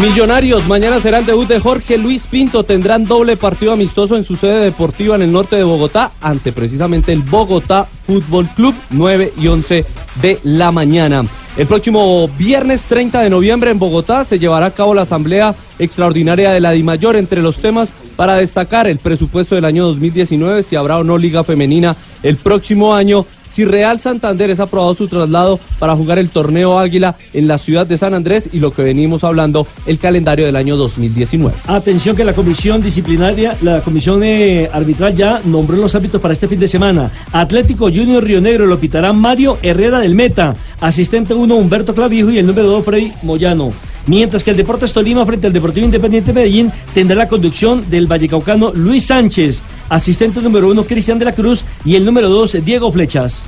Millonarios, 0.00 0.66
mañana 0.66 0.98
será 0.98 1.18
el 1.18 1.26
debut 1.26 1.46
de 1.46 1.60
Jorge 1.60 1.98
Luis 1.98 2.26
Pinto. 2.26 2.64
Tendrán 2.64 3.04
doble 3.04 3.36
partido 3.36 3.72
amistoso 3.72 4.16
en 4.16 4.24
su 4.24 4.34
sede 4.34 4.60
deportiva 4.60 5.14
en 5.14 5.20
el 5.20 5.30
norte 5.30 5.56
de 5.56 5.62
Bogotá, 5.62 6.12
ante 6.22 6.52
precisamente 6.52 7.12
el 7.12 7.20
Bogotá 7.20 7.86
Fútbol 8.06 8.48
Club, 8.56 8.74
9 8.88 9.34
y 9.36 9.48
11 9.48 9.84
de 10.22 10.38
la 10.42 10.72
mañana. 10.72 11.26
El 11.58 11.66
próximo 11.66 12.28
viernes 12.38 12.80
30 12.82 13.20
de 13.20 13.28
noviembre 13.28 13.72
en 13.72 13.78
Bogotá 13.78 14.24
se 14.24 14.38
llevará 14.38 14.66
a 14.66 14.70
cabo 14.70 14.94
la 14.94 15.02
asamblea 15.02 15.54
extraordinaria 15.78 16.52
de 16.52 16.60
la 16.60 16.70
DIMAYOR. 16.70 17.16
Entre 17.16 17.42
los 17.42 17.58
temas 17.58 17.92
para 18.16 18.36
destacar 18.36 18.88
el 18.88 19.00
presupuesto 19.00 19.54
del 19.54 19.66
año 19.66 19.84
2019, 19.84 20.62
si 20.62 20.76
habrá 20.76 20.96
o 20.96 21.04
no 21.04 21.18
liga 21.18 21.44
femenina 21.44 21.94
el 22.22 22.36
próximo 22.36 22.94
año, 22.94 23.26
si 23.60 23.66
Real 23.66 24.00
Santander 24.00 24.48
es 24.48 24.58
aprobado 24.58 24.94
su 24.94 25.06
traslado 25.06 25.60
para 25.78 25.94
jugar 25.94 26.18
el 26.18 26.30
torneo 26.30 26.78
Águila 26.78 27.16
en 27.34 27.46
la 27.46 27.58
ciudad 27.58 27.86
de 27.86 27.98
San 27.98 28.14
Andrés 28.14 28.48
y 28.54 28.58
lo 28.58 28.72
que 28.72 28.82
venimos 28.82 29.22
hablando, 29.22 29.66
el 29.84 29.98
calendario 29.98 30.46
del 30.46 30.56
año 30.56 30.78
2019. 30.78 31.54
Atención 31.66 32.16
que 32.16 32.24
la 32.24 32.32
comisión 32.32 32.80
disciplinaria, 32.80 33.54
la 33.60 33.82
comisión 33.82 34.22
eh, 34.22 34.70
arbitral 34.72 35.14
ya 35.14 35.42
nombró 35.44 35.76
los 35.76 35.94
árbitros 35.94 36.22
para 36.22 36.32
este 36.32 36.48
fin 36.48 36.58
de 36.58 36.68
semana. 36.68 37.10
Atlético 37.32 37.90
Junior 37.90 38.24
Río 38.24 38.40
Negro 38.40 38.64
lo 38.64 38.80
pitará 38.80 39.12
Mario 39.12 39.58
Herrera 39.60 40.00
del 40.00 40.14
Meta, 40.14 40.56
asistente 40.80 41.34
1 41.34 41.54
Humberto 41.54 41.94
Clavijo 41.94 42.30
y 42.30 42.38
el 42.38 42.46
número 42.46 42.68
2 42.68 42.84
Freddy 42.84 43.12
Moyano. 43.22 43.72
Mientras 44.06 44.42
que 44.42 44.50
el 44.50 44.56
Deportes 44.56 44.92
Tolima 44.92 45.24
frente 45.26 45.46
al 45.46 45.52
Deportivo 45.52 45.84
Independiente 45.84 46.32
Medellín 46.32 46.72
tendrá 46.94 47.16
la 47.16 47.28
conducción 47.28 47.88
del 47.90 48.06
vallecaucano 48.06 48.72
Luis 48.74 49.06
Sánchez, 49.06 49.62
asistente 49.88 50.40
número 50.40 50.68
1 50.68 50.84
Cristian 50.84 51.18
de 51.18 51.26
la 51.26 51.32
Cruz 51.32 51.64
y 51.84 51.94
el 51.96 52.04
número 52.04 52.28
2 52.28 52.64
Diego 52.64 52.90
Flechas. 52.90 53.44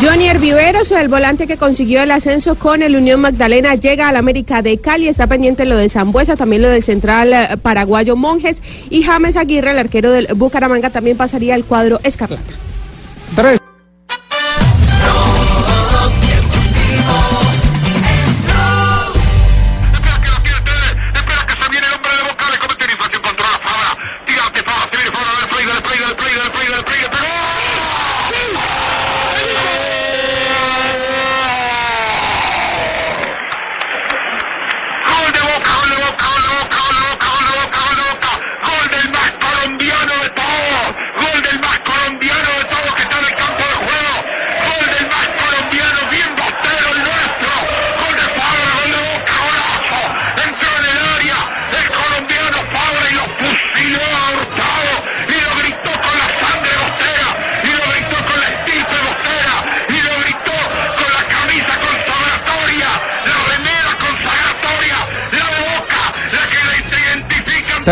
Jonier 0.00 0.40
Viveros, 0.40 0.90
el 0.90 1.06
volante 1.06 1.46
que 1.46 1.56
consiguió 1.56 2.02
el 2.02 2.10
ascenso 2.10 2.56
con 2.56 2.82
el 2.82 2.96
Unión 2.96 3.20
Magdalena, 3.20 3.76
llega 3.76 4.08
al 4.08 4.16
América 4.16 4.60
de 4.60 4.78
Cali. 4.78 5.06
Está 5.06 5.28
pendiente 5.28 5.64
lo 5.64 5.76
de 5.76 5.88
Zambuesa, 5.88 6.34
también 6.34 6.62
lo 6.62 6.68
del 6.68 6.82
central 6.82 7.32
eh, 7.32 7.56
paraguayo 7.62 8.16
Monjes. 8.16 8.62
Y 8.90 9.04
James 9.04 9.36
Aguirre, 9.36 9.70
el 9.70 9.78
arquero 9.78 10.10
del 10.10 10.26
Bucaramanga, 10.34 10.90
también 10.90 11.16
pasaría 11.16 11.54
al 11.54 11.64
cuadro 11.64 12.00
escarlata. 12.02 12.42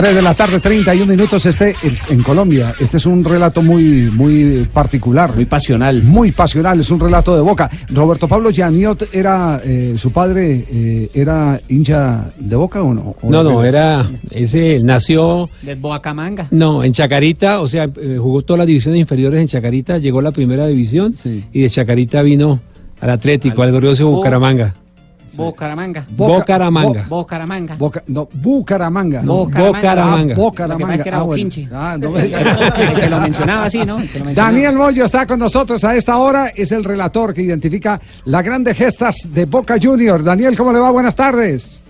3 0.01 0.14
de 0.14 0.22
la 0.22 0.32
tarde, 0.32 0.60
31 0.60 1.05
minutos. 1.12 1.44
Este 1.44 1.74
en, 1.82 1.94
en 2.09 2.22
Colombia. 2.22 2.72
Este 2.81 2.97
es 2.97 3.05
un 3.05 3.22
relato 3.22 3.60
muy, 3.60 4.10
muy 4.10 4.66
particular. 4.72 5.35
Muy 5.35 5.44
pasional. 5.44 6.02
Muy 6.02 6.32
pasional. 6.32 6.81
Es 6.81 6.90
un 6.90 6.98
relato 6.98 7.36
de 7.36 7.43
boca. 7.43 7.68
Roberto 7.90 8.27
Pablo 8.27 8.51
Gianiot 8.51 9.10
era, 9.12 9.60
eh, 9.62 9.97
su 9.98 10.10
padre 10.10 10.64
eh, 10.70 11.10
era 11.12 11.60
hincha 11.68 12.31
de 12.39 12.56
boca 12.56 12.82
o 12.82 12.94
no? 12.94 13.14
¿O 13.20 13.28
No, 13.31 13.43
no, 13.43 13.62
era 13.62 14.09
ese 14.31 14.81
nació 14.82 15.51
Del 15.60 15.77
Boacamanga. 15.77 16.47
no 16.51 16.82
en 16.82 16.93
Chacarita, 16.94 17.60
o 17.60 17.68
sea, 17.68 17.85
eh, 17.85 18.16
jugó 18.18 18.40
todas 18.40 18.59
las 18.60 18.66
divisiones 18.68 19.01
inferiores 19.01 19.39
en 19.39 19.48
Chacarita, 19.48 19.98
llegó 19.98 20.20
a 20.20 20.22
la 20.22 20.32
primera 20.32 20.66
división 20.66 21.14
y 21.52 21.60
de 21.60 21.68
Chacarita 21.68 22.22
vino 22.22 22.59
al 23.02 23.10
Atlético, 23.10 23.62
al, 23.62 23.70
glorioso 23.70 24.09
Bo- 24.09 24.22
Bucaramanga. 25.36 26.07
Bocaramanga. 26.11 27.05
Bocaramanga. 27.09 27.74
Boca, 27.77 28.02
no, 28.07 28.28
Bucaramanga. 28.32 29.23
No, 29.23 29.47
Bucaramanga. 29.47 30.35
Ah, 30.35 30.36
Bucaramanga. 30.36 30.69
Lo 30.69 30.78
que 30.78 30.85
pasa 30.85 30.94
es 30.94 31.02
que 31.02 31.09
era 31.09 31.19
Ah, 31.19 31.23
bueno. 31.23 31.51
Ah, 31.73 31.97
no, 31.98 32.15
que 32.94 33.09
lo 33.11 33.20
mencionaba 33.20 33.65
así, 33.65 33.85
¿no? 33.85 33.98
El 34.01 34.09
que 34.09 34.19
lo 34.19 34.24
mencionaba. 34.27 34.52
Daniel 34.52 34.77
Moyo 34.77 35.05
está 35.05 35.27
con 35.27 35.39
nosotros 35.39 35.85
a 35.85 35.94
esta 35.97 36.16
hora, 36.19 36.48
es 36.55 36.73
el 36.73 36.85
relator 36.85 37.32
que 37.35 37.43
identifica 37.43 38.01
las 38.24 38.44
grandes 38.44 38.77
gestas 38.77 39.28
de 39.32 39.44
Boca 39.47 39.77
Junior. 39.81 40.23
Daniel, 40.23 40.57
¿cómo 40.57 40.73
le 40.73 40.78
va? 40.78 40.90
Buenas 40.90 41.15
tardes. 41.15 41.82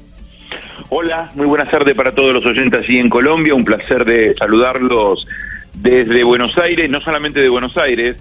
Hola, 0.88 1.30
muy 1.36 1.46
buenas 1.46 1.70
tardes 1.70 1.94
para 1.94 2.12
todos 2.14 2.32
los 2.34 2.44
oyentes 2.44 2.84
allí 2.84 2.98
en 2.98 3.08
Colombia. 3.08 3.54
Un 3.54 3.64
placer 3.64 4.04
de 4.04 4.34
saludarlos 4.38 5.26
desde 5.74 6.24
Buenos 6.24 6.56
Aires, 6.58 6.90
no 6.90 7.00
solamente 7.00 7.40
de 7.40 7.48
Buenos 7.48 7.76
Aires. 7.76 8.16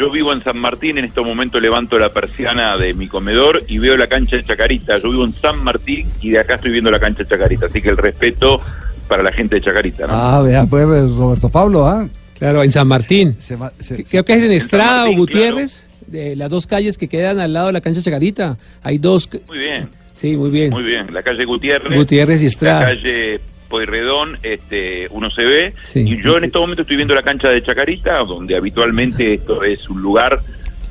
Yo 0.00 0.10
vivo 0.10 0.32
en 0.32 0.42
San 0.42 0.58
Martín, 0.58 0.96
en 0.96 1.04
este 1.04 1.20
momento 1.20 1.60
levanto 1.60 1.98
la 1.98 2.08
persiana 2.08 2.76
de 2.78 2.94
mi 2.94 3.06
comedor 3.06 3.62
y 3.68 3.76
veo 3.78 3.98
la 3.98 4.06
cancha 4.06 4.36
de 4.36 4.44
Chacarita. 4.44 4.96
Yo 4.96 5.10
vivo 5.10 5.24
en 5.26 5.34
San 5.34 5.62
Martín 5.62 6.08
y 6.22 6.30
de 6.30 6.38
acá 6.38 6.54
estoy 6.54 6.70
viendo 6.70 6.90
la 6.90 6.98
cancha 6.98 7.22
de 7.22 7.28
Chacarita. 7.28 7.66
Así 7.66 7.82
que 7.82 7.90
el 7.90 7.98
respeto 7.98 8.62
para 9.08 9.22
la 9.22 9.30
gente 9.30 9.56
de 9.56 9.60
Chacarita. 9.60 10.06
¿no? 10.06 10.12
Ah, 10.14 10.40
vea, 10.42 10.64
pues 10.64 10.86
Roberto 10.86 11.50
Pablo, 11.50 11.86
¿ah? 11.86 12.08
Claro, 12.38 12.62
en 12.62 12.72
San 12.72 12.88
Martín. 12.88 13.36
Se 13.40 13.58
se- 13.80 14.02
Creo 14.04 14.24
que 14.24 14.32
es 14.32 14.42
en 14.42 14.52
Estrada 14.52 15.04
o 15.10 15.12
Gutiérrez, 15.14 15.86
de 16.06 16.34
las 16.34 16.48
dos 16.48 16.66
calles 16.66 16.96
que 16.96 17.06
quedan 17.06 17.38
al 17.38 17.52
lado 17.52 17.66
de 17.66 17.74
la 17.74 17.82
cancha 17.82 18.00
Chacarita. 18.00 18.56
Hay 18.82 18.96
dos. 18.96 19.28
Muy 19.48 19.58
bien. 19.58 19.88
Sí, 20.14 20.34
muy 20.34 20.48
bien. 20.48 20.70
Muy 20.70 20.82
bien, 20.82 21.12
la 21.12 21.22
calle 21.22 21.44
Gutiérrez. 21.44 21.94
Gutiérrez 21.98 22.40
y 22.42 22.46
Estrada. 22.46 22.80
La 22.80 22.86
calle 22.86 23.38
Pueyrredón, 23.70 24.36
este, 24.42 25.06
uno 25.10 25.30
se 25.30 25.44
ve. 25.44 25.74
Sí. 25.82 26.00
Y 26.00 26.22
yo 26.22 26.36
en 26.36 26.44
este 26.44 26.58
momento 26.58 26.82
estoy 26.82 26.96
viendo 26.96 27.14
la 27.14 27.22
cancha 27.22 27.48
de 27.48 27.62
Chacarita, 27.62 28.18
donde 28.24 28.56
habitualmente 28.56 29.34
esto 29.34 29.62
es 29.62 29.88
un 29.88 30.02
lugar 30.02 30.42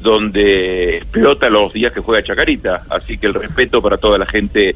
donde 0.02 0.98
explota 0.98 1.50
los 1.50 1.74
días 1.74 1.94
que 1.94 2.00
juega 2.00 2.24
Chacarita. 2.24 2.84
Así 2.90 3.18
que 3.18 3.28
el 3.28 3.34
respeto 3.34 3.82
para 3.82 3.98
toda 3.98 4.18
la 4.18 4.26
gente 4.26 4.76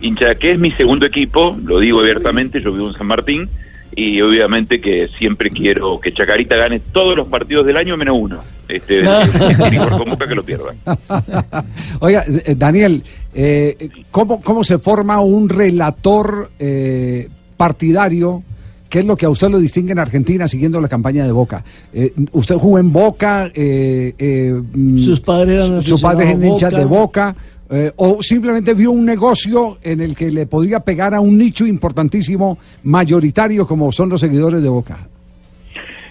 hincha, 0.00 0.34
que 0.34 0.52
es 0.52 0.58
mi 0.58 0.72
segundo 0.72 1.06
equipo, 1.06 1.56
lo 1.62 1.78
digo 1.78 2.00
abiertamente, 2.00 2.60
yo 2.60 2.72
vivo 2.72 2.88
en 2.88 2.94
San 2.94 3.06
Martín. 3.06 3.48
Y 3.94 4.22
obviamente 4.22 4.80
que 4.80 5.08
siempre 5.18 5.50
quiero 5.50 6.00
que 6.00 6.14
Chacarita 6.14 6.56
gane 6.56 6.80
todos 6.80 7.14
los 7.14 7.28
partidos 7.28 7.66
del 7.66 7.76
año 7.76 7.94
menos 7.98 8.16
uno. 8.18 8.42
Este, 8.66 9.02
Boca 9.02 10.26
que 10.28 10.34
lo 10.34 10.42
pierdan. 10.42 10.76
Oiga, 12.00 12.24
eh, 12.26 12.54
Daniel, 12.56 13.02
eh, 13.34 13.90
¿cómo, 14.10 14.40
¿cómo 14.40 14.64
se 14.64 14.78
forma 14.78 15.20
un 15.20 15.50
relator 15.50 16.50
eh, 16.58 17.28
partidario? 17.56 18.42
¿Qué 18.88 18.98
es 18.98 19.06
lo 19.06 19.16
que 19.16 19.24
a 19.24 19.30
usted 19.30 19.48
lo 19.48 19.58
distingue 19.58 19.92
en 19.92 19.98
Argentina 19.98 20.46
siguiendo 20.46 20.78
la 20.80 20.88
campaña 20.88 21.24
de 21.24 21.32
Boca? 21.32 21.64
Eh, 21.94 22.12
usted 22.32 22.56
jugó 22.56 22.78
en 22.78 22.92
Boca, 22.92 23.50
eh, 23.54 24.14
eh, 24.18 24.52
mm, 24.74 24.98
Sus 24.98 25.20
padres 25.20 25.66
eran 25.66 25.82
su 25.82 25.98
padre 26.00 26.24
es 26.24 26.30
aficionados 26.30 26.62
a 26.62 26.66
hincha 26.66 26.66
Boca. 26.66 26.78
de 26.78 26.84
Boca, 26.84 27.36
eh, 27.74 27.90
o 27.96 28.22
simplemente 28.22 28.74
vio 28.74 28.90
un 28.90 29.06
negocio 29.06 29.78
en 29.82 30.02
el 30.02 30.14
que 30.14 30.30
le 30.30 30.44
podía 30.44 30.80
pegar 30.80 31.14
a 31.14 31.20
un 31.20 31.38
nicho 31.38 31.64
importantísimo, 31.64 32.58
mayoritario, 32.82 33.66
como 33.66 33.90
son 33.92 34.10
los 34.10 34.20
seguidores 34.20 34.62
de 34.62 34.68
Boca. 34.68 35.08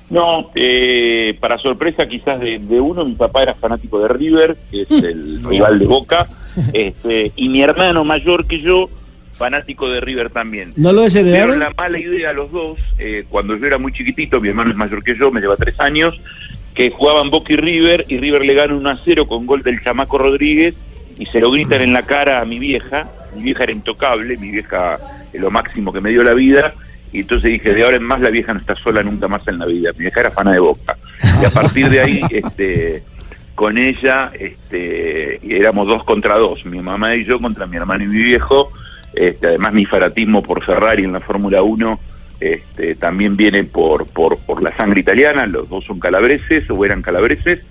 No, 0.09 0.49
eh, 0.55 1.37
para 1.39 1.59
sorpresa 1.59 2.07
quizás 2.07 2.39
de, 2.39 2.57
de 2.57 2.81
uno, 2.81 3.05
mi 3.05 3.13
papá 3.13 3.43
era 3.43 3.53
fanático 3.53 3.99
de 3.99 4.07
River, 4.07 4.57
que 4.71 4.81
es 4.81 4.89
el 4.89 5.43
rival 5.43 5.77
de 5.77 5.85
Boca, 5.85 6.27
este, 6.73 7.31
y 7.35 7.47
mi 7.47 7.61
hermano 7.61 8.03
mayor 8.03 8.47
que 8.47 8.59
yo, 8.59 8.89
fanático 9.33 9.89
de 9.89 9.99
River 9.99 10.29
también. 10.29 10.73
¿No 10.75 10.93
lo 10.93 11.01
desheredaron? 11.01 11.59
la 11.59 11.71
mala 11.71 11.99
idea 11.99 12.33
los 12.33 12.51
dos, 12.51 12.79
eh, 12.97 13.25
cuando 13.29 13.55
yo 13.55 13.65
era 13.65 13.77
muy 13.77 13.91
chiquitito, 13.91 14.39
mi 14.39 14.49
hermano 14.49 14.71
es 14.71 14.77
mayor 14.77 15.03
que 15.03 15.15
yo, 15.15 15.31
me 15.31 15.41
lleva 15.41 15.55
tres 15.55 15.79
años, 15.79 16.19
que 16.73 16.89
jugaban 16.89 17.29
Boca 17.29 17.53
y 17.53 17.55
River, 17.57 18.05
y 18.07 18.17
River 18.17 18.45
le 18.45 18.53
gana 18.53 18.75
1 18.75 18.89
a 18.89 18.99
0 19.03 19.27
con 19.27 19.45
gol 19.45 19.61
del 19.61 19.81
chamaco 19.83 20.17
Rodríguez, 20.17 20.75
y 21.17 21.25
se 21.25 21.39
lo 21.39 21.51
gritan 21.51 21.81
en 21.81 21.93
la 21.93 22.03
cara 22.03 22.41
a 22.41 22.45
mi 22.45 22.59
vieja, 22.59 23.09
mi 23.35 23.43
vieja 23.43 23.63
era 23.63 23.71
intocable, 23.71 24.37
mi 24.37 24.51
vieja 24.51 24.97
es 25.33 25.41
lo 25.41 25.51
máximo 25.51 25.91
que 25.91 26.01
me 26.01 26.11
dio 26.11 26.23
la 26.23 26.33
vida, 26.33 26.73
y 27.11 27.21
entonces 27.21 27.51
dije, 27.51 27.73
de 27.73 27.83
ahora 27.83 27.97
en 27.97 28.03
más 28.03 28.21
la 28.21 28.29
vieja 28.29 28.53
no 28.53 28.59
está 28.59 28.75
sola 28.75 29.03
nunca 29.03 29.27
más 29.27 29.45
en 29.47 29.59
la 29.59 29.65
vida, 29.65 29.91
mi 29.93 29.99
vieja 29.99 30.21
era 30.21 30.31
fana 30.31 30.51
de 30.51 30.59
Boca, 30.59 30.97
y 31.41 31.45
a 31.45 31.49
partir 31.49 31.89
de 31.89 31.99
ahí, 31.99 32.21
este 32.29 33.03
con 33.61 33.77
ella 33.77 34.31
este, 34.39 35.39
éramos 35.55 35.87
dos 35.87 36.03
contra 36.03 36.35
dos, 36.37 36.65
mi 36.65 36.79
mamá 36.79 37.15
y 37.15 37.25
yo 37.25 37.39
contra 37.39 37.67
mi 37.67 37.77
hermano 37.77 38.03
y 38.03 38.07
mi 38.07 38.23
viejo. 38.23 38.71
Este, 39.13 39.47
además, 39.47 39.73
mi 39.73 39.85
fanatismo 39.85 40.41
por 40.41 40.63
Ferrari 40.63 41.03
en 41.03 41.13
la 41.13 41.19
Fórmula 41.19 41.61
1 41.61 41.99
este, 42.39 42.95
también 42.95 43.37
viene 43.37 43.63
por, 43.63 44.07
por, 44.07 44.37
por 44.39 44.63
la 44.63 44.75
sangre 44.75 45.01
italiana. 45.01 45.45
Los 45.45 45.69
dos 45.69 45.85
son 45.85 45.99
calabreses 45.99 46.69
o 46.69 46.83
eran 46.83 47.01
calabreses. 47.01 47.63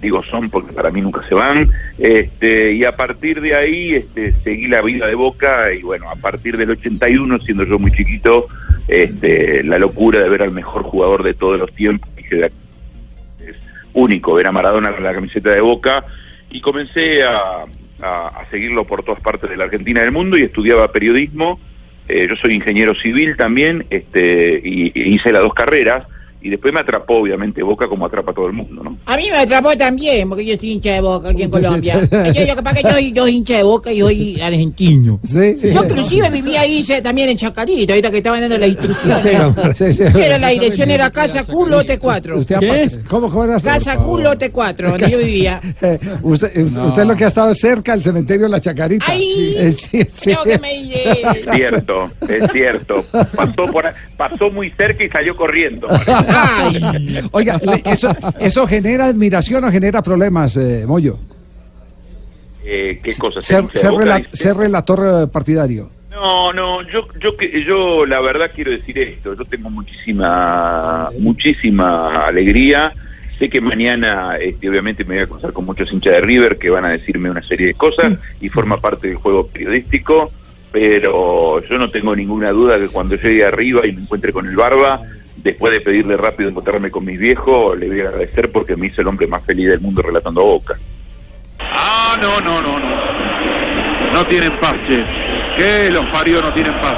Digo 0.00 0.22
son 0.22 0.50
porque 0.50 0.72
para 0.72 0.90
mí 0.90 1.00
nunca 1.00 1.26
se 1.28 1.34
van. 1.34 1.68
Este, 1.98 2.72
y 2.72 2.84
a 2.84 2.92
partir 2.92 3.40
de 3.40 3.54
ahí 3.54 3.94
este, 3.94 4.32
seguí 4.42 4.68
la 4.68 4.82
vida 4.82 5.06
de 5.06 5.14
Boca 5.14 5.72
y 5.72 5.82
bueno, 5.82 6.10
a 6.10 6.16
partir 6.16 6.56
del 6.56 6.70
81, 6.70 7.38
siendo 7.40 7.64
yo 7.64 7.78
muy 7.78 7.92
chiquito, 7.92 8.46
este, 8.88 9.62
la 9.62 9.78
locura 9.78 10.20
de 10.20 10.28
ver 10.28 10.42
al 10.42 10.52
mejor 10.52 10.82
jugador 10.82 11.22
de 11.22 11.34
todos 11.34 11.58
los 11.58 11.72
tiempos. 11.74 12.08
dije, 12.16 12.50
único 13.94 14.34
ver 14.34 14.46
a 14.46 14.52
Maradona 14.52 14.92
con 14.92 15.02
la 15.02 15.14
camiseta 15.14 15.50
de 15.50 15.60
Boca 15.60 16.04
y 16.50 16.60
comencé 16.60 17.24
a, 17.24 17.64
a- 18.02 18.28
a 18.28 18.50
seguirlo 18.50 18.84
por 18.84 19.02
todas 19.02 19.20
partes 19.20 19.48
de 19.50 19.56
la 19.56 19.64
Argentina 19.64 20.00
y 20.00 20.04
del 20.04 20.12
mundo 20.12 20.36
y 20.36 20.42
estudiaba 20.42 20.92
periodismo. 20.92 21.58
Eh, 22.08 22.26
yo 22.28 22.36
soy 22.36 22.54
ingeniero 22.54 22.94
civil 22.94 23.36
también 23.36 23.84
este, 23.90 24.60
y, 24.64 24.92
y 24.94 25.14
hice 25.16 25.32
las 25.32 25.42
dos 25.42 25.54
carreras 25.54 26.06
y 26.46 26.50
después 26.50 26.72
me 26.72 26.80
atrapó 26.80 27.16
obviamente 27.18 27.62
Boca 27.62 27.88
como 27.88 28.06
atrapa 28.06 28.30
a 28.30 28.34
todo 28.34 28.46
el 28.46 28.52
mundo, 28.52 28.82
¿no? 28.84 28.96
A 29.06 29.16
mí 29.16 29.28
me 29.30 29.36
atrapó 29.36 29.76
también, 29.76 30.28
porque 30.28 30.44
yo 30.44 30.56
soy 30.56 30.72
hincha 30.72 30.92
de 30.92 31.00
boca 31.00 31.30
aquí 31.30 31.42
en 31.42 31.50
Colombia. 31.50 32.00
yo, 32.34 32.44
yo, 32.44 32.54
capaz 32.54 32.74
que 32.74 32.82
yo, 32.82 32.90
soy- 32.90 33.12
yo 33.12 33.22
soy 33.22 33.32
hincha 33.36 33.56
de 33.56 33.62
boca 33.62 33.92
y 33.92 34.00
soy 34.00 34.40
argentino. 34.40 35.20
Sí, 35.24 35.56
sí. 35.56 35.72
Yo 35.72 35.82
inclusive 35.84 36.30
vivía 36.30 36.60
ahí 36.62 36.82
se- 36.82 37.02
también 37.02 37.28
en 37.30 37.36
Chacarita, 37.36 37.92
ahorita 37.94 38.10
que 38.10 38.18
estaban 38.18 38.40
dando 38.40 38.58
la 38.58 38.66
instrucción. 38.68 39.18
Sí, 39.22 39.28
hombre, 39.36 39.74
sí, 39.74 39.92
sí. 39.92 40.02
Era 40.02 40.38
la 40.38 40.48
dirección 40.50 40.90
era 40.90 41.10
Casa 41.10 41.44
Culote 41.44 41.98
4. 41.98 42.38
Usted 42.38 42.56
¿Cómo, 43.08 43.30
cómo 43.30 43.44
era? 43.44 43.60
Casa 43.60 43.96
Culote 43.96 44.50
4, 44.50 44.88
donde 44.90 45.08
yo 45.10 45.18
vivía. 45.18 45.60
Eh, 45.80 45.98
usted, 46.22 46.56
usted 46.56 47.02
es 47.02 47.08
lo 47.08 47.16
que 47.16 47.24
ha 47.24 47.28
estado 47.28 47.52
cerca 47.54 47.92
del 47.92 48.02
cementerio 48.02 48.44
de 48.44 48.50
la 48.50 48.60
Chacarita. 48.60 49.04
Ay, 49.08 49.54
Eh, 49.56 49.70
sí, 49.72 50.04
sí. 50.08 50.30
creo 50.30 50.44
que 50.44 50.58
me 50.58 50.74
hice. 50.74 51.10
Es 51.10 51.46
cierto, 51.54 52.10
es 52.28 52.52
cierto. 52.52 53.04
Pasó, 53.34 53.66
por, 53.66 53.86
ahí- 53.86 53.94
pasó 54.16 54.50
muy 54.50 54.70
cerca 54.72 55.04
y 55.04 55.08
salió 55.08 55.34
corriendo. 55.34 55.88
Oiga, 57.32 57.60
eso, 57.84 58.14
¿eso 58.38 58.66
genera 58.66 59.06
admiración 59.06 59.64
o 59.64 59.70
genera 59.70 60.02
problemas, 60.02 60.56
eh, 60.56 60.84
Moyo? 60.86 61.18
Eh, 62.64 62.98
¿Qué 63.02 63.14
cosa? 63.16 63.40
Ser, 63.42 63.64
rela- 63.64 64.56
relator 64.56 65.24
eh, 65.24 65.26
partidario. 65.28 65.90
No, 66.10 66.52
no, 66.52 66.82
yo, 66.82 67.06
yo, 67.20 67.36
que- 67.36 67.62
yo 67.64 68.06
la 68.06 68.20
verdad 68.20 68.50
quiero 68.54 68.70
decir 68.70 68.98
esto, 68.98 69.34
yo 69.34 69.44
tengo 69.44 69.68
muchísima, 69.70 71.10
muchísima 71.18 72.26
alegría, 72.26 72.92
sé 73.38 73.48
que 73.50 73.60
mañana 73.60 74.36
este, 74.40 74.68
obviamente 74.70 75.04
me 75.04 75.16
voy 75.16 75.24
a 75.24 75.26
cruzar 75.26 75.52
con 75.52 75.66
muchos 75.66 75.92
hinchas 75.92 76.14
de 76.14 76.20
River 76.22 76.56
que 76.56 76.70
van 76.70 76.86
a 76.86 76.90
decirme 76.90 77.30
una 77.30 77.42
serie 77.42 77.66
de 77.68 77.74
cosas 77.74 78.14
y 78.40 78.48
forma 78.48 78.78
parte 78.78 79.08
del 79.08 79.16
juego 79.16 79.46
periodístico, 79.46 80.32
pero 80.72 81.62
yo 81.68 81.78
no 81.78 81.90
tengo 81.90 82.16
ninguna 82.16 82.50
duda 82.50 82.78
que 82.78 82.88
cuando 82.88 83.14
llegue 83.16 83.44
arriba 83.44 83.86
y 83.86 83.92
me 83.92 84.00
encuentre 84.02 84.32
con 84.32 84.46
el 84.46 84.56
Barba, 84.56 85.00
después 85.36 85.72
de 85.72 85.80
pedirle 85.80 86.16
rápido 86.16 86.50
encontrarme 86.50 86.90
con 86.90 87.04
mis 87.04 87.18
viejos, 87.18 87.78
le 87.78 87.88
voy 87.88 88.00
a 88.00 88.08
agradecer 88.08 88.50
porque 88.50 88.76
me 88.76 88.88
hizo 88.88 89.00
el 89.00 89.08
hombre 89.08 89.26
más 89.26 89.44
feliz 89.44 89.68
del 89.68 89.80
mundo 89.80 90.02
relatando 90.02 90.40
a 90.40 90.44
Boca. 90.44 90.78
Ah, 91.60 92.16
no, 92.20 92.40
no, 92.40 92.60
no, 92.62 92.78
no. 92.78 94.12
No 94.12 94.24
tienen 94.26 94.58
paz, 94.60 94.74
che. 94.88 95.04
Que 95.56 95.90
los 95.90 96.04
parió 96.06 96.40
no 96.42 96.52
tienen 96.52 96.78
paz. 96.80 96.94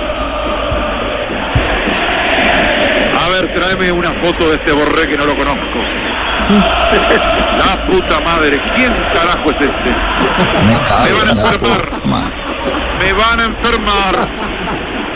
A 3.21 3.29
ver, 3.31 3.55
tráeme 3.55 3.93
una 3.93 4.11
foto 4.23 4.49
de 4.49 4.57
este 4.57 4.73
borré 4.73 5.09
que 5.09 5.17
no 5.17 5.27
lo 5.27 5.37
conozco. 5.37 5.79
La 6.49 7.87
puta 7.87 8.21
madre, 8.21 8.59
¿quién 8.77 8.93
carajo 9.13 9.51
es 9.51 9.61
este? 9.61 9.91
Me 11.05 11.13
van 11.13 11.29
a 11.29 11.31
enfermar. 11.31 11.83
Me 12.99 13.13
van 13.13 13.41
a 13.41 13.45
enfermar. 13.45 15.08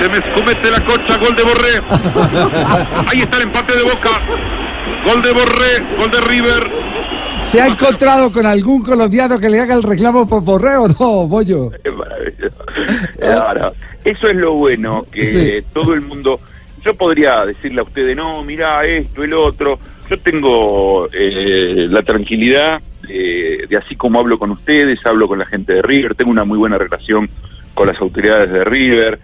Se 0.00 0.08
me 0.08 0.16
escumete 0.16 0.70
la 0.70 0.84
cocha, 0.84 1.16
gol 1.18 1.34
de 1.36 1.42
Borré. 1.42 1.74
Ahí 3.12 3.20
está 3.20 3.36
el 3.38 3.42
empate 3.44 3.76
de 3.76 3.82
Boca. 3.82 4.10
Gol 5.06 5.22
de 5.22 5.32
Borré, 5.32 5.96
gol 5.98 6.10
de 6.10 6.20
River. 6.22 6.70
¿Se 7.42 7.60
ha 7.60 7.66
encontrado 7.68 8.30
con 8.32 8.46
algún 8.46 8.82
colombiano 8.82 9.38
que 9.38 9.48
le 9.48 9.60
haga 9.60 9.74
el 9.74 9.82
reclamo 9.82 10.26
por 10.28 10.42
borreo? 10.42 10.88
No, 10.88 11.26
Moyo. 11.26 11.70
Es 11.82 11.92
maravilloso. 11.94 12.54
Ahora, 13.42 13.72
eso 14.04 14.28
es 14.28 14.36
lo 14.36 14.52
bueno, 14.54 15.04
que 15.10 15.24
Sí. 15.60 15.66
todo 15.72 15.94
el 15.94 16.00
mundo... 16.02 16.40
Yo 16.82 16.94
podría 16.94 17.44
decirle 17.44 17.80
a 17.80 17.84
ustedes, 17.84 18.16
no, 18.16 18.42
mira 18.42 18.84
esto, 18.86 19.22
el 19.22 19.34
otro. 19.34 19.78
Yo 20.08 20.18
tengo 20.18 21.08
eh, 21.12 21.86
la 21.90 22.02
tranquilidad 22.02 22.80
de, 23.02 23.66
de 23.68 23.76
así 23.76 23.96
como 23.96 24.18
hablo 24.18 24.38
con 24.38 24.50
ustedes, 24.50 24.98
hablo 25.04 25.28
con 25.28 25.38
la 25.40 25.44
gente 25.44 25.74
de 25.74 25.82
River, 25.82 26.14
tengo 26.14 26.30
una 26.30 26.44
muy 26.44 26.56
buena 26.56 26.78
relación 26.78 27.28
con 27.74 27.86
las 27.88 28.00
autoridades 28.00 28.50
de 28.50 28.64
River 28.64 29.20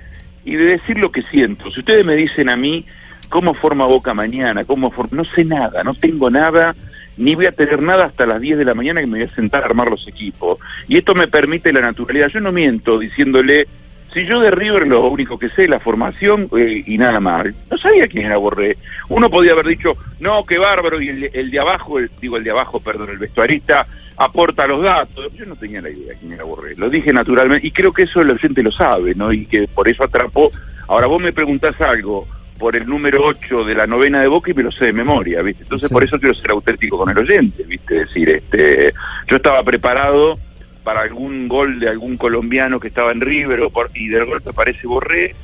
y 0.46 0.54
de 0.56 0.64
decir 0.64 0.96
lo 0.98 1.12
que 1.12 1.20
siento. 1.22 1.70
Si 1.70 1.80
ustedes 1.80 2.04
me 2.06 2.16
dicen 2.16 2.48
a 2.48 2.56
mí 2.56 2.86
cómo 3.28 3.52
forma 3.52 3.84
Boca 3.84 4.14
mañana, 4.14 4.64
cómo 4.64 4.90
forma... 4.90 5.18
No 5.18 5.24
sé 5.26 5.44
nada, 5.44 5.84
no 5.84 5.94
tengo 5.94 6.30
nada 6.30 6.74
ni 7.18 7.34
voy 7.34 7.46
a 7.46 7.52
tener 7.52 7.80
nada 7.82 8.04
hasta 8.06 8.26
las 8.26 8.40
10 8.40 8.58
de 8.58 8.64
la 8.66 8.74
mañana 8.74 9.00
que 9.00 9.06
me 9.06 9.18
voy 9.20 9.28
a 9.28 9.34
sentar 9.34 9.62
a 9.62 9.66
armar 9.66 9.88
los 9.90 10.06
equipos. 10.06 10.58
Y 10.86 10.98
esto 10.98 11.14
me 11.14 11.26
permite 11.28 11.72
la 11.72 11.80
naturalidad. 11.80 12.28
Yo 12.28 12.40
no 12.40 12.52
miento 12.52 12.98
diciéndole, 12.98 13.66
si 14.12 14.26
yo 14.26 14.38
de 14.40 14.50
River 14.50 14.86
lo 14.86 15.06
único 15.08 15.38
que 15.38 15.48
sé 15.48 15.64
es 15.64 15.70
la 15.70 15.80
formación 15.80 16.48
eh, 16.58 16.82
y 16.86 16.98
nada 16.98 17.18
más. 17.18 17.46
No 17.70 17.78
sabía 17.78 18.06
quién 18.06 18.26
era 18.26 18.36
Borré. 18.36 18.76
Uno 19.08 19.30
podía 19.30 19.52
haber 19.52 19.64
dicho, 19.66 19.96
no, 20.20 20.44
qué 20.44 20.58
bárbaro, 20.58 21.00
y 21.00 21.08
el, 21.08 21.30
el 21.32 21.50
de 21.50 21.58
abajo, 21.58 21.98
el- 21.98 22.10
digo 22.20 22.36
el 22.36 22.44
de 22.44 22.50
abajo, 22.50 22.80
perdón, 22.80 23.08
el 23.08 23.18
vestuarista 23.18 23.86
aporta 24.16 24.66
los 24.66 24.82
datos. 24.82 25.32
Yo 25.34 25.44
no 25.44 25.56
tenía 25.56 25.80
la 25.80 25.90
idea 25.90 26.14
quién 26.18 26.32
era 26.32 26.44
Borré. 26.44 26.74
Lo 26.76 26.88
dije 26.90 27.12
naturalmente 27.12 27.66
y 27.66 27.70
creo 27.70 27.92
que 27.92 28.02
eso 28.04 28.20
el 28.20 28.30
oyente 28.30 28.62
lo 28.62 28.70
sabe, 28.72 29.14
¿no? 29.14 29.32
Y 29.32 29.46
que 29.46 29.66
por 29.68 29.88
eso 29.88 30.04
atrapó. 30.04 30.50
Ahora 30.88 31.06
vos 31.06 31.20
me 31.20 31.32
preguntás 31.32 31.80
algo 31.80 32.26
por 32.58 32.74
el 32.76 32.86
número 32.88 33.22
8 33.24 33.64
de 33.64 33.74
la 33.74 33.86
novena 33.86 34.20
de 34.20 34.28
Boca 34.28 34.50
y 34.50 34.54
me 34.54 34.62
lo 34.62 34.72
sé 34.72 34.86
de 34.86 34.92
memoria, 34.92 35.42
¿viste? 35.42 35.64
Entonces 35.64 35.90
por 35.90 36.02
eso 36.02 36.18
quiero 36.18 36.34
ser 36.34 36.50
auténtico 36.52 36.96
con 36.96 37.10
el 37.10 37.18
oyente, 37.18 37.64
¿viste? 37.64 38.00
Es 38.02 38.08
decir, 38.08 38.28
este, 38.30 38.92
yo 39.28 39.36
estaba 39.36 39.62
preparado 39.62 40.38
para 40.82 41.00
algún 41.00 41.48
gol 41.48 41.80
de 41.80 41.88
algún 41.88 42.16
colombiano 42.16 42.80
que 42.80 42.88
estaba 42.88 43.12
en 43.12 43.20
River 43.20 43.60
o 43.62 43.70
por- 43.70 43.90
y 43.94 44.08
del 44.08 44.24
golpe 44.24 44.50
aparece 44.50 44.86
Borré, 44.86 45.34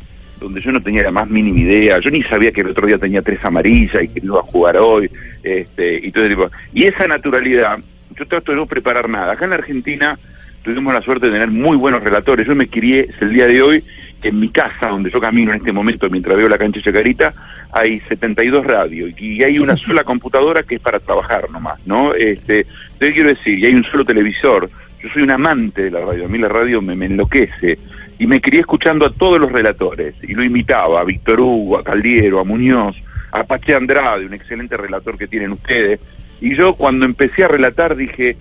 donde 0.41 0.61
yo 0.61 0.73
no 0.73 0.81
tenía 0.83 1.03
la 1.03 1.11
más 1.11 1.29
mínima 1.29 1.59
idea, 1.59 1.99
yo 1.99 2.11
ni 2.11 2.23
sabía 2.23 2.51
que 2.53 2.63
el 2.63 2.69
otro 2.69 2.87
día 2.87 2.97
tenía 2.99 3.21
tres 3.23 3.45
amarillas 3.45 4.03
y 4.05 4.09
que 4.09 4.21
iba 4.25 4.39
a 4.39 4.43
jugar 4.45 4.77
hoy, 4.79 5.11
este, 5.43 5.97
y 6.07 6.11
todo 6.13 6.25
ese 6.25 6.35
tipo. 6.35 6.51
Y 6.73 6.85
esa 6.85 7.07
naturalidad, 7.07 7.79
yo 8.19 8.27
trato 8.27 8.53
de 8.53 8.59
no 8.59 8.67
preparar 8.67 9.09
nada. 9.09 9.33
Acá 9.33 9.45
en 9.45 9.51
la 9.51 9.57
Argentina 9.57 10.19
tuvimos 10.63 10.95
la 10.95 11.03
suerte 11.03 11.27
de 11.27 11.33
tener 11.33 11.51
muy 11.51 11.77
buenos 11.77 12.03
relatores. 12.03 12.47
Yo 12.47 12.55
me 12.55 12.69
crié 12.69 13.01
es 13.11 13.23
el 13.23 13.33
día 13.33 13.47
de 13.47 13.63
hoy 13.63 13.85
que 14.21 14.29
en 14.29 14.39
mi 14.39 14.49
casa, 14.51 14.89
donde 14.89 15.11
yo 15.11 15.21
camino 15.21 15.51
en 15.51 15.59
este 15.59 15.73
momento 15.73 16.09
mientras 16.09 16.37
veo 16.37 16.49
la 16.49 16.59
cancha 16.59 16.81
Chacarita, 16.81 17.35
hay 17.73 18.01
72 18.01 18.65
radios 18.65 19.21
y 19.21 19.43
hay 19.43 19.59
una 19.59 19.77
sola 19.87 20.05
computadora 20.05 20.63
que 20.63 20.77
es 20.77 20.81
para 20.81 21.01
trabajar 21.01 21.51
nomás, 21.51 21.85
¿no? 21.87 22.15
Este, 22.15 22.67
te 22.99 23.13
quiero 23.13 23.31
decir, 23.31 23.59
y 23.59 23.67
hay 23.67 23.75
un 23.75 23.85
solo 23.85 24.05
televisor. 24.05 24.71
Yo 25.03 25.09
soy 25.13 25.23
un 25.23 25.33
amante 25.33 25.83
de 25.83 25.91
la 25.91 26.01
radio, 26.01 26.27
a 26.27 26.29
mí 26.29 26.39
la 26.39 26.49
radio 26.49 26.81
me, 26.81 26.95
me 26.95 27.07
enloquece 27.07 27.77
y 28.21 28.27
me 28.29 28.41
crié 28.41 28.61
escuchando 28.61 29.05
a 29.05 29.13
todos 29.13 29.41
los 29.41 29.51
relatores 29.51 30.15
y 30.23 30.35
lo 30.35 30.45
imitaba 30.45 31.01
a 31.01 31.05
Víctor 31.05 31.41
Hugo, 31.41 31.79
a 31.79 31.83
Caldiero, 31.83 32.39
a 32.39 32.45
Muñoz, 32.45 32.95
a 33.33 33.43
Pache 33.43 33.75
Andrade, 33.75 34.27
un 34.27 34.35
excelente 34.35 34.77
relator 34.77 35.19
que 35.19 35.27
tienen 35.27 35.51
ustedes. 35.51 35.99
Y 36.43 36.57
yo 36.57 36.75
cuando 36.75 37.05
empecé 37.07 37.45
a 37.45 37.49
relatar 37.49 37.95
dije, 37.97 38.37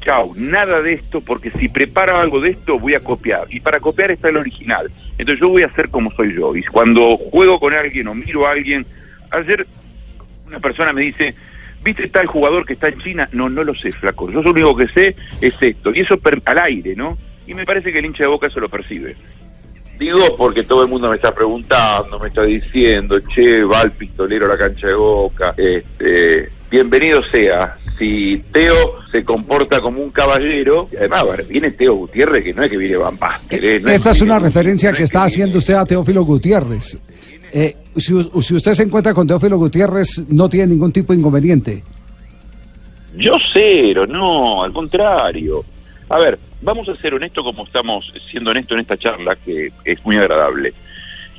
chau, 0.00 0.34
nada 0.36 0.82
de 0.82 0.94
esto, 0.94 1.20
porque 1.20 1.50
si 1.52 1.68
preparo 1.68 2.16
algo 2.16 2.40
de 2.40 2.50
esto 2.50 2.78
voy 2.78 2.94
a 2.94 3.00
copiar. 3.00 3.46
Y 3.48 3.60
para 3.60 3.78
copiar 3.80 4.10
está 4.10 4.28
el 4.28 4.36
original. 4.36 4.90
Entonces 5.16 5.40
yo 5.40 5.48
voy 5.48 5.62
a 5.62 5.66
hacer 5.68 5.88
como 5.88 6.10
soy 6.12 6.34
yo. 6.34 6.54
Y 6.56 6.62
cuando 6.64 7.16
juego 7.16 7.58
con 7.60 7.72
alguien 7.72 8.08
o 8.08 8.14
miro 8.14 8.46
a 8.46 8.50
alguien, 8.50 8.84
ayer 9.30 9.66
una 10.46 10.58
persona 10.58 10.92
me 10.92 11.02
dice, 11.02 11.34
¿viste 11.82 12.08
tal 12.08 12.26
jugador 12.26 12.66
que 12.66 12.72
está 12.74 12.88
en 12.88 12.98
China? 13.00 13.28
No, 13.32 13.48
no 13.48 13.62
lo 13.64 13.74
sé, 13.74 13.92
flaco. 13.92 14.28
Yo 14.30 14.42
lo 14.42 14.50
único 14.50 14.76
que 14.76 14.88
sé 14.88 15.16
es 15.40 15.54
esto. 15.60 15.94
Y 15.94 16.00
eso 16.00 16.18
per- 16.18 16.42
al 16.44 16.58
aire, 16.58 16.94
¿no? 16.96 17.16
Y 17.46 17.54
me 17.54 17.64
parece 17.64 17.92
que 17.92 18.00
el 18.00 18.06
hincha 18.06 18.24
de 18.24 18.28
boca 18.28 18.48
eso 18.48 18.58
lo 18.60 18.68
percibe. 18.68 19.16
Digo 19.98 20.36
porque 20.36 20.64
todo 20.64 20.82
el 20.82 20.88
mundo 20.88 21.08
me 21.08 21.14
está 21.16 21.32
preguntando, 21.32 22.18
me 22.18 22.26
está 22.28 22.42
diciendo, 22.42 23.20
che, 23.28 23.62
va 23.62 23.82
el 23.82 23.92
pistolero 23.92 24.46
a 24.46 24.48
la 24.48 24.58
cancha 24.58 24.88
de 24.88 24.94
boca. 24.94 25.54
Este, 25.56 26.50
bienvenido 26.74 27.22
sea. 27.22 27.78
Si 27.98 28.42
Teo 28.50 28.96
se 29.12 29.22
comporta 29.22 29.80
como 29.80 30.00
un 30.00 30.10
caballero, 30.10 30.88
además 30.98 31.24
viene 31.48 31.70
Teo 31.70 31.94
Gutiérrez, 31.94 32.42
que 32.42 32.52
no 32.52 32.64
es 32.64 32.70
que 32.70 32.76
viene 32.76 32.96
Van 32.96 33.16
¿eh? 33.50 33.80
No 33.80 33.90
Esta 33.90 34.10
es 34.10 34.20
una 34.20 34.40
referencia 34.40 34.92
que 34.92 35.04
está 35.04 35.22
haciendo 35.22 35.58
usted 35.58 35.74
a 35.74 35.84
Teófilo 35.84 36.24
Gutiérrez. 36.24 36.98
Eh, 37.52 37.76
si, 37.96 38.12
si 38.42 38.54
usted 38.56 38.72
se 38.72 38.82
encuentra 38.82 39.14
con 39.14 39.24
Teófilo 39.24 39.56
Gutiérrez, 39.56 40.24
no 40.28 40.48
tiene 40.48 40.68
ningún 40.68 40.90
tipo 40.90 41.12
de 41.12 41.20
inconveniente. 41.20 41.84
Yo 43.16 43.36
cero, 43.52 44.04
no, 44.08 44.64
al 44.64 44.72
contrario. 44.72 45.64
A 46.08 46.18
ver, 46.18 46.36
vamos 46.60 46.88
a 46.88 46.96
ser 46.96 47.14
honestos 47.14 47.44
como 47.44 47.64
estamos 47.64 48.12
siendo 48.28 48.50
honestos 48.50 48.74
en 48.74 48.80
esta 48.80 48.96
charla, 48.96 49.36
que 49.36 49.70
es 49.84 50.04
muy 50.04 50.16
agradable. 50.16 50.74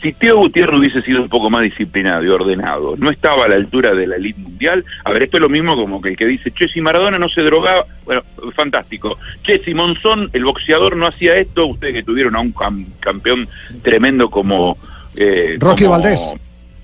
Si 0.05 0.13
Teo 0.13 0.37
Gutiérrez 0.37 0.77
hubiese 0.77 1.01
sido 1.01 1.23
un 1.23 1.29
poco 1.29 1.49
más 1.49 1.63
disciplinado 1.63 2.23
y 2.23 2.27
ordenado, 2.27 2.93
no 2.95 3.09
estaba 3.09 3.45
a 3.45 3.47
la 3.47 3.55
altura 3.55 3.95
de 3.95 4.05
la 4.05 4.17
elite 4.17 4.39
mundial, 4.39 4.85
a 5.03 5.11
ver, 5.11 5.23
esto 5.23 5.37
es 5.37 5.41
lo 5.41 5.49
mismo 5.49 5.75
como 5.75 5.99
que 5.99 6.09
el 6.09 6.15
que 6.15 6.27
dice, 6.27 6.51
che, 6.51 6.67
si 6.67 6.79
Maradona 6.79 7.17
no 7.17 7.27
se 7.27 7.41
drogaba, 7.41 7.87
bueno, 8.03 8.21
fantástico. 8.53 9.17
Che, 9.41 9.63
si 9.65 9.73
Monzón, 9.73 10.29
el 10.33 10.45
boxeador, 10.45 10.95
no 10.95 11.07
hacía 11.07 11.35
esto, 11.37 11.65
ustedes 11.65 11.95
que 11.95 12.03
tuvieron 12.03 12.35
a 12.35 12.39
un 12.41 12.53
cam- 12.53 12.85
campeón 12.99 13.47
tremendo 13.81 14.29
como... 14.29 14.77
eh, 15.15 15.57
Rocky 15.59 15.85
como 15.85 15.97
Valdés. 15.97 16.35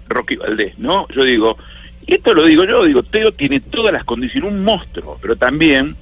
Rocky 0.10 0.38
Valdés, 0.38 0.80
¿no? 0.80 1.07
Yo 1.10 1.23
digo, 1.23 1.57
y 2.07 2.15
esto 2.15 2.34
lo 2.34 2.43
digo 2.43 2.64
yo, 2.64 2.85
digo, 2.85 3.03
Teo 3.03 3.31
tiene 3.34 3.60
todas 3.60 3.93
las 3.93 4.03
condiciones, 4.03 4.52
un 4.52 4.64
monstruo, 4.64 5.19
pero 5.22 5.35
también, 5.35 5.95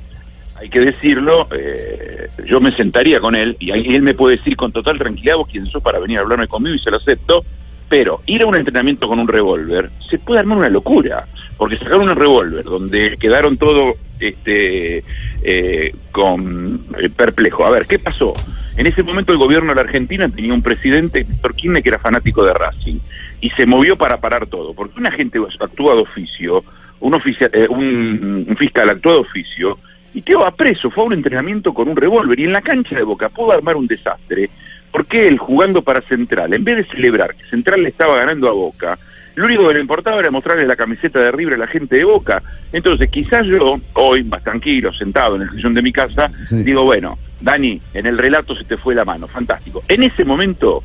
hay 0.59 0.69
que 0.69 0.79
decirlo, 0.79 1.47
eh, 1.51 2.27
yo 2.45 2.59
me 2.59 2.71
sentaría 2.75 3.19
con 3.19 3.35
él 3.35 3.55
y 3.59 3.71
él 3.71 4.01
me 4.01 4.13
puede 4.13 4.37
decir 4.37 4.55
con 4.55 4.71
total 4.71 4.97
tranquilidad, 4.97 5.37
vos 5.37 5.47
quién 5.51 5.65
sos 5.67 5.81
para 5.81 5.99
venir 5.99 6.17
a 6.17 6.21
hablarme 6.21 6.47
conmigo 6.47 6.75
y 6.75 6.79
se 6.79 6.91
lo 6.91 6.97
acepto, 6.97 7.45
pero 7.87 8.21
ir 8.25 8.41
a 8.43 8.45
un 8.45 8.55
entrenamiento 8.55 9.07
con 9.07 9.19
un 9.19 9.27
revólver 9.27 9.89
se 10.09 10.19
puede 10.19 10.39
armar 10.39 10.57
una 10.57 10.69
locura, 10.69 11.25
porque 11.57 11.77
sacar 11.77 11.97
un 11.97 12.09
revólver 12.15 12.63
donde 12.63 13.17
quedaron 13.17 13.57
todo 13.57 13.95
este 14.19 15.03
eh, 15.43 15.95
con 16.11 16.81
eh, 16.99 17.09
perplejo. 17.09 17.65
A 17.65 17.69
ver, 17.71 17.85
¿qué 17.85 17.97
pasó? 17.97 18.33
En 18.77 18.85
ese 18.85 19.01
momento 19.03 19.31
el 19.31 19.37
gobierno 19.37 19.69
de 19.69 19.75
la 19.75 19.81
Argentina 19.81 20.29
tenía 20.29 20.53
un 20.53 20.61
presidente, 20.61 21.23
Víctor 21.23 21.55
Kirchner, 21.55 21.81
que 21.83 21.89
era 21.89 21.99
fanático 21.99 22.45
de 22.45 22.53
Racing, 22.53 22.99
y 23.41 23.49
se 23.51 23.65
movió 23.65 23.95
para 23.97 24.17
parar 24.17 24.47
todo, 24.47 24.73
porque 24.73 24.99
un 24.99 25.07
agente 25.07 25.39
actúa 25.59 25.95
de 25.95 26.01
oficio, 26.01 26.63
un, 26.99 27.13
oficia- 27.13 27.49
eh, 27.53 27.67
un, 27.69 28.45
un 28.47 28.55
fiscal 28.57 28.89
actúa 28.89 29.13
de 29.13 29.19
oficio, 29.19 29.79
y 30.19 30.21
quedó 30.21 30.45
a 30.45 30.51
preso, 30.51 30.91
fue 30.91 31.05
a 31.05 31.07
un 31.07 31.13
entrenamiento 31.13 31.73
con 31.73 31.87
un 31.87 31.95
revólver, 31.95 32.37
y 32.37 32.43
en 32.43 32.51
la 32.51 32.61
cancha 32.61 32.93
de 32.93 33.03
Boca 33.03 33.29
pudo 33.29 33.53
armar 33.53 33.77
un 33.77 33.87
desastre, 33.87 34.49
porque 34.91 35.25
él 35.29 35.37
jugando 35.37 35.81
para 35.81 36.01
Central, 36.01 36.53
en 36.53 36.65
vez 36.65 36.75
de 36.75 36.83
celebrar 36.83 37.33
que 37.35 37.45
Central 37.45 37.83
le 37.83 37.87
estaba 37.87 38.17
ganando 38.17 38.49
a 38.49 38.51
Boca, 38.51 38.99
lo 39.35 39.45
único 39.45 39.69
que 39.69 39.75
le 39.75 39.79
importaba 39.79 40.19
era 40.19 40.29
mostrarle 40.29 40.67
la 40.67 40.75
camiseta 40.75 41.19
de 41.19 41.31
River 41.31 41.53
a 41.53 41.59
la 41.59 41.67
gente 41.67 41.95
de 41.95 42.03
Boca. 42.03 42.43
Entonces, 42.73 43.09
quizás 43.09 43.45
yo, 43.45 43.79
hoy, 43.93 44.25
más 44.25 44.43
tranquilo, 44.43 44.91
sentado 44.91 45.37
en 45.37 45.43
el 45.43 45.51
sillón 45.51 45.73
de 45.73 45.81
mi 45.81 45.93
casa, 45.93 46.29
digo, 46.51 46.83
bueno, 46.83 47.17
Dani, 47.39 47.79
en 47.93 48.05
el 48.05 48.17
relato 48.17 48.57
se 48.57 48.65
te 48.65 48.75
fue 48.75 48.95
la 48.95 49.05
mano, 49.05 49.25
fantástico. 49.25 49.83
En 49.87 50.03
ese 50.03 50.25
momento, 50.25 50.83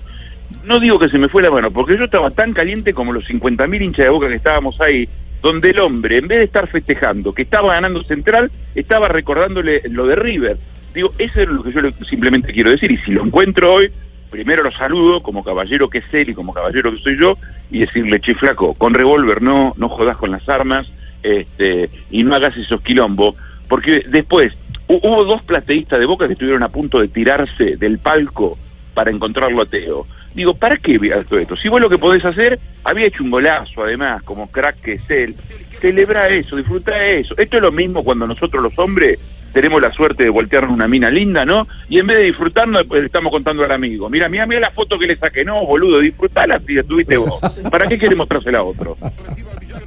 no 0.64 0.78
digo 0.78 1.00
que 1.00 1.08
se 1.08 1.18
me 1.18 1.28
fue 1.28 1.42
la 1.42 1.50
mano, 1.50 1.72
porque 1.72 1.98
yo 1.98 2.04
estaba 2.04 2.30
tan 2.30 2.52
caliente 2.52 2.94
como 2.94 3.12
los 3.12 3.28
50.000 3.28 3.82
hinchas 3.82 4.04
de 4.04 4.10
Boca 4.10 4.28
que 4.28 4.36
estábamos 4.36 4.80
ahí, 4.80 5.08
donde 5.44 5.70
el 5.70 5.80
hombre, 5.80 6.16
en 6.16 6.26
vez 6.26 6.38
de 6.38 6.44
estar 6.44 6.66
festejando 6.68 7.34
que 7.34 7.42
estaba 7.42 7.74
ganando 7.74 8.02
Central, 8.02 8.50
estaba 8.74 9.08
recordándole 9.08 9.82
lo 9.90 10.06
de 10.06 10.16
River. 10.16 10.56
Digo, 10.94 11.12
eso 11.18 11.40
es 11.42 11.48
lo 11.48 11.62
que 11.62 11.70
yo 11.72 11.82
le- 11.82 11.92
simplemente 12.08 12.50
quiero 12.50 12.70
decir, 12.70 12.90
y 12.90 12.96
si 12.96 13.12
lo 13.12 13.22
encuentro 13.22 13.74
hoy, 13.74 13.90
primero 14.30 14.62
lo 14.64 14.72
saludo 14.72 15.20
como 15.22 15.44
caballero 15.44 15.90
que 15.90 15.98
es 15.98 16.04
él 16.14 16.30
y 16.30 16.34
como 16.34 16.54
caballero 16.54 16.90
que 16.92 16.98
soy 17.02 17.18
yo, 17.18 17.36
y 17.70 17.80
decirle, 17.80 18.20
che 18.20 18.34
flaco, 18.34 18.72
con 18.72 18.94
revólver 18.94 19.42
no, 19.42 19.74
no 19.76 19.88
jodas 19.90 20.16
con 20.16 20.30
las 20.30 20.48
armas, 20.48 20.90
este, 21.22 21.90
y 22.10 22.22
no 22.24 22.34
hagas 22.34 22.56
esos 22.56 22.80
quilombos, 22.80 23.34
porque 23.68 24.02
después 24.08 24.54
hu- 24.88 25.00
hubo 25.02 25.24
dos 25.24 25.42
plateístas 25.42 25.98
de 25.98 26.06
Boca 26.06 26.26
que 26.26 26.32
estuvieron 26.32 26.62
a 26.62 26.68
punto 26.70 27.00
de 27.00 27.08
tirarse 27.08 27.76
del 27.76 27.98
palco 27.98 28.56
para 28.94 29.10
encontrarlo 29.10 29.60
a 29.60 29.66
Teo. 29.66 30.06
Digo, 30.34 30.54
¿para 30.54 30.76
qué 30.76 30.98
todo 31.28 31.38
esto? 31.38 31.56
Si 31.56 31.68
vos 31.68 31.80
lo 31.80 31.88
que 31.88 31.98
podés 31.98 32.24
hacer, 32.24 32.58
había 32.82 33.06
hecho 33.06 33.22
un 33.22 33.30
golazo 33.30 33.84
además, 33.84 34.22
como 34.24 34.50
crack 34.50 34.80
que 34.80 34.94
es 34.94 35.08
él, 35.08 35.36
celebra 35.80 36.28
eso, 36.28 36.56
disfruta 36.56 37.04
eso. 37.06 37.34
Esto 37.38 37.56
es 37.56 37.62
lo 37.62 37.70
mismo 37.70 38.02
cuando 38.02 38.26
nosotros 38.26 38.62
los 38.62 38.78
hombres 38.78 39.18
tenemos 39.54 39.80
la 39.80 39.92
suerte 39.92 40.24
de 40.24 40.30
voltearnos 40.30 40.72
una 40.74 40.88
mina 40.88 41.08
linda, 41.08 41.44
¿no? 41.44 41.68
Y 41.88 42.00
en 42.00 42.08
vez 42.08 42.16
de 42.18 42.24
disfrutarnos, 42.24 42.80
después 42.80 43.00
le 43.00 43.06
estamos 43.06 43.30
contando 43.30 43.64
al 43.64 43.70
amigo. 43.70 44.10
Mira, 44.10 44.28
mira, 44.28 44.44
mira 44.46 44.60
la 44.60 44.72
foto 44.72 44.98
que 44.98 45.06
le 45.06 45.16
saqué. 45.16 45.44
No, 45.44 45.64
boludo, 45.64 46.00
disfrutala 46.00 46.60
si 46.66 46.76
estuviste 46.76 47.16
vos. 47.16 47.40
¿Para 47.70 47.86
qué 47.86 47.96
querés 47.96 48.16
mostrársela 48.16 48.58
a 48.58 48.62
otro? 48.64 48.96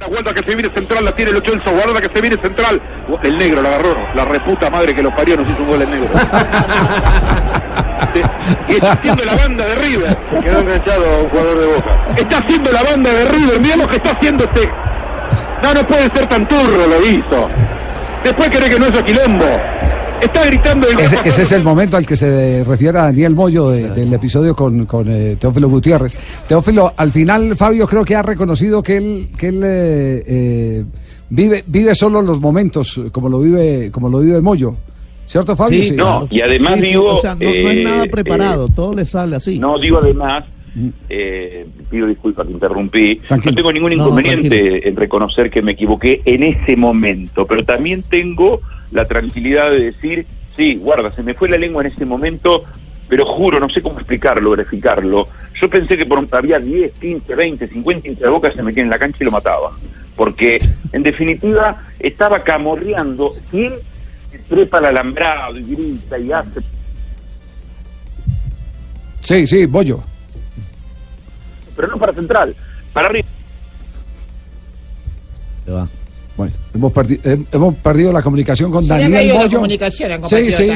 La 0.00 0.06
vuelta 0.06 0.32
que 0.32 0.42
se 0.42 0.56
viene 0.56 0.72
central 0.74 1.04
la 1.04 1.12
tiene 1.12 1.32
el 1.32 1.36
Ochelso, 1.36 1.70
guarda 1.70 2.00
que 2.00 2.08
se 2.12 2.20
viene 2.20 2.36
central. 2.38 2.80
El 3.22 3.36
negro 3.36 3.60
la 3.60 3.68
agarró, 3.68 3.94
la 4.14 4.24
reputa 4.24 4.70
madre 4.70 4.94
que 4.94 5.02
los 5.02 5.12
parió, 5.12 5.36
nos 5.36 5.46
hizo 5.50 5.62
un 5.62 5.68
gol 5.68 5.82
el 5.82 5.90
negro. 5.90 6.08
y 8.68 8.72
está 8.72 8.92
haciendo 8.92 9.24
la 9.24 9.36
banda 9.36 9.66
de 9.66 9.74
River. 9.74 10.16
Quedó 10.42 10.60
enganchado 10.60 11.24
un 11.24 11.28
jugador 11.28 11.58
de 11.58 11.66
Boca. 11.66 11.90
Está 12.16 12.38
haciendo 12.38 12.72
la 12.72 12.82
banda 12.84 13.12
de 13.12 13.24
River, 13.26 13.60
mirá 13.60 13.76
lo 13.76 13.86
que 13.88 13.96
está 13.96 14.12
haciendo 14.12 14.44
este. 14.44 14.70
No, 15.62 15.74
no 15.74 15.86
puede 15.86 16.08
ser 16.10 16.26
tan 16.26 16.48
turro, 16.48 16.86
lo 16.86 17.06
hizo. 17.06 17.50
Después 18.24 18.50
cree 18.50 18.68
que 18.70 18.78
no 18.78 18.86
es 18.86 19.02
quilombo. 19.02 19.44
Está 20.20 20.44
gritando 20.46 20.88
el 20.88 20.98
Ese, 20.98 21.16
ese 21.24 21.42
es 21.42 21.52
el 21.52 21.62
momento 21.62 21.96
al 21.96 22.04
que 22.04 22.16
se 22.16 22.64
refiere 22.66 22.98
a 22.98 23.02
Daniel 23.04 23.34
Moyo 23.34 23.70
de- 23.70 23.90
del 23.90 24.12
episodio 24.12 24.54
con, 24.56 24.84
con, 24.84 25.06
eh, 25.08 25.36
Teófilo 25.38 25.68
Gutiérrez. 25.68 26.16
Teófilo, 26.48 26.92
al 26.96 27.12
final 27.12 27.56
Fabio 27.56 27.86
creo 27.86 28.04
que 28.04 28.16
ha 28.16 28.22
reconocido 28.22 28.82
que 28.82 28.96
él, 28.96 29.28
que 29.36 29.48
él 29.48 29.60
eh, 29.64 30.24
eh, 30.26 30.84
vive, 31.30 31.62
vive 31.68 31.94
solo 31.94 32.20
los 32.20 32.40
momentos, 32.40 33.00
como 33.12 33.28
lo 33.28 33.38
vive, 33.38 33.92
como 33.92 34.08
lo 34.08 34.18
vive 34.18 34.40
Moyo. 34.40 34.74
¿Cierto, 35.24 35.54
Fabio? 35.54 35.84
Sí, 35.84 35.92
no, 35.92 36.26
y 36.30 36.40
además 36.40 36.74
Sí, 36.76 36.82
sí, 36.82 36.88
digo... 36.88 37.14
o 37.14 37.20
sea, 37.20 37.34
no, 37.36 37.40
no 37.42 37.48
es 37.50 37.76
eh, 37.76 37.82
nada 37.84 38.04
preparado, 38.10 38.66
eh, 38.66 38.72
todo 38.74 38.94
le 38.94 39.04
sale 39.04 39.36
así. 39.36 39.58
No, 39.60 39.78
digo 39.78 39.98
además, 40.02 40.44
eh, 41.08 41.66
pido 41.90 42.06
disculpas 42.06 42.46
que 42.46 42.52
interrumpí, 42.52 43.20
no 43.30 43.54
tengo 43.54 43.72
ningún 43.72 43.90
No, 43.90 43.96
no, 43.96 44.02
inconveniente 44.04 44.88
en 44.88 44.96
reconocer 44.96 45.50
que 45.50 45.62
me 45.62 45.72
equivoqué 45.72 46.22
en 46.24 46.42
ese 46.42 46.76
momento, 46.76 47.46
pero 47.46 47.64
también 47.64 48.02
tengo 48.02 48.60
la 48.90 49.06
tranquilidad 49.06 49.70
de 49.70 49.92
decir, 49.92 50.26
sí, 50.56 50.76
guarda, 50.76 51.10
se 51.10 51.22
me 51.22 51.34
fue 51.34 51.48
la 51.48 51.58
lengua 51.58 51.84
en 51.84 51.92
ese 51.92 52.04
momento, 52.04 52.64
pero 53.08 53.24
juro, 53.24 53.58
no 53.60 53.68
sé 53.68 53.82
cómo 53.82 53.98
explicarlo, 53.98 54.50
verificarlo. 54.50 55.28
Yo 55.60 55.68
pensé 55.68 55.96
que 55.96 56.06
por, 56.06 56.26
había 56.32 56.58
10, 56.58 56.92
15, 57.00 57.34
20, 57.34 57.68
50 57.68 58.08
hinchas 58.08 58.54
se 58.54 58.62
metían 58.62 58.86
en 58.86 58.90
la 58.90 58.98
cancha 58.98 59.18
y 59.20 59.24
lo 59.24 59.30
mataba. 59.30 59.72
Porque, 60.14 60.58
en 60.92 61.02
definitiva, 61.02 61.80
estaba 61.98 62.42
camorreando. 62.42 63.34
¿Quién 63.50 63.72
trepa 64.48 64.78
al 64.78 64.86
alambrado 64.86 65.58
y 65.58 65.62
grita 65.62 66.18
y 66.18 66.32
hace 66.32 66.60
Sí, 69.22 69.46
sí, 69.46 69.66
Moyo. 69.66 70.00
Pero 71.78 71.88
no 71.88 71.96
para 71.98 72.12
central, 72.12 72.54
para 72.92 73.08
arriba. 73.08 73.26
Bueno, 76.36 76.52
hemos, 76.74 76.92
perdi- 76.92 77.20
eh, 77.24 77.44
hemos 77.52 77.74
perdido 77.76 78.12
la 78.12 78.22
comunicación 78.22 78.70
con 78.70 78.82
Se 78.84 78.90
Daniel 78.90 79.34
Moyo. 79.34 79.62
sí, 80.28 80.52
sí, 80.52 80.70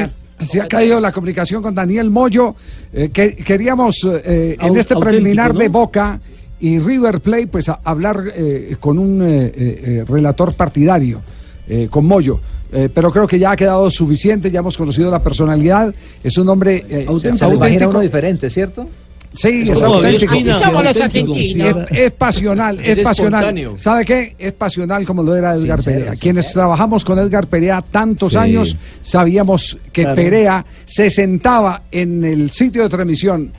se 0.47 0.61
ha 0.61 0.67
caído 0.67 0.99
la 0.99 1.11
comunicación 1.11 1.61
con 1.61 1.73
Daniel 1.73 2.09
Moyo. 2.09 2.55
Eh, 2.91 3.09
que, 3.09 3.35
queríamos 3.35 4.05
eh, 4.05 4.57
en 4.59 4.77
este 4.77 4.95
preliminar 4.95 5.53
¿no? 5.53 5.59
de 5.61 5.69
Boca 5.69 6.19
y 6.59 6.79
River 6.79 7.21
Plate, 7.21 7.47
pues 7.47 7.69
a- 7.69 7.79
hablar 7.83 8.23
eh, 8.35 8.75
con 8.79 8.99
un 8.99 9.21
eh, 9.21 9.45
eh, 9.45 9.51
eh, 9.55 10.05
relator 10.07 10.53
partidario, 10.53 11.21
eh, 11.67 11.87
con 11.89 12.05
Moyo. 12.05 12.39
Eh, 12.75 12.89
pero 12.93 13.11
creo 13.11 13.27
que 13.27 13.37
ya 13.39 13.51
ha 13.51 13.55
quedado 13.55 13.89
suficiente, 13.91 14.49
ya 14.51 14.59
hemos 14.59 14.77
conocido 14.77 15.09
la 15.11 15.21
personalidad. 15.23 15.93
Es 16.23 16.37
un 16.37 16.49
hombre 16.49 16.83
eh, 16.89 17.03
Se 17.03 17.07
auténtico. 17.09 17.89
uno 17.91 17.99
diferente, 18.01 18.49
¿cierto? 18.49 18.87
Sí, 19.33 19.63
Es 19.67 19.81
auténtico. 19.81 20.35
Es, 20.35 21.55
es 21.91 22.11
pasional, 22.11 22.79
es, 22.79 22.97
Es 22.97 23.03
pasional. 23.03 23.41
espontáneo. 23.41 23.77
¿Sabe 23.77 24.05
qué? 24.05 24.35
Es 24.37 24.53
pasional 24.53 25.05
como 25.05 25.23
lo 25.23 25.35
era 25.35 25.53
Edgar 25.55 25.81
Sincero, 25.81 26.05
Perea. 26.05 26.15
Quienes 26.19 26.51
trabajamos 26.51 27.03
con 27.03 27.17
Edgar 27.19 27.47
Perea 27.47 27.81
tantos 27.81 28.31
Sí. 28.33 28.37
años 28.37 28.77
sabíamos 29.01 29.77
que 29.91 30.03
Claro. 30.03 30.15
Perea 30.15 30.65
se 30.85 31.09
sentaba 31.09 31.83
en 31.91 32.23
el 32.23 32.51
sitio 32.51 32.83
de 32.83 32.89
transmisión, 32.89 33.51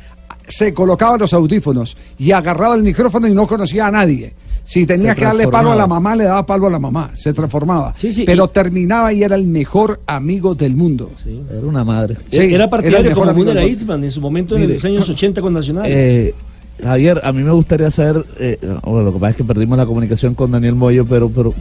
se 0.47 0.73
colocaba 0.73 1.17
los 1.19 1.33
audífonos 1.33 1.97
y 2.19 2.31
agarraba 2.33 2.75
el 2.75 2.83
micrófono 2.83 3.27
y 3.27 3.35
no 3.35 3.47
conocía 3.47 3.87
a 3.87 3.91
nadie. 3.91 4.33
Si 4.65 4.87
tenía 4.87 5.15
que 5.15 5.25
darle 5.25 5.47
palo 5.49 5.73
a 5.73 5.77
la 5.77 5.87
mamá, 5.87 6.17
le 6.17 6.25
daba 6.25 6.45
palo 6.45 6.67
a 6.67 6.71
la 6.71 6.79
mamá. 6.79 7.11
Se 7.13 7.33
transformaba. 7.33 7.95
Pero 8.25 8.49
terminaba 8.49 9.13
y 9.13 9.23
era 9.23 9.37
el 9.37 9.47
mejor 9.47 10.01
amigo 10.07 10.55
del 10.55 10.75
mundo. 10.75 11.11
Era 11.51 11.67
una 11.67 11.85
madre. 11.85 12.17
Sí, 12.31 12.39
era 12.39 12.55
era 12.55 12.65
el 12.65 12.71
partidario 12.71 13.11
mejor 13.11 13.15
como 13.15 13.31
amigo 13.31 13.45
Müller 13.51 13.59
a 13.59 13.61
del 13.61 13.71
mundo. 13.71 13.83
Itzman 13.83 14.05
en 14.05 14.11
su 14.11 14.21
momento 14.21 14.57
en 14.57 14.63
Mire, 14.63 14.75
los 14.75 14.85
años 14.85 15.09
80 15.09 15.41
con 15.43 15.53
Nacional. 15.53 15.85
Eh, 15.87 16.35
Javier, 16.83 17.21
a 17.23 17.33
mí 17.33 17.43
me 17.43 17.53
gustaría 17.53 17.91
saber, 17.91 18.25
eh, 18.41 18.59
bueno, 18.83 19.03
lo 19.03 19.13
que 19.13 19.19
pasa 19.19 19.31
es 19.31 19.37
que 19.37 19.45
perdimos 19.45 19.79
la 19.79 19.87
comunicación 19.87 20.35
con 20.35 20.51
Daniel 20.51 20.75
Moyo, 20.75 21.07
pero, 21.07 21.31
pero 21.31 21.55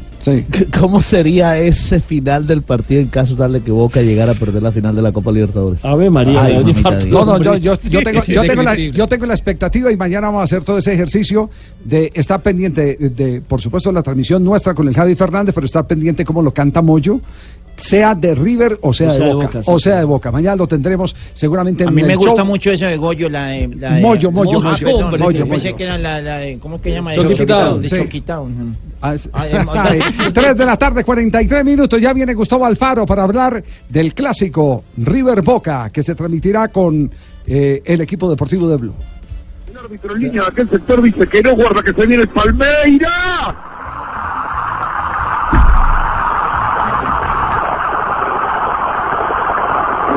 ¿cómo 0.79 1.01
sería 1.01 1.57
ese 1.57 1.99
final 1.99 2.47
del 2.47 2.61
partido 2.63 3.01
en 3.01 3.07
caso 3.07 3.35
tal 3.35 3.53
de 3.53 3.61
que 3.61 3.71
Boca 3.71 4.01
llegara 4.01 4.31
a 4.31 4.35
perder 4.35 4.63
la 4.63 4.71
final 4.71 4.95
de 4.95 5.01
la 5.01 5.11
Copa 5.11 5.31
Libertadores? 5.31 5.85
Ave 5.85 6.09
María, 6.09 6.43
Ay, 6.43 6.53
un 6.53 6.61
mamita 6.61 6.79
infarto. 6.79 7.05
Dios. 7.05 7.25
No, 7.25 7.37
no, 7.37 7.43
yo, 7.43 7.55
yo, 7.55 7.75
yo 7.89 8.01
tengo, 8.01 8.21
yo, 8.25 8.41
tengo 8.41 8.63
la, 8.63 8.75
yo 8.75 9.07
tengo 9.07 9.25
la 9.25 9.33
expectativa 9.33 9.91
y 9.91 9.97
mañana 9.97 10.27
vamos 10.27 10.41
a 10.41 10.43
hacer 10.45 10.63
todo 10.63 10.77
ese 10.77 10.93
ejercicio 10.93 11.49
de 11.83 12.11
estar 12.13 12.41
pendiente 12.41 12.97
de, 12.99 13.09
de, 13.09 13.41
por 13.41 13.61
supuesto, 13.61 13.91
la 13.91 14.01
transmisión 14.01 14.43
nuestra 14.43 14.73
con 14.73 14.87
el 14.87 14.95
Javi 14.95 15.15
Fernández, 15.15 15.53
pero 15.53 15.65
estar 15.65 15.85
pendiente 15.85 16.25
cómo 16.25 16.41
lo 16.41 16.51
canta 16.51 16.81
Moyo, 16.81 17.19
sea 17.75 18.13
de 18.15 18.35
River 18.35 18.77
o 18.81 18.93
sea, 18.93 19.11
de, 19.13 19.33
Boca, 19.33 19.49
sí. 19.63 19.69
o 19.71 19.79
sea 19.79 19.97
de 19.97 20.03
Boca. 20.05 20.31
Mañana 20.31 20.55
lo 20.55 20.67
tendremos 20.67 21.15
seguramente 21.33 21.83
en 21.83 21.89
A 21.89 21.91
mí 21.91 22.01
el 22.01 22.07
me 22.07 22.15
gusta 22.15 22.37
show. 22.37 22.45
mucho 22.45 22.71
eso 22.71 22.85
de 22.85 22.97
Goyo, 22.97 23.29
la 23.29 23.47
de... 23.47 23.67
La 23.79 23.95
de- 23.95 24.01
Moyo, 24.01 24.31
Moyo, 24.31 24.61
Moyo, 24.61 24.77
perdón, 24.85 25.19
Moyo, 25.19 25.47
Pensé 25.47 25.67
Moyo. 25.69 25.77
que 25.77 25.83
era 25.83 25.97
la, 25.97 26.21
la 26.21 26.37
de... 26.37 26.59
¿Cómo 26.59 26.79
que 26.81 26.89
se 26.89 26.95
llama? 26.95 27.11
De 27.11 27.45
Town, 27.45 27.81
De 27.81 27.89
sí. 27.89 28.21
Town. 28.21 28.77
Ah, 29.01 29.15
Ah, 29.33 29.91
Tres 30.33 30.55
de 30.57 30.65
la 30.65 30.77
tarde, 30.77 31.03
43 31.03 31.65
minutos. 31.65 31.99
Ya 31.99 32.13
viene 32.13 32.33
Gustavo 32.33 32.65
Alfaro 32.65 33.05
para 33.05 33.23
hablar 33.23 33.61
del 33.89 34.13
clásico 34.13 34.83
River 34.97 35.41
Boca, 35.41 35.89
que 35.91 36.01
se 36.03 36.15
transmitirá 36.15 36.67
con 36.69 37.11
eh, 37.45 37.81
el 37.83 37.99
equipo 38.01 38.29
deportivo 38.29 38.69
de 38.69 38.77
Blue. 38.77 38.93
El 39.71 39.77
árbitro 39.77 40.15
en 40.15 40.21
línea 40.21 40.41
de 40.43 40.47
aquel 40.47 40.69
sector 40.69 41.01
dice 41.01 41.27
que 41.27 41.41
no, 41.41 41.55
guarda 41.55 41.81
que 41.83 41.93
se 41.93 42.05
viene 42.05 42.23
el 42.23 42.29
Palmeira. 42.29 43.09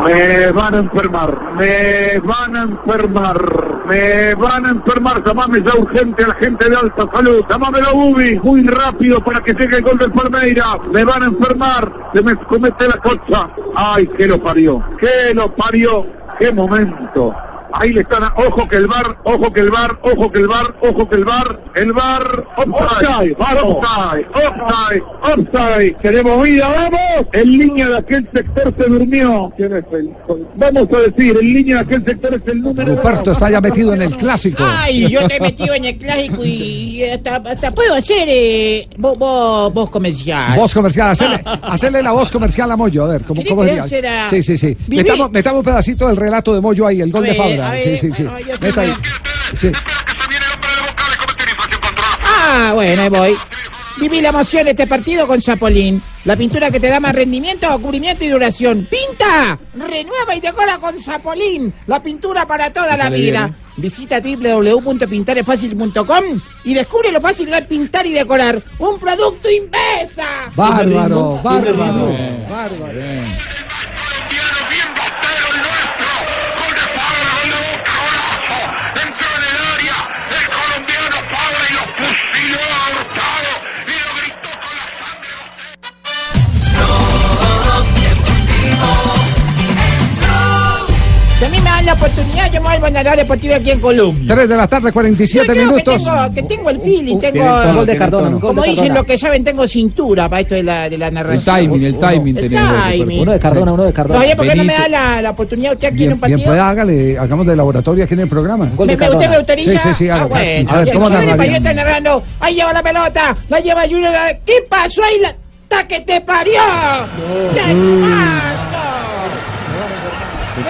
Me 0.06 0.52
van 0.52 0.72
a 0.72 0.78
enfermar, 0.78 1.36
me 1.58 2.20
van 2.20 2.54
a 2.54 2.62
enfermar, 2.62 3.84
me 3.88 4.34
van 4.36 4.66
a 4.66 4.68
enfermar. 4.68 5.24
Llamame 5.24 5.60
ya 5.64 5.74
urgente 5.74 6.22
a 6.22 6.28
la 6.28 6.34
gente 6.34 6.70
de 6.70 6.76
alta 6.76 7.08
salud. 7.12 7.44
Llámamelo 7.48 7.92
Bubi, 7.92 8.38
muy 8.38 8.68
rápido 8.68 9.20
para 9.20 9.40
que 9.40 9.52
llegue 9.52 9.78
el 9.78 9.82
gol 9.82 9.98
del 9.98 10.12
Palmeira. 10.12 10.78
Me 10.92 11.02
van 11.04 11.24
a 11.24 11.26
enfermar, 11.26 11.92
se 12.14 12.22
me 12.22 12.36
comete 12.36 12.86
la 12.86 12.98
cocha. 12.98 13.50
Ay, 13.74 14.06
que 14.06 14.28
lo 14.28 14.40
parió, 14.40 14.80
que 14.96 15.34
lo 15.34 15.52
parió, 15.52 16.06
qué 16.38 16.52
momento. 16.52 17.34
Ahí 17.72 17.92
le 17.92 18.00
están, 18.02 18.24
a- 18.24 18.34
ojo 18.36 18.66
que 18.68 18.76
el 18.76 18.86
bar, 18.86 19.18
ojo 19.24 19.52
que 19.52 19.60
el 19.60 19.70
bar, 19.70 19.98
ojo 20.02 20.30
que 20.32 20.38
el 20.38 20.46
bar, 20.48 20.74
ojo 20.80 21.08
que 21.08 21.16
el 21.16 21.24
bar, 21.24 21.60
el 21.74 21.92
bar, 21.92 22.44
offside, 22.56 23.36
offside, 23.38 24.26
offside, 24.34 25.02
offside. 25.22 25.96
Tenemos 26.02 26.42
vida, 26.42 26.68
vamos. 26.68 27.26
En 27.32 27.52
línea 27.58 27.88
de 27.88 27.98
aquel 27.98 28.28
sector 28.34 28.74
se 28.78 28.84
durmió. 28.88 29.52
¿Quién 29.56 29.74
es 29.76 29.84
el? 29.92 30.10
Vamos 30.56 30.88
a 30.92 30.98
decir, 31.10 31.36
en 31.40 31.52
línea 31.54 31.76
de 31.76 31.82
aquel 31.82 32.04
sector 32.04 32.34
es 32.34 32.52
el 32.52 32.62
número. 32.62 32.94
Ruperto 32.96 33.30
está 33.32 33.50
ya 33.50 33.60
metido 33.60 33.94
en 33.94 34.02
el 34.02 34.16
clásico. 34.16 34.62
Ay, 34.66 35.08
yo 35.10 35.26
te 35.26 35.36
he 35.36 35.40
metido 35.40 35.74
en 35.74 35.84
el 35.84 35.98
clásico 35.98 36.44
y 36.44 37.02
hasta, 37.04 37.36
hasta 37.36 37.70
puedo 37.72 37.94
hacer 37.94 38.26
eh, 38.28 38.88
voz, 38.96 39.90
comercial. 39.90 40.56
Voz 40.58 40.72
comercial, 40.72 41.10
hacerle, 41.10 41.40
hacerle 41.62 42.02
la 42.02 42.12
voz 42.12 42.30
comercial 42.30 42.70
a 42.70 42.76
Moyo, 42.76 43.04
a 43.04 43.08
ver, 43.08 43.22
¿cómo, 43.22 43.36
¿Quiere 43.42 43.50
cómo 43.50 43.62
sería? 43.64 43.82
será? 43.84 44.30
Sí, 44.30 44.42
sí, 44.42 44.56
sí. 44.56 44.76
Metamos, 44.88 45.30
metamos 45.30 45.58
un 45.58 45.64
pedacito 45.64 46.06
del 46.08 46.16
relato 46.16 46.54
de 46.54 46.60
Moyo 46.60 46.86
ahí, 46.86 47.00
el 47.00 47.10
gol 47.10 47.24
de 47.24 47.34
Fabra. 47.34 47.65
A 47.68 47.72
ver, 47.72 47.98
sí, 47.98 47.98
sí, 47.98 48.12
sí. 48.14 48.22
bueno, 48.24 48.40
yo 48.46 48.54
Meta 48.60 48.80
ahí. 48.80 48.94
Sí. 49.60 49.70
Ah, 52.24 52.72
bueno, 52.74 53.02
ahí 53.02 53.08
voy. 53.08 53.36
Viví 53.98 54.20
la 54.20 54.28
emoción 54.28 54.64
de 54.64 54.72
este 54.72 54.86
partido 54.86 55.26
con 55.26 55.40
Zapolín. 55.40 56.02
La 56.24 56.36
pintura 56.36 56.70
que 56.70 56.78
te 56.78 56.88
da 56.88 57.00
más 57.00 57.14
rendimiento, 57.14 57.66
cubrimiento 57.80 58.24
y 58.24 58.28
duración. 58.28 58.86
¡Pinta! 58.90 59.58
Renueva 59.74 60.36
y 60.36 60.40
decora 60.40 60.76
con 60.78 61.00
Zapolín. 61.00 61.72
La 61.86 62.02
pintura 62.02 62.46
para 62.46 62.70
toda 62.70 62.94
la 62.96 63.08
vida. 63.08 63.46
bien, 63.46 63.54
¿eh? 63.54 63.56
Visita 63.78 64.20
www.pintarefacil.com 64.20 66.24
y 66.64 66.74
descubre 66.74 67.10
lo 67.10 67.22
fácil 67.22 67.48
que 67.48 67.56
es 67.56 67.64
pintar 67.66 68.06
y 68.06 68.12
decorar. 68.12 68.60
¡Un 68.78 68.98
producto 68.98 69.48
Invesa! 69.50 70.50
Bárbaro, 70.54 71.40
bárbaro, 71.42 72.14
bárbaro. 72.50 72.92
Si 72.92 72.94
a 72.94 72.98
la 91.86 91.92
oportunidad, 91.94 92.46
yo 92.52 92.60
me 92.60 92.68
vuelvo 92.68 92.86
a 92.86 92.90
narrar 92.90 93.16
deportivo 93.16 93.54
aquí 93.54 93.70
en 93.70 93.80
Colombia. 93.80 94.34
3 94.34 94.48
de 94.48 94.56
la 94.56 94.66
tarde, 94.68 94.92
47 94.92 95.46
Yo 95.46 95.54
minutos. 95.54 95.82
Que 95.84 96.04
tengo, 96.04 96.34
que 96.34 96.42
tengo 96.42 96.70
el 96.70 96.80
feeling, 96.80 97.18
tiene 97.18 97.32
tengo. 97.40 97.72
Gol 97.74 97.86
de 97.86 97.96
Cardona, 97.96 98.24
tono. 98.26 98.38
gol 98.40 98.40
de 98.50 98.54
Como 98.54 98.62
dicen 98.62 98.76
Cardona. 98.76 98.94
los 99.00 99.06
que 99.06 99.18
saben, 99.18 99.44
tengo 99.44 99.68
cintura 99.68 100.28
para 100.28 100.42
esto 100.42 100.54
de 100.54 100.62
la, 100.62 100.88
de 100.90 100.98
la 100.98 101.10
narración. 101.10 101.56
timing, 101.56 101.84
el 101.84 101.98
timing 101.98 102.36
El 102.38 102.50
timing. 102.50 103.20
Uno 103.20 103.32
de 103.32 103.38
Cardona, 103.38 103.72
uno 103.72 103.84
de 103.84 103.92
Cardona. 103.92 104.20
Oye, 104.20 104.36
¿por 104.36 104.46
qué 104.46 104.54
no 104.56 104.64
me 104.64 104.72
da 104.74 104.88
la, 104.88 105.22
la 105.22 105.30
oportunidad 105.30 105.72
usted 105.74 105.88
aquí 105.88 105.94
en 105.94 105.98
Bien, 105.98 106.12
un 106.12 106.20
bien, 106.20 106.32
partido? 106.32 106.50
pues 106.50 106.60
hágale, 106.60 107.18
hagamos 107.18 107.46
de 107.46 107.56
laboratorio 107.56 108.04
aquí 108.04 108.14
en 108.14 108.20
el 108.20 108.28
programa. 108.28 108.64
¿Me, 108.78 108.86
me- 108.86 108.92
¿Usted 108.94 109.28
me 109.30 109.36
autoriza? 109.36 109.70
Sí, 109.72 109.78
sí, 109.82 109.94
sí, 109.94 110.08
ah, 110.10 110.24
bueno. 110.24 110.70
A 110.70 110.78
ver, 110.78 110.92
¿cómo 110.92 111.08
yo 111.08 111.60
narrando. 111.74 112.22
Ahí 112.40 112.54
lleva 112.56 112.72
la 112.72 112.82
pelota, 112.82 113.36
la 113.48 113.60
lleva 113.60 113.82
Junior. 113.82 114.12
¿Qué 114.44 114.54
pasó 114.68 115.02
ahí? 115.04 115.20
La... 115.20 115.34
¡Ta 115.68 115.86
que 115.88 116.00
te 116.00 116.20
parió! 116.20 116.60
¡Che, 117.52 117.60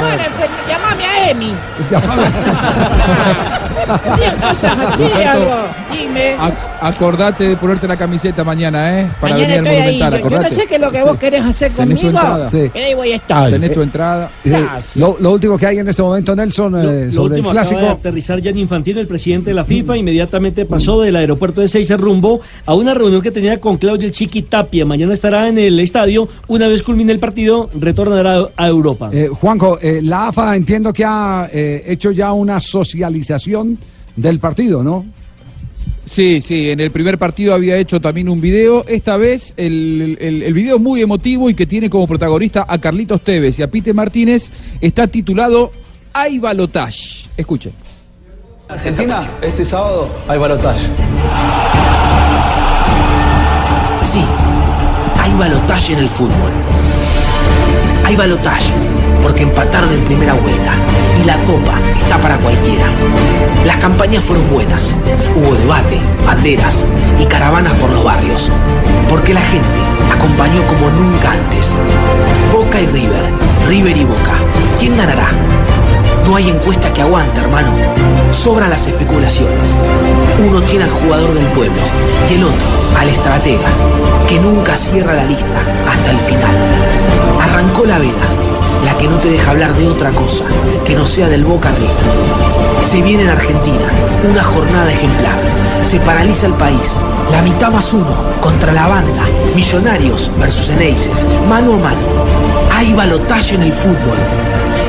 mano! 0.01 0.23
Me 0.67 0.77
van 0.79 1.01
a 1.01 1.07
a 1.07 1.31
Emi. 1.31 1.55
Hacían 4.05 4.37
cosas 4.41 4.79
así, 4.93 5.23
algo. 5.23 5.69
Dime. 5.93 6.37
Ac- 6.81 6.95
acordate 6.97 7.49
de 7.49 7.57
ponerte 7.57 7.87
la 7.89 7.97
camiseta 7.97 8.45
mañana, 8.45 9.01
¿eh? 9.01 9.09
Para 9.21 9.35
Mañana 9.35 9.55
venir 9.55 9.59
al 9.59 9.67
estoy 9.67 9.77
ahí. 9.77 9.99
Monumental, 10.01 10.23
Yo, 10.23 10.31
yo 10.31 10.43
no 10.43 10.51
sé 10.63 10.67
qué 10.69 10.75
es 10.77 10.81
lo 10.81 10.91
que 10.93 11.03
vos 11.03 11.17
querés 11.19 11.45
hacer 11.45 11.71
Tenés 11.73 11.89
tu 11.89 11.95
conmigo. 12.03 12.09
entrada. 12.19 12.49
Pero 12.51 12.85
ahí 12.87 12.95
voy 12.95 13.13
a 13.13 13.17
estar. 13.17 13.51
Tenés 13.51 13.75
tu 13.75 13.83
entrada. 13.83 14.31
Eh, 14.45 14.67
lo, 14.97 15.17
lo 15.21 15.33
último 15.33 15.59
que 15.59 15.67
hay 15.67 15.79
en 15.79 15.89
este 15.89 16.03
momento, 16.03 16.35
Nelson, 16.37 16.75
eh, 16.77 17.07
Lo 17.07 17.13
sobre 17.13 17.35
el 17.37 17.41
último, 17.41 17.51
acaba 17.51 17.65
de 17.69 17.75
clásico. 17.77 17.91
aterrizar 17.91 18.41
Gianni 18.41 18.61
Infantino, 18.63 19.01
el 19.01 19.07
presidente 19.07 19.51
de 19.51 19.55
la 19.55 19.65
FIFA, 19.65 19.97
inmediatamente 19.97 20.65
pasó 20.67 21.01
del 21.01 21.17
aeropuerto 21.17 21.61
de 21.61 21.69
Seiza 21.69 21.97
rumbo 21.97 22.41
a 22.65 22.75
una 22.75 22.95
reunión 22.95 23.21
que 23.23 23.31
tenía 23.31 23.61
con 23.61 23.77
Claudio 23.79 24.07
El 24.07 24.13
Chiqui 24.13 24.43
Tapia. 24.43 24.85
Mañana 24.85 25.13
estará 25.15 25.49
en 25.49 25.59
el 25.59 25.79
estadio. 25.81 26.29
Una 26.49 26.69
vez 26.69 26.83
culmine 26.83 27.13
el 27.13 27.19
partido, 27.19 27.71
retornará 27.79 28.49
a 28.57 28.67
Europa. 28.69 29.11
Eh, 29.13 29.29
Juanjo, 29.29 29.79
eh, 29.81 30.01
la 30.03 30.29
AFA 30.29 30.57
entiendo 30.57 30.93
que 30.93 31.05
ha 31.05 31.49
eh, 31.53 31.83
hecho 31.87 32.11
ya 32.11 32.33
una 32.33 32.61
socialización 32.61 33.79
del 34.17 34.39
partido, 34.41 34.83
¿no? 34.83 35.05
Sí, 36.07 36.41
sí, 36.41 36.71
en 36.71 36.79
el 36.79 36.93
primer 36.93 37.19
partido 37.19 37.53
había 37.53 37.77
hecho 37.77 38.01
también 38.01 38.29
un 38.29 38.41
video. 38.41 38.85
Esta 38.87 39.17
vez 39.17 39.53
el, 39.57 40.17
el, 40.21 40.43
el 40.45 40.55
video 40.55 40.79
muy 40.79 41.03
emotivo 41.03 41.51
y 41.51 41.55
que 41.55 41.67
tiene 41.67 41.91
como 41.91 42.07
protagonista 42.07 42.65
a 42.67 42.79
Carlitos 42.79 43.23
Tevez 43.23 43.59
y 43.59 43.63
a 43.65 43.71
Pite 43.71 43.93
Martínez 43.93 44.53
está 44.81 45.09
titulado 45.09 45.73
Hay 46.13 46.39
balotage. 46.39 47.29
Escuchen. 47.37 47.73
Argentina, 48.69 49.29
este 49.43 49.65
sábado 49.65 50.09
hay 50.29 50.39
balotaje. 50.39 50.87
Sí, 54.03 54.25
hay 55.19 55.33
balotaje 55.39 55.93
en 55.93 55.99
el 55.99 56.09
fútbol. 56.09 56.53
Hay 58.05 58.15
balotaje 58.15 58.73
porque 59.23 59.43
empataron 59.43 59.93
en 59.93 60.05
primera 60.05 60.35
vuelta 60.35 60.73
y 61.21 61.25
la 61.25 61.39
copa 61.45 61.79
está 61.99 62.19
para 62.19 62.37
cualquiera. 62.39 62.87
Las 63.65 63.77
campañas 63.79 64.25
fueron 64.25 64.49
buenas, 64.51 64.95
hubo 65.35 65.55
debate, 65.55 66.01
banderas 66.25 66.85
y 67.19 67.25
caravanas 67.25 67.73
por 67.75 67.91
los 67.91 68.05
barrios, 68.05 68.51
porque 69.09 69.35
la 69.35 69.41
gente 69.41 69.81
acompañó 70.15 70.67
como 70.67 70.91
nunca 70.91 71.33
antes. 71.33 71.75
Boca 72.53 72.81
y 72.81 72.87
River, 72.87 73.25
River 73.69 73.97
y 73.97 74.05
Boca. 74.05 74.35
¿Quién 74.79 74.97
ganará? 74.97 75.29
No 76.25 76.37
hay 76.37 76.51
encuesta 76.51 76.93
que 76.93 77.03
aguante, 77.03 77.41
hermano. 77.41 77.73
Sobran 78.31 78.71
las 78.71 78.87
especulaciones. 78.87 79.75
Uno 80.49 80.61
tiene 80.63 80.85
al 80.85 80.91
jugador 80.91 81.35
del 81.35 81.47
pueblo 81.49 81.83
y 82.29 82.35
el 82.35 82.45
otro 82.45 82.77
al 82.99 83.09
estratega, 83.09 83.69
que 84.29 84.39
nunca 84.39 84.77
cierra 84.77 85.15
la 85.15 85.25
lista 85.25 85.61
hasta 85.87 86.11
el 86.11 86.19
final. 86.21 86.57
Arrancó 87.41 87.85
la 87.85 87.99
veda, 87.99 88.27
la 88.87 88.97
que 88.97 89.09
no 89.09 89.19
te 89.19 89.29
deja 89.29 89.51
hablar 89.51 89.75
de 89.75 89.89
otra 89.89 90.11
cosa 90.13 90.45
que 90.85 90.95
no 90.95 91.05
sea 91.05 91.29
del 91.29 91.45
Boca 91.45 91.71
River. 91.73 92.85
Se 92.89 93.03
viene 93.03 93.25
en 93.25 93.31
Argentina 93.31 93.91
una 94.31 94.45
jornada 94.45 94.93
ejemplar. 94.93 95.39
Se 95.83 95.99
paraliza 96.01 96.47
el 96.47 96.55
país. 96.55 97.01
La 97.33 97.43
mitad 97.43 97.73
más 97.73 97.93
uno 97.93 98.15
contra 98.41 98.73
la 98.73 98.87
banda. 98.87 99.25
Millonarios 99.57 100.31
versus 100.39 100.71
Eneises. 100.71 101.27
Mano 101.49 101.75
a 101.75 101.79
mano. 101.79 101.99
Hay 102.73 102.93
balotaje 102.95 103.57
en 103.57 103.63
el 103.63 103.73
fútbol. 103.73 104.19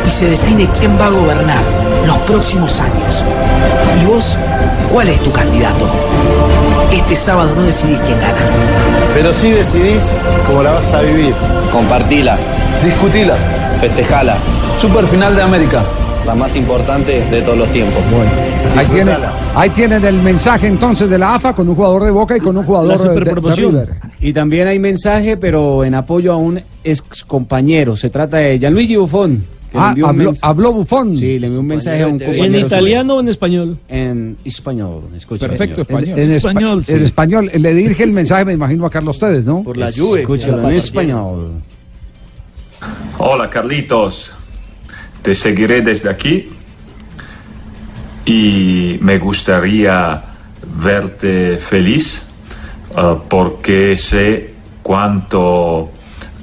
Y 0.05 0.09
se 0.11 0.29
define 0.29 0.69
quién 0.77 0.95
va 0.99 1.07
a 1.07 1.09
gobernar 1.09 1.63
los 2.05 2.17
próximos 2.19 2.79
años. 2.79 3.25
¿Y 3.99 4.05
vos? 4.05 4.37
¿Cuál 4.91 5.07
es 5.07 5.19
tu 5.23 5.31
candidato? 5.31 5.89
Este 6.91 7.15
sábado 7.15 7.55
no 7.55 7.63
decidís 7.63 7.99
quién 8.01 8.19
gana. 8.19 8.37
Pero 9.15 9.33
sí 9.33 9.49
decidís 9.49 10.11
cómo 10.45 10.61
la 10.61 10.73
vas 10.73 10.93
a 10.93 11.01
vivir. 11.01 11.33
Compartila, 11.71 12.37
discutila, 12.83 13.35
festejala. 13.79 14.37
Super 14.79 15.05
final 15.07 15.35
de 15.35 15.41
América, 15.41 15.83
la 16.25 16.35
más 16.35 16.55
importante 16.55 17.23
de 17.29 17.41
todos 17.41 17.57
los 17.57 17.69
tiempos. 17.69 18.01
Ahí 18.75 18.85
tienen, 18.87 19.15
ahí 19.55 19.69
tienen 19.71 20.03
el 20.05 20.21
mensaje 20.21 20.67
entonces 20.67 21.09
de 21.09 21.17
la 21.17 21.35
AFA 21.35 21.53
con 21.53 21.67
un 21.69 21.75
jugador 21.75 22.03
de 22.03 22.11
Boca 22.11 22.37
y 22.37 22.39
con 22.39 22.57
un 22.57 22.63
jugador 22.63 22.97
de, 23.15 23.19
de 23.33 23.55
River. 23.55 23.89
Y 24.19 24.33
también 24.33 24.67
hay 24.67 24.77
mensaje, 24.79 25.37
pero 25.37 25.83
en 25.83 25.95
apoyo 25.95 26.33
a 26.33 26.37
un 26.37 26.59
ex 26.83 27.23
compañero. 27.25 27.95
Se 27.95 28.09
trata 28.09 28.37
de 28.37 28.59
Gianluigi 28.59 28.95
Buffon. 28.95 29.43
Ah, 29.73 29.93
habló, 30.05 30.31
habló 30.41 30.71
Bufón. 30.73 31.15
Sí, 31.17 31.37
le 31.39 31.47
envió 31.47 31.59
un 31.59 31.67
mensaje 31.67 32.01
a 32.01 32.07
un 32.07 32.13
compañero. 32.13 32.45
¿En 32.45 32.53
suyo. 32.53 32.65
italiano 32.65 33.15
o 33.15 33.19
en 33.19 33.27
español? 33.29 33.77
En 33.89 34.37
español. 34.45 35.01
escucha, 35.15 35.47
Perfecto 35.47 35.83
señor. 35.83 36.03
En, 36.03 36.19
en 36.19 36.29
espa- 36.37 36.89
en 36.89 37.03
español. 37.03 37.51
Le 37.53 37.73
dirige 37.73 38.03
el 38.05 38.13
mensaje, 38.13 38.45
me 38.45 38.53
imagino, 38.53 38.85
a 38.85 38.89
Carlos 38.89 39.19
Tevez, 39.19 39.43
¿no? 39.45 39.63
Por 39.63 39.75
la 39.77 39.91
Juve. 39.91 40.21
Escúchalo 40.21 40.69
en 40.69 40.75
español. 40.75 41.51
Hola 43.17 43.49
Carlitos, 43.49 44.33
te 45.21 45.33
seguiré 45.33 45.81
desde 45.81 46.09
aquí 46.09 46.51
y 48.25 48.97
me 49.01 49.17
gustaría 49.17 50.23
verte 50.75 51.57
feliz 51.57 52.25
eh, 52.95 53.15
porque 53.27 53.97
sé 53.97 54.53
cuánto 54.83 55.91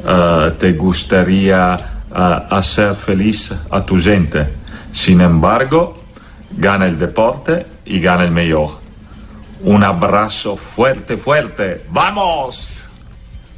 eh, 0.05 0.53
te 0.59 0.73
gustaría 0.73 2.03
eh, 2.11 2.39
hacer 2.51 2.95
feliz 2.95 3.53
a 3.71 3.85
tu 3.85 3.99
gente. 3.99 4.47
Sin 4.93 5.21
embargo, 5.21 5.99
gana 6.51 6.87
el 6.87 6.99
deporte 6.99 7.67
y 7.85 8.01
gana 8.01 8.25
el 8.25 8.31
mejor. 8.31 8.81
Un 9.63 9.83
abrazo 9.83 10.57
fuerte, 10.57 11.17
fuerte. 11.17 11.85
¡Vamos! 11.91 12.84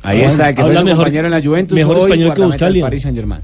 Ahí 0.06 0.20
está, 0.22 0.48
el 0.50 0.54
que 0.54 0.62
fue 0.62 0.76
su 0.76 0.84
mejor- 0.84 0.96
compañero 1.04 1.26
en 1.26 1.30
la 1.32 1.42
Juventus. 1.42 1.74
mejor 1.74 1.96
hoy 1.96 2.04
español 2.04 2.34
que 2.34 2.42
Buscalia. 2.42 2.82
Paris 2.84 3.02
Saint 3.02 3.16
Germain. 3.16 3.40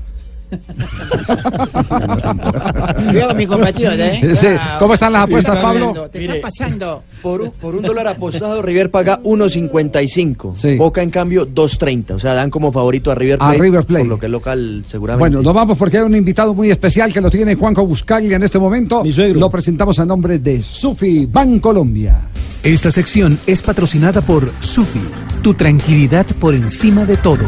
Cuidado, 3.10 3.34
mi 3.34 3.46
compatriota, 3.46 4.12
¿eh? 4.12 4.34
Sí. 4.34 4.46
¿Cómo 4.78 4.94
están 4.94 5.12
las 5.12 5.24
apuestas, 5.24 5.56
está 5.56 5.66
Pablo? 5.66 5.86
pasando, 5.88 6.10
Te 6.10 6.24
está 6.24 6.40
pasando. 6.40 7.02
Por 7.22 7.42
un, 7.42 7.50
por 7.52 7.74
un 7.74 7.82
dólar 7.82 8.08
apostado, 8.08 8.62
River 8.62 8.90
paga 8.90 9.20
1.55. 9.22 10.76
Boca, 10.76 11.02
en 11.02 11.10
cambio, 11.10 11.46
2.30. 11.48 12.12
O 12.12 12.18
sea, 12.18 12.34
dan 12.34 12.50
como 12.50 12.72
favorito 12.72 13.10
a 13.10 13.14
River 13.14 13.38
A 13.40 13.48
Plate. 13.48 13.62
River 13.62 13.84
Plate. 13.84 14.04
Por 14.04 14.10
lo 14.10 14.18
que 14.18 14.26
el 14.26 14.32
local 14.32 14.84
seguramente. 14.86 15.20
Bueno, 15.20 15.42
nos 15.42 15.54
vamos 15.54 15.78
porque 15.78 15.98
hay 15.98 16.04
un 16.04 16.16
invitado 16.16 16.54
muy 16.54 16.70
especial 16.70 17.12
que 17.12 17.20
lo 17.20 17.30
tiene 17.30 17.54
Juanjo 17.54 17.86
Buscaglia 17.86 18.36
en 18.36 18.42
este 18.42 18.58
momento. 18.58 19.02
Lo 19.04 19.50
presentamos 19.50 19.98
a 19.98 20.04
nombre 20.04 20.38
de 20.38 20.62
Sufi 20.62 21.26
Ban 21.26 21.58
Colombia. 21.60 22.20
Esta 22.62 22.92
sección 22.92 23.38
es 23.46 23.60
patrocinada 23.60 24.20
por 24.20 24.48
Sufi, 24.60 25.00
tu 25.42 25.52
tranquilidad 25.54 26.26
por 26.38 26.54
encima 26.54 27.04
de 27.04 27.16
todo. 27.16 27.44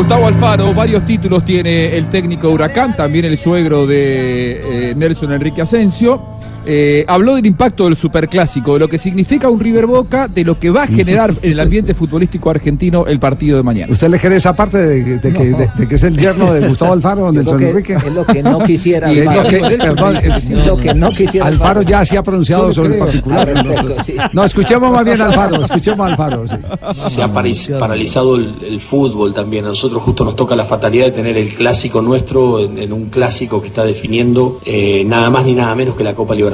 Gustavo 0.00 0.28
Alfaro, 0.28 0.72
varios 0.72 1.04
títulos 1.04 1.44
tiene 1.44 1.94
el 1.94 2.08
técnico 2.08 2.48
Huracán, 2.48 2.96
también 2.96 3.26
el 3.26 3.36
suegro 3.36 3.86
de 3.86 4.92
eh, 4.92 4.94
Nelson 4.94 5.30
Enrique 5.30 5.60
Asensio. 5.60 6.39
Eh, 6.66 7.04
habló 7.08 7.34
del 7.36 7.46
impacto 7.46 7.84
del 7.84 7.96
superclásico, 7.96 8.74
de 8.74 8.80
lo 8.80 8.88
que 8.88 8.98
significa 8.98 9.48
un 9.48 9.60
River 9.60 9.86
Boca, 9.86 10.28
de 10.28 10.44
lo 10.44 10.58
que 10.58 10.70
va 10.70 10.82
a 10.82 10.86
generar 10.86 11.32
en 11.42 11.52
el 11.52 11.60
ambiente 11.60 11.94
futbolístico 11.94 12.50
argentino 12.50 13.06
el 13.06 13.18
partido 13.18 13.56
de 13.56 13.62
mañana. 13.62 13.92
¿Usted 13.92 14.08
le 14.08 14.18
cree 14.18 14.36
esa 14.36 14.54
parte 14.54 14.78
de, 14.78 15.18
de 15.18 15.32
que, 15.32 15.44
de- 15.44 15.70
de 15.76 15.88
que 15.88 15.94
es 15.94 16.02
el 16.02 16.16
yerno 16.18 16.52
de 16.52 16.68
Gustavo 16.68 16.92
Alfaro, 16.92 17.32
Nelson 17.32 17.58
que- 17.58 17.70
Enrique? 17.70 17.94
es 17.94 18.12
lo 18.14 18.24
que 18.26 18.42
no 18.42 18.58
quisiera 18.64 19.12
Y 19.12 19.18
es 19.18 19.24
lo 19.24 19.30
Alfaro. 19.30 19.48
que, 19.48 19.58
perdón, 19.78 20.16
es- 20.16 20.50
lo 20.50 20.76
que 20.76 20.94
no 20.94 21.10
quisiera 21.10 21.46
Alfaro 21.46 21.80
Alfaro. 21.80 21.82
ya 21.82 22.04
se 22.04 22.18
ha 22.18 22.22
pronunciado 22.22 22.72
sobre 22.72 22.94
el 22.94 22.98
particular. 22.98 23.48
Respecto, 23.48 23.88
No, 23.96 24.04
sí. 24.04 24.14
No, 24.32 24.44
escuchemos 24.44 24.92
más 24.92 25.04
bien 25.04 25.20
a 25.20 25.26
Alfaro, 25.26 25.62
escuchemos 25.64 26.00
a 26.00 26.06
Alfaro. 26.10 26.44
sí. 26.46 26.56
se 26.92 27.22
ha 27.22 27.32
paris- 27.32 27.70
paralizado 27.78 28.36
el, 28.36 28.54
el 28.62 28.80
fútbol 28.80 29.32
también. 29.32 29.64
A 29.64 29.68
nosotros 29.68 30.02
justo 30.02 30.24
nos 30.24 30.36
toca 30.36 30.54
la 30.56 30.64
fatalidad 30.64 31.06
de 31.06 31.12
tener 31.12 31.36
el 31.36 31.54
clásico 31.54 32.02
nuestro 32.02 32.60
en, 32.60 32.78
en 32.78 32.92
un 32.92 33.06
clásico 33.06 33.60
que 33.60 33.68
está 33.68 33.84
definiendo 33.84 34.60
eh, 34.64 35.04
nada 35.06 35.30
más 35.30 35.44
ni 35.44 35.54
nada 35.54 35.74
menos 35.74 35.94
que 35.96 36.04
la 36.04 36.14
Copa 36.14 36.34
Libertadores. 36.34 36.49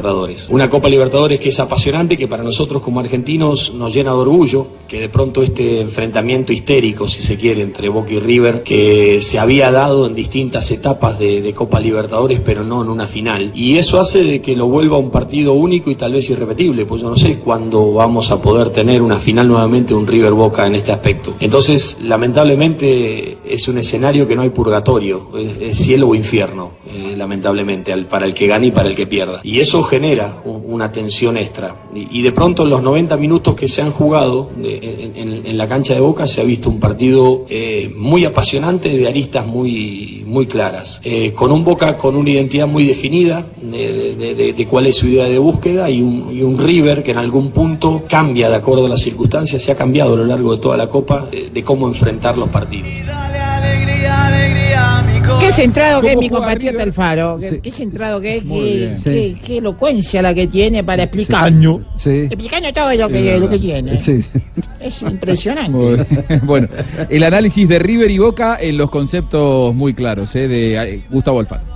Una 0.50 0.70
Copa 0.70 0.88
Libertadores 0.88 1.40
que 1.40 1.48
es 1.48 1.60
apasionante, 1.60 2.16
que 2.16 2.28
para 2.28 2.42
nosotros 2.42 2.82
como 2.82 3.00
argentinos 3.00 3.72
nos 3.74 3.94
llena 3.94 4.12
de 4.12 4.18
orgullo, 4.18 4.66
que 4.88 5.00
de 5.00 5.08
pronto 5.08 5.42
este 5.42 5.80
enfrentamiento 5.80 6.52
histérico, 6.52 7.08
si 7.08 7.22
se 7.22 7.36
quiere, 7.36 7.62
entre 7.62 7.88
Boca 7.88 8.12
y 8.12 8.20
River, 8.20 8.62
que 8.62 9.20
se 9.20 9.38
había 9.38 9.70
dado 9.70 10.06
en 10.06 10.14
distintas 10.14 10.70
etapas 10.70 11.18
de, 11.18 11.46
Copa 11.56 11.80
Libertadores, 11.80 12.40
pero 12.44 12.64
no 12.64 12.82
en 12.82 12.90
una 12.90 13.06
final. 13.06 13.50
Y 13.54 13.78
eso 13.78 13.98
hace 13.98 14.22
de 14.22 14.42
que 14.42 14.54
lo 14.54 14.66
vuelva 14.66 14.98
un 14.98 15.10
partido 15.10 15.54
único 15.54 15.90
y 15.90 15.94
tal 15.94 16.12
vez 16.12 16.28
irrepetible, 16.28 16.84
pues 16.84 17.00
yo 17.00 17.08
no 17.08 17.16
sé 17.16 17.38
cuándo 17.38 17.94
vamos 17.94 18.30
a 18.30 18.42
poder 18.42 18.70
tener 18.70 19.00
una 19.00 19.16
final 19.16 19.48
nuevamente, 19.48 19.94
un 19.94 20.06
River 20.06 20.32
Boca 20.32 20.66
en 20.66 20.74
este 20.74 20.92
aspecto. 20.92 21.34
Entonces, 21.40 21.96
lamentablemente 22.02 23.38
es 23.46 23.68
un 23.68 23.78
escenario 23.78 24.26
que 24.28 24.36
no 24.36 24.42
hay 24.42 24.50
purgatorio, 24.50 25.30
es, 25.60 25.78
cielo 25.78 26.08
o 26.08 26.14
infierno, 26.14 26.72
eh, 26.86 27.14
lamentablemente, 27.16 27.96
para 28.04 28.26
el 28.26 28.34
que 28.34 28.46
gane 28.46 28.66
y 28.66 28.70
para 28.70 28.88
el 28.88 28.94
que 28.94 29.06
pierda. 29.06 29.40
Y 29.42 29.60
eso 29.60 29.82
genera 29.86 30.36
una 30.44 30.90
tensión 30.92 31.36
extra. 31.36 31.74
Y, 31.94 32.22
de 32.22 32.32
pronto 32.32 32.64
en 32.64 32.70
los 32.70 32.82
90 32.82 33.16
minutos 33.16 33.54
que 33.54 33.68
se 33.68 33.80
han 33.82 33.90
jugado 33.92 34.50
en, 34.62 35.56
la 35.56 35.66
cancha 35.68 35.94
de 35.94 36.00
Boca 36.00 36.26
se 36.26 36.40
ha 36.40 36.44
visto 36.44 36.68
un 36.68 36.78
partido 36.80 37.46
eh, 37.48 37.90
muy 37.96 38.24
apasionante 38.24 38.88
de 38.96 39.08
aristas 39.08 39.46
muy, 39.46 40.22
muy 40.26 40.46
claras, 40.46 41.00
eh, 41.04 41.32
con 41.32 41.50
un 41.52 41.64
Boca 41.64 41.96
con 41.96 42.16
una 42.16 42.30
identidad 42.30 42.66
muy 42.66 42.84
definida 42.86 43.46
de, 43.62 44.14
de- 44.16 44.34
de- 44.34 44.52
de 44.52 44.66
cuál 44.66 44.86
es 44.86 44.96
su 44.96 45.08
idea 45.08 45.24
de 45.24 45.38
búsqueda 45.38 45.88
y 45.88 46.02
un, 46.02 46.30
y 46.36 46.42
un 46.42 46.58
River 46.58 47.02
que 47.02 47.12
en 47.12 47.18
algún 47.18 47.50
punto 47.50 48.02
cambia 48.08 48.48
de 48.50 48.56
acuerdo 48.56 48.86
a 48.86 48.88
las 48.88 49.00
circunstancias, 49.00 49.62
se 49.62 49.72
ha 49.72 49.76
cambiado 49.76 50.14
a 50.14 50.16
lo 50.18 50.24
largo 50.24 50.52
de 50.56 50.58
toda 50.62 50.76
la 50.76 50.88
Copa 50.88 51.28
eh, 51.32 51.50
de 51.52 51.62
cómo 51.64 51.86
enfrentar 51.86 52.36
los 52.36 52.48
partidos. 52.48 52.88
Qué 55.40 55.52
centrado 55.52 56.00
que 56.00 56.08
es 56.08 56.14
¿Cómo 56.14 56.22
mi 56.22 56.30
compatriota? 56.30 56.82
Alfaro. 56.82 57.38
Qué, 57.38 57.50
Sí. 57.50 57.60
qué 57.62 57.70
centrado 57.70 58.20
que 58.20 58.36
es. 58.36 59.02
Qué 59.02 59.58
elocuencia 59.58 60.22
la 60.22 60.34
que 60.34 60.46
tiene 60.46 60.82
para 60.82 61.04
explicar. 61.04 61.44
Año. 61.44 61.84
Sí. 61.96 62.10
Explicando 62.30 62.72
todo 62.72 62.94
lo 62.94 63.08
que, 63.08 63.38
lo 63.38 63.48
que 63.48 63.58
tiene. 63.58 63.92
Es 64.80 65.02
impresionante. 65.02 66.06
bueno, 66.42 66.68
el 67.08 67.22
análisis 67.22 67.68
de 67.68 67.78
River 67.78 68.10
y 68.10 68.18
Boca 68.18 68.58
en 68.60 68.76
los 68.76 68.90
conceptos 68.90 69.74
muy 69.74 69.94
claros 69.94 70.34
eh, 70.36 70.48
de 70.48 70.76
eh, 70.94 71.04
Gustavo 71.10 71.40
Alfaro. 71.40 71.75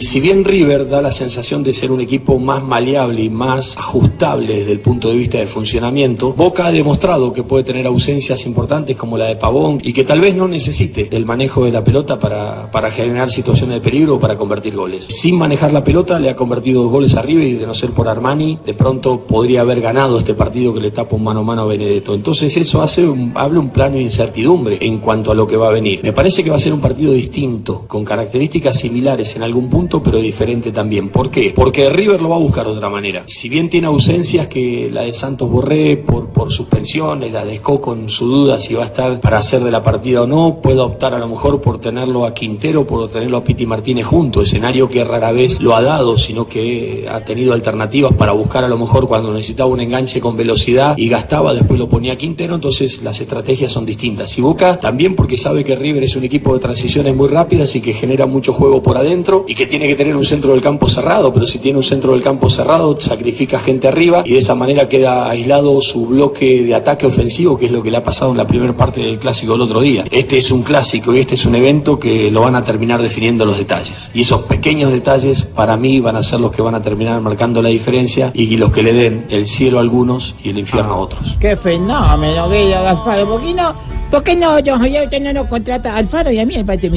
Si 0.00 0.18
bien 0.18 0.46
River 0.46 0.88
da 0.88 1.02
la 1.02 1.12
sensación 1.12 1.62
de 1.62 1.74
ser 1.74 1.92
un 1.92 2.00
equipo 2.00 2.38
más 2.38 2.62
maleable 2.62 3.22
y 3.22 3.28
más 3.28 3.76
ajustable 3.76 4.60
desde 4.60 4.72
el 4.72 4.80
punto 4.80 5.10
de 5.10 5.16
vista 5.16 5.36
de 5.36 5.46
funcionamiento, 5.46 6.32
Boca 6.32 6.66
ha 6.66 6.72
demostrado 6.72 7.34
que 7.34 7.42
puede 7.42 7.64
tener 7.64 7.86
ausencias 7.86 8.46
importantes 8.46 8.96
como 8.96 9.18
la 9.18 9.26
de 9.26 9.36
Pavón 9.36 9.78
y 9.82 9.92
que 9.92 10.04
tal 10.04 10.20
vez 10.20 10.34
no 10.34 10.48
necesite 10.48 11.04
del 11.04 11.26
manejo 11.26 11.66
de 11.66 11.72
la 11.72 11.84
pelota 11.84 12.18
para, 12.18 12.90
generar 12.90 13.30
situaciones 13.30 13.76
de 13.76 13.80
peligro 13.82 14.14
o 14.14 14.18
para 14.18 14.38
convertir 14.38 14.74
goles. 14.74 15.04
Sin 15.10 15.36
manejar 15.36 15.70
la 15.70 15.84
pelota 15.84 16.18
le 16.18 16.30
ha 16.30 16.34
convertido 16.34 16.82
dos 16.82 16.90
goles 16.90 17.14
a 17.16 17.20
River 17.20 17.46
y 17.46 17.54
de 17.56 17.66
no 17.66 17.74
ser 17.74 17.90
por 17.90 18.08
Armani, 18.08 18.58
de 18.64 18.72
pronto 18.72 19.26
podría 19.26 19.60
haber 19.60 19.82
ganado 19.82 20.18
este 20.18 20.32
partido 20.32 20.72
que 20.72 20.80
le 20.80 20.92
tapa 20.92 21.14
un 21.14 21.24
mano 21.24 21.40
a 21.40 21.44
mano 21.44 21.62
a 21.62 21.66
Benedetto. 21.66 22.14
Entonces 22.14 22.56
eso 22.56 22.80
hace 22.80 23.06
habla 23.34 23.60
un 23.60 23.68
plano 23.68 23.96
de 23.96 24.02
incertidumbre 24.02 24.78
en 24.80 24.98
cuanto 24.98 25.30
a 25.30 25.34
lo 25.34 25.46
que 25.46 25.58
va 25.58 25.68
a 25.68 25.72
venir. 25.72 26.00
Me 26.02 26.14
parece 26.14 26.42
que 26.42 26.48
va 26.48 26.56
a 26.56 26.60
ser 26.60 26.72
un 26.72 26.80
partido 26.80 27.12
distinto, 27.12 27.84
con 27.86 28.02
características 28.02 28.78
similares 28.78 29.36
en 29.36 29.42
algún 29.42 29.68
punto, 29.68 29.89
pero 29.98 30.18
diferente 30.18 30.70
también. 30.70 31.08
¿Por 31.08 31.30
qué? 31.30 31.52
Porque 31.54 31.90
River 31.90 32.22
lo 32.22 32.28
va 32.28 32.36
a 32.36 32.38
buscar 32.38 32.66
de 32.66 32.72
otra 32.72 32.88
manera. 32.88 33.24
Si 33.26 33.48
bien 33.48 33.68
tiene 33.68 33.88
ausencias 33.88 34.46
que 34.46 34.88
la 34.92 35.02
de 35.02 35.12
Santos 35.12 35.50
Borré 35.50 35.96
por, 35.96 36.52
suspensiones, 36.52 37.32
la 37.32 37.44
de 37.44 37.54
Esco 37.54 37.80
con 37.80 38.08
su 38.08 38.26
duda 38.26 38.60
si 38.60 38.74
va 38.74 38.84
a 38.84 38.86
estar 38.86 39.20
para 39.20 39.38
hacer 39.38 39.62
de 39.62 39.70
la 39.70 39.82
partida 39.82 40.22
o 40.22 40.26
no, 40.26 40.60
puede 40.62 40.80
optar 40.80 41.14
a 41.14 41.18
lo 41.18 41.28
mejor 41.28 41.60
por 41.60 41.80
tenerlo 41.80 42.24
a 42.24 42.34
Quintero, 42.34 42.86
por 42.86 43.08
tenerlo 43.08 43.38
a 43.38 43.44
Piti 43.44 43.66
Martínez 43.66 44.06
junto, 44.06 44.42
escenario 44.42 44.88
que 44.88 45.04
rara 45.04 45.32
vez 45.32 45.60
lo 45.60 45.74
ha 45.74 45.82
dado, 45.82 46.18
sino 46.18 46.46
que 46.46 47.08
ha 47.10 47.20
tenido 47.24 47.52
alternativas 47.52 48.12
para 48.14 48.32
buscar 48.32 48.64
a 48.64 48.68
lo 48.68 48.78
mejor 48.78 49.06
cuando 49.06 49.32
necesitaba 49.32 49.70
un 49.70 49.80
enganche 49.80 50.20
con 50.20 50.36
velocidad 50.36 50.96
y 50.96 51.08
gastaba, 51.08 51.54
después 51.54 51.78
lo 51.78 51.88
ponía 51.88 52.12
a 52.12 52.16
Quintero, 52.16 52.54
entonces 52.54 53.02
las 53.02 53.20
estrategias 53.20 53.72
son 53.72 53.86
distintas. 53.86 54.36
Y 54.38 54.42
Boca 54.42 54.78
también 54.78 55.14
porque 55.14 55.36
sabe 55.36 55.64
que 55.64 55.76
River 55.76 56.04
es 56.04 56.16
un 56.16 56.24
equipo 56.24 56.54
de 56.54 56.60
transiciones 56.60 57.14
muy 57.14 57.28
rápidas 57.28 57.74
y 57.76 57.80
que 57.80 57.92
genera 57.92 58.26
mucho 58.26 58.52
juego 58.52 58.82
por 58.82 58.96
adentro 58.96 59.44
y 59.46 59.54
que 59.54 59.66
tiene 59.66 59.79
que 59.86 59.94
tener 59.94 60.16
un 60.16 60.24
centro 60.24 60.52
del 60.52 60.62
campo 60.62 60.88
cerrado, 60.88 61.32
pero 61.32 61.46
si 61.46 61.58
tiene 61.58 61.78
un 61.78 61.84
centro 61.84 62.12
del 62.12 62.22
campo 62.22 62.50
cerrado 62.50 62.98
sacrifica 62.98 63.58
gente 63.58 63.88
arriba 63.88 64.22
y 64.24 64.32
de 64.32 64.38
esa 64.38 64.54
manera 64.54 64.88
queda 64.88 65.28
aislado 65.30 65.80
su 65.80 66.06
bloque 66.06 66.62
de 66.62 66.74
ataque 66.74 67.06
ofensivo, 67.06 67.58
que 67.58 67.66
es 67.66 67.72
lo 67.72 67.82
que 67.82 67.90
le 67.90 67.96
ha 67.96 68.04
pasado 68.04 68.30
en 68.30 68.36
la 68.36 68.46
primera 68.46 68.74
parte 68.76 69.00
del 69.00 69.18
clásico 69.18 69.54
el 69.54 69.60
otro 69.60 69.80
día. 69.80 70.04
Este 70.10 70.36
es 70.36 70.50
un 70.50 70.62
clásico 70.62 71.14
y 71.14 71.20
este 71.20 71.34
es 71.34 71.46
un 71.46 71.54
evento 71.54 71.98
que 71.98 72.30
lo 72.30 72.42
van 72.42 72.54
a 72.54 72.64
terminar 72.64 73.00
definiendo 73.00 73.44
los 73.44 73.58
detalles. 73.58 74.10
Y 74.14 74.22
esos 74.22 74.42
pequeños 74.42 74.92
detalles 74.92 75.44
para 75.44 75.76
mí 75.76 76.00
van 76.00 76.16
a 76.16 76.22
ser 76.22 76.40
los 76.40 76.52
que 76.52 76.62
van 76.62 76.74
a 76.74 76.82
terminar 76.82 77.20
marcando 77.20 77.62
la 77.62 77.68
diferencia 77.68 78.30
y 78.34 78.56
los 78.56 78.70
que 78.72 78.82
le 78.82 78.92
den 78.92 79.26
el 79.30 79.46
cielo 79.46 79.78
a 79.78 79.80
algunos 79.80 80.34
y 80.42 80.50
el 80.50 80.58
infierno 80.58 80.94
a 80.94 80.96
otros. 80.98 81.36
Qué 81.40 81.56
fenómeno 81.56 82.52
es 82.52 82.74
Alfaro. 82.74 83.28
¿Por 83.28 83.42
no? 83.42 83.74
¿Por 84.10 84.22
qué 84.22 84.36
no, 84.36 84.56
usted 84.56 85.20
no 85.20 85.32
nos 85.32 85.46
contrata 85.46 85.96
Alfaro 85.96 86.30
y 86.30 86.38
a 86.38 86.46
mí 86.46 86.56
en 86.56 86.66
parte? 86.66 86.90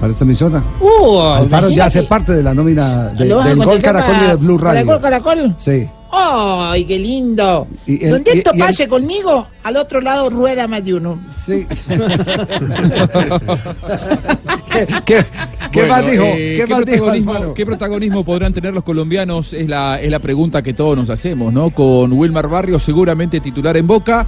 Para 0.00 0.12
esta 0.12 0.24
emisora. 0.24 0.62
Uh, 0.80 1.18
Alfaro 1.20 1.70
ya 1.70 1.86
hace 1.86 2.02
parte 2.02 2.32
de 2.32 2.42
la 2.42 2.52
nómina 2.54 3.08
de- 3.08 3.24
¿Lo 3.26 3.36
vas 3.36 3.46
a 3.46 3.48
del 3.50 3.64
Gol 3.64 3.80
Caracol 3.80 4.14
y 4.24 4.26
de 4.28 4.36
Blue 4.36 4.58
¿Para 4.58 4.70
el 4.80 4.86
Radio. 4.86 4.92
Gol 4.92 5.00
Caracol? 5.00 5.54
Sí. 5.56 5.88
¡Ay, 6.12 6.84
qué 6.84 6.98
lindo! 6.98 7.66
Y 7.86 8.04
el- 8.04 8.10
Donde 8.12 8.30
y- 8.34 8.38
esto 8.38 8.50
y 8.54 8.60
el- 8.60 8.66
pase 8.66 8.86
conmigo, 8.88 9.46
al 9.64 9.76
otro 9.76 10.00
lado 10.00 10.28
rueda 10.30 10.66
más 10.68 10.84
de 10.84 10.94
uno. 10.94 11.18
Sí. 11.44 11.66
¿Qué, 15.04 15.24
qué 15.72 15.80
Bueno, 15.80 15.88
más 15.88 16.10
dijo? 16.10 16.24
eh, 16.24 16.54
¿Qué, 16.56 16.66
más 16.66 16.82
protagonismo, 16.82 17.54
qué 17.54 17.66
protagonismo 17.66 18.24
podrán 18.24 18.52
tener 18.52 18.74
los 18.74 18.84
colombianos? 18.84 19.52
Es 19.52 19.68
la, 19.68 19.98
es 20.00 20.10
la 20.10 20.18
pregunta 20.18 20.62
que 20.62 20.74
todos 20.74 20.96
nos 20.96 21.08
hacemos, 21.10 21.52
¿no? 21.52 21.70
Con 21.70 22.12
Wilmar 22.12 22.48
Barrios 22.48 22.82
seguramente 22.82 23.40
titular 23.40 23.76
en 23.76 23.86
Boca 23.86 24.26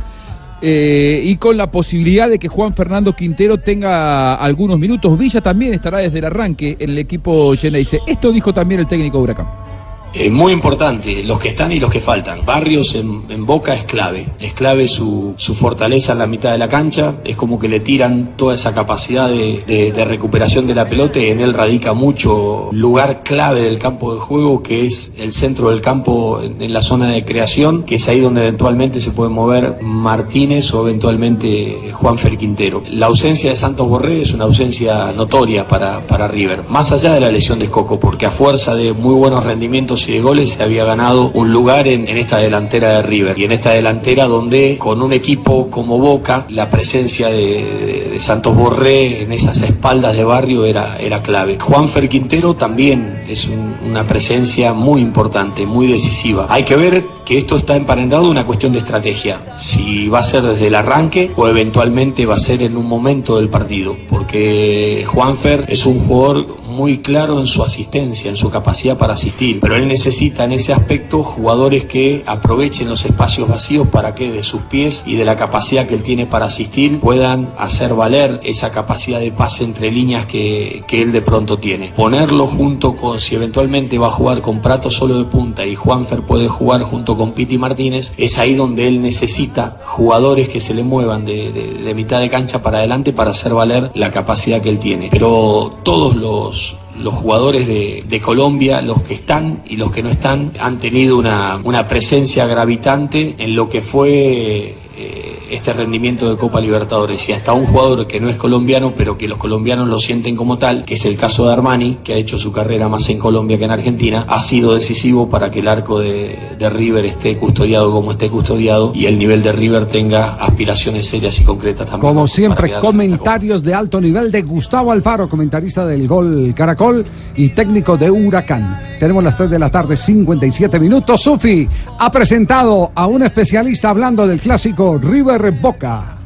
eh, 0.61 1.23
y 1.25 1.37
con 1.37 1.57
la 1.57 1.71
posibilidad 1.71 2.29
de 2.29 2.39
que 2.39 2.49
Juan 2.49 2.75
Fernando 2.75 3.15
Quintero 3.15 3.59
tenga 3.59 4.35
algunos 4.35 4.79
minutos. 4.79 5.17
Villa 5.19 5.41
también 5.41 5.75
estará 5.75 5.99
desde 5.99 6.19
el 6.19 6.25
arranque 6.25 6.77
en 6.79 6.91
el 6.91 6.99
equipo 6.99 7.55
Geneise. 7.57 8.01
Esto 8.07 8.33
dijo 8.33 8.53
también 8.53 8.81
el 8.81 8.87
técnico 8.87 9.19
Huracán. 9.19 9.68
Eh, 10.15 10.31
muy 10.31 10.53
importante, 10.53 11.23
los 11.23 11.39
que 11.39 11.49
están 11.49 11.71
y 11.71 11.79
los 11.79 11.91
que 11.91 12.01
faltan. 12.01 12.45
Barrios 12.45 12.95
en, 12.95 13.19
Boca 13.47 13.75
es 13.75 13.85
clave, 13.85 14.27
es 14.41 14.53
clave 14.53 14.89
su, 14.89 15.35
su 15.37 15.55
fortaleza 15.55 16.13
en 16.13 16.19
la 16.19 16.27
mitad 16.27 16.51
de 16.53 16.59
la 16.59 16.69
cancha, 16.69 17.17
es 17.25 17.37
como 17.37 17.59
que 17.59 17.69
le 17.69 17.81
tiran 17.81 18.37
toda 18.37 18.55
esa 18.55 18.75
capacidad 18.75 19.29
de, 19.29 19.63
de- 19.67 20.05
recuperación 20.05 20.67
de 20.67 20.75
la 20.75 20.89
pelota 20.89 21.19
y 21.19 21.27
en 21.27 21.41
él 21.41 21.53
radica 21.53 21.93
mucho 21.93 22.69
lugar 22.73 23.23
clave 23.23 23.63
del 23.63 23.79
campo 23.79 24.15
de 24.15 24.21
juego 24.21 24.63
que 24.63 24.87
es 24.87 25.13
el 25.19 25.33
centro 25.33 25.69
del 25.71 25.81
campo 25.83 26.41
en, 26.43 26.73
la 26.73 26.81
zona 26.83 27.09
de 27.11 27.25
creación, 27.25 27.83
que 27.85 27.97
es 27.97 28.09
ahí 28.09 28.21
donde 28.21 28.41
eventualmente 28.41 29.01
se 29.01 29.11
puede 29.11 29.31
mover 29.31 29.79
Martínez 29.83 30.73
o 30.73 30.83
eventualmente 30.83 31.91
Juan 31.93 32.17
Fer 32.19 32.37
Quintero. 32.39 32.83
La 32.93 33.07
ausencia 33.07 33.51
de 33.51 33.57
Santos 33.57 33.87
Borré 33.89 34.23
es 34.23 34.33
una 34.33 34.45
ausencia 34.45 35.13
notoria 35.13 35.67
para, 35.69 36.07
para 36.07 36.29
River, 36.29 36.65
más 36.69 36.91
allá 36.93 37.13
de 37.15 37.21
la 37.21 37.31
lesión 37.31 37.59
de 37.59 37.67
Escoco, 37.67 38.01
porque 38.01 38.27
a 38.27 38.31
fuerza 38.31 38.75
de 38.75 38.93
muy 38.93 39.15
buenos 39.15 39.45
rendimientos 39.45 39.98
minutos 39.99 40.09
y 40.09 40.13
de 40.13 40.21
goles 40.21 40.51
se 40.51 40.63
había 40.63 40.85
ganado 40.85 41.31
un 41.35 41.53
lugar 41.53 41.89
en, 41.89 42.09
en 42.09 42.17
esta 42.19 42.39
delantera 42.39 42.89
de 42.97 43.03
River. 43.03 43.39
Y 43.39 43.45
en 43.45 43.53
esta 43.53 43.71
delantera 43.71 44.27
donde 44.27 44.77
con 44.79 45.03
un 45.03 45.13
equipo 45.13 45.71
como 45.71 45.99
Boca, 45.99 46.47
la 46.51 46.71
presencia 46.71 47.29
de, 47.29 48.17
Santos 48.21 48.55
Borré 48.57 49.23
en 49.23 49.33
esas 49.33 49.63
espaldas 49.63 50.17
de 50.17 50.25
barrio 50.25 50.65
era, 50.65 50.99
era 50.99 51.23
clave. 51.23 51.57
Juanfer 51.61 52.09
Quintero 52.09 52.55
también 52.55 53.23
es 53.29 53.47
un- 53.47 53.77
una 53.89 54.05
presencia 54.07 54.73
muy 54.75 55.01
importante, 55.01 55.65
muy 55.67 55.87
decisiva. 55.87 56.47
Hay 56.49 56.65
que 56.65 56.75
ver 56.77 57.05
que 57.25 57.39
esto 57.39 57.57
está 57.57 57.77
emparentado 57.77 58.27
a 58.27 58.31
una 58.31 58.45
cuestión 58.45 58.73
de 58.73 58.79
estrategia. 58.81 59.55
Si 59.57 60.09
va 60.09 60.19
a 60.19 60.23
ser 60.25 60.43
desde 60.43 60.67
el 60.67 60.75
arranque 60.75 61.31
o 61.37 61.47
eventualmente 61.47 62.27
va 62.27 62.35
a 62.35 62.39
ser 62.41 62.63
en 62.63 62.77
un 62.77 62.87
momento 62.87 63.37
del 63.37 63.49
partido. 63.49 63.97
Porque 64.09 65.05
Juanfer 65.07 65.65
es 65.69 65.87
un 65.87 66.01
jugador 66.07 66.47
muy 66.79 66.99
claro 66.99 67.41
en 67.41 67.47
su 67.47 67.65
asistencia, 67.65 68.31
en 68.31 68.37
su 68.37 68.51
capacidad 68.51 68.97
para 68.97 69.15
asistir. 69.15 69.59
Pero 69.61 69.75
él 69.75 69.89
necesita 69.89 70.45
en 70.45 70.53
ese 70.53 70.73
aspecto 70.73 71.25
jugadores 71.25 71.85
que 71.87 72.23
aprovechen 72.25 72.89
los 72.89 73.05
espacios 73.05 73.49
vacíos 73.49 73.89
para 73.89 74.15
que 74.15 74.31
de 74.31 74.45
sus 74.45 74.63
pies 74.63 75.03
y 75.05 75.17
de 75.17 75.25
la 75.25 75.37
capacidad 75.37 75.87
que 75.89 75.95
él 75.97 76.03
tiene 76.05 76.27
para 76.27 76.47
asistir 76.47 77.01
puedan 77.01 77.51
hacer 77.59 77.95
valer 77.95 78.41
esa 78.45 78.71
capacidad 78.71 79.19
de 79.19 79.33
pase 79.33 79.65
entre 79.65 79.91
líneas 79.91 80.27
que, 80.27 80.83
que 80.87 81.03
él 81.03 81.11
de 81.11 81.21
pronto 81.21 81.59
tiene. 81.59 81.93
Ponerlo 81.97 82.47
junto 82.47 82.95
con, 82.95 83.19
si 83.19 83.35
eventualmente 83.35 83.99
va 83.99 84.07
a 84.07 84.11
jugar 84.13 84.41
con 84.41 84.61
Prato 84.63 84.91
solo 84.91 85.19
de 85.19 85.25
punta 85.25 85.67
y 85.67 85.75
Juanfer 85.75 86.23
puede 86.23 86.47
jugar 86.49 86.83
junto 86.83 87.17
con 87.17 87.33
Piti 87.33 87.59
Martínez, 87.59 88.13
es 88.17 88.39
ahí 88.39 88.55
donde 88.55 88.87
él 88.87 89.03
necesita 89.03 89.81
jugadores 89.85 90.49
que 90.49 90.61
se 90.61 90.75
le 90.75 90.85
muevan 90.85 91.25
de, 91.25 91.51
de- 91.53 91.75
de 91.89 91.95
mitad 91.95 92.21
de 92.21 92.31
cancha 92.31 92.63
para 92.63 92.79
adelante 92.79 93.13
para 93.13 93.31
hacer 93.33 93.53
valer 93.55 93.91
la 93.95 94.11
capacidad 94.13 94.61
que 94.63 94.69
él 94.71 94.79
tiene. 94.79 95.09
Pero 95.11 95.79
todos 95.83 96.15
los 96.15 96.68
los 96.99 97.15
jugadores 97.15 97.67
de, 97.67 98.05
de 98.07 98.21
Colombia, 98.21 98.83
los 98.83 99.03
que 99.03 99.15
están 99.15 99.63
y 99.67 99.77
los 99.77 99.91
que 99.91 100.03
no 100.03 100.11
están, 100.11 100.53
han 100.59 100.79
tenido 100.79 101.17
una, 101.17 101.61
una 101.65 101.87
presencia 101.87 102.47
gravitante 102.47 103.35
en 103.39 103.55
lo 103.55 103.69
que 103.69 103.81
fue 103.81 104.75
eh, 104.97 105.38
este 105.51 105.73
rendimiento 105.73 106.29
de 106.31 106.37
Copa 106.37 106.61
Libertadores. 106.61 107.29
Y 107.29 107.33
hasta 107.33 107.53
un 107.53 107.67
jugador 107.67 108.07
que 108.07 108.21
no 108.21 108.29
es 108.29 108.37
colombiano, 108.37 108.95
pero 108.97 109.17
que 109.17 109.29
los 109.29 109.39
colombianos 109.39 109.89
lo 109.89 109.99
sienten 109.99 110.37
como 110.37 110.59
tal, 110.59 110.85
que 110.85 110.95
es 110.95 111.05
el 111.05 111.17
caso 111.17 111.47
de 111.47 111.53
Armani, 111.53 111.99
que 112.05 112.15
ha 112.15 112.17
hecho 112.17 112.39
su 112.39 112.53
carrera 112.53 112.89
más 112.89 113.09
en 113.09 113.19
Colombia 113.19 113.59
que 113.59 113.65
en 113.65 113.71
Argentina, 113.71 114.27
ha 114.29 114.41
sido 114.41 114.75
decisivo 114.75 115.29
para 115.29 115.51
que 115.51 115.61
el 115.61 115.69
arco 115.69 116.01
de, 116.01 116.39
de 116.59 116.71
River 116.71 117.07
esté 117.07 117.37
custodiado 117.37 117.91
como 117.93 118.13
esté 118.13 118.29
custodiado 118.29 118.93
y 118.95 119.07
el 119.07 119.19
nivel 119.19 119.43
de 119.43 119.53
River 119.53 119.87
tenga 119.87 120.35
aspiraciones 120.35 121.07
serias 121.07 121.39
y 121.41 121.45
concretas 121.45 121.89
también. 121.89 122.13
Como 122.13 122.27
siempre, 122.27 122.73
comentarios 122.81 123.63
de 123.63 123.75
alto 123.75 124.01
nivel 124.01 124.31
de 124.31 124.43
Gustavo 124.43 124.93
Alfaro, 124.93 125.29
comentarista 125.29 125.87
del 125.87 126.07
Gol 126.07 126.53
Caracol 126.55 127.05
y 127.37 127.51
técnico 127.51 127.97
de 127.97 128.11
Huracán. 128.11 128.88
Tenemos 128.99 129.23
las 129.23 129.37
3 129.37 129.51
de 129.51 129.59
la 129.59 129.71
tarde, 129.71 129.97
57 129.97 130.81
minutos. 130.81 131.21
Sufi 131.21 131.69
ha 131.99 132.11
presentado 132.11 132.91
a 132.95 133.07
un 133.07 133.23
especialista 133.23 133.91
hablando 133.91 134.27
del 134.27 134.41
clásico 134.41 134.99
River 134.99 135.53
Boca. 135.53 136.19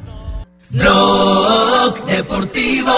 Blog 0.71 2.07
Deportivo 2.07 2.95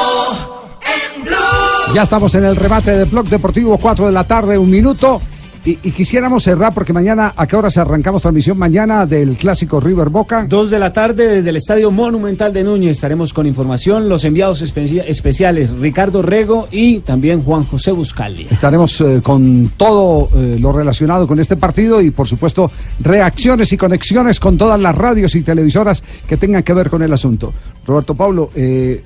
en 0.81 1.25
Blue. 1.25 1.95
Ya 1.95 2.05
estamos 2.05 2.35
en 2.37 2.45
el 2.45 2.55
remate 2.55 2.93
del 2.93 3.09
Blog 3.09 3.27
Deportivo, 3.27 3.77
4 3.79 4.07
de 4.07 4.13
la 4.13 4.25
tarde, 4.25 4.57
un 4.57 4.71
minuto. 4.71 5.21
Y, 5.67 5.79
y 5.83 5.93
quisiéramos 5.93 6.43
cerrar 6.45 6.75
porque 6.75 6.93
mañana, 6.93 7.33
¿a 7.35 7.47
qué 7.47 7.57
horas 7.57 7.79
arrancamos 7.79 8.21
transmisión 8.21 8.59
mañana 8.59 9.07
del 9.07 9.35
clásico 9.37 9.81
River 9.81 10.11
Boca? 10.11 10.45
Dos 10.47 10.69
de 10.69 10.79
la 10.79 10.93
tarde 10.93 11.27
desde 11.37 11.49
el 11.49 11.57
Estadio 11.57 11.91
Monumental 11.91 12.53
de 12.53 12.63
Núñez 12.63 12.91
estaremos 12.97 13.33
con 13.33 13.47
información, 13.47 14.07
los 14.09 14.25
enviados 14.27 14.61
especia- 14.61 15.05
especiales 15.07 15.71
Ricardo 15.71 16.21
Rego 16.21 16.69
y 16.71 16.99
también 17.01 17.43
Juan 17.43 17.65
José 17.65 17.93
Buscaldi. 17.93 18.47
Estaremos 18.51 19.01
eh, 19.01 19.21
con 19.23 19.71
todo 19.79 20.29
eh, 20.35 20.59
lo 20.61 20.71
relacionado 20.71 21.27
con 21.27 21.41
este 21.41 21.57
partido 21.57 21.99
y, 22.03 22.11
por 22.11 22.29
supuesto, 22.29 22.71
reacciones 23.01 23.73
y 23.73 23.79
conexiones 23.79 24.39
con 24.41 24.59
todas 24.59 24.79
las 24.79 24.95
radios 24.95 25.35
y 25.35 25.41
televisoras 25.41 26.03
que 26.29 26.37
tengan 26.37 26.63
que 26.63 26.75
ver 26.75 26.91
con 26.91 27.03
el 27.03 27.13
asunto. 27.15 27.55
Roberto 27.87 28.15
Pablo, 28.15 28.51
eh, 28.55 29.03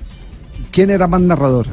¿quién 0.71 0.89
era 0.89 1.07
más 1.07 1.21
narrador? 1.21 1.67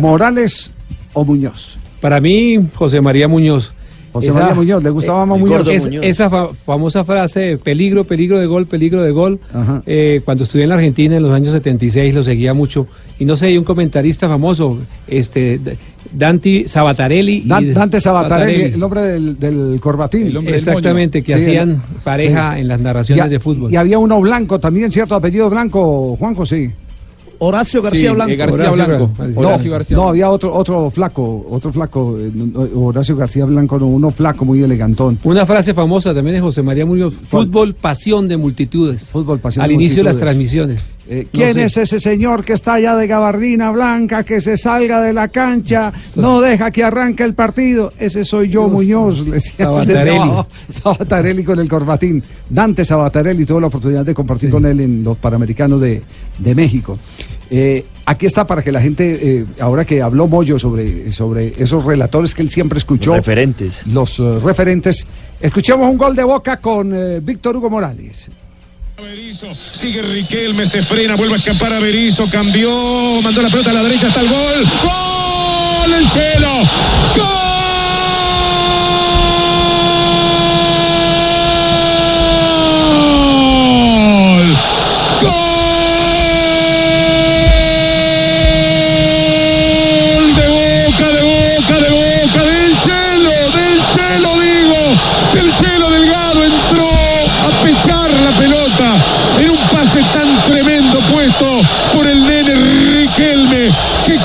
¿Morales 0.00 0.70
o 1.14 1.24
Muñoz? 1.24 1.78
Para 2.00 2.20
mí, 2.20 2.58
José 2.74 3.00
María 3.00 3.28
Muñoz. 3.28 3.72
José 4.12 4.32
María 4.32 4.54
Muñoz, 4.54 4.82
¿le 4.82 4.90
gustaba 4.90 5.24
más 5.24 5.36
el 5.36 5.42
Muñoz? 5.44 5.58
gordo 5.58 5.70
Es- 5.70 5.84
Muñoz. 5.86 6.04
Esa 6.04 6.28
fa- 6.28 6.48
famosa 6.66 7.04
frase, 7.04 7.58
peligro, 7.62 8.02
peligro 8.02 8.38
de 8.40 8.46
gol, 8.46 8.66
peligro 8.66 9.02
de 9.02 9.12
gol. 9.12 9.38
Ajá. 9.54 9.82
eh, 9.86 10.20
cuando 10.24 10.42
estuve 10.44 10.64
en 10.64 10.70
la 10.70 10.74
Argentina 10.74 11.16
en 11.16 11.22
los 11.22 11.30
años 11.32 11.52
76 11.52 12.12
lo 12.12 12.24
seguía 12.24 12.52
mucho. 12.52 12.88
Y 13.20 13.24
no 13.24 13.36
sé, 13.36 13.46
hay 13.46 13.58
un 13.58 13.62
comentarista 13.64 14.28
famoso, 14.28 14.78
este 15.06 15.60
Dante 16.12 16.66
Sabatarelli. 16.66 17.42
Dan- 17.46 17.72
Dante 17.72 18.00
Sabatarelli, 18.00 18.62
el 18.74 18.82
hombre 18.82 19.02
del, 19.02 19.38
del 19.38 19.78
corbatín. 19.80 20.36
Exactamente, 20.48 21.22
que 21.22 21.34
Sí, 21.36 21.42
hacían 21.42 21.70
el- 21.70 21.76
pareja 22.02 22.54
sí. 22.56 22.62
en 22.62 22.68
las 22.68 22.80
narraciones 22.80 23.26
Y 23.26 23.28
de 23.28 23.38
fútbol. 23.38 23.70
Y 23.72 23.76
había 23.76 23.98
uno 24.00 24.20
blanco 24.20 24.58
también, 24.58 24.90
¿cierto? 24.90 25.14
Apellido 25.14 25.48
blanco, 25.48 26.16
Juanjo, 26.18 26.44
sí. 26.44 26.68
Horacio 27.40 27.82
García 27.82 28.10
Sí, 28.10 28.14
Blanco. 28.14 28.32
eh, 28.32 28.36
García 28.36 28.70
Horacio 28.70 28.86
Blanco. 28.86 29.10
Horacio 29.40 29.70
no, 29.70 29.72
García 29.76 29.96
no, 29.96 30.08
había 30.10 30.30
otro, 30.30 30.54
otro 30.54 30.90
flaco, 30.90 31.46
otro 31.50 31.72
flaco, 31.72 32.16
eh, 32.18 32.30
Horacio 32.74 33.16
García 33.16 33.44
Blanco, 33.46 33.78
no, 33.78 33.86
uno 33.86 34.10
flaco, 34.10 34.44
muy 34.44 34.62
elegantón. 34.62 35.18
Una 35.24 35.46
frase 35.46 35.72
famosa 35.74 36.14
también 36.14 36.36
de 36.36 36.40
José 36.42 36.62
María 36.62 36.84
Muñoz, 36.86 37.14
fútbol, 37.28 37.74
pasión 37.74 38.28
de 38.28 38.36
multitudes. 38.36 39.10
Fútbol, 39.10 39.38
pasión 39.38 39.62
Al 39.64 39.68
de 39.70 39.74
inicio 39.74 39.96
de 39.96 40.04
las 40.04 40.18
transmisiones. 40.18 40.84
Eh, 41.12 41.26
¿Quién 41.32 41.48
No 41.48 41.54
sé. 41.54 41.64
es 41.64 41.76
ese 41.76 41.98
señor 41.98 42.44
que 42.44 42.52
está 42.52 42.74
allá 42.74 42.94
de 42.94 43.08
gabardina 43.08 43.72
blanca, 43.72 44.22
que 44.22 44.40
se 44.40 44.56
salga 44.56 45.00
de 45.02 45.12
la 45.12 45.26
cancha, 45.26 45.92
no 46.14 46.40
deja 46.40 46.70
que 46.70 46.84
arranque 46.84 47.24
el 47.24 47.34
partido? 47.34 47.92
Ese 47.98 48.24
soy 48.24 48.48
yo, 48.48 48.68
Muñoz, 48.68 49.26
le 49.26 49.32
decía 49.32 49.66
Sabatarelli. 49.66 50.08
abajo. 50.20 50.46
Sabatarelli 50.68 51.42
con 51.42 51.58
el 51.58 51.68
corbatín. 51.68 52.22
Dante 52.48 52.84
Sabatarelli, 52.84 53.44
tuve 53.44 53.60
la 53.60 53.66
oportunidad 53.66 54.04
de 54.06 54.14
compartir 54.14 54.50
con 54.50 54.64
él 54.64 54.78
en 54.78 55.02
los 55.02 55.16
Panamericanos 55.18 55.80
de, 55.80 56.00
de 56.38 56.54
México. 56.54 56.96
Eh, 57.50 57.84
aquí 58.06 58.26
está 58.26 58.46
para 58.46 58.62
que 58.62 58.70
la 58.70 58.80
gente, 58.80 59.38
eh, 59.38 59.46
ahora 59.58 59.84
que 59.84 60.00
habló 60.00 60.28
Moyo 60.28 60.60
sobre, 60.60 61.10
sobre 61.10 61.48
esos 61.60 61.84
relatores 61.84 62.36
que 62.36 62.42
él 62.42 62.50
siempre 62.50 62.78
escuchó. 62.78 63.10
Los 63.10 63.26
referentes. 63.26 63.84
Los 63.88 64.16
referentes. 64.44 65.08
Escuchemos 65.40 65.90
un 65.90 65.98
gol 65.98 66.14
de 66.14 66.22
boca 66.22 66.58
con 66.58 66.94
Víctor 67.24 67.56
Hugo 67.56 67.68
Morales. 67.68 68.30
Sigue 69.80 70.02
Riquelme, 70.02 70.68
se 70.68 70.82
frena, 70.82 71.16
vuelve 71.16 71.34
a 71.34 71.38
escapar 71.38 71.72
a 71.72 71.80
Berizzo, 71.80 72.28
cambió, 72.30 73.20
mandó 73.22 73.40
la 73.40 73.48
pelota 73.48 73.70
a 73.70 73.74
la 73.74 73.82
derecha 73.82 74.08
hasta 74.08 74.20
el 74.20 74.28
gol. 74.28 74.64
¡Gol! 74.82 75.94
¡El 75.94 76.08
cielo! 76.10 76.60
¡Gol! 77.16 77.69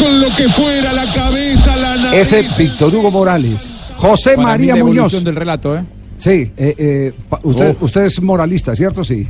Con 0.02 0.20
lo 0.22 0.28
que 0.36 0.50
fuera 0.50 0.92
la 0.94 1.14
cabeza, 1.14 1.76
la 1.76 1.96
nariz. 1.96 2.22
Ese 2.22 2.44
Víctor 2.58 2.94
Hugo 2.96 3.12
Morales. 3.12 3.70
José 3.98 4.32
Para 4.36 4.38
mí 4.40 4.44
María 4.68 4.76
la 4.76 4.84
Muñoz. 4.84 5.24
del 5.24 5.36
relato, 5.36 5.76
¿eh? 5.78 5.84
Sí, 6.18 6.52
eh, 6.58 6.76
eh, 6.78 7.14
usted, 7.44 7.76
usted 7.82 8.02
es 8.04 8.22
moralista, 8.22 8.76
¿cierto? 8.76 9.04
Sí. 9.04 9.28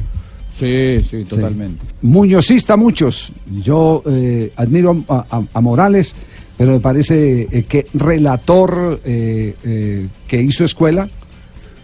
Sí, 0.52 1.02
sí, 1.04 1.26
totalmente. 1.26 1.86
Muñozista 2.02 2.78
muchos. 2.78 3.32
Yo 3.62 4.02
eh, 4.06 4.52
admiro 4.56 5.04
a, 5.10 5.26
a- 5.30 5.42
a 5.54 5.62
Morales, 5.62 6.16
pero 6.58 6.72
me 6.72 6.80
parece 6.80 7.42
eh, 7.52 7.64
que 7.68 7.88
relator 7.94 9.02
eh, 9.04 9.54
eh, 9.66 10.08
que 10.28 10.42
hizo 10.42 10.64
escuela, 10.64 11.10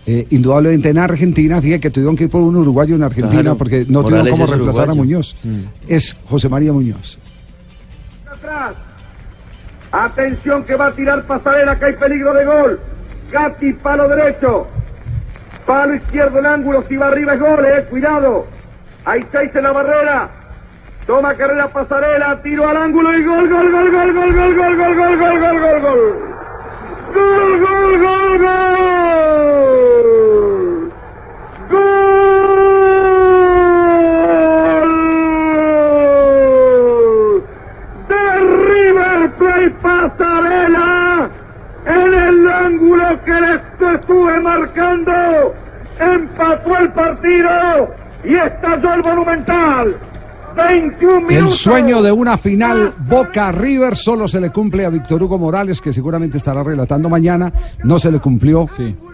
eh, 0.08 0.26
indudablemente 0.30 0.90
en 0.90 1.00
Argentina, 1.00 1.62
fíjate 1.62 1.82
que 1.82 1.90
tuvieron 1.92 2.16
que 2.16 2.24
ir 2.26 2.30
por 2.30 2.42
un 2.42 2.56
uruguayo 2.56 2.96
en 2.96 3.04
Argentina 3.04 3.42
Claro. 3.42 3.58
porque 3.58 3.86
no 3.90 4.04
tuvieron 4.04 4.30
cómo 4.30 4.46
reemplazar 4.46 4.90
a. 4.90 4.94
Muñoz. 4.94 5.36
Es 5.88 6.16
José 6.26 6.48
María 6.48 6.72
Muñoz. 6.72 7.18
Atención 9.92 10.64
que 10.64 10.76
va 10.76 10.88
a 10.88 10.92
tirar 10.92 11.24
pasarela, 11.24 11.78
que 11.78 11.86
hay 11.86 11.94
peligro 11.94 12.34
de 12.34 12.46
gol. 12.46 12.80
Gatti, 13.32 13.74
palo 13.74 14.08
derecho. 14.08 14.68
Palo 15.66 15.96
izquierdo 15.96 16.40
en 16.40 16.46
ángulo, 16.46 16.84
si 16.88 16.96
va 16.96 17.08
arriba 17.08 17.34
es 17.34 17.40
gol, 17.40 17.66
eh. 17.66 17.86
Cuidado. 17.90 18.48
Hay 19.06 19.22
seis 19.32 19.52
en 19.56 19.64
la 19.64 19.72
barrera. 19.72 20.30
Toma 21.08 21.34
carrera 21.36 21.68
pasarela, 21.68 22.42
tiro 22.42 22.68
al 22.68 22.78
ángulo 22.78 23.18
y 23.18 23.24
gol, 23.24 23.50
gol, 23.50 23.72
gol, 23.72 23.92
gol, 23.92 24.14
gol, 24.14 24.34
gol, 24.34 24.56
gol, 24.56 24.78
gol, 24.78 24.78
gol, 24.78 25.18
gol, 25.18 25.40
gol, 25.40 25.60
gol, 25.60 25.82
gol. 25.82 26.00
Gol, 27.14 27.60
gol, 27.60 28.00
gol, 28.00 28.38
gol. 28.40 28.92
Gol 31.70 32.12
de 38.08 38.24
River 38.68 39.20
Plate 39.38 39.76
Pasarela 40.02 41.30
en 41.86 42.14
el 42.14 42.48
ángulo 42.52 43.04
estuve 43.94 44.40
marcando, 44.40 45.12
empató 46.00 46.78
el 46.78 46.90
partido 46.92 47.50
y 48.24 48.36
estalló 48.36 48.94
el 48.96 49.04
Monumental. 49.04 49.96
21 50.56 51.18
El 51.18 51.26
minutos. 51.26 51.58
sueño 51.58 52.02
de 52.02 52.12
una 52.12 52.38
final 52.38 52.92
Boca 53.08 53.52
River 53.52 53.96
solo 53.96 54.28
se 54.28 54.42
le 54.42 54.50
cumple 54.50 54.86
a 54.86 54.90
Víctor 54.90 55.24
Hugo 55.24 55.38
Morales, 55.38 55.80
que 55.80 55.94
seguramente 55.94 56.38
estará 56.38 56.64
relatando 56.64 57.08
mañana. 57.08 57.54
No 57.84 58.00
se 58.00 58.12
le 58.12 58.20
cumplió 58.20 58.66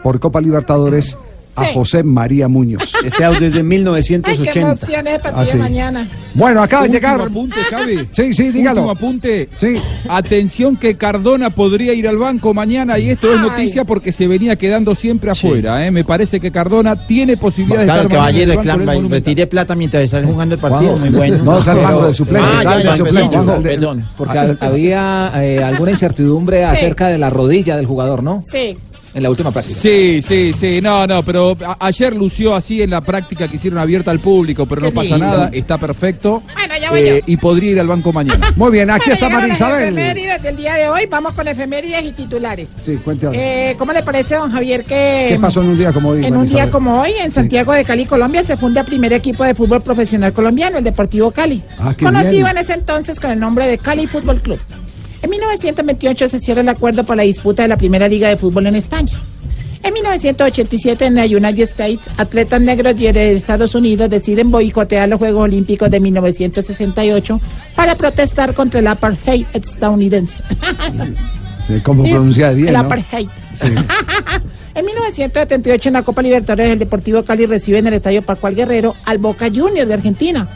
por 0.01 0.19
Copa 0.19 0.41
Libertadores 0.41 1.17
a 1.57 1.65
Sí. 1.65 1.71
José 1.73 2.03
María 2.03 2.47
Muñoz. 2.47 2.93
Ese 3.03 3.25
audio 3.25 3.47
es 3.47 3.53
de 3.53 3.59
Ay, 3.59 3.63
qué 3.63 3.63
1980. 3.63 4.59
emoción 4.71 5.07
ese 5.07 5.19
partido 5.19 5.41
Ah, 5.41 5.45
de 5.45 5.51
sí. 5.51 5.57
mañana. 5.57 6.07
Bueno, 6.35 6.61
acaba 6.61 6.83
de 6.83 6.89
Último 6.89 7.09
llegar. 7.11 7.27
apunte, 7.27 7.55
Javi. 7.69 8.07
Sí, 8.11 8.33
sí, 8.33 8.51
dígalo. 8.51 8.81
Último 8.81 8.91
apunte. 8.91 9.49
Sí. 9.57 9.77
Atención 10.07 10.77
que 10.77 10.95
Cardona 10.95 11.49
podría 11.49 11.93
ir 11.93 12.07
al 12.07 12.17
banco 12.17 12.53
mañana 12.53 12.97
y 12.99 13.09
esto 13.09 13.33
es 13.33 13.39
noticia 13.41 13.83
porque 13.85 14.11
se 14.11 14.27
venía 14.27 14.55
quedando 14.55 14.93
siempre 14.95 15.31
afuera. 15.31 15.85
¿eh? 15.85 15.91
Me 15.91 16.03
parece 16.03 16.39
que 16.39 16.51
Cardona 16.51 16.95
tiene 17.07 17.37
posibilidades 17.37 17.85
Claro 17.87 18.03
de 18.03 18.07
que 18.09 18.13
estar 18.15 18.25
vaya 18.33 18.45
reclama 18.45 18.79
del 18.79 18.81
y 18.81 18.85
Monumental. 18.85 19.19
retire 19.19 19.47
plata 19.47 19.75
mientras 19.75 20.03
está 20.03 20.23
jugando 20.23 20.55
el 20.55 20.61
partido. 20.61 20.91
Juanjo. 20.91 20.99
Muy 21.05 21.09
bueno. 21.17 21.43
No, 21.43 21.59
está 21.59 21.71
al 21.71 21.77
banco 21.79 22.07
de 22.07 22.13
suplentes, 22.13 22.51
Ah, 22.55 22.63
ya, 22.63 22.69
ya, 22.69 22.77
de 22.77 22.83
perdón, 22.83 22.97
suplentes. 22.97 23.37
perdón, 23.39 23.55
Al- 23.55 23.63
perdón. 23.63 24.03
Porque 24.17 24.37
ha- 24.37 24.57
había 24.61 25.31
eh, 25.43 25.63
alguna 25.63 25.91
incertidumbre 25.91 26.65
acerca 26.65 27.07
de 27.07 27.17
la 27.17 27.29
rodilla 27.29 27.75
del 27.75 27.85
jugador, 27.85 28.21
¿no? 28.23 28.43
Sí. 28.51 28.77
En 29.17 29.23
la 29.23 29.31
última 29.31 29.49
práctica. 29.51 29.79
Sí, 29.79 30.21
sí, 30.21 30.53
sí, 30.53 30.79
no, 30.79 31.07
no, 31.07 31.23
pero 31.25 31.57
ayer 31.79 32.15
lució 32.15 32.53
así 32.55 32.83
en 32.83 32.91
la 32.91 33.01
práctica 33.01 33.47
que 33.47 33.55
hicieron 33.55 33.79
abierta 33.79 34.11
al 34.11 34.19
público, 34.19 34.67
pero 34.67 34.81
Qué 34.81 34.87
no 34.89 34.93
pasa 34.93 35.15
lindo. 35.17 35.25
nada, 35.25 35.49
está 35.51 35.79
perfecto 35.79 36.43
Bueno, 36.53 36.73
ya 36.79 36.91
voy 36.91 36.99
eh, 36.99 37.23
yo. 37.25 37.33
y 37.33 37.37
podría 37.37 37.71
ir 37.71 37.79
al 37.79 37.87
banco 37.87 38.13
mañana. 38.13 38.53
Muy 38.55 38.69
bien, 38.69 38.91
aquí 38.91 39.09
Bueno, 39.09 39.13
está 39.15 39.29
María 39.29 39.53
Isabel. 39.55 39.97
efemérides 39.97 40.43
del 40.43 40.55
día 40.55 40.75
de 40.75 40.87
hoy. 40.89 41.07
Vamos 41.07 41.33
con 41.33 41.47
efemérides 41.47 42.03
y 42.05 42.11
titulares. 42.11 42.69
Sí, 42.79 42.97
cuéntame. 42.97 43.71
Eh, 43.71 43.75
¿Cómo 43.79 43.91
le 43.91 44.03
parece, 44.03 44.35
don 44.35 44.51
Javier, 44.51 44.83
que... 44.83 45.29
¿Qué 45.29 45.39
pasó 45.41 45.63
en 45.63 45.69
un 45.69 45.77
día 45.79 45.91
como 45.91 46.09
hoy? 46.09 46.17
En 46.17 46.21
María 46.25 46.37
un 46.37 46.45
día 46.45 46.53
Isabel? 46.53 46.69
como 46.71 47.01
hoy, 47.01 47.13
en 47.19 47.31
Santiago 47.31 47.73
de 47.73 47.85
Cali, 47.85 48.05
Colombia, 48.05 48.43
se 48.43 48.55
funda 48.55 48.81
el 48.81 48.85
primer 48.85 49.13
equipo 49.13 49.43
de 49.43 49.55
fútbol 49.55 49.81
profesional 49.81 50.31
colombiano, 50.31 50.77
el 50.77 50.83
Deportivo 50.83 51.31
Cali. 51.31 51.63
Ah, 51.79 51.95
qué 51.97 52.05
conocido 52.05 52.45
bien. 52.45 52.49
en 52.49 52.57
ese 52.59 52.73
entonces 52.73 53.19
con 53.19 53.31
el 53.31 53.39
nombre 53.39 53.65
de 53.65 53.79
Cali 53.79 54.05
Fútbol 54.05 54.41
Club. 54.41 54.59
En 55.27 55.31
1928 55.31 56.29
se 56.29 56.39
cierra 56.39 56.61
el 56.61 56.69
acuerdo 56.69 57.03
para 57.03 57.17
la 57.17 57.23
disputa 57.23 57.61
de 57.61 57.67
la 57.67 57.75
primera 57.75 58.07
liga 58.07 58.29
de 58.29 58.37
fútbol 58.37 58.67
en 58.67 58.77
España. 58.77 59.11
En 59.83 59.93
1987, 59.93 61.05
en 61.05 61.15
la 61.15 61.25
United 61.25 61.63
States, 61.63 62.09
atletas 62.15 62.61
negros 62.61 62.95
de 62.95 63.33
Estados 63.33 63.75
Unidos 63.75 64.09
deciden 64.09 64.49
boicotear 64.49 65.09
los 65.09 65.19
Juegos 65.19 65.43
Olímpicos 65.43 65.91
de 65.91 65.99
1968 65.99 67.41
para 67.75 67.95
protestar 67.95 68.53
contra 68.53 68.79
el 68.79 68.87
apartheid 68.87 69.45
estadounidense. 69.53 70.41
¿Cómo 71.83 72.03
Sí, 72.03 72.11
pronuncia 72.11 72.51
bien? 72.51 72.67
El 72.69 72.73
¿no? 72.73 72.79
apartheid. 72.81 73.27
en 74.75 74.85
1978, 74.85 75.89
en 75.89 75.93
la 75.93 76.03
Copa 76.03 76.21
Libertadores, 76.21 76.71
el 76.71 76.79
Deportivo 76.79 77.23
Cali 77.23 77.45
recibe 77.45 77.79
en 77.79 77.87
el 77.87 77.93
Estadio 77.95 78.21
Pascual 78.21 78.55
Guerrero 78.55 78.95
al 79.05 79.17
Boca 79.17 79.47
Juniors 79.53 79.87
de 79.87 79.93
Argentina. 79.93 80.47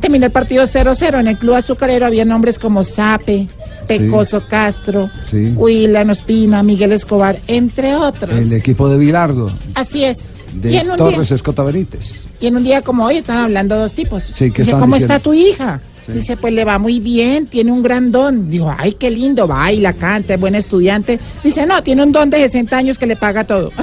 Terminó 0.00 0.26
el 0.26 0.32
partido 0.32 0.64
0-0. 0.64 1.20
En 1.20 1.26
el 1.28 1.36
club 1.38 1.54
azucarero 1.54 2.06
había 2.06 2.24
nombres 2.24 2.58
como 2.58 2.84
Sape, 2.84 3.48
Pecoso 3.88 4.42
Castro, 4.48 5.10
Sí. 5.30 5.52
Huilan 5.56 6.10
Ospina, 6.10 6.62
Miguel 6.62 6.92
Escobar, 6.92 7.38
entre 7.48 7.96
otros. 7.96 8.38
El 8.38 8.52
equipo 8.52 8.88
de 8.88 8.96
Bilardo, 8.98 9.50
Así 9.74 10.04
es. 10.04 10.18
de 10.54 10.70
y, 10.72 10.76
en 10.78 10.90
un 10.90 10.96
Torres 10.96 11.28
día, 11.28 11.34
Escota 11.34 11.62
Benítez. 11.62 12.26
y 12.40 12.46
en 12.46 12.56
un 12.56 12.64
día 12.64 12.82
como 12.82 13.04
hoy 13.04 13.18
están 13.18 13.38
hablando 13.38 13.76
dos 13.76 13.92
tipos. 13.92 14.22
Sí, 14.22 14.50
¿qué 14.50 14.62
Dice, 14.62 14.72
¿cómo 14.72 14.94
diciendo? 14.94 15.14
está 15.14 15.22
tu 15.22 15.34
hija? 15.34 15.80
Sí. 16.06 16.12
Dice, 16.12 16.36
pues 16.36 16.54
le 16.54 16.64
va 16.64 16.78
muy 16.78 17.00
bien, 17.00 17.46
tiene 17.46 17.72
un 17.72 17.82
gran 17.82 18.12
don. 18.12 18.48
Dijo, 18.48 18.72
ay, 18.78 18.92
qué 18.94 19.10
lindo, 19.10 19.46
baila, 19.48 19.92
canta, 19.92 20.34
es 20.34 20.40
buen 20.40 20.54
estudiante. 20.54 21.18
Dice, 21.42 21.66
no, 21.66 21.82
tiene 21.82 22.04
un 22.04 22.12
don 22.12 22.30
de 22.30 22.38
60 22.38 22.76
años 22.76 22.96
que 22.98 23.06
le 23.06 23.16
paga 23.16 23.42
todo. 23.44 23.72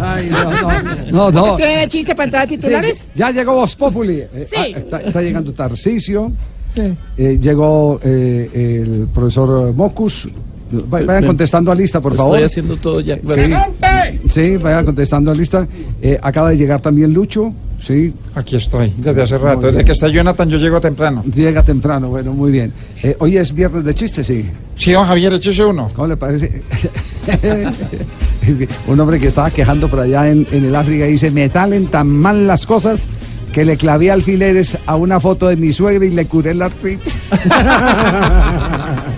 Ay, 0.00 0.28
no, 0.30 0.50
no, 0.50 0.70
no, 1.10 1.30
no. 1.30 1.56
¿Tiene 1.56 1.88
chiste 1.88 2.14
para 2.14 2.24
entrar 2.26 2.42
a 2.44 2.46
titulares? 2.46 2.98
Sí, 2.98 3.06
ya 3.14 3.30
llegó 3.30 3.54
Voz 3.54 3.74
Populi. 3.76 4.20
Eh, 4.20 4.46
Sí. 4.48 4.56
ah, 4.56 4.78
está, 4.78 5.00
está 5.00 5.22
llegando 5.22 5.52
Tarcisio. 5.52 6.32
Sí. 6.74 6.82
eh, 7.16 7.38
llegó 7.40 8.00
eh, 8.02 8.50
el 8.52 9.06
profesor 9.12 9.72
Mocus. 9.74 10.22
Sí, 10.22 10.32
vayan 10.88 11.26
contestando 11.26 11.70
a 11.70 11.74
lista, 11.74 12.00
por 12.00 12.12
Estoy 12.12 12.24
favor. 12.24 12.42
haciendo 12.44 12.76
todo 12.76 13.00
ya. 13.00 13.16
Sí, 13.16 14.28
sí, 14.30 14.56
vayan 14.56 14.84
contestando 14.84 15.30
a 15.30 15.34
lista. 15.34 15.66
Eh, 16.02 16.18
acaba 16.20 16.50
de 16.50 16.56
llegar 16.56 16.80
también 16.80 17.12
Lucho. 17.12 17.52
Sí. 17.84 18.14
Aquí 18.34 18.56
estoy, 18.56 18.94
desde 18.96 19.22
hace 19.22 19.36
rato. 19.36 19.66
Desde 19.66 19.84
que 19.84 19.92
está 19.92 20.08
Jonathan 20.08 20.48
yo 20.48 20.56
llego 20.56 20.80
temprano. 20.80 21.22
Llega 21.24 21.62
temprano, 21.62 22.08
bueno, 22.08 22.32
muy 22.32 22.50
bien. 22.50 22.72
Eh, 23.02 23.14
hoy 23.18 23.36
es 23.36 23.52
viernes 23.52 23.84
de 23.84 23.94
chistes, 23.94 24.26
sí. 24.26 24.48
Sí, 24.74 24.92
don 24.92 25.04
Javier, 25.04 25.34
échese 25.34 25.62
uno. 25.64 25.90
¿Cómo 25.94 26.08
le 26.08 26.16
parece? 26.16 26.62
Un 28.88 29.00
hombre 29.00 29.20
que 29.20 29.26
estaba 29.28 29.50
quejando 29.50 29.88
por 29.90 30.00
allá 30.00 30.30
en, 30.30 30.46
en 30.50 30.64
el 30.64 30.74
África 30.74 31.04
dice, 31.04 31.30
me 31.30 31.46
salen 31.50 31.88
tan 31.88 32.08
mal 32.08 32.46
las 32.46 32.66
cosas 32.66 33.06
que 33.52 33.66
le 33.66 33.76
clavé 33.76 34.10
alfileres 34.10 34.78
a 34.86 34.96
una 34.96 35.20
foto 35.20 35.48
de 35.48 35.56
mi 35.56 35.72
suegra 35.72 36.04
y 36.06 36.10
le 36.10 36.24
curé 36.26 36.54
la 36.54 36.64
artritis. 36.66 37.32